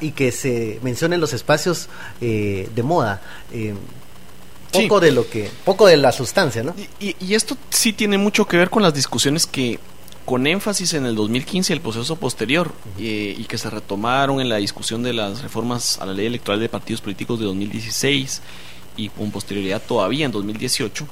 y 0.00 0.12
que 0.12 0.30
se 0.30 0.78
mencione 0.82 1.16
en 1.16 1.20
los 1.20 1.32
espacios 1.32 1.88
eh, 2.20 2.68
de 2.74 2.82
moda. 2.82 3.20
Eh, 3.52 3.74
poco 4.72 4.98
de 4.98 5.12
lo 5.12 5.28
que, 5.28 5.50
poco 5.64 5.86
de 5.86 5.96
la 5.96 6.10
sustancia, 6.10 6.64
¿no? 6.64 6.74
y 6.98 7.34
esto 7.34 7.56
sí 7.70 7.92
tiene 7.92 8.18
mucho 8.18 8.46
que 8.46 8.56
ver 8.56 8.70
con 8.70 8.82
las 8.82 8.92
discusiones 8.92 9.46
que 9.46 9.78
con 10.24 10.46
énfasis 10.46 10.94
en 10.94 11.06
el 11.06 11.14
2015 11.14 11.72
y 11.72 11.76
el 11.76 11.82
proceso 11.82 12.16
posterior 12.16 12.72
eh, 12.98 13.34
y 13.38 13.44
que 13.44 13.58
se 13.58 13.68
retomaron 13.70 14.40
en 14.40 14.48
la 14.48 14.56
discusión 14.56 15.02
de 15.02 15.12
las 15.12 15.42
reformas 15.42 15.98
a 16.00 16.06
la 16.06 16.14
ley 16.14 16.26
electoral 16.26 16.60
de 16.60 16.68
partidos 16.68 17.00
políticos 17.00 17.38
de 17.38 17.46
2016 17.46 18.40
y 18.96 19.08
con 19.10 19.30
posterioridad 19.30 19.82
todavía 19.82 20.24
en 20.24 20.32
2018 20.32 21.06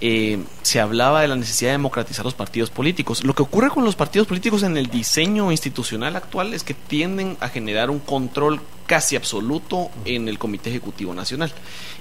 eh, 0.00 0.42
se 0.62 0.80
hablaba 0.80 1.22
de 1.22 1.28
la 1.28 1.36
necesidad 1.36 1.70
de 1.70 1.78
democratizar 1.78 2.24
los 2.24 2.34
partidos 2.34 2.70
políticos. 2.70 3.24
Lo 3.24 3.34
que 3.34 3.42
ocurre 3.42 3.70
con 3.70 3.84
los 3.84 3.96
partidos 3.96 4.26
políticos 4.26 4.62
en 4.62 4.76
el 4.76 4.88
diseño 4.88 5.50
institucional 5.50 6.16
actual 6.16 6.54
es 6.54 6.64
que 6.64 6.74
tienden 6.74 7.36
a 7.40 7.48
generar 7.48 7.90
un 7.90 8.00
control 8.00 8.60
casi 8.86 9.16
absoluto 9.16 9.90
en 10.04 10.28
el 10.28 10.38
Comité 10.38 10.70
Ejecutivo 10.70 11.14
Nacional. 11.14 11.52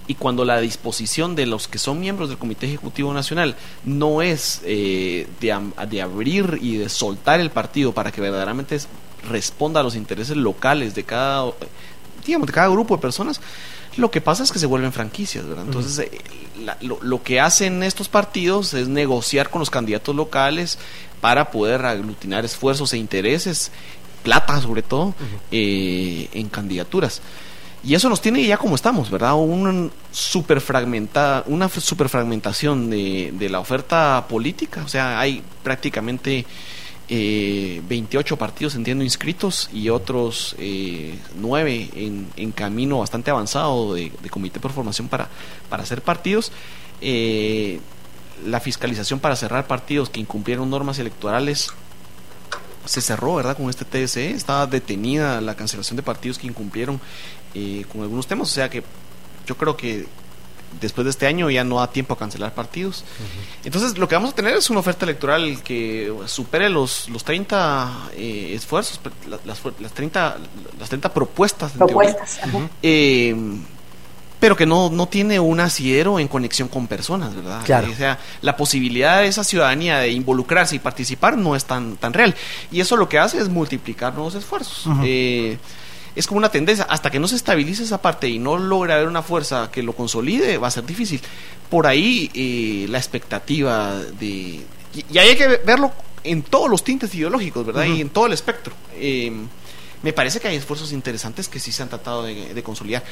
Y 0.08 0.16
cuando 0.16 0.44
la 0.44 0.60
disposición 0.60 1.36
de 1.36 1.46
los 1.46 1.68
que 1.68 1.78
son 1.78 2.00
miembros 2.00 2.30
del 2.30 2.38
Comité 2.38 2.66
Ejecutivo 2.66 3.14
Nacional 3.14 3.56
no 3.86 4.22
es 4.22 4.62
eh, 4.66 5.28
de, 5.40 5.58
de 5.90 6.02
abrir 6.02 6.60
y 6.62 6.78
de 6.78 6.90
soltar 6.90 7.40
el 7.40 7.52
partido 7.52 7.94
para 7.94 8.12
que 8.12 8.22
verdaderamente 8.22 8.78
responda 9.30 9.80
a 9.80 9.84
los 9.84 9.96
intereses 9.96 10.36
locales 10.36 10.96
de 10.96 11.04
cada, 11.04 11.46
digamos, 12.26 12.48
de 12.48 12.54
cada 12.54 12.68
grupo 12.68 12.96
de 12.96 13.02
personas, 13.02 13.40
lo 13.98 14.12
que 14.12 14.22
pasa 14.22 14.44
es 14.44 14.52
que 14.52 14.60
se 14.60 14.66
vuelven 14.66 14.92
franquicias, 14.92 15.46
¿verdad? 15.48 15.66
Entonces, 15.66 16.00
eh, 16.00 16.22
lo, 16.82 17.24
que 17.24 17.40
hacen 17.40 17.84
estos 17.84 18.10
partidos 18.10 18.74
es 18.74 18.88
negociar 18.88 19.50
con 19.50 19.60
los 19.60 19.70
candidatos 19.70 20.16
locales 20.16 20.80
para 21.22 21.52
poder 21.52 21.86
aglutinar 21.86 22.46
esfuerzos 22.46 22.94
e 22.94 22.98
intereses, 22.98 23.72
plata 24.24 24.62
sobre 24.62 24.82
todo, 24.82 25.14
eh, 25.52 26.28
en 26.34 26.50
candidaturas. 26.50 27.22
Y 27.86 27.96
eso 27.96 28.08
nos 28.08 28.22
tiene 28.22 28.46
ya 28.46 28.58
como 28.58 28.76
estamos, 28.76 29.12
¿verdad? 29.12 29.36
Un 29.36 29.92
super 30.12 30.62
una 31.48 31.70
superfragmentación 31.70 32.90
de, 32.90 33.34
de 33.34 33.50
la 33.50 33.60
oferta 33.60 34.26
política. 34.30 34.84
O 34.86 34.88
sea, 34.88 35.20
hay 35.20 35.44
prácticamente 35.64 36.46
eh, 37.10 37.82
28 37.88 38.38
partidos, 38.38 38.76
entiendo, 38.76 39.04
inscritos 39.04 39.70
y 39.74 39.90
otros 39.90 40.56
eh, 40.58 41.18
9 41.36 41.90
en, 41.96 42.28
en, 42.38 42.52
camino 42.52 43.00
bastante 43.00 43.30
avanzado 43.30 43.94
de, 43.94 44.12
comité 44.30 44.60
por 44.60 44.72
formación 44.72 45.10
para, 45.10 45.30
para 45.70 45.84
hacer 45.84 46.02
partidos. 46.02 46.52
Eh, 47.02 47.80
la 48.46 48.60
fiscalización 48.60 49.20
para 49.20 49.36
cerrar 49.36 49.68
partidos 49.68 50.10
que 50.10 50.20
incumplieron 50.20 50.70
normas 50.70 51.00
electorales 51.00 51.72
se 52.86 53.02
cerró, 53.02 53.36
¿verdad? 53.36 53.56
Con 53.56 53.70
este 53.70 53.86
TSE, 53.86 54.32
estaba 54.32 54.68
detenida 54.68 55.40
la 55.42 55.56
cancelación 55.56 55.96
de 55.96 56.04
partidos 56.04 56.38
que 56.38 56.48
incumplieron 56.48 57.00
eh, 57.54 57.86
con 57.92 58.02
algunos 58.02 58.28
temas, 58.28 58.50
o 58.50 58.54
sea 58.54 58.70
que 58.70 58.84
yo 59.46 59.56
creo 59.56 59.78
que 59.78 60.06
después 60.80 61.06
de 61.06 61.12
este 61.12 61.28
año 61.28 61.50
ya 61.50 61.64
no 61.64 61.80
da 61.80 61.88
tiempo 61.88 62.14
a 62.14 62.18
cancelar 62.18 62.54
partidos. 62.54 63.04
Entonces, 63.64 63.98
lo 63.98 64.08
que 64.08 64.16
vamos 64.16 64.32
a 64.32 64.36
tener 64.36 64.56
es 64.56 64.70
una 64.70 64.80
oferta 64.80 65.06
electoral 65.06 65.62
que 65.64 66.14
supere 66.26 66.70
los, 66.70 67.10
los 67.10 67.24
30 67.24 68.10
eh, 68.16 68.52
esfuerzos, 68.56 69.00
las, 69.28 69.46
las, 69.46 69.92
30, 69.94 70.38
las 70.80 70.90
30 70.90 71.14
propuestas. 71.14 71.72
Propuestas. 71.74 72.40
Eh, 72.82 73.36
pero 74.44 74.58
que 74.58 74.66
no, 74.66 74.90
no 74.90 75.08
tiene 75.08 75.40
un 75.40 75.62
asidero 75.62 76.20
en 76.20 76.28
conexión 76.28 76.68
con 76.68 76.86
personas, 76.88 77.34
¿verdad? 77.34 77.62
O 77.90 77.96
sea, 77.96 78.20
la 78.42 78.58
posibilidad 78.58 79.22
de 79.22 79.28
esa 79.28 79.46
ciudadanía 79.46 80.00
de 80.00 80.10
involucrarse 80.10 80.76
y 80.76 80.80
participar 80.80 81.38
no 81.38 81.56
es 81.56 81.64
tan, 81.64 81.96
tan 81.96 82.12
real. 82.12 82.36
Y 82.70 82.82
eso 82.82 82.98
lo 82.98 83.08
que 83.08 83.20
hace 83.20 83.38
es 83.38 83.48
multiplicar 83.48 84.14
nuevos 84.14 84.36
esfuerzos 84.36 84.86
es 86.16 86.28
como 86.28 86.38
una 86.38 86.50
tendencia. 86.50 86.86
Hasta 86.90 87.10
que 87.10 87.20
no 87.20 87.28
se 87.28 87.36
estabilice 87.36 87.84
esa 87.84 88.02
parte 88.02 88.28
y 88.28 88.40
no 88.40 88.58
logra 88.58 88.96
haber 88.96 89.08
una 89.08 89.22
fuerza 89.22 89.70
que 89.72 89.84
lo 89.84 89.94
consolide, 89.94 90.58
va 90.58 90.68
a 90.68 90.72
ser 90.72 90.86
difícil. 90.86 91.22
Por 91.70 91.88
ahí 91.88 92.30
eh, 92.34 92.88
la 92.90 92.98
expectativa 92.98 93.96
de... 94.20 94.62
Y, 94.96 95.18
hay 95.18 95.36
que 95.36 95.48
verlo 95.66 95.92
en 96.24 96.44
todos 96.44 96.70
los 96.70 96.84
tintes 96.84 97.14
ideológicos, 97.16 97.66
¿verdad? 97.66 97.86
Y 97.86 98.02
en 98.02 98.10
todo 98.10 98.28
el 98.28 98.34
espectro. 98.34 98.74
Eh, 98.96 99.32
me 100.04 100.14
parece 100.14 100.40
que 100.40 100.48
hay 100.50 100.56
esfuerzos 100.56 100.92
interesantes 100.92 101.48
que 101.48 101.60
sí 101.60 101.72
se 101.72 101.82
han 101.82 101.90
tratado 101.90 102.24
de, 102.24 102.54
de 102.54 102.64
consolidar. 102.64 103.04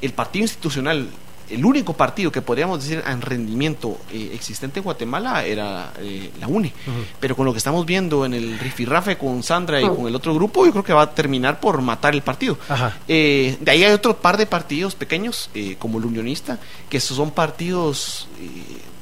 El 0.00 0.12
partido 0.12 0.44
institucional 0.44 1.08
el 1.50 1.64
único 1.64 1.92
partido 1.92 2.32
que 2.32 2.42
podríamos 2.42 2.82
decir 2.82 3.02
en 3.06 3.20
rendimiento 3.20 3.98
eh, 4.12 4.30
existente 4.34 4.80
en 4.80 4.84
Guatemala 4.84 5.44
era 5.44 5.92
eh, 5.98 6.30
la 6.40 6.48
UNE. 6.48 6.72
Pero 7.20 7.36
con 7.36 7.46
lo 7.46 7.52
que 7.52 7.58
estamos 7.58 7.86
viendo 7.86 8.24
en 8.24 8.34
el 8.34 8.58
rifirrafe 8.58 9.16
con 9.16 9.42
Sandra 9.42 9.80
y 9.80 9.88
con 9.88 10.06
el 10.06 10.14
otro 10.14 10.34
grupo, 10.34 10.66
yo 10.66 10.72
creo 10.72 10.84
que 10.84 10.92
va 10.92 11.02
a 11.02 11.10
terminar 11.10 11.60
por 11.60 11.80
matar 11.82 12.14
el 12.14 12.22
partido. 12.22 12.58
Eh, 13.06 13.56
de 13.60 13.70
ahí 13.70 13.84
hay 13.84 13.92
otro 13.92 14.16
par 14.16 14.36
de 14.36 14.46
partidos 14.46 14.94
pequeños, 14.94 15.50
como 15.78 15.98
el 15.98 16.04
Unionista, 16.04 16.58
que 16.88 17.00
son 17.00 17.30
partidos 17.30 18.28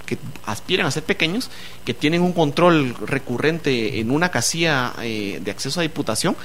que 0.07 0.19
aspiran 0.45 0.87
a 0.87 0.91
ser 0.91 1.03
pequeños, 1.03 1.51
que 1.85 1.95
tienen 1.95 2.21
un 2.23 2.33
control 2.33 2.95
recurrente 3.07 4.01
en 4.01 4.11
una 4.11 4.31
casilla 4.31 4.93
de 5.01 5.51
acceso 5.51 5.81
a 5.81 5.83
diputación 5.83 6.37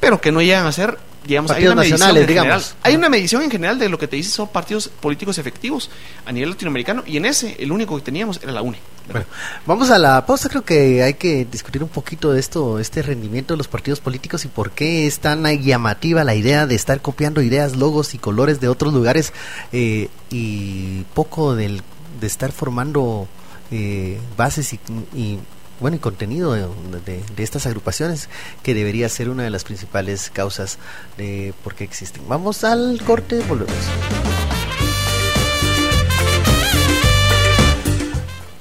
pero 0.00 0.20
que 0.20 0.32
no 0.32 0.40
llegan 0.40 0.66
a 0.66 0.72
ser, 0.72 0.98
digamos, 1.24 1.50
hay 1.50 1.66
una 1.66 1.76
medición 1.76 2.16
en 2.16 2.26
general, 2.26 2.62
hay 2.82 2.96
una 2.96 3.08
medición 3.08 3.42
en 3.42 3.50
general 3.50 3.78
de 3.78 3.88
lo 3.88 3.98
que 3.98 4.08
te 4.08 4.16
dice 4.16 4.30
son 4.30 4.48
partidos 4.48 4.88
políticos 4.88 5.38
efectivos 5.38 5.90
a 6.24 6.32
nivel 6.32 6.50
latinoamericano 6.50 7.04
y 7.06 7.18
en 7.18 7.26
ese 7.26 7.56
el 7.60 7.70
único 7.70 7.96
que 7.96 8.02
teníamos 8.02 8.40
era 8.42 8.52
la 8.52 8.62
UNE. 8.62 8.78
Bueno, 9.10 9.26
vamos 9.66 9.90
a 9.90 9.98
la 9.98 10.24
pausa, 10.24 10.48
creo 10.48 10.62
que 10.62 11.02
hay 11.02 11.14
que 11.14 11.44
discutir 11.44 11.82
un 11.82 11.88
poquito 11.88 12.32
de 12.32 12.40
esto, 12.40 12.78
este 12.78 13.02
rendimiento 13.02 13.54
de 13.54 13.58
los 13.58 13.68
partidos 13.68 14.00
políticos 14.00 14.44
y 14.44 14.48
por 14.48 14.70
qué 14.70 15.06
es 15.06 15.18
tan 15.18 15.44
llamativa 15.60 16.24
la 16.24 16.34
idea 16.34 16.66
de 16.66 16.76
estar 16.76 17.02
copiando 17.02 17.42
ideas, 17.42 17.76
logos 17.76 18.14
y 18.14 18.18
colores 18.18 18.60
de 18.60 18.68
otros 18.68 18.94
lugares 18.94 19.32
eh, 19.72 20.08
y 20.30 21.02
poco 21.14 21.56
del, 21.56 21.82
de 22.20 22.26
estar 22.26 22.52
formando 22.52 23.26
eh, 23.72 24.18
bases 24.36 24.72
y 24.72 25.38
bueno, 25.80 25.96
y 25.96 26.00
contenido 26.00 26.52
de, 26.54 27.22
estas 27.38 27.66
agrupaciones, 27.66 28.28
que 28.62 28.74
debería 28.74 29.08
ser 29.08 29.30
una 29.30 29.42
de 29.42 29.50
las 29.50 29.64
principales 29.64 30.30
causas 30.30 30.78
de 31.16 31.54
por 31.64 31.74
qué 31.74 31.84
existen. 31.84 32.22
Vamos 32.28 32.64
al 32.64 33.00
corte, 33.04 33.40
volvemos. 33.48 33.74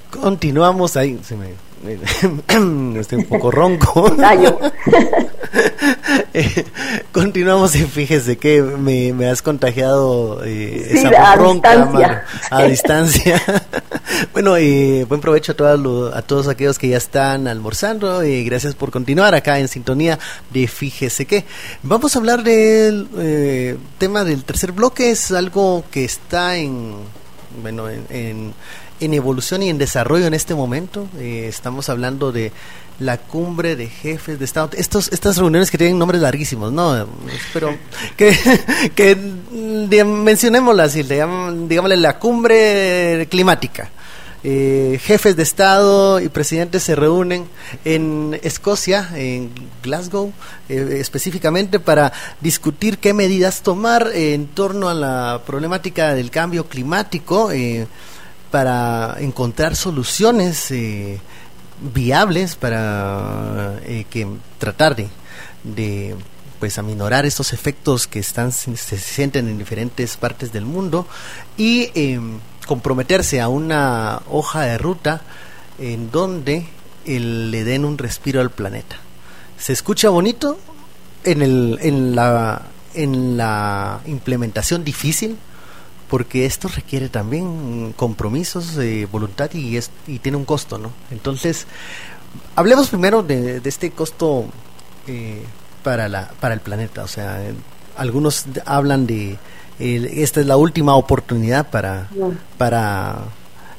Continuamos 0.10 0.98
ahí, 0.98 1.20
se 1.24 1.36
me 1.36 1.54
estoy 3.00 3.20
un 3.20 3.26
poco 3.26 3.52
ronco. 3.52 4.16
Eh, 6.34 6.66
continuamos 7.12 7.76
y 7.76 7.84
fíjese 7.84 8.38
que 8.38 8.62
me, 8.62 9.28
has 9.28 9.42
contagiado 9.42 10.44
eh, 10.44 10.88
esa 10.92 11.34
a 11.34 11.38
distancia. 11.38 12.26
a 12.52 12.64
distancia. 12.68 13.42
bueno, 14.34 14.58
y 14.60 15.04
buen 15.04 15.22
provecho 15.22 15.54
a, 15.54 15.56
todos 15.56 16.16
a 16.16 16.22
todos 16.22 16.48
aquellos 16.48 16.78
que 16.78 16.90
ya 16.90 16.98
están 16.98 17.48
almorzando 17.48 18.24
y 18.24 18.44
gracias 18.44 18.76
por 18.76 18.92
continuar 18.92 19.34
acá 19.34 19.60
en 19.60 19.68
sintonía 19.68 20.20
de 20.52 20.68
Fíjese 20.68 21.26
que. 21.26 21.46
Vamos 21.82 22.16
a 22.16 22.20
hablar 22.20 22.44
del 22.44 23.08
eh, 23.18 23.78
tema 23.98 24.24
del 24.24 24.44
tercer 24.44 24.72
bloque, 24.72 25.12
es 25.12 25.32
algo 25.32 25.84
que 25.90 26.06
está 26.06 26.58
en, 26.58 26.94
bueno, 27.64 27.90
en 27.90 28.54
en 29.00 29.14
evolución 29.14 29.64
y 29.64 29.70
en 29.70 29.78
desarrollo 29.78 30.28
en 30.28 30.34
este 30.34 30.56
momento. 30.56 31.08
Eh, 31.18 31.46
estamos 31.48 31.90
hablando 31.90 32.32
de 32.32 32.52
la 33.00 33.18
cumbre 33.18 33.76
de 33.76 33.88
jefes 33.88 34.40
de 34.40 34.46
Estado. 34.46 34.72
Estos, 34.74 35.10
estas 35.12 35.38
reuniones 35.38 35.72
que 35.72 35.78
tienen 35.78 35.98
nombres 35.98 36.22
larguísimos, 36.22 36.72
¿no? 36.72 37.08
Pero 37.54 37.78
que, 38.18 38.38
que 38.96 39.16
mencionémoslas 40.04 40.96
y 40.96 41.04
le 41.04 41.26
digámosle 41.68 41.98
la 41.98 42.20
cumbre 42.20 43.28
climática. 43.30 43.90
Eh, 44.42 45.00
jefes 45.04 45.36
de 45.36 45.44
Estado 45.44 46.22
y 46.22 46.30
presidentes 46.30 46.84
se 46.84 46.96
reúnen 46.96 47.50
en 47.84 48.40
Escocia, 48.42 49.10
en 49.14 49.52
Glasgow, 49.84 50.32
eh, 50.70 50.98
específicamente 51.02 51.82
para 51.82 52.14
discutir 52.40 53.00
qué 53.00 53.14
medidas 53.14 53.64
tomar 53.64 54.12
en 54.14 54.48
torno 54.48 54.88
a 54.88 54.94
la 54.94 55.42
problemática 55.46 56.14
del 56.14 56.32
cambio 56.32 56.68
climático. 56.68 57.52
Eh, 57.52 57.88
para 58.52 59.18
encontrar 59.20 59.76
soluciones 59.76 60.72
eh, 60.72 61.20
viables 61.82 62.56
para 62.56 63.80
eh, 63.84 64.06
que 64.10 64.28
tratar 64.58 64.96
de, 64.96 65.10
de 65.64 66.16
pues 66.60 66.78
aminorar 66.78 67.26
estos 67.26 67.54
efectos 67.54 68.08
que 68.08 68.20
están 68.20 68.52
se, 68.52 68.76
sienten 68.76 69.48
en 69.48 69.58
diferentes 69.58 70.18
partes 70.18 70.52
del 70.52 70.66
mundo 70.66 71.08
y 71.58 71.90
em, 71.96 72.40
comprometerse 72.68 73.42
a 73.42 73.48
una 73.48 74.22
hoja 74.30 74.62
de 74.62 74.78
ruta 74.78 75.22
en 75.80 76.12
donde 76.12 76.68
le 77.06 77.64
den 77.64 77.86
un 77.86 77.98
respiro 77.98 78.42
al 78.42 78.52
planeta. 78.52 78.98
Se 79.58 79.74
escucha 79.74 80.10
bonito 80.10 80.60
en 81.24 81.42
el 81.42 81.80
en 81.82 82.16
la 82.16 82.62
en 82.94 83.38
la 83.38 84.02
implementación 84.06 84.84
difícil 84.84 85.38
porque 86.10 86.46
esto 86.46 86.68
requiere 86.68 87.08
también 87.10 87.94
compromisos, 87.96 88.76
de 88.76 89.06
voluntad 89.06 89.52
y, 89.54 89.78
es, 89.78 89.92
y 90.08 90.20
tiene 90.20 90.38
un 90.38 90.46
costo, 90.46 90.78
¿no? 90.78 90.92
Entonces, 91.12 91.68
hablemos 92.56 92.90
primero 92.90 93.24
de, 93.24 93.62
este 93.64 93.92
costo 93.92 94.46
eh, 95.08 95.44
para, 95.84 96.10
la, 96.10 96.32
para 96.40 96.54
el 96.54 96.62
planeta. 96.62 97.04
O 97.04 97.08
sea, 97.08 97.40
algunos 97.96 98.46
hablan 98.66 99.06
de 99.06 99.38
esta 99.80 100.42
es 100.42 100.46
la 100.46 100.58
última 100.58 100.96
oportunidad 100.96 101.70
para, 101.70 102.10
para 102.58 103.20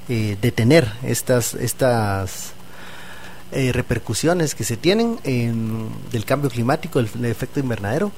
eh, 0.09 0.37
detener 0.41 0.91
estas, 1.03 1.55
estas 1.55 2.53
eh, 3.53 3.71
repercusiones 3.73 4.55
que 4.55 4.65
se 4.65 4.79
tienen 4.79 5.19
en, 5.25 5.89
del 6.11 6.25
cambio 6.25 6.49
climático, 6.49 7.01
el, 7.01 7.09
efecto 7.27 7.61
invernadero. 7.61 8.13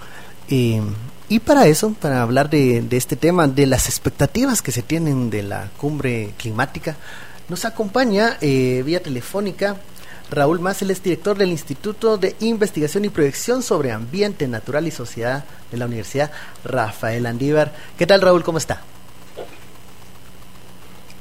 Y 1.29 1.39
para 1.39 1.67
eso, 1.67 1.95
para 2.01 2.23
hablar 2.23 2.51
de, 2.51 2.87
este 2.91 3.17
tema, 3.17 3.49
de 3.49 3.67
las 3.67 3.89
expectativas 3.89 4.61
que 4.61 4.73
se 4.73 4.83
tienen 4.83 5.31
de 5.31 5.43
la 5.43 5.71
cumbre 5.79 6.35
climática, 6.37 6.97
nos 7.49 7.65
acompaña 7.65 8.37
eh, 8.41 8.83
vía 8.85 9.03
telefónica 9.03 9.77
Raúl 10.33 10.61
Más, 10.61 10.81
él 10.81 10.91
es 10.91 11.03
director 11.03 11.37
del 11.37 11.51
Instituto 11.51 12.17
de 12.17 12.35
Investigación 12.41 13.05
y 13.05 13.11
Proyección 13.11 13.63
sobre 13.63 13.93
Ambiente 13.93 14.49
Natural 14.49 14.87
y 14.87 14.91
Sociedad 14.91 15.45
de 15.71 15.77
la 15.77 15.85
Universidad 15.85 16.31
Rafael 16.65 17.27
Andívar. 17.27 17.73
¿Qué 17.99 18.07
tal 18.07 18.23
Raúl? 18.23 18.43
¿Cómo 18.43 18.57
está? 18.57 18.81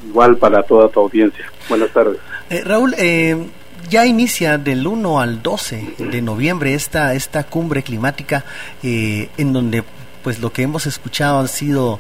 Igual 0.07 0.38
para 0.38 0.64
toda 0.64 0.88
tu 0.88 1.02
audiencia. 1.02 1.45
Buenas 1.68 1.91
tardes. 1.91 2.19
Eh, 2.49 2.61
Raúl, 2.64 2.95
eh, 2.98 3.49
ya 3.92 4.08
inicia 4.08 4.58
del 4.58 4.88
1 4.88 5.20
al 5.20 5.44
12 5.44 5.96
de 6.00 6.22
noviembre 6.24 6.74
esta, 6.74 7.14
esta 7.14 7.44
cumbre 7.44 7.84
climática 7.84 8.44
en 8.82 9.54
donde 9.54 9.84
pues 10.24 10.40
lo 10.40 10.52
que 10.52 10.64
hemos 10.64 10.88
escuchado 10.88 11.40
han 11.40 11.48
sido 11.48 12.00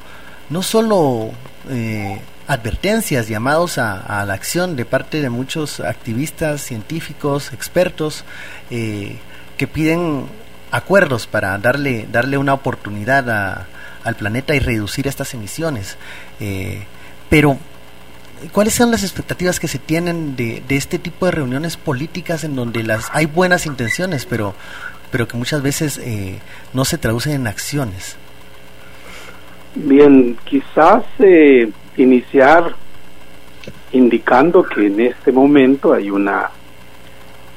no 0.49 0.63
solo 0.63 1.31
eh, 1.69 2.19
advertencias, 2.47 3.27
llamados 3.27 3.77
a, 3.77 4.25
la 4.25 4.33
acción 4.33 4.75
de 4.75 4.85
parte 4.85 5.21
de 5.21 5.29
muchos 5.29 5.79
activistas, 5.79 6.61
científicos, 6.61 7.53
expertos, 7.53 8.25
eh, 8.69 9.17
que 9.57 9.67
piden 9.67 10.25
acuerdos 10.71 11.27
para 11.27 11.57
darle, 11.57 12.07
darle 12.11 12.37
una 12.37 12.53
oportunidad 12.53 13.67
al 14.03 14.15
planeta 14.15 14.55
y 14.55 14.59
reducir 14.59 15.07
estas 15.07 15.33
emisiones. 15.33 15.97
Eh, 16.39 16.83
pero, 17.29 17.57
¿cuáles 18.51 18.73
son 18.73 18.91
las 18.91 19.03
expectativas 19.03 19.59
que 19.59 19.67
se 19.67 19.79
tienen 19.79 20.35
de, 20.35 20.63
de, 20.67 20.75
este 20.75 20.99
tipo 20.99 21.25
de 21.25 21.31
reuniones 21.31 21.77
políticas 21.77 22.43
en 22.43 22.55
donde 22.55 22.83
las 22.83 23.09
hay 23.13 23.25
buenas 23.25 23.65
intenciones, 23.65 24.25
pero 24.25 24.55
pero 25.11 25.27
que 25.27 25.37
muchas 25.37 25.61
veces 25.61 25.99
eh, 26.03 26.39
no 26.73 26.85
se 26.85 26.97
traducen 26.97 27.33
en 27.33 27.47
acciones. 27.47 28.17
Bien, 29.75 30.37
quizás 30.45 31.03
eh, 31.19 31.69
iniciar 31.97 32.75
indicando 33.91 34.63
que 34.63 34.87
en 34.87 35.01
este 35.01 35.31
momento 35.31 35.93
hay 35.93 36.09
una 36.09 36.49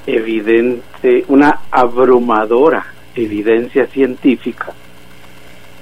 evidente, 0.07 1.25
una 1.29 1.61
abrumadora 1.71 2.87
evidencia 3.15 3.87
científica 3.87 4.73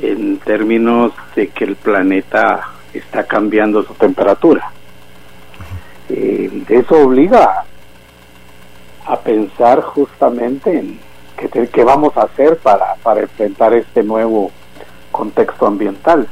en 0.00 0.36
términos 0.38 1.12
de 1.34 1.48
que 1.48 1.64
el 1.64 1.76
planeta 1.76 2.68
está 2.92 3.24
cambiando 3.24 3.82
su 3.82 3.94
temperatura. 3.94 4.70
Eh, 6.14 6.64
eso 6.68 6.94
obliga 6.96 7.64
a 9.06 9.16
pensar 9.20 9.80
justamente 9.80 10.78
en 10.78 11.00
qué, 11.72 11.84
vamos 11.84 12.16
a 12.16 12.24
hacer 12.24 12.58
para, 12.58 12.94
para 12.96 13.22
enfrentar 13.22 13.72
este 13.72 14.02
nuevo 14.02 14.50
contexto 15.10 15.66
ambiental. 15.66 16.28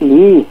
Y 0.00 0.46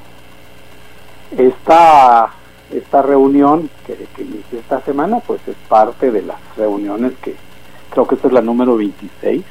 esta, 1.37 2.29
esta 2.71 3.01
reunión 3.01 3.69
que, 3.87 3.95
que 4.15 4.23
inició 4.23 4.59
esta 4.59 4.81
semana, 4.81 5.19
pues 5.25 5.39
es 5.47 5.55
parte 5.69 6.11
de 6.11 6.23
las 6.23 6.37
reuniones 6.57 7.13
que 7.21 7.35
creo 7.95 8.05
que 8.05 8.15
esta 8.15 8.27
es 8.27 8.33
la 8.33 8.41
número 8.41 8.75
26, 8.75 9.41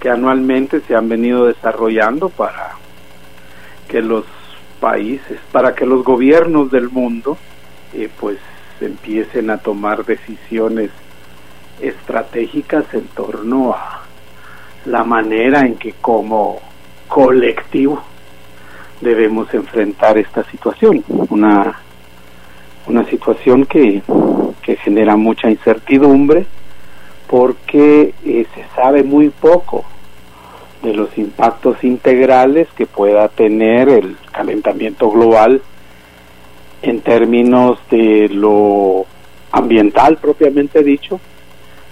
que 0.00 0.10
anualmente 0.10 0.80
se 0.80 0.96
han 0.96 1.08
venido 1.08 1.46
desarrollando 1.46 2.28
para 2.28 2.72
que 3.86 4.02
los 4.02 4.24
países, 4.84 5.38
para 5.50 5.74
que 5.74 5.86
los 5.86 6.04
gobiernos 6.04 6.70
del 6.70 6.90
mundo, 6.90 7.38
eh, 7.94 8.10
pues 8.20 8.36
empiecen 8.82 9.48
a 9.48 9.56
tomar 9.56 10.04
decisiones 10.04 10.90
estratégicas 11.80 12.84
en 12.92 13.06
torno 13.06 13.72
a 13.72 14.02
la 14.84 15.02
manera 15.02 15.60
en 15.60 15.76
que 15.76 15.94
como 16.02 16.60
colectivo 17.08 18.02
debemos 19.00 19.54
enfrentar 19.54 20.18
esta 20.18 20.44
situación, 20.50 21.02
una, 21.30 21.80
una 22.86 23.06
situación 23.06 23.64
que, 23.64 24.02
que 24.60 24.76
genera 24.76 25.16
mucha 25.16 25.48
incertidumbre 25.48 26.44
porque 27.26 28.12
eh, 28.22 28.46
se 28.54 28.64
sabe 28.76 29.02
muy 29.02 29.30
poco 29.30 29.86
de 30.84 30.92
los 30.92 31.16
impactos 31.16 31.82
integrales 31.82 32.68
que 32.76 32.86
pueda 32.86 33.28
tener 33.28 33.88
el 33.88 34.16
calentamiento 34.30 35.10
global 35.10 35.62
en 36.82 37.00
términos 37.00 37.78
de 37.90 38.28
lo 38.28 39.06
ambiental 39.50 40.18
propiamente 40.18 40.84
dicho, 40.84 41.18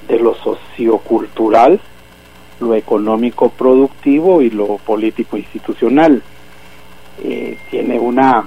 de 0.08 0.18
lo 0.18 0.34
sociocultural, 0.34 1.80
lo 2.60 2.74
económico 2.74 3.48
productivo 3.48 4.42
y 4.42 4.50
lo 4.50 4.76
político 4.76 5.38
institucional. 5.38 6.22
Eh, 7.24 7.56
tiene 7.70 7.98
una, 7.98 8.46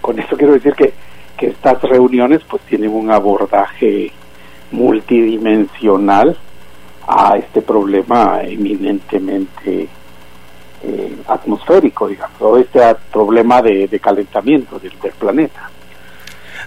con 0.00 0.18
eso 0.18 0.36
quiero 0.36 0.54
decir 0.54 0.72
que, 0.74 0.94
que 1.36 1.48
estas 1.48 1.82
reuniones 1.82 2.40
pues 2.48 2.62
tienen 2.62 2.90
un 2.90 3.10
abordaje 3.10 4.12
multidimensional 4.72 6.38
a 7.08 7.38
este 7.38 7.62
problema 7.62 8.42
eminentemente 8.42 9.88
eh, 10.82 11.16
atmosférico, 11.26 12.06
digamos, 12.06 12.36
o 12.40 12.58
este 12.58 12.80
problema 13.10 13.62
de, 13.62 13.88
calentamiento 13.98 14.78
del, 14.78 14.92
planeta. 15.18 15.70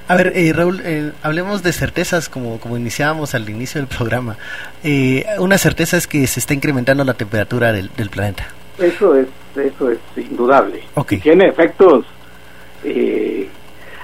A 0.08 0.16
ver, 0.16 0.34
eh, 0.36 0.52
Raúl, 0.52 0.82
eh, 0.84 1.12
hablemos 1.22 1.62
de 1.62 1.72
certezas 1.72 2.28
como, 2.28 2.60
como 2.60 2.76
iniciábamos 2.76 3.36
al 3.36 3.48
inicio 3.48 3.80
del 3.80 3.88
programa. 3.88 4.36
una 5.38 5.60
certeza 5.60 5.96
es 5.96 6.08
que 6.08 6.26
se 6.26 6.40
está 6.40 6.56
incrementando 6.56 7.04
la 7.04 7.14
temperatura 7.14 7.72
del, 7.72 7.90
planeta. 8.10 8.48
Eso 8.80 9.16
es, 9.16 9.28
eso 9.56 9.92
es 9.92 10.00
indudable. 10.18 10.82
Tiene 11.22 11.48
efectos 11.48 12.06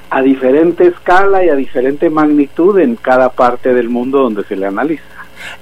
a 0.09 0.22
diferente 0.22 0.88
escala 0.88 1.43
y 1.43 1.49
a 1.49 1.55
diferente 1.55 2.11
magnitud 2.11 2.80
en 2.80 2.95
cada 2.95 3.30
parte 3.30 3.73
del 3.73 3.89
mundo 3.89 4.19
donde 4.19 4.43
se 4.43 4.55
le 4.55 4.68
analiza. 4.68 5.16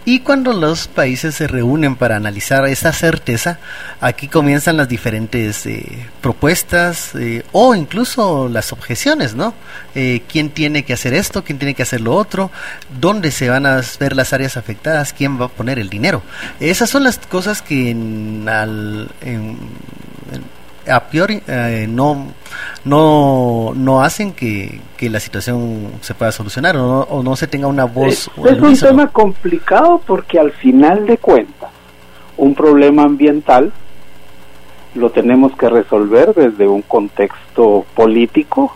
Y 0.06 0.20
cuando 0.20 0.54
los 0.54 0.88
países 0.88 1.36
se 1.36 1.48
reúnen 1.48 1.96
para 1.96 2.16
analizar 2.16 2.66
esa 2.68 2.94
certeza, 2.94 3.60
aquí 4.02 4.28
comienzan 4.28 4.78
las 4.78 4.88
diferentes 4.88 5.66
eh, 5.66 6.08
propuestas 6.22 7.16
eh, 7.16 7.44
o 7.52 7.76
incluso 7.76 8.50
las 8.50 8.72
objeciones, 8.72 9.36
¿no? 9.36 9.54
Eh, 9.96 10.22
¿Quién 10.28 10.50
tiene 10.50 10.84
que 10.84 10.94
hacer 10.94 11.14
esto? 11.14 11.44
¿Quién 11.44 11.58
tiene 11.58 11.74
que 11.74 11.84
hacer 11.84 12.02
lo 12.02 12.16
otro? 12.16 12.52
¿Dónde 13.00 13.32
se 13.32 13.50
van 13.50 13.66
a 13.66 13.82
ver 14.00 14.16
las 14.16 14.34
áreas 14.34 14.58
afectadas? 14.58 15.14
¿Quién 15.14 15.40
va 15.40 15.46
a 15.46 15.50
poner 15.50 15.80
el 15.80 15.90
dinero? 15.90 16.22
Esas 16.60 16.90
son 16.90 17.04
las 17.04 17.18
cosas 17.18 17.62
que 17.62 17.90
en, 17.90 18.48
al, 18.48 19.10
en, 19.22 19.58
a 20.88 21.00
priori 21.02 21.42
eh, 21.48 21.88
no, 21.90 22.28
no, 22.84 23.74
no 23.76 24.02
hacen 24.02 24.34
que, 24.34 24.82
la 25.02 25.20
situación 25.20 25.92
se 26.02 26.16
pueda 26.16 26.32
solucionar 26.32 26.76
o 26.78 27.22
no, 27.24 27.36
se 27.36 27.48
tenga 27.48 27.68
una 27.68 27.86
voz. 27.86 28.08
Es, 28.08 28.30
es 28.46 28.60
un 28.60 28.78
tema 28.78 29.08
complicado 29.08 30.02
porque 30.06 30.40
al 30.40 30.52
final 30.52 31.06
de 31.06 31.18
cuentas, 31.18 31.70
un 32.38 32.56
problema 32.56 33.04
ambiental 33.04 33.72
lo 34.96 35.10
tenemos 35.12 35.56
que 35.58 35.70
resolver 35.70 36.34
desde 36.34 36.68
un 36.68 36.82
contexto 36.82 37.86
político 37.94 38.74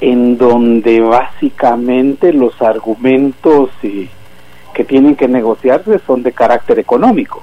en 0.00 0.36
donde 0.36 1.00
básicamente 1.00 2.32
los 2.32 2.60
argumentos 2.60 3.70
que 3.80 4.84
tienen 4.84 5.16
que 5.16 5.28
negociarse 5.28 6.00
son 6.06 6.22
de 6.22 6.32
carácter 6.32 6.78
económico. 6.78 7.42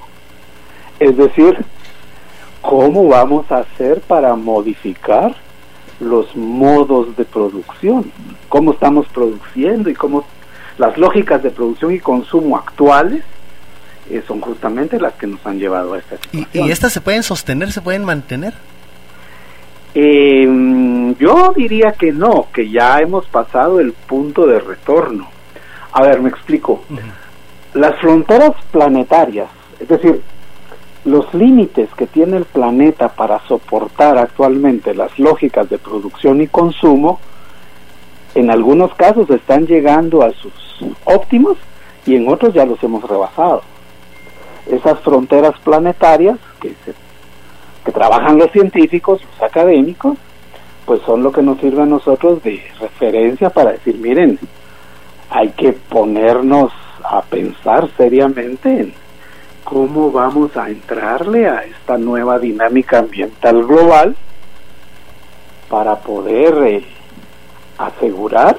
Es 0.99 1.15
decir, 1.15 1.57
¿Cómo 2.61 3.07
vamos 3.07 3.51
a 3.51 3.59
hacer 3.59 4.01
para 4.01 4.35
modificar 4.35 5.35
los 5.99 6.35
modos 6.35 7.15
de 7.15 7.25
producción? 7.25 8.11
¿Cómo 8.49 8.73
estamos 8.73 9.07
produciendo 9.07 9.89
y 9.89 9.93
cómo 9.93 10.25
las 10.77 10.97
lógicas 10.97 11.41
de 11.43 11.51
producción 11.51 11.93
y 11.93 11.99
consumo 11.99 12.57
actuales 12.57 13.23
eh, 14.09 14.23
son 14.27 14.41
justamente 14.41 14.99
las 14.99 15.13
que 15.13 15.27
nos 15.27 15.45
han 15.45 15.59
llevado 15.59 15.93
a 15.93 15.99
esta 15.99 16.17
situación? 16.17 16.67
¿Y, 16.67 16.71
estas 16.71 16.93
se 16.93 17.01
pueden 17.01 17.23
sostener, 17.23 17.71
se 17.71 17.81
pueden 17.81 18.03
mantener? 18.03 18.53
Em, 19.93 21.15
yo 21.15 21.53
diría 21.55 21.93
que 21.93 22.11
no, 22.11 22.47
que 22.53 22.69
ya 22.69 22.99
hemos 22.99 23.25
pasado 23.27 23.79
el 23.79 23.93
punto 23.93 24.45
de 24.45 24.59
retorno. 24.59 25.27
A 25.91 26.03
ver, 26.03 26.21
me 26.21 26.29
explico. 26.29 26.83
Las 27.73 27.99
fronteras 27.99 28.51
planetarias, 28.71 29.49
es 29.79 29.87
decir, 29.87 30.21
los 31.05 31.33
límites 31.33 31.89
que 31.95 32.07
tiene 32.07 32.37
el 32.37 32.45
planeta 32.45 33.09
para 33.09 33.39
soportar 33.47 34.17
actualmente 34.17 34.93
las 34.93 35.17
lógicas 35.17 35.69
de 35.69 35.77
producción 35.77 36.41
y 36.41 36.47
consumo, 36.47 37.19
en 38.35 38.51
algunos 38.51 38.93
casos 38.95 39.29
están 39.29 39.65
llegando 39.65 40.23
a 40.23 40.31
sus 40.31 40.53
óptimos 41.05 41.57
y 42.05 42.15
en 42.15 42.27
otros 42.27 42.53
ya 42.53 42.65
los 42.65 42.81
hemos 42.83 43.07
rebasado. 43.07 43.61
Esas 44.67 44.99
fronteras 44.99 45.57
planetarias 45.63 46.37
que, 46.61 46.73
que 47.85 47.91
trabajan 47.91 48.37
los 48.37 48.51
científicos, 48.51 49.21
los 49.23 49.49
académicos, 49.49 50.17
pues 50.85 51.01
son 51.03 51.23
lo 51.23 51.31
que 51.31 51.41
nos 51.41 51.59
sirve 51.59 51.83
a 51.83 51.85
nosotros 51.85 52.43
de 52.43 52.61
referencia 52.79 53.49
para 53.49 53.71
decir, 53.71 53.95
miren, 53.97 54.39
hay 55.29 55.49
que 55.49 55.73
ponernos 55.73 56.71
a 57.03 57.21
pensar 57.21 57.89
seriamente 57.95 58.79
en 58.79 58.93
cómo 59.63 60.11
vamos 60.11 60.55
a 60.57 60.69
entrarle 60.69 61.47
a 61.47 61.63
esta 61.63 61.97
nueva 61.97 62.39
dinámica 62.39 62.99
ambiental 62.99 63.63
global 63.65 64.15
para 65.69 65.95
poder 65.97 66.57
eh, 66.65 66.85
asegurar 67.77 68.57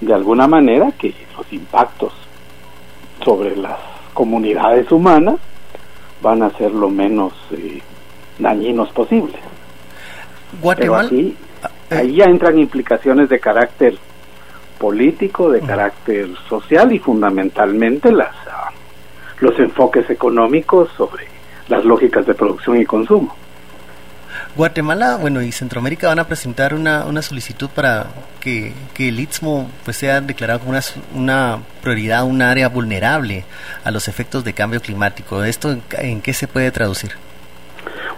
de 0.00 0.14
alguna 0.14 0.46
manera 0.46 0.92
que 0.92 1.14
los 1.36 1.52
impactos 1.52 2.12
sobre 3.24 3.56
las 3.56 3.78
comunidades 4.14 4.90
humanas 4.90 5.36
van 6.22 6.42
a 6.42 6.50
ser 6.50 6.72
lo 6.72 6.88
menos 6.88 7.32
eh, 7.52 7.80
dañinos 8.38 8.90
posibles. 8.90 9.40
Guatemala. 10.60 11.08
Eh, 11.12 11.34
ahí 11.90 12.16
ya 12.16 12.24
entran 12.24 12.58
implicaciones 12.58 13.28
de 13.28 13.38
carácter 13.38 13.98
político, 14.78 15.50
de 15.50 15.60
carácter 15.60 16.28
social 16.48 16.92
y 16.92 16.98
fundamentalmente 16.98 18.12
las 18.12 18.34
ah, 18.50 18.70
los 19.40 19.58
enfoques 19.58 20.08
económicos 20.10 20.90
sobre 20.96 21.26
las 21.68 21.84
lógicas 21.84 22.26
de 22.26 22.34
producción 22.34 22.80
y 22.80 22.84
consumo. 22.84 23.34
Guatemala, 24.54 25.18
bueno, 25.20 25.42
y 25.42 25.52
Centroamérica 25.52 26.08
van 26.08 26.18
a 26.18 26.26
presentar 26.26 26.72
una, 26.72 27.04
una 27.04 27.20
solicitud 27.20 27.68
para 27.68 28.06
que, 28.40 28.72
el 28.98 29.20
Istmo 29.20 29.68
pues, 29.84 29.98
sea 29.98 30.20
declarado 30.20 30.60
como 30.60 30.70
una, 30.70 30.80
una 31.14 31.58
prioridad, 31.82 32.24
un 32.24 32.40
área 32.40 32.68
vulnerable 32.68 33.44
a 33.84 33.90
los 33.90 34.08
efectos 34.08 34.44
de 34.44 34.54
cambio 34.54 34.80
climático. 34.80 35.44
¿Esto 35.44 35.76
en, 35.98 36.20
qué 36.22 36.32
se 36.32 36.48
puede 36.48 36.70
traducir? 36.70 37.12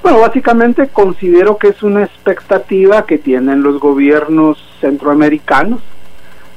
Bueno, 0.03 0.21
básicamente 0.21 0.89
considero 0.89 1.59
que 1.59 1.69
es 1.69 1.83
una 1.83 2.05
expectativa 2.05 3.05
que 3.05 3.19
tienen 3.19 3.63
los 3.63 3.81
gobiernos 3.81 4.59
centroamericanos 4.81 5.81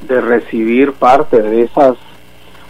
de 0.07 0.21
recibir 0.21 0.93
parte 0.93 1.41
de 1.41 1.63
esas 1.63 1.95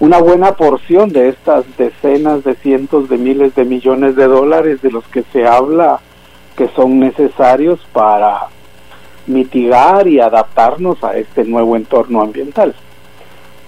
una 0.01 0.17
buena 0.17 0.53
porción 0.53 1.09
de 1.09 1.29
estas 1.29 1.63
decenas 1.77 2.43
de 2.43 2.55
cientos 2.55 3.07
de 3.07 3.19
miles 3.19 3.53
de 3.53 3.65
millones 3.65 4.15
de 4.15 4.25
dólares 4.25 4.81
de 4.81 4.89
los 4.89 5.07
que 5.09 5.23
se 5.31 5.45
habla 5.45 5.99
que 6.57 6.69
son 6.69 6.99
necesarios 6.99 7.79
para 7.93 8.47
mitigar 9.27 10.07
y 10.07 10.19
adaptarnos 10.19 11.03
a 11.03 11.15
este 11.17 11.43
nuevo 11.43 11.75
entorno 11.75 12.19
ambiental. 12.19 12.73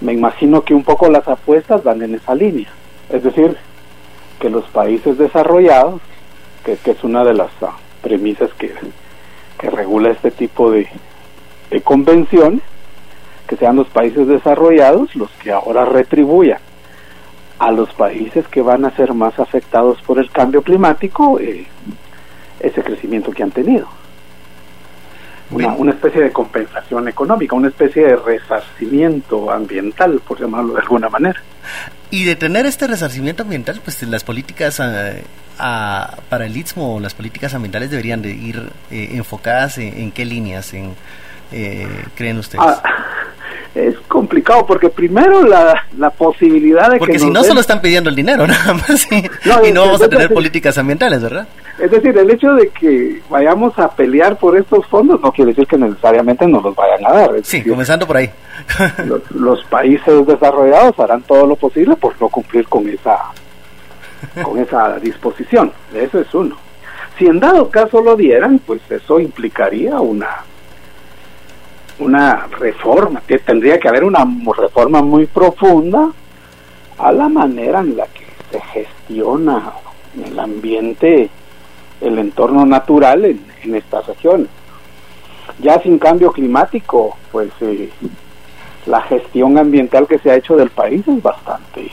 Me 0.00 0.12
imagino 0.12 0.64
que 0.64 0.74
un 0.74 0.82
poco 0.82 1.08
las 1.08 1.28
apuestas 1.28 1.84
van 1.84 2.02
en 2.02 2.16
esa 2.16 2.34
línea, 2.34 2.68
es 3.10 3.22
decir, 3.22 3.56
que 4.40 4.50
los 4.50 4.64
países 4.64 5.16
desarrollados, 5.16 6.00
que, 6.64 6.72
es 6.72 7.04
una 7.04 7.22
de 7.22 7.34
las 7.34 7.50
ah, 7.62 7.76
premisas 8.02 8.52
que, 8.54 8.74
que 9.56 9.70
regula 9.70 10.10
este 10.10 10.32
tipo 10.32 10.72
de, 10.72 10.88
de 11.70 11.80
convenciones, 11.80 12.62
que 13.54 13.60
sean 13.60 13.76
los 13.76 13.88
países 13.88 14.26
desarrollados 14.26 15.14
los 15.14 15.30
que 15.42 15.52
ahora 15.52 15.84
retribuyan 15.84 16.58
a 17.58 17.70
los 17.70 17.92
países 17.94 18.46
que 18.48 18.60
van 18.60 18.84
a 18.84 18.90
ser 18.96 19.14
más 19.14 19.38
afectados 19.38 20.00
por 20.02 20.18
el 20.18 20.30
cambio 20.30 20.62
climático 20.62 21.38
eh, 21.38 21.66
ese 22.60 22.82
crecimiento 22.82 23.30
que 23.30 23.42
han 23.42 23.50
tenido. 23.50 23.88
Una, 25.50 25.74
una, 25.74 25.92
especie 25.92 26.22
de 26.22 26.32
compensación 26.32 27.06
económica, 27.06 27.54
una 27.54 27.68
especie 27.68 28.02
de 28.02 28.16
resarcimiento 28.16 29.50
ambiental, 29.52 30.20
por 30.26 30.40
llamarlo 30.40 30.74
de 30.74 30.80
alguna 30.80 31.08
manera. 31.08 31.40
Y 32.10 32.24
de 32.24 32.34
tener 32.34 32.66
este 32.66 32.86
resarcimiento 32.86 33.42
ambiental, 33.42 33.80
pues 33.84 34.02
las 34.02 34.24
políticas 34.24 34.80
eh, 34.80 35.22
para 35.56 36.46
el 36.46 36.56
Istmo, 36.56 36.98
las 36.98 37.14
políticas 37.14 37.54
ambientales 37.54 37.90
deberían 37.90 38.22
de 38.22 38.30
ir 38.30 38.70
eh, 38.90 39.10
enfocadas 39.12 39.78
en, 39.78 40.10
qué 40.10 40.24
líneas, 40.24 40.74
en, 40.74 40.94
creen 42.14 42.38
ustedes. 42.38 42.64
Ah, 42.66 42.82
es 43.74 43.96
complicado 44.06 44.64
porque 44.66 44.88
primero 44.88 45.42
la, 45.42 45.74
la 45.98 46.10
posibilidad 46.10 46.90
de 46.92 46.98
porque 46.98 47.14
que 47.14 47.18
si 47.18 47.24
nos 47.26 47.34
no 47.34 47.40
den- 47.40 47.48
solo 47.48 47.60
están 47.60 47.80
pidiendo 47.80 48.08
el 48.08 48.14
dinero 48.14 48.46
nada 48.46 48.72
más 48.74 49.10
y 49.10 49.28
No, 49.44 49.66
y 49.66 49.72
no 49.72 49.80
vamos 49.86 50.00
a 50.00 50.08
tener 50.08 50.32
políticas 50.32 50.78
ambientales 50.78 51.20
verdad 51.20 51.48
es 51.80 51.90
decir 51.90 52.16
el 52.16 52.30
hecho 52.30 52.52
de 52.54 52.68
que 52.68 53.20
vayamos 53.28 53.76
a 53.80 53.88
pelear 53.90 54.36
por 54.38 54.56
estos 54.56 54.86
fondos 54.86 55.20
no 55.20 55.32
quiere 55.32 55.50
decir 55.50 55.66
que 55.66 55.76
necesariamente 55.76 56.46
nos 56.46 56.62
los 56.62 56.76
vayan 56.76 57.04
a 57.04 57.12
dar 57.14 57.30
sí 57.42 57.56
decir, 57.58 57.68
comenzando 57.72 58.06
por 58.06 58.16
ahí. 58.16 58.30
los, 59.06 59.28
los 59.32 59.64
países 59.64 60.24
desarrollados 60.24 60.96
harán 61.00 61.22
todo 61.22 61.44
lo 61.44 61.56
posible 61.56 61.96
por 61.96 62.14
no 62.20 62.28
cumplir 62.28 62.68
con 62.68 62.88
esa 62.88 63.18
con 64.44 64.56
esa 64.60 65.00
disposición 65.00 65.72
eso 65.92 66.20
es 66.20 66.32
uno. 66.32 66.56
Si 67.18 67.26
en 67.26 67.40
dado 67.40 67.68
caso 67.70 68.00
lo 68.00 68.14
dieran 68.14 68.60
pues 68.64 68.80
eso 68.88 69.18
implicaría 69.18 69.98
una 70.00 70.28
una 71.98 72.46
reforma 72.58 73.22
que 73.26 73.38
tendría 73.38 73.78
que 73.78 73.88
haber 73.88 74.04
una 74.04 74.26
reforma 74.56 75.02
muy 75.02 75.26
profunda 75.26 76.10
a 76.98 77.12
la 77.12 77.28
manera 77.28 77.80
en 77.80 77.96
la 77.96 78.06
que 78.06 78.24
se 78.50 78.60
gestiona 78.60 79.72
el 80.24 80.38
ambiente 80.38 81.30
el 82.00 82.18
entorno 82.18 82.66
natural 82.66 83.24
en, 83.24 83.44
en 83.62 83.74
estas 83.76 84.06
regiones 84.06 84.48
ya 85.60 85.80
sin 85.82 85.98
cambio 85.98 86.32
climático 86.32 87.16
pues 87.30 87.50
eh, 87.60 87.90
la 88.86 89.00
gestión 89.02 89.56
ambiental 89.58 90.06
que 90.06 90.18
se 90.18 90.30
ha 90.30 90.36
hecho 90.36 90.56
del 90.56 90.70
país 90.70 91.06
es 91.08 91.22
bastante 91.22 91.90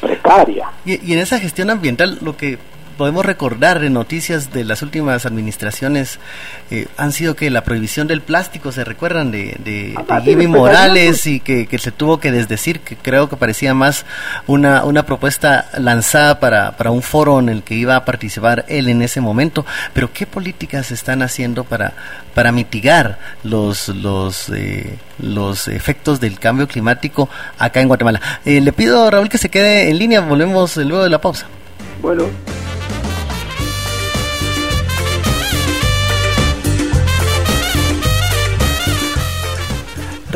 precaria. 0.00 0.68
Y 0.84 1.12
en 1.12 1.18
esa 1.18 1.38
gestión 1.38 1.70
ambiental, 1.70 2.18
lo 2.22 2.36
que 2.36 2.58
podemos 2.96 3.24
recordar 3.24 3.80
de 3.80 3.90
noticias 3.90 4.52
de 4.52 4.64
las 4.64 4.82
últimas 4.82 5.26
administraciones 5.26 6.18
eh, 6.70 6.88
han 6.96 7.12
sido 7.12 7.36
que 7.36 7.50
la 7.50 7.64
prohibición 7.64 8.06
del 8.06 8.22
plástico, 8.22 8.72
¿se 8.72 8.84
recuerdan 8.84 9.30
de, 9.30 9.56
de, 9.62 9.94
Ah, 10.08 10.20
de 10.20 10.30
Jimmy 10.30 10.46
pues, 10.46 10.58
Morales 10.58 11.26
y 11.26 11.40
que, 11.40 11.66
que 11.66 11.78
se 11.78 11.92
tuvo 11.92 12.18
que 12.18 12.32
desdecir, 12.32 12.80
que 12.80 12.96
creo 12.96 13.28
que 13.28 13.36
parecía 13.36 13.74
más 13.74 14.06
una, 14.46 14.84
una 14.84 15.04
propuesta 15.04 15.68
lanzada 15.78 16.40
para, 16.40 16.76
para 16.76 16.90
un 16.90 17.02
foro 17.02 17.38
en 17.38 17.48
el 17.48 17.62
que 17.62 17.74
iba 17.74 17.96
a 17.96 18.04
participar 18.04 18.64
él 18.68 18.88
en 18.88 19.02
ese 19.02 19.20
momento? 19.20 19.66
Pero 19.92 20.12
¿qué 20.12 20.26
políticas 20.26 20.86
se 20.86 20.94
están 20.94 21.22
haciendo 21.22 21.64
para, 21.64 21.92
para 22.34 22.52
mitigar 22.52 23.18
los, 23.42 23.88
los, 23.88 24.48
eh, 24.50 24.98
los 25.18 25.68
efectos 25.68 26.20
del 26.20 26.38
cambio 26.38 26.66
climático 26.66 27.28
acá 27.58 27.80
en 27.80 27.88
Guatemala? 27.88 28.20
Eh, 28.44 28.60
le 28.60 28.72
pido 28.72 29.04
a 29.04 29.10
Raúl 29.10 29.28
que 29.28 29.38
se 29.38 29.50
quede 29.50 29.90
en 29.90 29.98
línea, 29.98 30.20
volvemos 30.20 30.76
luego 30.76 31.02
de 31.02 31.10
la 31.10 31.20
pausa. 31.20 31.46
Bueno, 32.02 32.24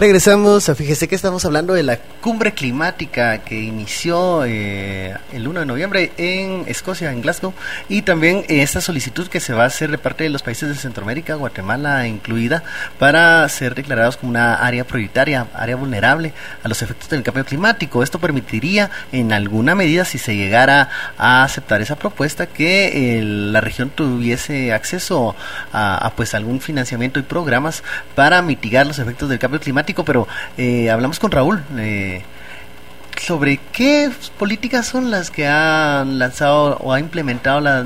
Regresamos 0.01 0.70
a 0.70 0.74
Fíjese 0.74 1.09
que 1.09 1.14
estamos 1.14 1.44
hablando 1.44 1.74
de 1.74 1.82
la 1.82 1.98
cumbre 1.98 2.52
climática 2.52 3.39
que 3.39 3.60
inició 3.60 4.47
eh, 4.47 5.14
el 5.31 5.47
1 5.47 5.60
de 5.60 5.66
noviembre 5.66 6.12
en 6.16 6.64
Escocia, 6.66 7.12
en 7.12 7.20
Glasgow, 7.20 7.52
y 7.86 8.01
también 8.01 8.47
esta 8.48 8.81
solicitud 8.81 9.28
que 9.28 9.40
se 9.40 9.52
va 9.52 9.64
a 9.64 9.66
hacer 9.66 9.90
de 9.90 9.98
parte 9.98 10.24
de 10.24 10.31
los 10.31 10.43
países 10.43 10.70
de 10.70 10.74
Centroamérica, 10.74 11.35
Guatemala 11.35 12.06
incluida, 12.06 12.62
para 12.98 13.47
ser 13.51 13.74
declarados 13.74 14.16
como 14.16 14.31
una 14.31 14.55
área 14.55 14.85
prioritaria, 14.85 15.48
área 15.52 15.77
vulnerable 15.77 16.32
a 16.62 16.68
los 16.68 16.81
efectos 16.81 17.10
del 17.10 17.22
cambio 17.22 17.44
climático. 17.44 18.02
Esto 18.02 18.18
permitiría, 18.18 18.90
en 19.12 19.35
alguna 19.35 19.74
medida, 19.74 20.06
si 20.06 20.16
se 20.16 20.35
llegara 20.35 20.89
a 21.18 21.43
aceptar 21.43 21.82
esa 21.82 21.97
propuesta, 21.97 22.47
que 22.47 23.18
eh, 23.18 23.22
la 23.22 23.60
región 23.60 23.90
tuviese 23.90 24.72
acceso 24.72 25.36
a, 25.74 26.06
a, 26.06 26.16
pues 26.16 26.35
algún 26.35 26.62
financiamiento 26.62 27.20
y 27.20 27.22
programas 27.22 27.82
para 28.14 28.40
mitigar 28.40 28.86
los 28.86 28.98
efectos 28.98 29.28
del 29.28 29.39
cambio 29.39 29.60
climático, 29.60 29.90
pero 30.05 30.27
eh, 30.57 30.91
hablamos 30.91 31.19
con 31.19 31.31
Raúl 31.31 31.62
eh, 31.77 32.23
sobre 33.19 33.61
qué 33.73 34.11
políticas 34.39 34.87
son 34.87 35.11
las 35.11 35.31
que 35.31 35.47
ha 35.47 36.05
lanzado 36.07 36.79
o 36.79 36.93
ha 36.93 37.01
implementado 37.01 37.61
la 37.61 37.85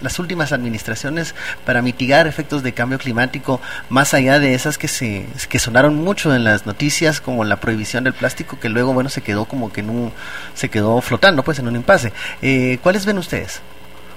las 0.00 0.18
últimas 0.18 0.52
administraciones 0.52 1.34
para 1.66 1.82
mitigar 1.82 2.26
efectos 2.26 2.62
de 2.62 2.72
cambio 2.72 2.98
climático, 2.98 3.60
más 3.88 4.14
allá 4.14 4.38
de 4.38 4.54
esas 4.54 4.78
que 4.78 4.88
se 4.88 5.26
que 5.48 5.58
sonaron 5.58 5.96
mucho 5.96 6.34
en 6.34 6.44
las 6.44 6.66
noticias, 6.66 7.20
como 7.20 7.44
la 7.44 7.60
prohibición 7.60 8.04
del 8.04 8.14
plástico, 8.14 8.58
que 8.58 8.68
luego 8.68 8.94
bueno 8.94 9.10
se 9.10 9.20
quedó 9.20 9.44
como 9.44 9.72
que 9.72 9.80
en 9.80 9.90
un, 9.90 10.12
se 10.54 10.70
quedó 10.70 11.00
flotando 11.00 11.42
pues 11.42 11.58
en 11.58 11.68
un 11.68 11.76
impasse. 11.76 12.12
Eh, 12.40 12.78
¿Cuáles 12.82 13.04
ven 13.04 13.18
ustedes? 13.18 13.60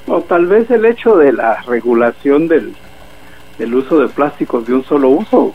o 0.07 0.21
tal 0.21 0.45
vez 0.47 0.69
el 0.69 0.85
hecho 0.85 1.15
de 1.17 1.33
la 1.33 1.61
regulación 1.61 2.47
del, 2.47 2.73
del 3.57 3.75
uso 3.75 3.99
de 3.99 4.07
plásticos 4.07 4.65
de 4.67 4.73
un 4.73 4.83
solo 4.83 5.09
uso 5.09 5.53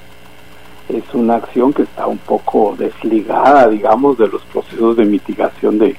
es 0.88 1.04
una 1.12 1.36
acción 1.36 1.72
que 1.72 1.82
está 1.82 2.06
un 2.06 2.18
poco 2.18 2.74
desligada, 2.78 3.68
digamos, 3.68 4.16
de 4.18 4.28
los 4.28 4.42
procesos 4.44 4.96
de 4.96 5.04
mitigación 5.04 5.78
de, 5.78 5.96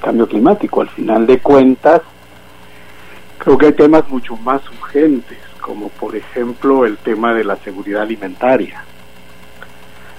cambio 0.00 0.26
climático. 0.26 0.80
Al 0.80 0.88
final 0.88 1.26
de 1.26 1.38
cuentas, 1.38 2.00
creo 3.38 3.58
que 3.58 3.66
hay 3.66 3.72
temas 3.72 4.08
mucho 4.08 4.36
más 4.36 4.62
urgentes, 4.80 5.38
como 5.60 5.90
por 5.90 6.16
ejemplo 6.16 6.86
el 6.86 6.96
tema 6.96 7.34
de 7.34 7.44
la 7.44 7.56
seguridad 7.56 8.02
alimentaria. 8.02 8.84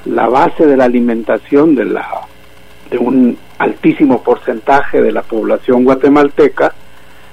La 0.05 0.27
base 0.27 0.67
de 0.67 0.77
la 0.77 0.85
alimentación 0.85 1.75
de, 1.75 1.85
la, 1.85 2.07
de 2.91 2.99
un 2.99 3.37
altísimo 3.57 4.21
porcentaje 4.21 5.01
de 5.01 5.11
la 5.11 5.23
población 5.23 5.85
guatemalteca 5.85 6.73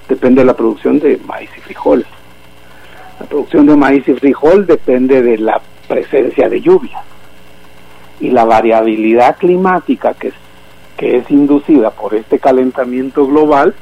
depende 0.09 0.41
de 0.41 0.47
la 0.47 0.57
producción 0.57 0.99
de 0.99 1.19
maíz 1.27 1.51
y 1.59 1.61
frijol. 1.61 2.07
La 3.19 3.27
producción 3.27 3.67
de 3.67 3.77
maíz 3.77 4.09
y 4.09 4.15
frijol 4.15 4.67
depende 4.67 5.21
de 5.21 5.37
la 5.37 5.61
presencia 5.91 6.49
de 6.49 6.61
lluvia. 6.61 7.03
Y 8.21 8.31
la 8.31 8.45
variabilidad 8.45 9.37
climática 9.37 10.15
que 10.15 10.29
es, 10.29 10.35
que 10.97 11.17
es 11.17 11.31
inducida 11.31 11.91
por 11.91 12.15
este 12.15 12.39
calentamiento 12.39 13.27
global, 13.27 13.75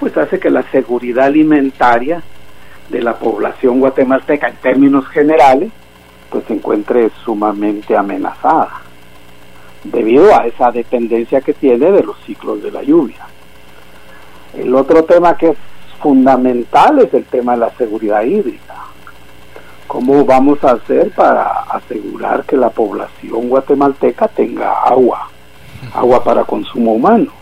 pues 0.00 0.16
hace 0.16 0.40
que 0.40 0.48
la 0.48 0.62
seguridad 0.70 1.26
alimentaria 1.26 2.22
de 2.88 3.02
la 3.02 3.18
población 3.18 3.80
guatemalteca 3.80 4.48
en 4.48 4.56
términos 4.56 5.06
generales, 5.08 5.70
pues 6.30 6.44
se 6.46 6.54
encuentre 6.54 7.10
sumamente 7.24 7.94
amenazada, 7.94 8.80
debido 9.84 10.34
a 10.34 10.46
esa 10.46 10.70
dependencia 10.70 11.42
que 11.42 11.52
tiene 11.52 11.90
de 11.90 12.02
los 12.04 12.16
ciclos 12.24 12.62
de 12.62 12.70
la 12.70 12.82
lluvia. 12.82 13.26
El 14.56 14.74
otro 14.74 15.04
tema 15.04 15.36
que 15.36 15.50
es 15.50 15.58
fundamental 16.00 17.00
es 17.00 17.12
el 17.12 17.24
tema 17.24 17.52
de 17.52 17.58
la 17.58 17.70
seguridad 17.76 18.22
hídrica. 18.22 18.87
¿Cómo 19.88 20.22
vamos 20.26 20.62
a 20.64 20.72
hacer 20.72 21.10
para 21.12 21.62
asegurar 21.70 22.44
que 22.44 22.58
la 22.58 22.68
población 22.68 23.48
guatemalteca 23.48 24.28
tenga 24.28 24.70
agua? 24.82 25.30
Agua 25.94 26.22
para 26.22 26.44
consumo 26.44 26.92
humano. 26.92 27.32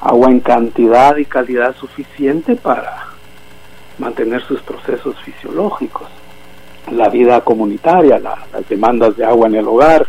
Agua 0.00 0.32
en 0.32 0.40
cantidad 0.40 1.16
y 1.16 1.24
calidad 1.24 1.76
suficiente 1.76 2.56
para 2.56 3.06
mantener 3.98 4.42
sus 4.42 4.60
procesos 4.62 5.14
fisiológicos. 5.20 6.08
La 6.90 7.08
vida 7.08 7.40
comunitaria, 7.42 8.18
la, 8.18 8.36
las 8.52 8.68
demandas 8.68 9.16
de 9.16 9.24
agua 9.24 9.46
en 9.46 9.54
el 9.54 9.68
hogar. 9.68 10.08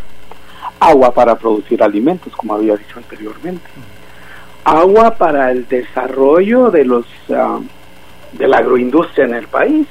Agua 0.80 1.14
para 1.14 1.36
producir 1.36 1.80
alimentos, 1.80 2.34
como 2.34 2.54
había 2.54 2.76
dicho 2.76 2.98
anteriormente 2.98 3.70
agua 4.64 5.16
para 5.16 5.50
el 5.50 5.66
desarrollo 5.66 6.70
de 6.70 6.84
los 6.84 7.04
uh, 7.30 7.60
de 8.30 8.46
la 8.46 8.58
agroindustria 8.58 9.24
en 9.24 9.34
el 9.34 9.48
país 9.48 9.88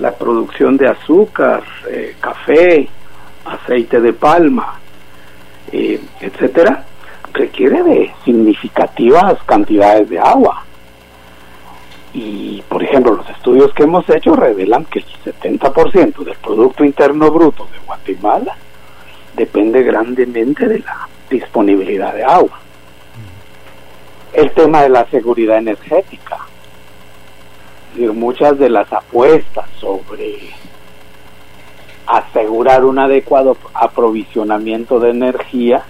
la 0.00 0.12
producción 0.12 0.76
de 0.76 0.88
azúcar 0.88 1.62
eh, 1.88 2.16
café 2.20 2.88
aceite 3.44 4.00
de 4.00 4.12
palma 4.12 4.80
eh, 5.72 6.00
etcétera 6.20 6.84
requiere 7.32 7.82
de 7.82 8.12
significativas 8.24 9.40
cantidades 9.44 10.08
de 10.08 10.18
agua. 10.18 10.64
Y 12.12 12.60
por 12.68 12.82
ejemplo 12.82 13.14
los 13.14 13.28
estudios 13.30 13.72
que 13.72 13.84
hemos 13.84 14.08
hecho 14.10 14.34
revelan 14.34 14.84
que 14.86 14.98
el 14.98 15.04
70% 15.24 16.24
del 16.24 16.36
producto 16.38 16.84
interno 16.84 17.30
bruto 17.30 17.68
de 17.72 17.78
Guatemala 17.86 18.56
depende 19.36 19.82
grandemente 19.84 20.66
de 20.66 20.80
la 20.80 21.08
disponibilidad 21.30 22.12
de 22.14 22.24
agua. 22.24 22.58
El 24.32 24.50
tema 24.52 24.82
de 24.82 24.88
la 24.88 25.06
seguridad 25.06 25.58
energética. 25.58 26.38
Muchas 27.96 28.58
de 28.58 28.70
las 28.70 28.90
apuestas 28.92 29.68
sobre 29.78 30.50
asegurar 32.06 32.84
un 32.84 32.98
adecuado 32.98 33.56
aprovisionamiento 33.74 34.98
de 35.00 35.10
energía 35.10 35.84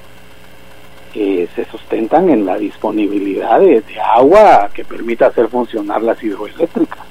eh, 1.14 1.48
se 1.55 1.64
sustentan 1.66 2.31
en 2.31 2.47
la 2.47 2.56
disponibilidad 2.56 3.59
de, 3.60 3.82
agua 4.01 4.70
que 4.72 4.85
permita 4.85 5.27
hacer 5.27 5.48
funcionar 5.48 6.02
las 6.02 6.22
hidroeléctricas. 6.22 7.05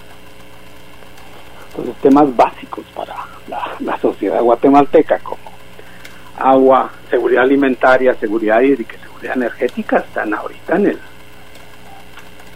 Entonces, 1.69 1.95
temas 2.01 2.35
básicos 2.35 2.85
para 2.95 3.15
la, 3.47 3.97
sociedad 3.99 4.41
guatemalteca 4.41 5.19
como 5.19 5.51
agua, 6.37 6.89
seguridad 7.09 7.43
alimentaria, 7.43 8.13
seguridad 8.15 8.61
hídrica 8.61 8.97
seguridad 9.19 9.35
energética 9.35 9.97
están 9.97 10.33
ahorita 10.33 10.75
en 10.77 10.87
el 10.87 10.99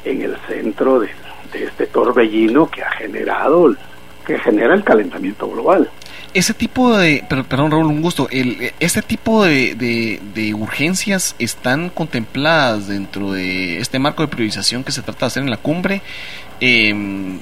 en 0.06 0.22
el 0.22 0.38
centro 0.48 1.00
de, 1.00 1.10
este 1.56 1.86
torbellino 1.88 2.70
que 2.70 2.82
ha 2.84 2.92
generado, 2.92 3.76
que 4.26 4.40
genera 4.40 4.74
el 4.74 4.84
calentamiento 4.84 5.50
global. 5.50 5.90
ese 6.34 6.54
tipo 6.56 6.98
de, 6.98 7.24
per- 7.30 7.44
perdón 7.44 7.70
Raúl, 7.72 7.86
un 7.88 8.02
gusto, 8.02 8.28
el, 8.32 8.72
este 8.80 9.02
tipo 9.04 9.44
de, 9.44 9.76
de- 9.76 10.20
de 10.34 10.54
urgencias 10.56 11.36
están 11.38 11.90
contempladas 11.90 12.88
dentro 12.88 13.32
de 13.34 13.78
este 13.80 14.00
marco 14.00 14.24
de 14.24 14.30
priorización 14.30 14.84
que 14.84 14.92
se 14.92 15.02
trata 15.04 15.22
de 15.22 15.28
hacer 15.28 15.44
en 15.44 15.50
la 15.52 15.58
cumbre. 15.58 16.02
Em, 16.60 17.40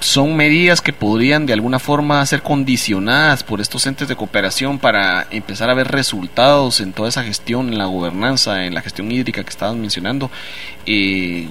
son 0.00 0.36
medidas 0.36 0.82
que 0.82 0.92
podrían 0.92 1.46
de 1.46 1.54
alguna 1.54 1.78
forma 1.78 2.24
ser 2.26 2.42
condicionadas 2.42 3.42
por 3.42 3.62
estos 3.62 3.86
entes 3.86 4.06
de 4.08 4.14
cooperación 4.16 4.78
para 4.78 5.26
empezar 5.30 5.70
a 5.70 5.74
ver 5.74 5.88
resultados 5.88 6.80
en 6.80 6.92
toda 6.92 7.08
esa 7.08 7.22
gestión, 7.24 7.68
en 7.68 7.78
la 7.78 7.86
gobernanza, 7.86 8.66
en 8.66 8.74
la 8.74 8.82
gestión 8.82 9.10
hídrica 9.10 9.42
que 9.42 9.48
estabas 9.48 9.74
mencionando, 9.76 10.30
eh, 10.84 11.48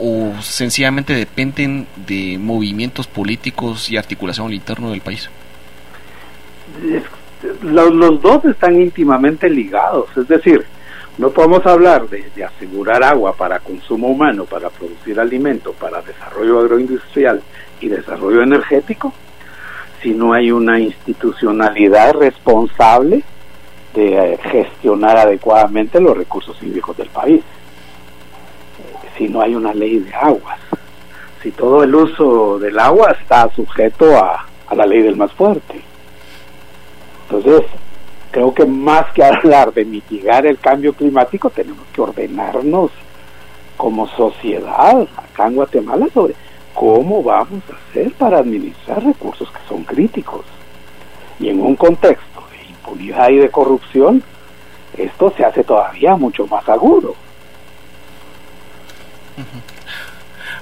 o 0.00 0.32
sencillamente 0.40 1.12
dependen 1.12 1.86
de 2.06 2.38
movimientos 2.38 3.06
políticos 3.06 3.90
y 3.90 3.96
articulación 3.96 4.46
al 4.46 4.54
interno 4.54 4.90
del 4.90 5.02
país. 5.02 5.28
Los, 7.62 7.94
los 7.94 8.20
dos 8.22 8.44
están 8.46 8.80
íntimamente 8.80 9.50
ligados, 9.50 10.08
es 10.16 10.26
decir, 10.26 10.64
no 11.18 11.30
podemos 11.30 11.66
hablar 11.66 12.08
de, 12.08 12.30
de 12.34 12.44
asegurar 12.44 13.02
agua 13.02 13.34
para 13.34 13.58
consumo 13.58 14.08
humano, 14.08 14.46
para 14.46 14.70
producir 14.70 15.20
alimento, 15.20 15.72
para 15.72 16.00
desarrollo 16.00 16.60
agroindustrial 16.60 17.42
y 17.80 17.88
desarrollo 17.88 18.42
energético, 18.42 19.12
si 20.02 20.10
no 20.10 20.32
hay 20.32 20.50
una 20.50 20.80
institucionalidad 20.80 22.14
responsable 22.14 23.22
de 23.94 24.32
eh, 24.32 24.38
gestionar 24.50 25.18
adecuadamente 25.18 26.00
los 26.00 26.16
recursos 26.16 26.56
hídricos 26.62 26.96
del 26.96 27.08
país, 27.08 27.42
si 29.20 29.28
no 29.28 29.42
hay 29.42 29.54
una 29.54 29.74
ley 29.74 29.98
de 29.98 30.14
aguas, 30.14 30.58
si 31.42 31.50
todo 31.50 31.82
el 31.84 31.94
uso 31.94 32.58
del 32.58 32.78
agua 32.78 33.14
está 33.20 33.50
sujeto 33.54 34.16
a, 34.16 34.46
a 34.66 34.74
la 34.74 34.86
ley 34.86 35.02
del 35.02 35.14
más 35.14 35.30
fuerte. 35.32 35.82
Entonces, 37.24 37.68
creo 38.30 38.54
que 38.54 38.64
más 38.64 39.12
que 39.12 39.22
hablar 39.22 39.74
de 39.74 39.84
mitigar 39.84 40.46
el 40.46 40.58
cambio 40.58 40.94
climático, 40.94 41.50
tenemos 41.50 41.86
que 41.92 42.00
ordenarnos 42.00 42.90
como 43.76 44.08
sociedad 44.08 45.06
acá 45.14 45.48
en 45.48 45.56
Guatemala 45.56 46.06
sobre 46.14 46.34
cómo 46.72 47.22
vamos 47.22 47.62
a 47.70 47.90
hacer 47.90 48.10
para 48.14 48.38
administrar 48.38 49.04
recursos 49.04 49.50
que 49.50 49.68
son 49.68 49.84
críticos. 49.84 50.46
Y 51.38 51.50
en 51.50 51.60
un 51.60 51.76
contexto 51.76 52.42
de 52.52 52.70
impunidad 52.70 53.28
y 53.28 53.36
de 53.36 53.50
corrupción, 53.50 54.22
esto 54.96 55.30
se 55.36 55.44
hace 55.44 55.62
todavía 55.62 56.16
mucho 56.16 56.46
más 56.46 56.66
agudo. 56.70 57.14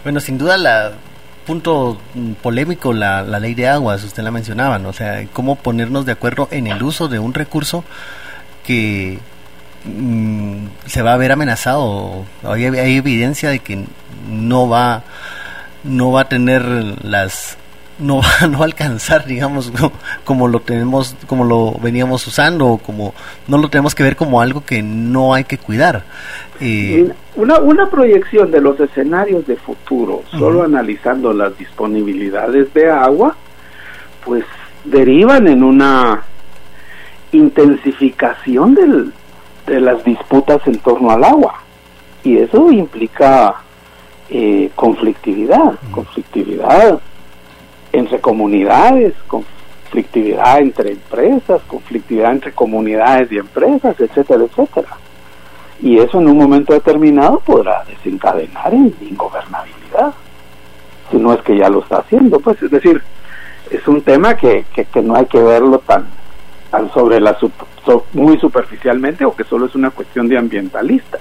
Bueno, 0.04 0.20
sin 0.20 0.38
duda 0.38 0.56
la 0.56 0.92
punto 1.48 1.98
polémico 2.42 2.92
la, 2.92 3.22
la 3.22 3.40
ley 3.40 3.54
de 3.54 3.68
aguas, 3.68 4.04
usted 4.04 4.22
la 4.22 4.30
mencionaba. 4.30 4.76
O 4.86 4.92
sea, 4.92 5.26
cómo 5.32 5.56
ponernos 5.56 6.04
de 6.04 6.12
acuerdo 6.12 6.46
en 6.50 6.66
el 6.66 6.82
uso 6.82 7.08
de 7.08 7.18
un 7.18 7.32
recurso 7.32 7.84
que 8.64 9.18
mm, 9.86 10.66
se 10.84 11.00
va 11.00 11.14
a 11.14 11.16
ver 11.16 11.32
amenazado. 11.32 12.26
Hay, 12.42 12.66
evidencia 12.66 13.48
de 13.48 13.60
que 13.60 13.86
no 14.28 14.68
va 14.68 15.04
no 15.84 16.12
va 16.12 16.22
a 16.22 16.28
tener 16.28 16.62
las 17.02 17.56
no 17.98 18.20
va, 18.20 18.46
no 18.50 18.60
a 18.60 18.64
alcanzar 18.66 19.24
digamos 19.24 19.72
como, 20.24 20.48
lo 20.48 20.60
tenemos 20.60 21.16
como 21.26 21.44
lo 21.44 21.72
veníamos 21.80 22.26
usando 22.26 22.78
como 22.84 23.14
no 23.46 23.56
lo 23.56 23.70
tenemos 23.70 23.94
que 23.94 24.02
ver 24.02 24.16
como 24.16 24.42
algo 24.42 24.64
que 24.66 24.82
no 24.82 25.32
hay 25.32 25.44
que 25.44 25.56
cuidar 25.56 26.04
Eh, 26.60 27.10
Una, 27.38 27.58
una 27.60 27.86
proyección 27.88 28.50
de 28.50 28.60
los 28.60 28.78
escenarios 28.80 29.46
de 29.46 29.54
futuro, 29.56 30.22
solo 30.30 30.64
analizando 30.64 31.32
las 31.32 31.56
disponibilidades 31.56 32.74
de 32.74 32.90
agua, 32.90 33.36
pues 34.24 34.44
derivan 34.84 35.46
en 35.46 35.62
una 35.62 36.22
intensificación 37.32 38.74
del- 38.74 39.12
de 39.66 39.80
las 39.80 40.02
disputas 40.04 40.60
en 40.66 40.78
torno 40.78 41.10
al 41.10 41.22
agua. 41.24 41.54
Y 42.24 42.38
eso 42.38 42.70
implica 42.72 43.54
eh, 44.30 44.70
conflictividad, 44.74 45.74
conflictividad 45.90 46.98
entre 47.92 48.20
comunidades, 48.20 49.14
conflictividad 49.26 50.58
entre 50.58 50.90
empresas, 50.92 51.62
conflictividad 51.66 52.32
entre 52.32 52.52
comunidades 52.52 53.32
y 53.32 53.38
empresas, 53.38 53.98
etcétera, 53.98 54.44
etcétera 54.44 54.88
y 55.80 55.98
eso 55.98 56.18
en 56.20 56.28
un 56.28 56.36
momento 56.38 56.72
determinado 56.72 57.40
podrá 57.40 57.84
desencadenar 57.84 58.72
en 58.74 58.94
ingobernabilidad, 59.00 60.12
si 61.10 61.16
no 61.16 61.32
es 61.32 61.40
que 61.42 61.56
ya 61.56 61.68
lo 61.68 61.80
está 61.80 61.98
haciendo, 61.98 62.38
pues 62.40 62.60
es 62.62 62.70
decir, 62.70 63.02
es 63.70 63.86
un 63.88 64.02
tema 64.02 64.36
que, 64.36 64.64
que, 64.74 64.84
que 64.86 65.02
no 65.02 65.14
hay 65.14 65.26
que 65.26 65.40
verlo 65.40 65.78
tan, 65.80 66.06
tan 66.70 66.90
sobre 66.92 67.20
la 67.20 67.38
so- 67.38 68.04
muy 68.12 68.38
superficialmente 68.38 69.24
o 69.24 69.34
que 69.34 69.44
solo 69.44 69.66
es 69.66 69.74
una 69.74 69.90
cuestión 69.90 70.28
de 70.28 70.36
ambientalista, 70.38 71.18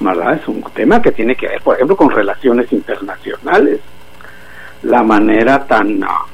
¿verdad? 0.00 0.34
Es 0.34 0.46
un 0.48 0.62
tema 0.74 1.02
que 1.02 1.12
tiene 1.12 1.34
que 1.34 1.48
ver, 1.48 1.60
por 1.62 1.74
ejemplo, 1.74 1.96
con 1.96 2.10
relaciones 2.10 2.72
internacionales, 2.72 3.80
la 4.82 5.02
manera 5.02 5.64
tan 5.66 6.02
ah, 6.04 6.24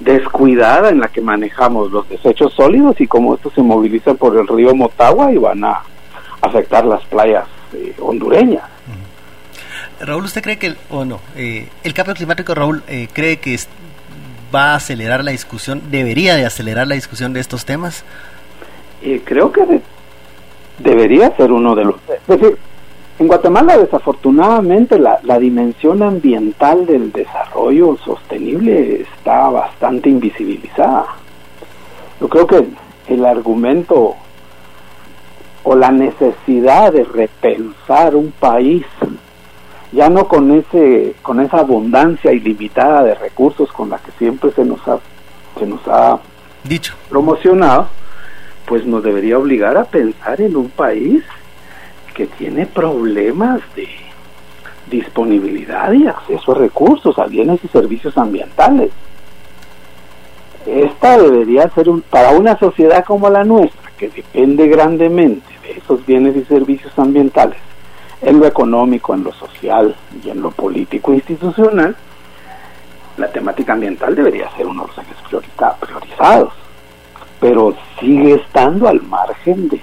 descuidada 0.00 0.88
en 0.88 1.00
la 1.00 1.08
que 1.08 1.20
manejamos 1.20 1.90
los 1.92 2.08
desechos 2.08 2.52
sólidos 2.54 3.00
y 3.00 3.06
cómo 3.06 3.34
estos 3.34 3.52
se 3.54 3.62
movilizan 3.62 4.16
por 4.16 4.36
el 4.36 4.46
río 4.48 4.74
Motagua 4.74 5.30
y 5.32 5.36
van 5.38 5.62
a 5.64 5.82
afectar 6.40 6.84
las 6.84 7.04
playas 7.04 7.44
eh, 7.74 7.94
hondureñas. 8.00 8.64
Raúl, 10.00 10.24
¿usted 10.24 10.42
cree 10.42 10.58
que, 10.58 10.68
el- 10.68 10.78
o 10.88 11.04
no, 11.04 11.20
eh, 11.36 11.68
el 11.84 11.92
cambio 11.94 12.14
climático, 12.14 12.54
Raúl, 12.54 12.82
eh, 12.88 13.08
cree 13.12 13.36
que 13.38 13.52
es- 13.54 13.68
va 14.54 14.72
a 14.72 14.76
acelerar 14.76 15.22
la 15.22 15.30
discusión, 15.30 15.82
debería 15.90 16.34
de 16.36 16.46
acelerar 16.46 16.86
la 16.86 16.94
discusión 16.94 17.32
de 17.34 17.40
estos 17.40 17.66
temas? 17.66 18.02
Eh, 19.02 19.20
creo 19.24 19.52
que 19.52 19.64
de- 19.66 19.82
debería 20.78 21.30
ser 21.36 21.52
uno 21.52 21.74
de 21.74 21.84
los... 21.84 21.96
Es 22.08 22.26
decir, 22.40 22.56
en 23.20 23.28
Guatemala 23.28 23.76
desafortunadamente 23.76 24.98
la, 24.98 25.20
la 25.24 25.38
dimensión 25.38 26.02
ambiental 26.02 26.86
del 26.86 27.12
desarrollo 27.12 27.98
sostenible 28.02 29.02
está 29.02 29.50
bastante 29.50 30.08
invisibilizada. 30.08 31.04
Yo 32.18 32.28
creo 32.30 32.46
que 32.46 32.66
el 33.08 33.26
argumento 33.26 34.14
o 35.64 35.74
la 35.74 35.90
necesidad 35.90 36.94
de 36.94 37.04
repensar 37.04 38.16
un 38.16 38.32
país 38.32 38.86
ya 39.92 40.08
no 40.08 40.26
con 40.26 40.50
ese 40.52 41.14
con 41.20 41.40
esa 41.40 41.58
abundancia 41.58 42.32
ilimitada 42.32 43.02
de 43.02 43.14
recursos 43.16 43.70
con 43.70 43.90
la 43.90 43.98
que 43.98 44.12
siempre 44.12 44.50
se 44.52 44.64
nos 44.64 44.80
ha 44.88 44.98
se 45.58 45.66
nos 45.66 45.86
ha 45.88 46.18
dicho 46.64 46.94
promocionado 47.10 47.88
pues 48.64 48.86
nos 48.86 49.02
debería 49.02 49.36
obligar 49.36 49.76
a 49.76 49.84
pensar 49.84 50.40
en 50.40 50.56
un 50.56 50.70
país 50.70 51.22
que 52.12 52.26
tiene 52.26 52.66
problemas 52.66 53.60
de 53.74 53.88
disponibilidad 54.90 55.92
y 55.92 56.06
acceso 56.06 56.52
a 56.52 56.56
recursos, 56.56 57.18
a 57.18 57.26
bienes 57.26 57.60
y 57.64 57.68
servicios 57.68 58.16
ambientales. 58.18 58.90
Esta 60.66 61.18
debería 61.18 61.68
ser 61.70 61.88
un, 61.88 62.02
para 62.02 62.30
una 62.30 62.58
sociedad 62.58 63.04
como 63.04 63.30
la 63.30 63.44
nuestra, 63.44 63.90
que 63.96 64.08
depende 64.08 64.68
grandemente 64.68 65.46
de 65.62 65.72
esos 65.72 66.04
bienes 66.04 66.36
y 66.36 66.44
servicios 66.44 66.92
ambientales, 66.98 67.58
en 68.22 68.38
lo 68.38 68.46
económico, 68.46 69.14
en 69.14 69.24
lo 69.24 69.32
social 69.32 69.94
y 70.24 70.30
en 70.30 70.42
lo 70.42 70.50
político 70.50 71.14
institucional, 71.14 71.96
la 73.16 73.30
temática 73.30 73.72
ambiental 73.72 74.14
debería 74.14 74.50
ser 74.56 74.66
uno 74.66 74.82
de 74.82 74.88
los 74.88 74.98
ejes 74.98 75.16
priorizados 75.80 76.52
pero 77.40 77.74
sigue 77.98 78.34
estando 78.34 78.86
al 78.86 79.02
margen 79.02 79.68
de 79.68 79.80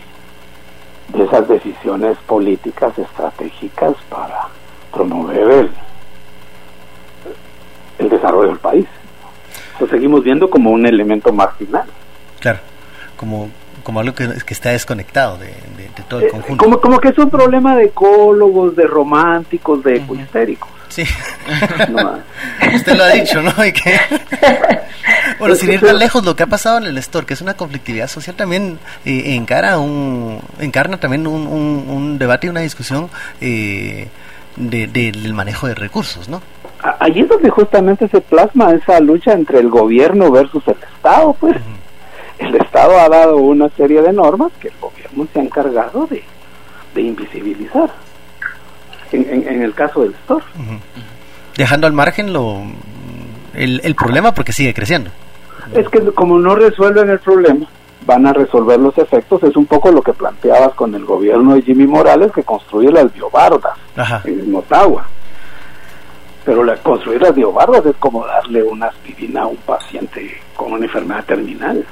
esas 1.22 1.48
decisiones 1.48 2.18
políticas 2.28 2.98
estratégicas 2.98 3.96
para 4.10 4.48
promover 4.94 5.40
el, 5.50 5.72
el 8.00 8.10
desarrollo 8.10 8.50
del 8.50 8.60
país. 8.60 8.86
Lo 9.80 9.88
seguimos 9.88 10.24
viendo 10.24 10.50
como 10.50 10.72
un 10.72 10.86
elemento 10.86 11.32
marginal. 11.32 11.86
Claro, 12.40 12.60
como, 13.16 13.50
como 13.84 14.00
algo 14.00 14.14
que, 14.16 14.28
que 14.46 14.54
está 14.54 14.72
desconectado 14.72 15.38
de, 15.38 15.48
de- 15.48 15.90
de 15.96 16.04
todo 16.08 16.20
el 16.22 16.26
Eh, 16.28 16.30
conjunto. 16.32 16.64
como, 16.64 16.80
como 16.82 17.00
que 17.00 17.10
es 17.10 17.18
un 17.18 17.30
problema 17.30 17.76
de 17.76 17.86
ecólogos, 17.86 18.76
de 18.76 18.86
románticos, 18.88 19.84
de 19.84 19.98
ecohistéricos. 19.98 20.70
Sí. 20.90 21.04
No, 21.90 22.20
Usted 22.76 22.96
lo 22.96 23.04
ha 23.04 23.10
dicho, 23.10 23.42
¿no? 23.42 23.52
Y 23.66 23.72
que- 23.72 24.00
bueno, 25.40 25.56
sin 25.56 25.72
ir 25.72 25.82
tan 25.82 25.98
lejos, 26.00 26.26
lo 26.26 26.36
que 26.36 26.44
ha 26.44 26.48
pasado 26.48 26.78
en 26.80 26.86
el 26.86 26.98
store, 26.98 27.26
que 27.26 27.34
es 27.34 27.42
una 27.42 27.54
conflictividad 27.56 28.08
social, 28.08 28.36
también 28.36 28.80
eh, 29.06 29.36
encara 29.36 29.80
un, 29.80 30.40
encarna 30.60 31.00
también 31.00 31.28
un, 31.28 31.48
un, 31.48 31.86
un 31.90 32.18
debate 32.20 32.48
y 32.48 32.50
una 32.50 32.62
discusión 32.62 33.10
eh, 33.42 34.08
de- 34.56 34.88
de- 34.88 35.12
del 35.12 35.34
manejo 35.34 35.68
de 35.68 35.76
recursos, 35.76 36.28
¿no? 36.30 36.42
allí 37.00 37.22
es 37.22 37.28
donde 37.30 37.50
justamente 37.50 38.08
se 38.08 38.22
plasma 38.22 38.72
esa 38.72 39.00
lucha 39.00 39.34
entre 39.34 39.60
el 39.60 39.68
gobierno 39.70 40.30
versus 40.32 40.64
el 40.68 40.78
Estado, 40.96 41.36
pues. 41.40 41.58
El 42.38 42.54
Estado 42.56 43.00
ha 43.00 43.10
dado 43.10 43.38
una 43.38 43.68
serie 43.70 44.00
de 44.04 44.14
normas 44.14 44.52
que 44.60 44.68
el 44.68 44.76
gobierno 44.80 45.28
se 45.34 45.40
ha 45.40 45.44
encargado 45.44 46.06
de, 46.06 46.24
de 46.94 47.02
invisibilizar. 47.02 47.90
En, 49.12 49.28
en- 49.30 49.48
en 49.48 49.62
el 49.62 49.74
caso 49.74 50.02
del 50.02 50.14
store. 50.14 50.44
Dejando 51.56 51.88
al 51.88 51.94
margen 51.94 52.34
lo, 52.34 52.62
el, 53.54 53.82
el 53.84 53.96
problema 53.96 54.34
porque 54.34 54.54
sigue 54.54 54.74
creciendo. 54.74 55.10
Es 55.74 55.88
que 55.90 56.00
como 56.14 56.38
no 56.40 56.56
resuelven 56.56 57.10
el 57.10 57.20
problema, 57.20 57.66
van 58.06 58.26
a 58.28 58.34
resolver 58.34 58.80
los 58.80 58.98
efectos. 58.98 59.44
Es 59.44 59.56
un 59.56 59.66
poco 59.66 59.92
lo 59.92 60.02
que 60.02 60.14
planteabas 60.14 60.74
con 60.76 60.94
el 60.96 61.04
gobierno 61.06 61.56
de 61.56 61.62
Jimmy 61.64 61.88
Morales 61.88 62.32
que 62.34 62.44
construye 62.44 62.92
las 62.92 63.12
biobardas 63.14 63.74
Ajá. 63.96 64.22
en 64.26 64.52
Motagua. 64.52 65.06
Pero 66.46 66.64
la, 66.64 66.78
construir 66.78 67.22
las 67.22 67.36
biobardas 67.36 67.86
es 67.86 67.96
como 67.98 68.26
darle 68.26 68.64
una 68.64 68.86
aspirina 68.88 69.42
a 69.42 69.48
un 69.48 69.58
paciente 69.58 70.40
con 70.56 70.72
una 70.74 70.86
enfermedad 70.86 71.26
terminal. 71.26 71.86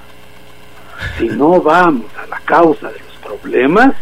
Si 1.18 1.28
no 1.28 1.60
vamos 1.62 2.06
a 2.24 2.26
la 2.28 2.40
causa 2.46 2.88
de 2.90 3.00
los 3.00 3.18
problemas, 3.40 3.94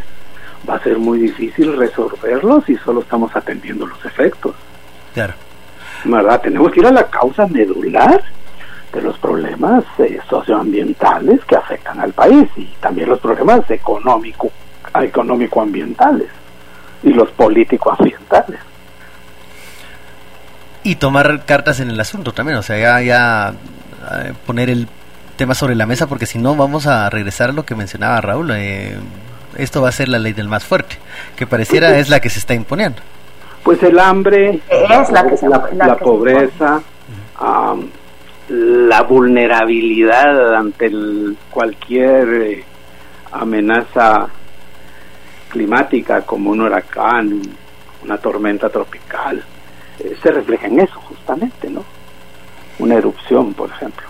va 0.69 0.75
a 0.75 0.83
ser 0.83 0.97
muy 0.97 1.19
difícil 1.19 1.77
resolverlos 1.77 2.67
y 2.69 2.77
solo 2.77 3.01
estamos 3.01 3.35
atendiendo 3.35 3.85
los 3.85 4.03
efectos. 4.05 4.55
Claro. 5.13 5.33
¿verdad? 6.05 6.41
Tenemos 6.41 6.71
que 6.71 6.79
ir 6.81 6.85
a 6.87 6.91
la 6.91 7.07
causa 7.07 7.47
medular 7.47 8.21
de 8.91 9.01
los 9.01 9.17
problemas 9.17 9.83
eh, 9.97 10.19
socioambientales 10.29 11.43
que 11.45 11.55
afectan 11.55 11.99
al 11.99 12.13
país 12.13 12.47
y 12.55 12.65
también 12.79 13.09
los 13.09 13.19
problemas 13.19 13.69
económico, 13.71 14.51
económico-ambientales 14.93 16.29
y 17.01 17.09
los 17.09 17.29
político-ambientales. 17.31 18.59
Y 20.83 20.95
tomar 20.95 21.45
cartas 21.45 21.79
en 21.79 21.89
el 21.89 21.99
asunto 21.99 22.33
también, 22.33 22.57
o 22.57 22.61
sea, 22.61 22.77
ya, 22.77 23.01
ya 23.01 23.53
eh, 24.11 24.33
poner 24.45 24.69
el 24.69 24.87
tema 25.37 25.55
sobre 25.55 25.75
la 25.75 25.85
mesa, 25.85 26.07
porque 26.07 26.25
si 26.25 26.37
no 26.37 26.55
vamos 26.55 26.85
a 26.87 27.09
regresar 27.09 27.49
a 27.49 27.53
lo 27.53 27.65
que 27.65 27.75
mencionaba 27.75 28.21
Raúl. 28.21 28.51
eh, 28.51 28.97
esto 29.57 29.81
va 29.81 29.89
a 29.89 29.91
ser 29.91 30.09
la 30.09 30.19
ley 30.19 30.33
del 30.33 30.47
más 30.47 30.63
fuerte, 30.65 30.97
que 31.35 31.45
pareciera 31.47 31.97
es 31.97 32.09
la 32.09 32.19
que 32.19 32.29
se 32.29 32.39
está 32.39 32.53
imponiendo. 32.53 33.01
Pues 33.63 33.81
el 33.83 33.97
hambre, 33.99 34.59
Es 34.69 35.09
la 35.09 35.25
que 35.27 35.37
se- 35.37 35.47
la, 35.47 35.57
la 35.73 35.87
la 35.87 35.93
que 35.93 35.99
se 35.99 36.03
pobreza, 36.05 36.81
la 38.49 39.01
vulnerabilidad 39.03 40.55
ante 40.55 40.87
el- 40.87 41.37
cualquier 41.49 42.27
eh, 42.33 42.63
amenaza 43.31 44.27
climática 45.49 46.21
como 46.21 46.51
un 46.51 46.61
huracán, 46.61 47.41
una 48.03 48.17
tormenta 48.17 48.69
tropical, 48.69 49.43
eh, 49.99 50.15
se 50.21 50.31
refleja 50.31 50.67
en 50.67 50.81
eso 50.81 50.99
justamente, 51.01 51.69
¿no? 51.69 51.83
Una 52.79 52.95
erupción, 52.95 53.53
por 53.53 53.69
ejemplo. 53.69 54.07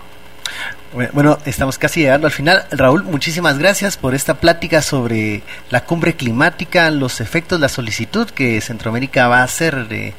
Bueno, 0.94 1.40
estamos 1.44 1.76
casi 1.76 2.02
llegando 2.02 2.28
al 2.28 2.32
final. 2.32 2.66
Raúl, 2.70 3.02
muchísimas 3.02 3.58
gracias 3.58 3.96
por 3.96 4.14
esta 4.14 4.34
plática 4.34 4.80
sobre 4.80 5.42
la 5.68 5.84
cumbre 5.84 6.14
climática, 6.14 6.88
los 6.92 7.20
efectos, 7.20 7.58
la 7.58 7.68
solicitud 7.68 8.30
que 8.30 8.60
Centroamérica 8.60 9.26
va 9.26 9.40
a 9.40 9.42
hacer 9.42 9.88
de, 9.88 10.14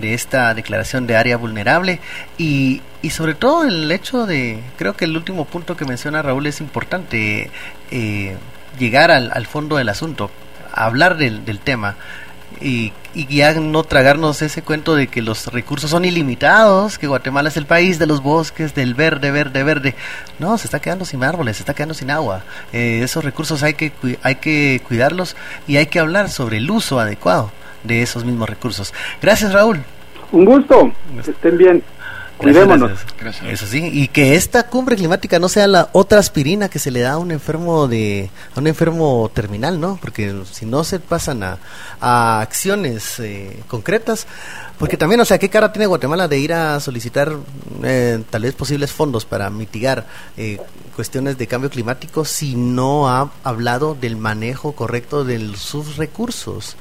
esta 0.00 0.54
declaración 0.54 1.08
de 1.08 1.16
área 1.16 1.36
vulnerable 1.36 1.98
y, 2.38 2.80
y 3.02 3.10
sobre 3.10 3.34
todo 3.34 3.64
el 3.64 3.90
hecho 3.90 4.24
de, 4.24 4.62
creo 4.78 4.94
que 4.94 5.06
el 5.06 5.16
último 5.16 5.46
punto 5.46 5.76
que 5.76 5.84
menciona 5.84 6.22
Raúl 6.22 6.46
es 6.46 6.60
importante, 6.60 7.50
eh, 7.90 8.36
llegar 8.78 9.10
al, 9.10 9.32
al 9.34 9.46
fondo 9.48 9.78
del 9.78 9.88
asunto, 9.88 10.30
hablar 10.72 11.16
del, 11.16 11.44
del 11.44 11.58
tema 11.58 11.96
y, 12.60 12.92
y 13.14 13.26
ya 13.26 13.54
no 13.54 13.82
tragarnos 13.84 14.42
ese 14.42 14.62
cuento 14.62 14.94
de 14.94 15.08
que 15.08 15.22
los 15.22 15.46
recursos 15.48 15.90
son 15.90 16.04
ilimitados, 16.04 16.98
que 16.98 17.06
Guatemala 17.06 17.48
es 17.48 17.56
el 17.56 17.66
país 17.66 17.98
de 17.98 18.06
los 18.06 18.22
bosques, 18.22 18.74
del 18.74 18.94
verde, 18.94 19.30
verde, 19.30 19.62
verde. 19.62 19.94
No, 20.38 20.58
se 20.58 20.66
está 20.66 20.80
quedando 20.80 21.04
sin 21.04 21.24
árboles, 21.24 21.56
se 21.56 21.62
está 21.62 21.74
quedando 21.74 21.94
sin 21.94 22.10
agua. 22.10 22.42
Eh, 22.72 23.00
esos 23.02 23.24
recursos 23.24 23.62
hay 23.62 23.74
que, 23.74 23.92
hay 24.22 24.36
que 24.36 24.82
cuidarlos 24.86 25.36
y 25.66 25.76
hay 25.76 25.86
que 25.86 25.98
hablar 25.98 26.28
sobre 26.28 26.58
el 26.58 26.70
uso 26.70 27.00
adecuado 27.00 27.50
de 27.84 28.02
esos 28.02 28.24
mismos 28.24 28.48
recursos. 28.48 28.92
Gracias, 29.20 29.52
Raúl. 29.52 29.80
Un 30.32 30.44
gusto, 30.44 30.92
que 31.24 31.30
estén 31.30 31.58
bien. 31.58 31.82
Gracias, 32.40 32.64
Cuidémonos. 32.66 33.00
gracias. 33.20 33.46
Eso 33.52 33.66
sí, 33.66 33.90
y 33.92 34.08
que 34.08 34.34
esta 34.34 34.66
cumbre 34.66 34.96
climática 34.96 35.38
no 35.38 35.48
sea 35.48 35.66
la 35.66 35.90
otra 35.92 36.18
aspirina 36.20 36.68
que 36.68 36.78
se 36.78 36.90
le 36.90 37.00
da 37.00 37.12
a 37.12 37.18
un 37.18 37.30
enfermo 37.32 37.86
de 37.86 38.30
a 38.56 38.60
un 38.60 38.66
enfermo 38.66 39.30
terminal, 39.34 39.78
¿no? 39.78 39.98
Porque 40.00 40.34
si 40.50 40.64
no 40.64 40.82
se 40.84 41.00
pasan 41.00 41.42
a, 41.42 41.58
a 42.00 42.40
acciones 42.40 43.18
eh, 43.20 43.62
concretas, 43.68 44.26
porque 44.78 44.96
también, 44.96 45.20
o 45.20 45.26
sea, 45.26 45.38
qué 45.38 45.50
cara 45.50 45.72
tiene 45.72 45.86
Guatemala 45.86 46.28
de 46.28 46.38
ir 46.38 46.54
a 46.54 46.80
solicitar 46.80 47.36
eh, 47.82 48.22
tal 48.30 48.42
vez 48.42 48.54
posibles 48.54 48.90
fondos 48.90 49.26
para 49.26 49.50
mitigar 49.50 50.06
eh, 50.38 50.58
cuestiones 50.96 51.36
de 51.36 51.46
cambio 51.46 51.68
climático 51.68 52.24
si 52.24 52.56
no 52.56 53.08
ha 53.08 53.30
hablado 53.44 53.94
del 53.94 54.16
manejo 54.16 54.72
correcto 54.72 55.24
de 55.24 55.54
sus 55.56 55.96
recursos 55.96 56.76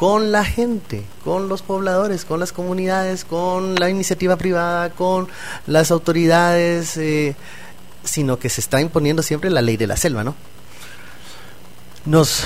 con 0.00 0.32
la 0.32 0.46
gente, 0.46 1.04
con 1.24 1.50
los 1.50 1.60
pobladores, 1.60 2.24
con 2.24 2.40
las 2.40 2.54
comunidades, 2.54 3.26
con 3.26 3.74
la 3.74 3.90
iniciativa 3.90 4.36
privada, 4.36 4.88
con 4.88 5.28
las 5.66 5.90
autoridades, 5.90 6.96
eh, 6.96 7.36
sino 8.02 8.38
que 8.38 8.48
se 8.48 8.62
está 8.62 8.80
imponiendo 8.80 9.22
siempre 9.22 9.50
la 9.50 9.60
ley 9.60 9.76
de 9.76 9.86
la 9.86 9.98
selva, 9.98 10.24
¿no? 10.24 10.34
Nos... 12.06 12.44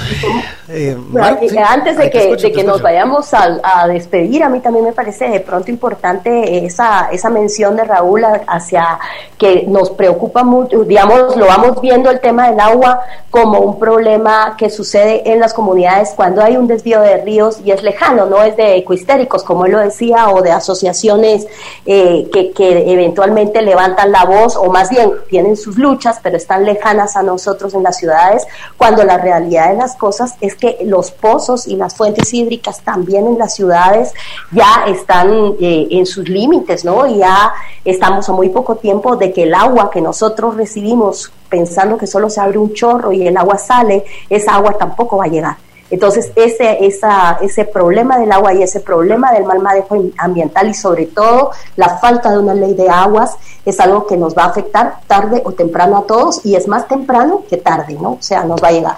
eh, 0.69 0.97
Eh, 0.97 1.49
sí. 1.49 1.57
Antes 1.59 1.97
de 1.99 2.11
que, 2.11 2.19
escucho, 2.25 2.47
de 2.49 2.53
que 2.53 2.65
nos 2.65 2.81
vayamos 2.83 3.33
al- 3.35 3.61
a, 3.63 3.87
despedir, 3.87 4.43
a 4.43 4.49
mí 4.49 4.61
también 4.61 4.85
me 4.87 4.93
parece 4.93 5.29
de 5.29 5.41
pronto 5.41 5.71
importante 5.71 6.65
esa, 6.65 7.09
esa 7.13 7.29
mención 7.31 7.77
de 7.77 7.85
Raúl 7.85 8.25
a- 8.25 8.41
hacia 8.49 8.99
que 9.39 9.65
nos 9.69 9.91
preocupa 9.91 10.43
mucho, 10.43 10.83
digamos, 10.85 11.37
lo 11.37 11.47
vamos 11.47 11.81
viendo 11.83 12.11
el 12.11 12.19
tema 12.21 12.49
del 12.51 12.59
agua 12.61 13.01
como 13.31 13.59
un 13.61 13.79
problema 13.79 14.57
que 14.57 14.71
sucede 14.71 15.31
en 15.31 15.39
las 15.39 15.53
comunidades 15.55 16.13
cuando 16.17 16.43
hay 16.43 16.57
un 16.57 16.67
desvío 16.67 17.01
de 17.01 17.19
ríos 17.19 17.61
y 17.65 17.71
es 17.71 17.83
lejano, 17.83 18.27
no 18.27 18.43
es 18.43 18.57
de 18.57 18.77
ecohistéricos, 18.77 19.45
como 19.45 19.67
él 19.67 19.73
lo 19.73 19.81
decía, 19.81 20.31
o 20.31 20.41
de 20.43 20.51
asociaciones 20.51 21.47
eh, 21.87 22.29
que, 22.33 22.53
que 22.53 22.91
eventualmente 22.93 23.61
levantan 23.63 24.11
la 24.13 24.25
voz, 24.25 24.57
o 24.57 24.71
más 24.71 24.89
bien 24.91 25.13
tienen 25.29 25.57
sus 25.57 25.77
luchas, 25.79 26.19
pero 26.23 26.37
están 26.39 26.65
lejanas 26.65 27.17
a 27.17 27.23
nosotros 27.23 27.75
en 27.75 27.83
las 27.83 27.99
ciudades, 27.99 28.47
cuando 28.79 29.05
la 29.05 29.19
realidad 29.19 29.44
de 29.45 29.77
las 29.77 29.97
cosas 29.97 30.35
es 30.41 30.55
que 30.55 30.79
los 30.85 31.11
pozos 31.11 31.67
y 31.67 31.77
las 31.77 31.95
fuentes 31.95 32.33
hídricas 32.33 32.81
también 32.81 33.27
en 33.27 33.39
las 33.39 33.55
ciudades 33.55 34.13
ya 34.51 34.85
están 34.87 35.55
eh, 35.61 35.89
en 35.91 36.07
sus 36.07 36.29
límites, 36.29 36.85
¿no? 36.85 37.07
Y 37.07 37.19
ya 37.19 37.53
estamos 37.85 38.29
a 38.29 38.33
muy 38.33 38.49
poco 38.49 38.77
tiempo 38.77 39.17
de 39.17 39.33
que 39.33 39.45
el 39.45 39.55
agua 39.55 39.91
que 39.91 40.01
nosotros 40.01 40.57
recibimos 40.57 41.33
pensando 41.49 41.97
que 41.97 42.07
solo 42.07 42.31
se 42.31 42.41
abre 42.41 42.59
un 42.59 42.73
chorro 42.73 43.13
y 43.13 43.27
el 43.27 43.37
agua 43.37 43.59
sale, 43.59 44.05
esa 44.29 44.55
agua 44.55 44.77
tampoco 44.79 45.19
va 45.19 45.25
a 45.25 45.29
llegar. 45.29 45.57
Entonces, 45.91 46.33
ese, 46.35 46.85
esa, 46.87 47.39
ese 47.43 47.65
problema 47.67 48.19
del 48.19 48.33
agua 48.33 48.55
y 48.55 48.63
ese 48.63 48.81
problema 48.81 49.31
del 49.33 49.45
mal 49.45 49.61
manejo 49.61 49.97
ambiental 50.19 50.69
y 50.69 50.75
sobre 50.75 51.07
todo 51.07 51.51
la 51.77 51.99
falta 51.99 52.33
de 52.33 52.39
una 52.39 52.55
ley 52.55 52.75
de 52.75 52.89
aguas 52.89 53.37
es 53.65 53.79
algo 53.81 54.07
que 54.07 54.17
nos 54.17 54.37
va 54.37 54.45
a 54.45 54.47
afectar 54.47 55.01
tarde 55.07 55.43
o 55.45 55.53
temprano 55.53 55.99
a 55.99 56.03
todos 56.03 56.45
y 56.45 56.57
es 56.57 56.67
más 56.67 56.89
temprano 56.89 57.45
que 57.49 57.59
tarde, 57.59 57.95
¿no? 58.01 58.13
O 58.13 58.19
sea, 58.23 58.45
nos 58.45 58.63
va 58.63 58.69
a 58.69 58.73
llegar. 58.73 58.97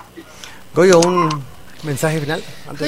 Goyo, 0.76 1.00
un 1.00 1.30
mensaje 1.84 2.20
final. 2.20 2.44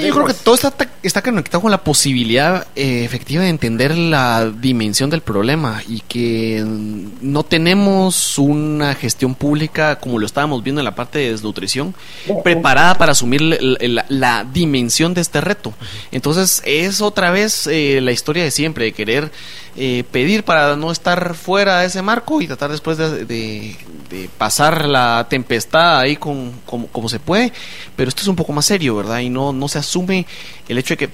Yo 0.09 0.15
creo 0.15 0.27
que 0.27 0.35
todo 0.35 0.55
está, 0.55 0.75
está 1.03 1.23
conectado 1.23 1.63
con 1.63 1.71
la 1.71 1.83
posibilidad 1.85 2.67
eh, 2.75 3.05
efectiva 3.05 3.43
de 3.45 3.49
entender 3.49 3.97
la 3.97 4.51
dimensión 4.51 5.11
del 5.11 5.21
problema 5.21 5.83
y 5.89 6.01
que 6.01 6.63
no 6.65 7.43
tenemos 7.45 8.39
una 8.39 8.95
gestión 8.95 9.35
pública 9.35 9.99
como 9.99 10.19
lo 10.19 10.27
estábamos 10.27 10.63
viendo 10.63 10.81
en 10.81 10.85
la 10.85 10.95
parte 10.95 11.19
de 11.21 11.31
desnutrición 11.31 11.95
preparada 12.43 12.95
para 12.97 13.13
asumir 13.13 13.41
la, 13.41 13.57
la- 13.81 14.07
la 14.09 14.45
dimensión 14.45 15.15
de 15.15 15.21
este 15.21 15.41
reto. 15.41 15.73
Entonces 16.13 16.63
es 16.65 17.01
otra 17.01 17.31
vez 17.31 17.67
eh, 17.67 18.01
la 18.03 18.13
historia 18.13 18.43
de 18.45 18.51
siempre, 18.51 18.87
de 18.87 18.93
querer 18.93 19.31
eh, 19.77 20.03
pedir 20.11 20.43
para 20.43 20.75
no 20.77 20.91
estar 20.91 21.35
fuera 21.35 21.81
de 21.81 21.87
ese 21.87 22.03
marco 22.03 22.41
y 22.41 22.47
tratar 22.49 22.71
después 22.71 22.99
de, 22.99 23.25
de- 23.25 23.77
de 24.11 24.29
pasar 24.39 24.87
la 24.87 25.27
tempestad 25.29 25.99
ahí 26.01 26.17
con, 26.17 26.51
como, 26.65 26.87
como 26.89 27.09
se 27.11 27.21
puede, 27.21 27.53
pero 27.95 28.09
esto 28.09 28.23
es 28.23 28.29
un 28.29 28.37
poco 28.37 28.53
más 28.55 28.65
serio, 28.65 28.97
¿verdad? 28.97 29.19
Y 29.19 29.29
no, 29.29 29.53
no 29.53 29.68
se 29.69 29.79
asume 29.79 30.27
el 30.69 30.79
hecho 30.79 30.95
de 30.95 30.99
que 30.99 31.11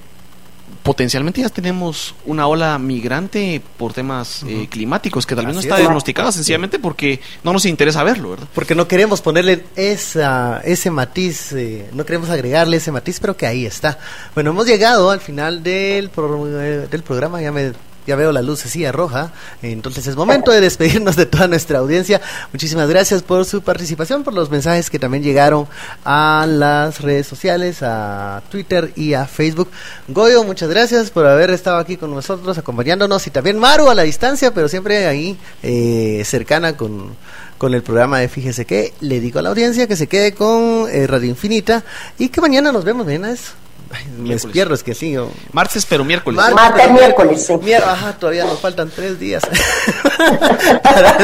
potencialmente 0.82 1.40
ya 1.40 1.48
tenemos 1.48 2.14
una 2.26 2.47
ola 2.47 2.78
migrante 2.78 3.62
por 3.78 3.94
temas 3.94 4.43
eh, 4.47 4.66
climáticos 4.70 5.24
que 5.24 5.35
tal 5.35 5.47
vez 5.47 5.55
no 5.55 5.60
está 5.60 5.76
es. 5.76 5.81
diagnosticada 5.81 6.31
sencillamente 6.31 6.78
porque 6.78 7.20
no 7.43 7.52
nos 7.55 7.64
interesa 7.64 8.02
verlo, 8.02 8.31
¿verdad? 8.31 8.48
Porque 8.55 8.74
no 8.74 8.86
queremos 8.86 9.22
ponerle 9.22 9.64
esa, 9.76 10.60
ese 10.64 10.90
matiz, 10.90 11.52
eh, 11.52 11.89
no 11.94 12.05
queremos 12.05 12.28
agregarle 12.28 12.76
ese 12.78 12.93
matiz, 12.93 13.18
pero 13.20 13.35
que 13.36 13.47
ahí 13.47 13.64
está. 13.64 13.98
Bueno, 14.35 14.51
hemos 14.51 14.66
llegado 14.66 15.10
al 15.10 15.20
final 15.20 15.62
del, 15.62 16.10
pro- 16.10 16.60
eh, 16.60 16.86
del 16.90 17.02
programa, 17.02 17.40
ya 17.40 17.51
me... 17.52 17.72
Ya 18.06 18.16
veo 18.16 18.32
la 18.32 18.43
lucecilla 18.43 18.93
roja, 18.93 19.32
entonces 19.62 20.06
es 20.06 20.16
momento 20.16 20.51
de 20.51 20.60
despedirnos 20.60 21.16
de 21.16 21.26
toda 21.26 21.48
nuestra 21.48 21.78
audiencia. 21.78 22.20
Muchísimas 22.52 22.89
gracias 22.89 23.22
por 23.22 23.44
su 23.44 23.62
participación, 23.62 24.24
por 24.24 24.35
los 24.35 24.51
mensajes 24.51 24.90
que 24.90 24.98
también 24.98 25.22
llegaron 25.22 25.66
a 26.05 26.47
las 26.48 27.01
redes 27.01 27.26
sociales, 27.26 27.78
a 27.82 28.43
Twitter 28.51 28.93
y 28.97 29.14
a 29.14 29.26
Facebook. 29.26 29.70
Goyo, 30.09 30.44
muchas 30.44 30.68
gracias 30.68 31.10
por 31.10 31.26
haber 31.26 31.51
estado 31.51 31.78
aquí 31.78 31.97
con 31.97 32.14
nosotros, 32.14 32.59
acompañándonos, 32.59 33.26
y 33.26 33.31
también 33.31 33.59
Maru 33.59 33.89
a 33.89 33.94
la 33.94 34.02
distancia, 34.02 34.52
pero 34.52 34.68
siempre 34.68 35.06
ahí 35.06 35.39
eh, 35.62 36.22
cercana 36.24 36.76
con, 36.76 37.16
con 37.59 37.74
el 37.74 37.82
programa 37.82 38.18
de 38.18 38.28
Fíjese 38.28 38.64
que 38.64 38.93
le 39.01 39.20
digo 39.20 39.39
a 39.39 39.43
la 39.43 39.51
audiencia 39.51 39.86
que 39.86 39.97
se 39.97 40.06
quede 40.06 40.35
con 40.35 40.86
eh, 40.90 41.06
Radio 41.06 41.28
Infinita 41.28 41.85
y 42.18 42.28
que 42.28 42.40
mañana 42.40 42.72
nos 42.72 42.85
vemos, 42.85 43.06
mañana 43.06 43.31
es 43.31 43.52
me 43.95 44.23
Miércoles. 44.23 44.43
despierro, 44.43 44.75
es 44.75 44.83
que 44.83 44.95
sí. 44.95 45.12
yo- 45.12 45.31
Martes, 45.53 45.87
pero 45.87 46.05
miércoles. 46.05 46.37
Martes, 46.37 46.55
Martes, 46.55 46.83
pero- 46.83 46.95
miércoles, 46.95 47.47
sí. 47.47 47.53
Mier- 47.55 47.83
ajá, 47.85 48.12
todavía 48.15 48.45
nos 48.45 48.61
faltan 48.61 48.91
tres 48.95 49.19
días 49.19 49.43
para, 50.83 51.16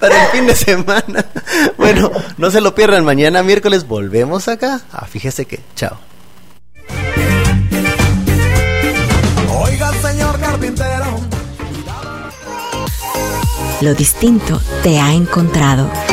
para 0.00 0.24
el 0.24 0.30
fin 0.30 0.46
de 0.46 0.54
semana. 0.54 1.24
Bueno, 1.76 2.10
no 2.38 2.50
se 2.50 2.60
lo 2.60 2.74
pierdan. 2.74 3.04
Mañana 3.04 3.42
miércoles 3.42 3.86
volvemos 3.86 4.48
acá. 4.48 4.80
Ah, 4.92 5.06
fíjese 5.06 5.46
que. 5.46 5.60
Chao. 5.76 5.98
Oiga, 9.64 9.92
señor 10.02 10.38
carpintero. 10.40 11.20
Lo 13.80 13.94
distinto 13.94 14.60
te 14.82 15.00
ha 15.00 15.12
encontrado. 15.12 15.90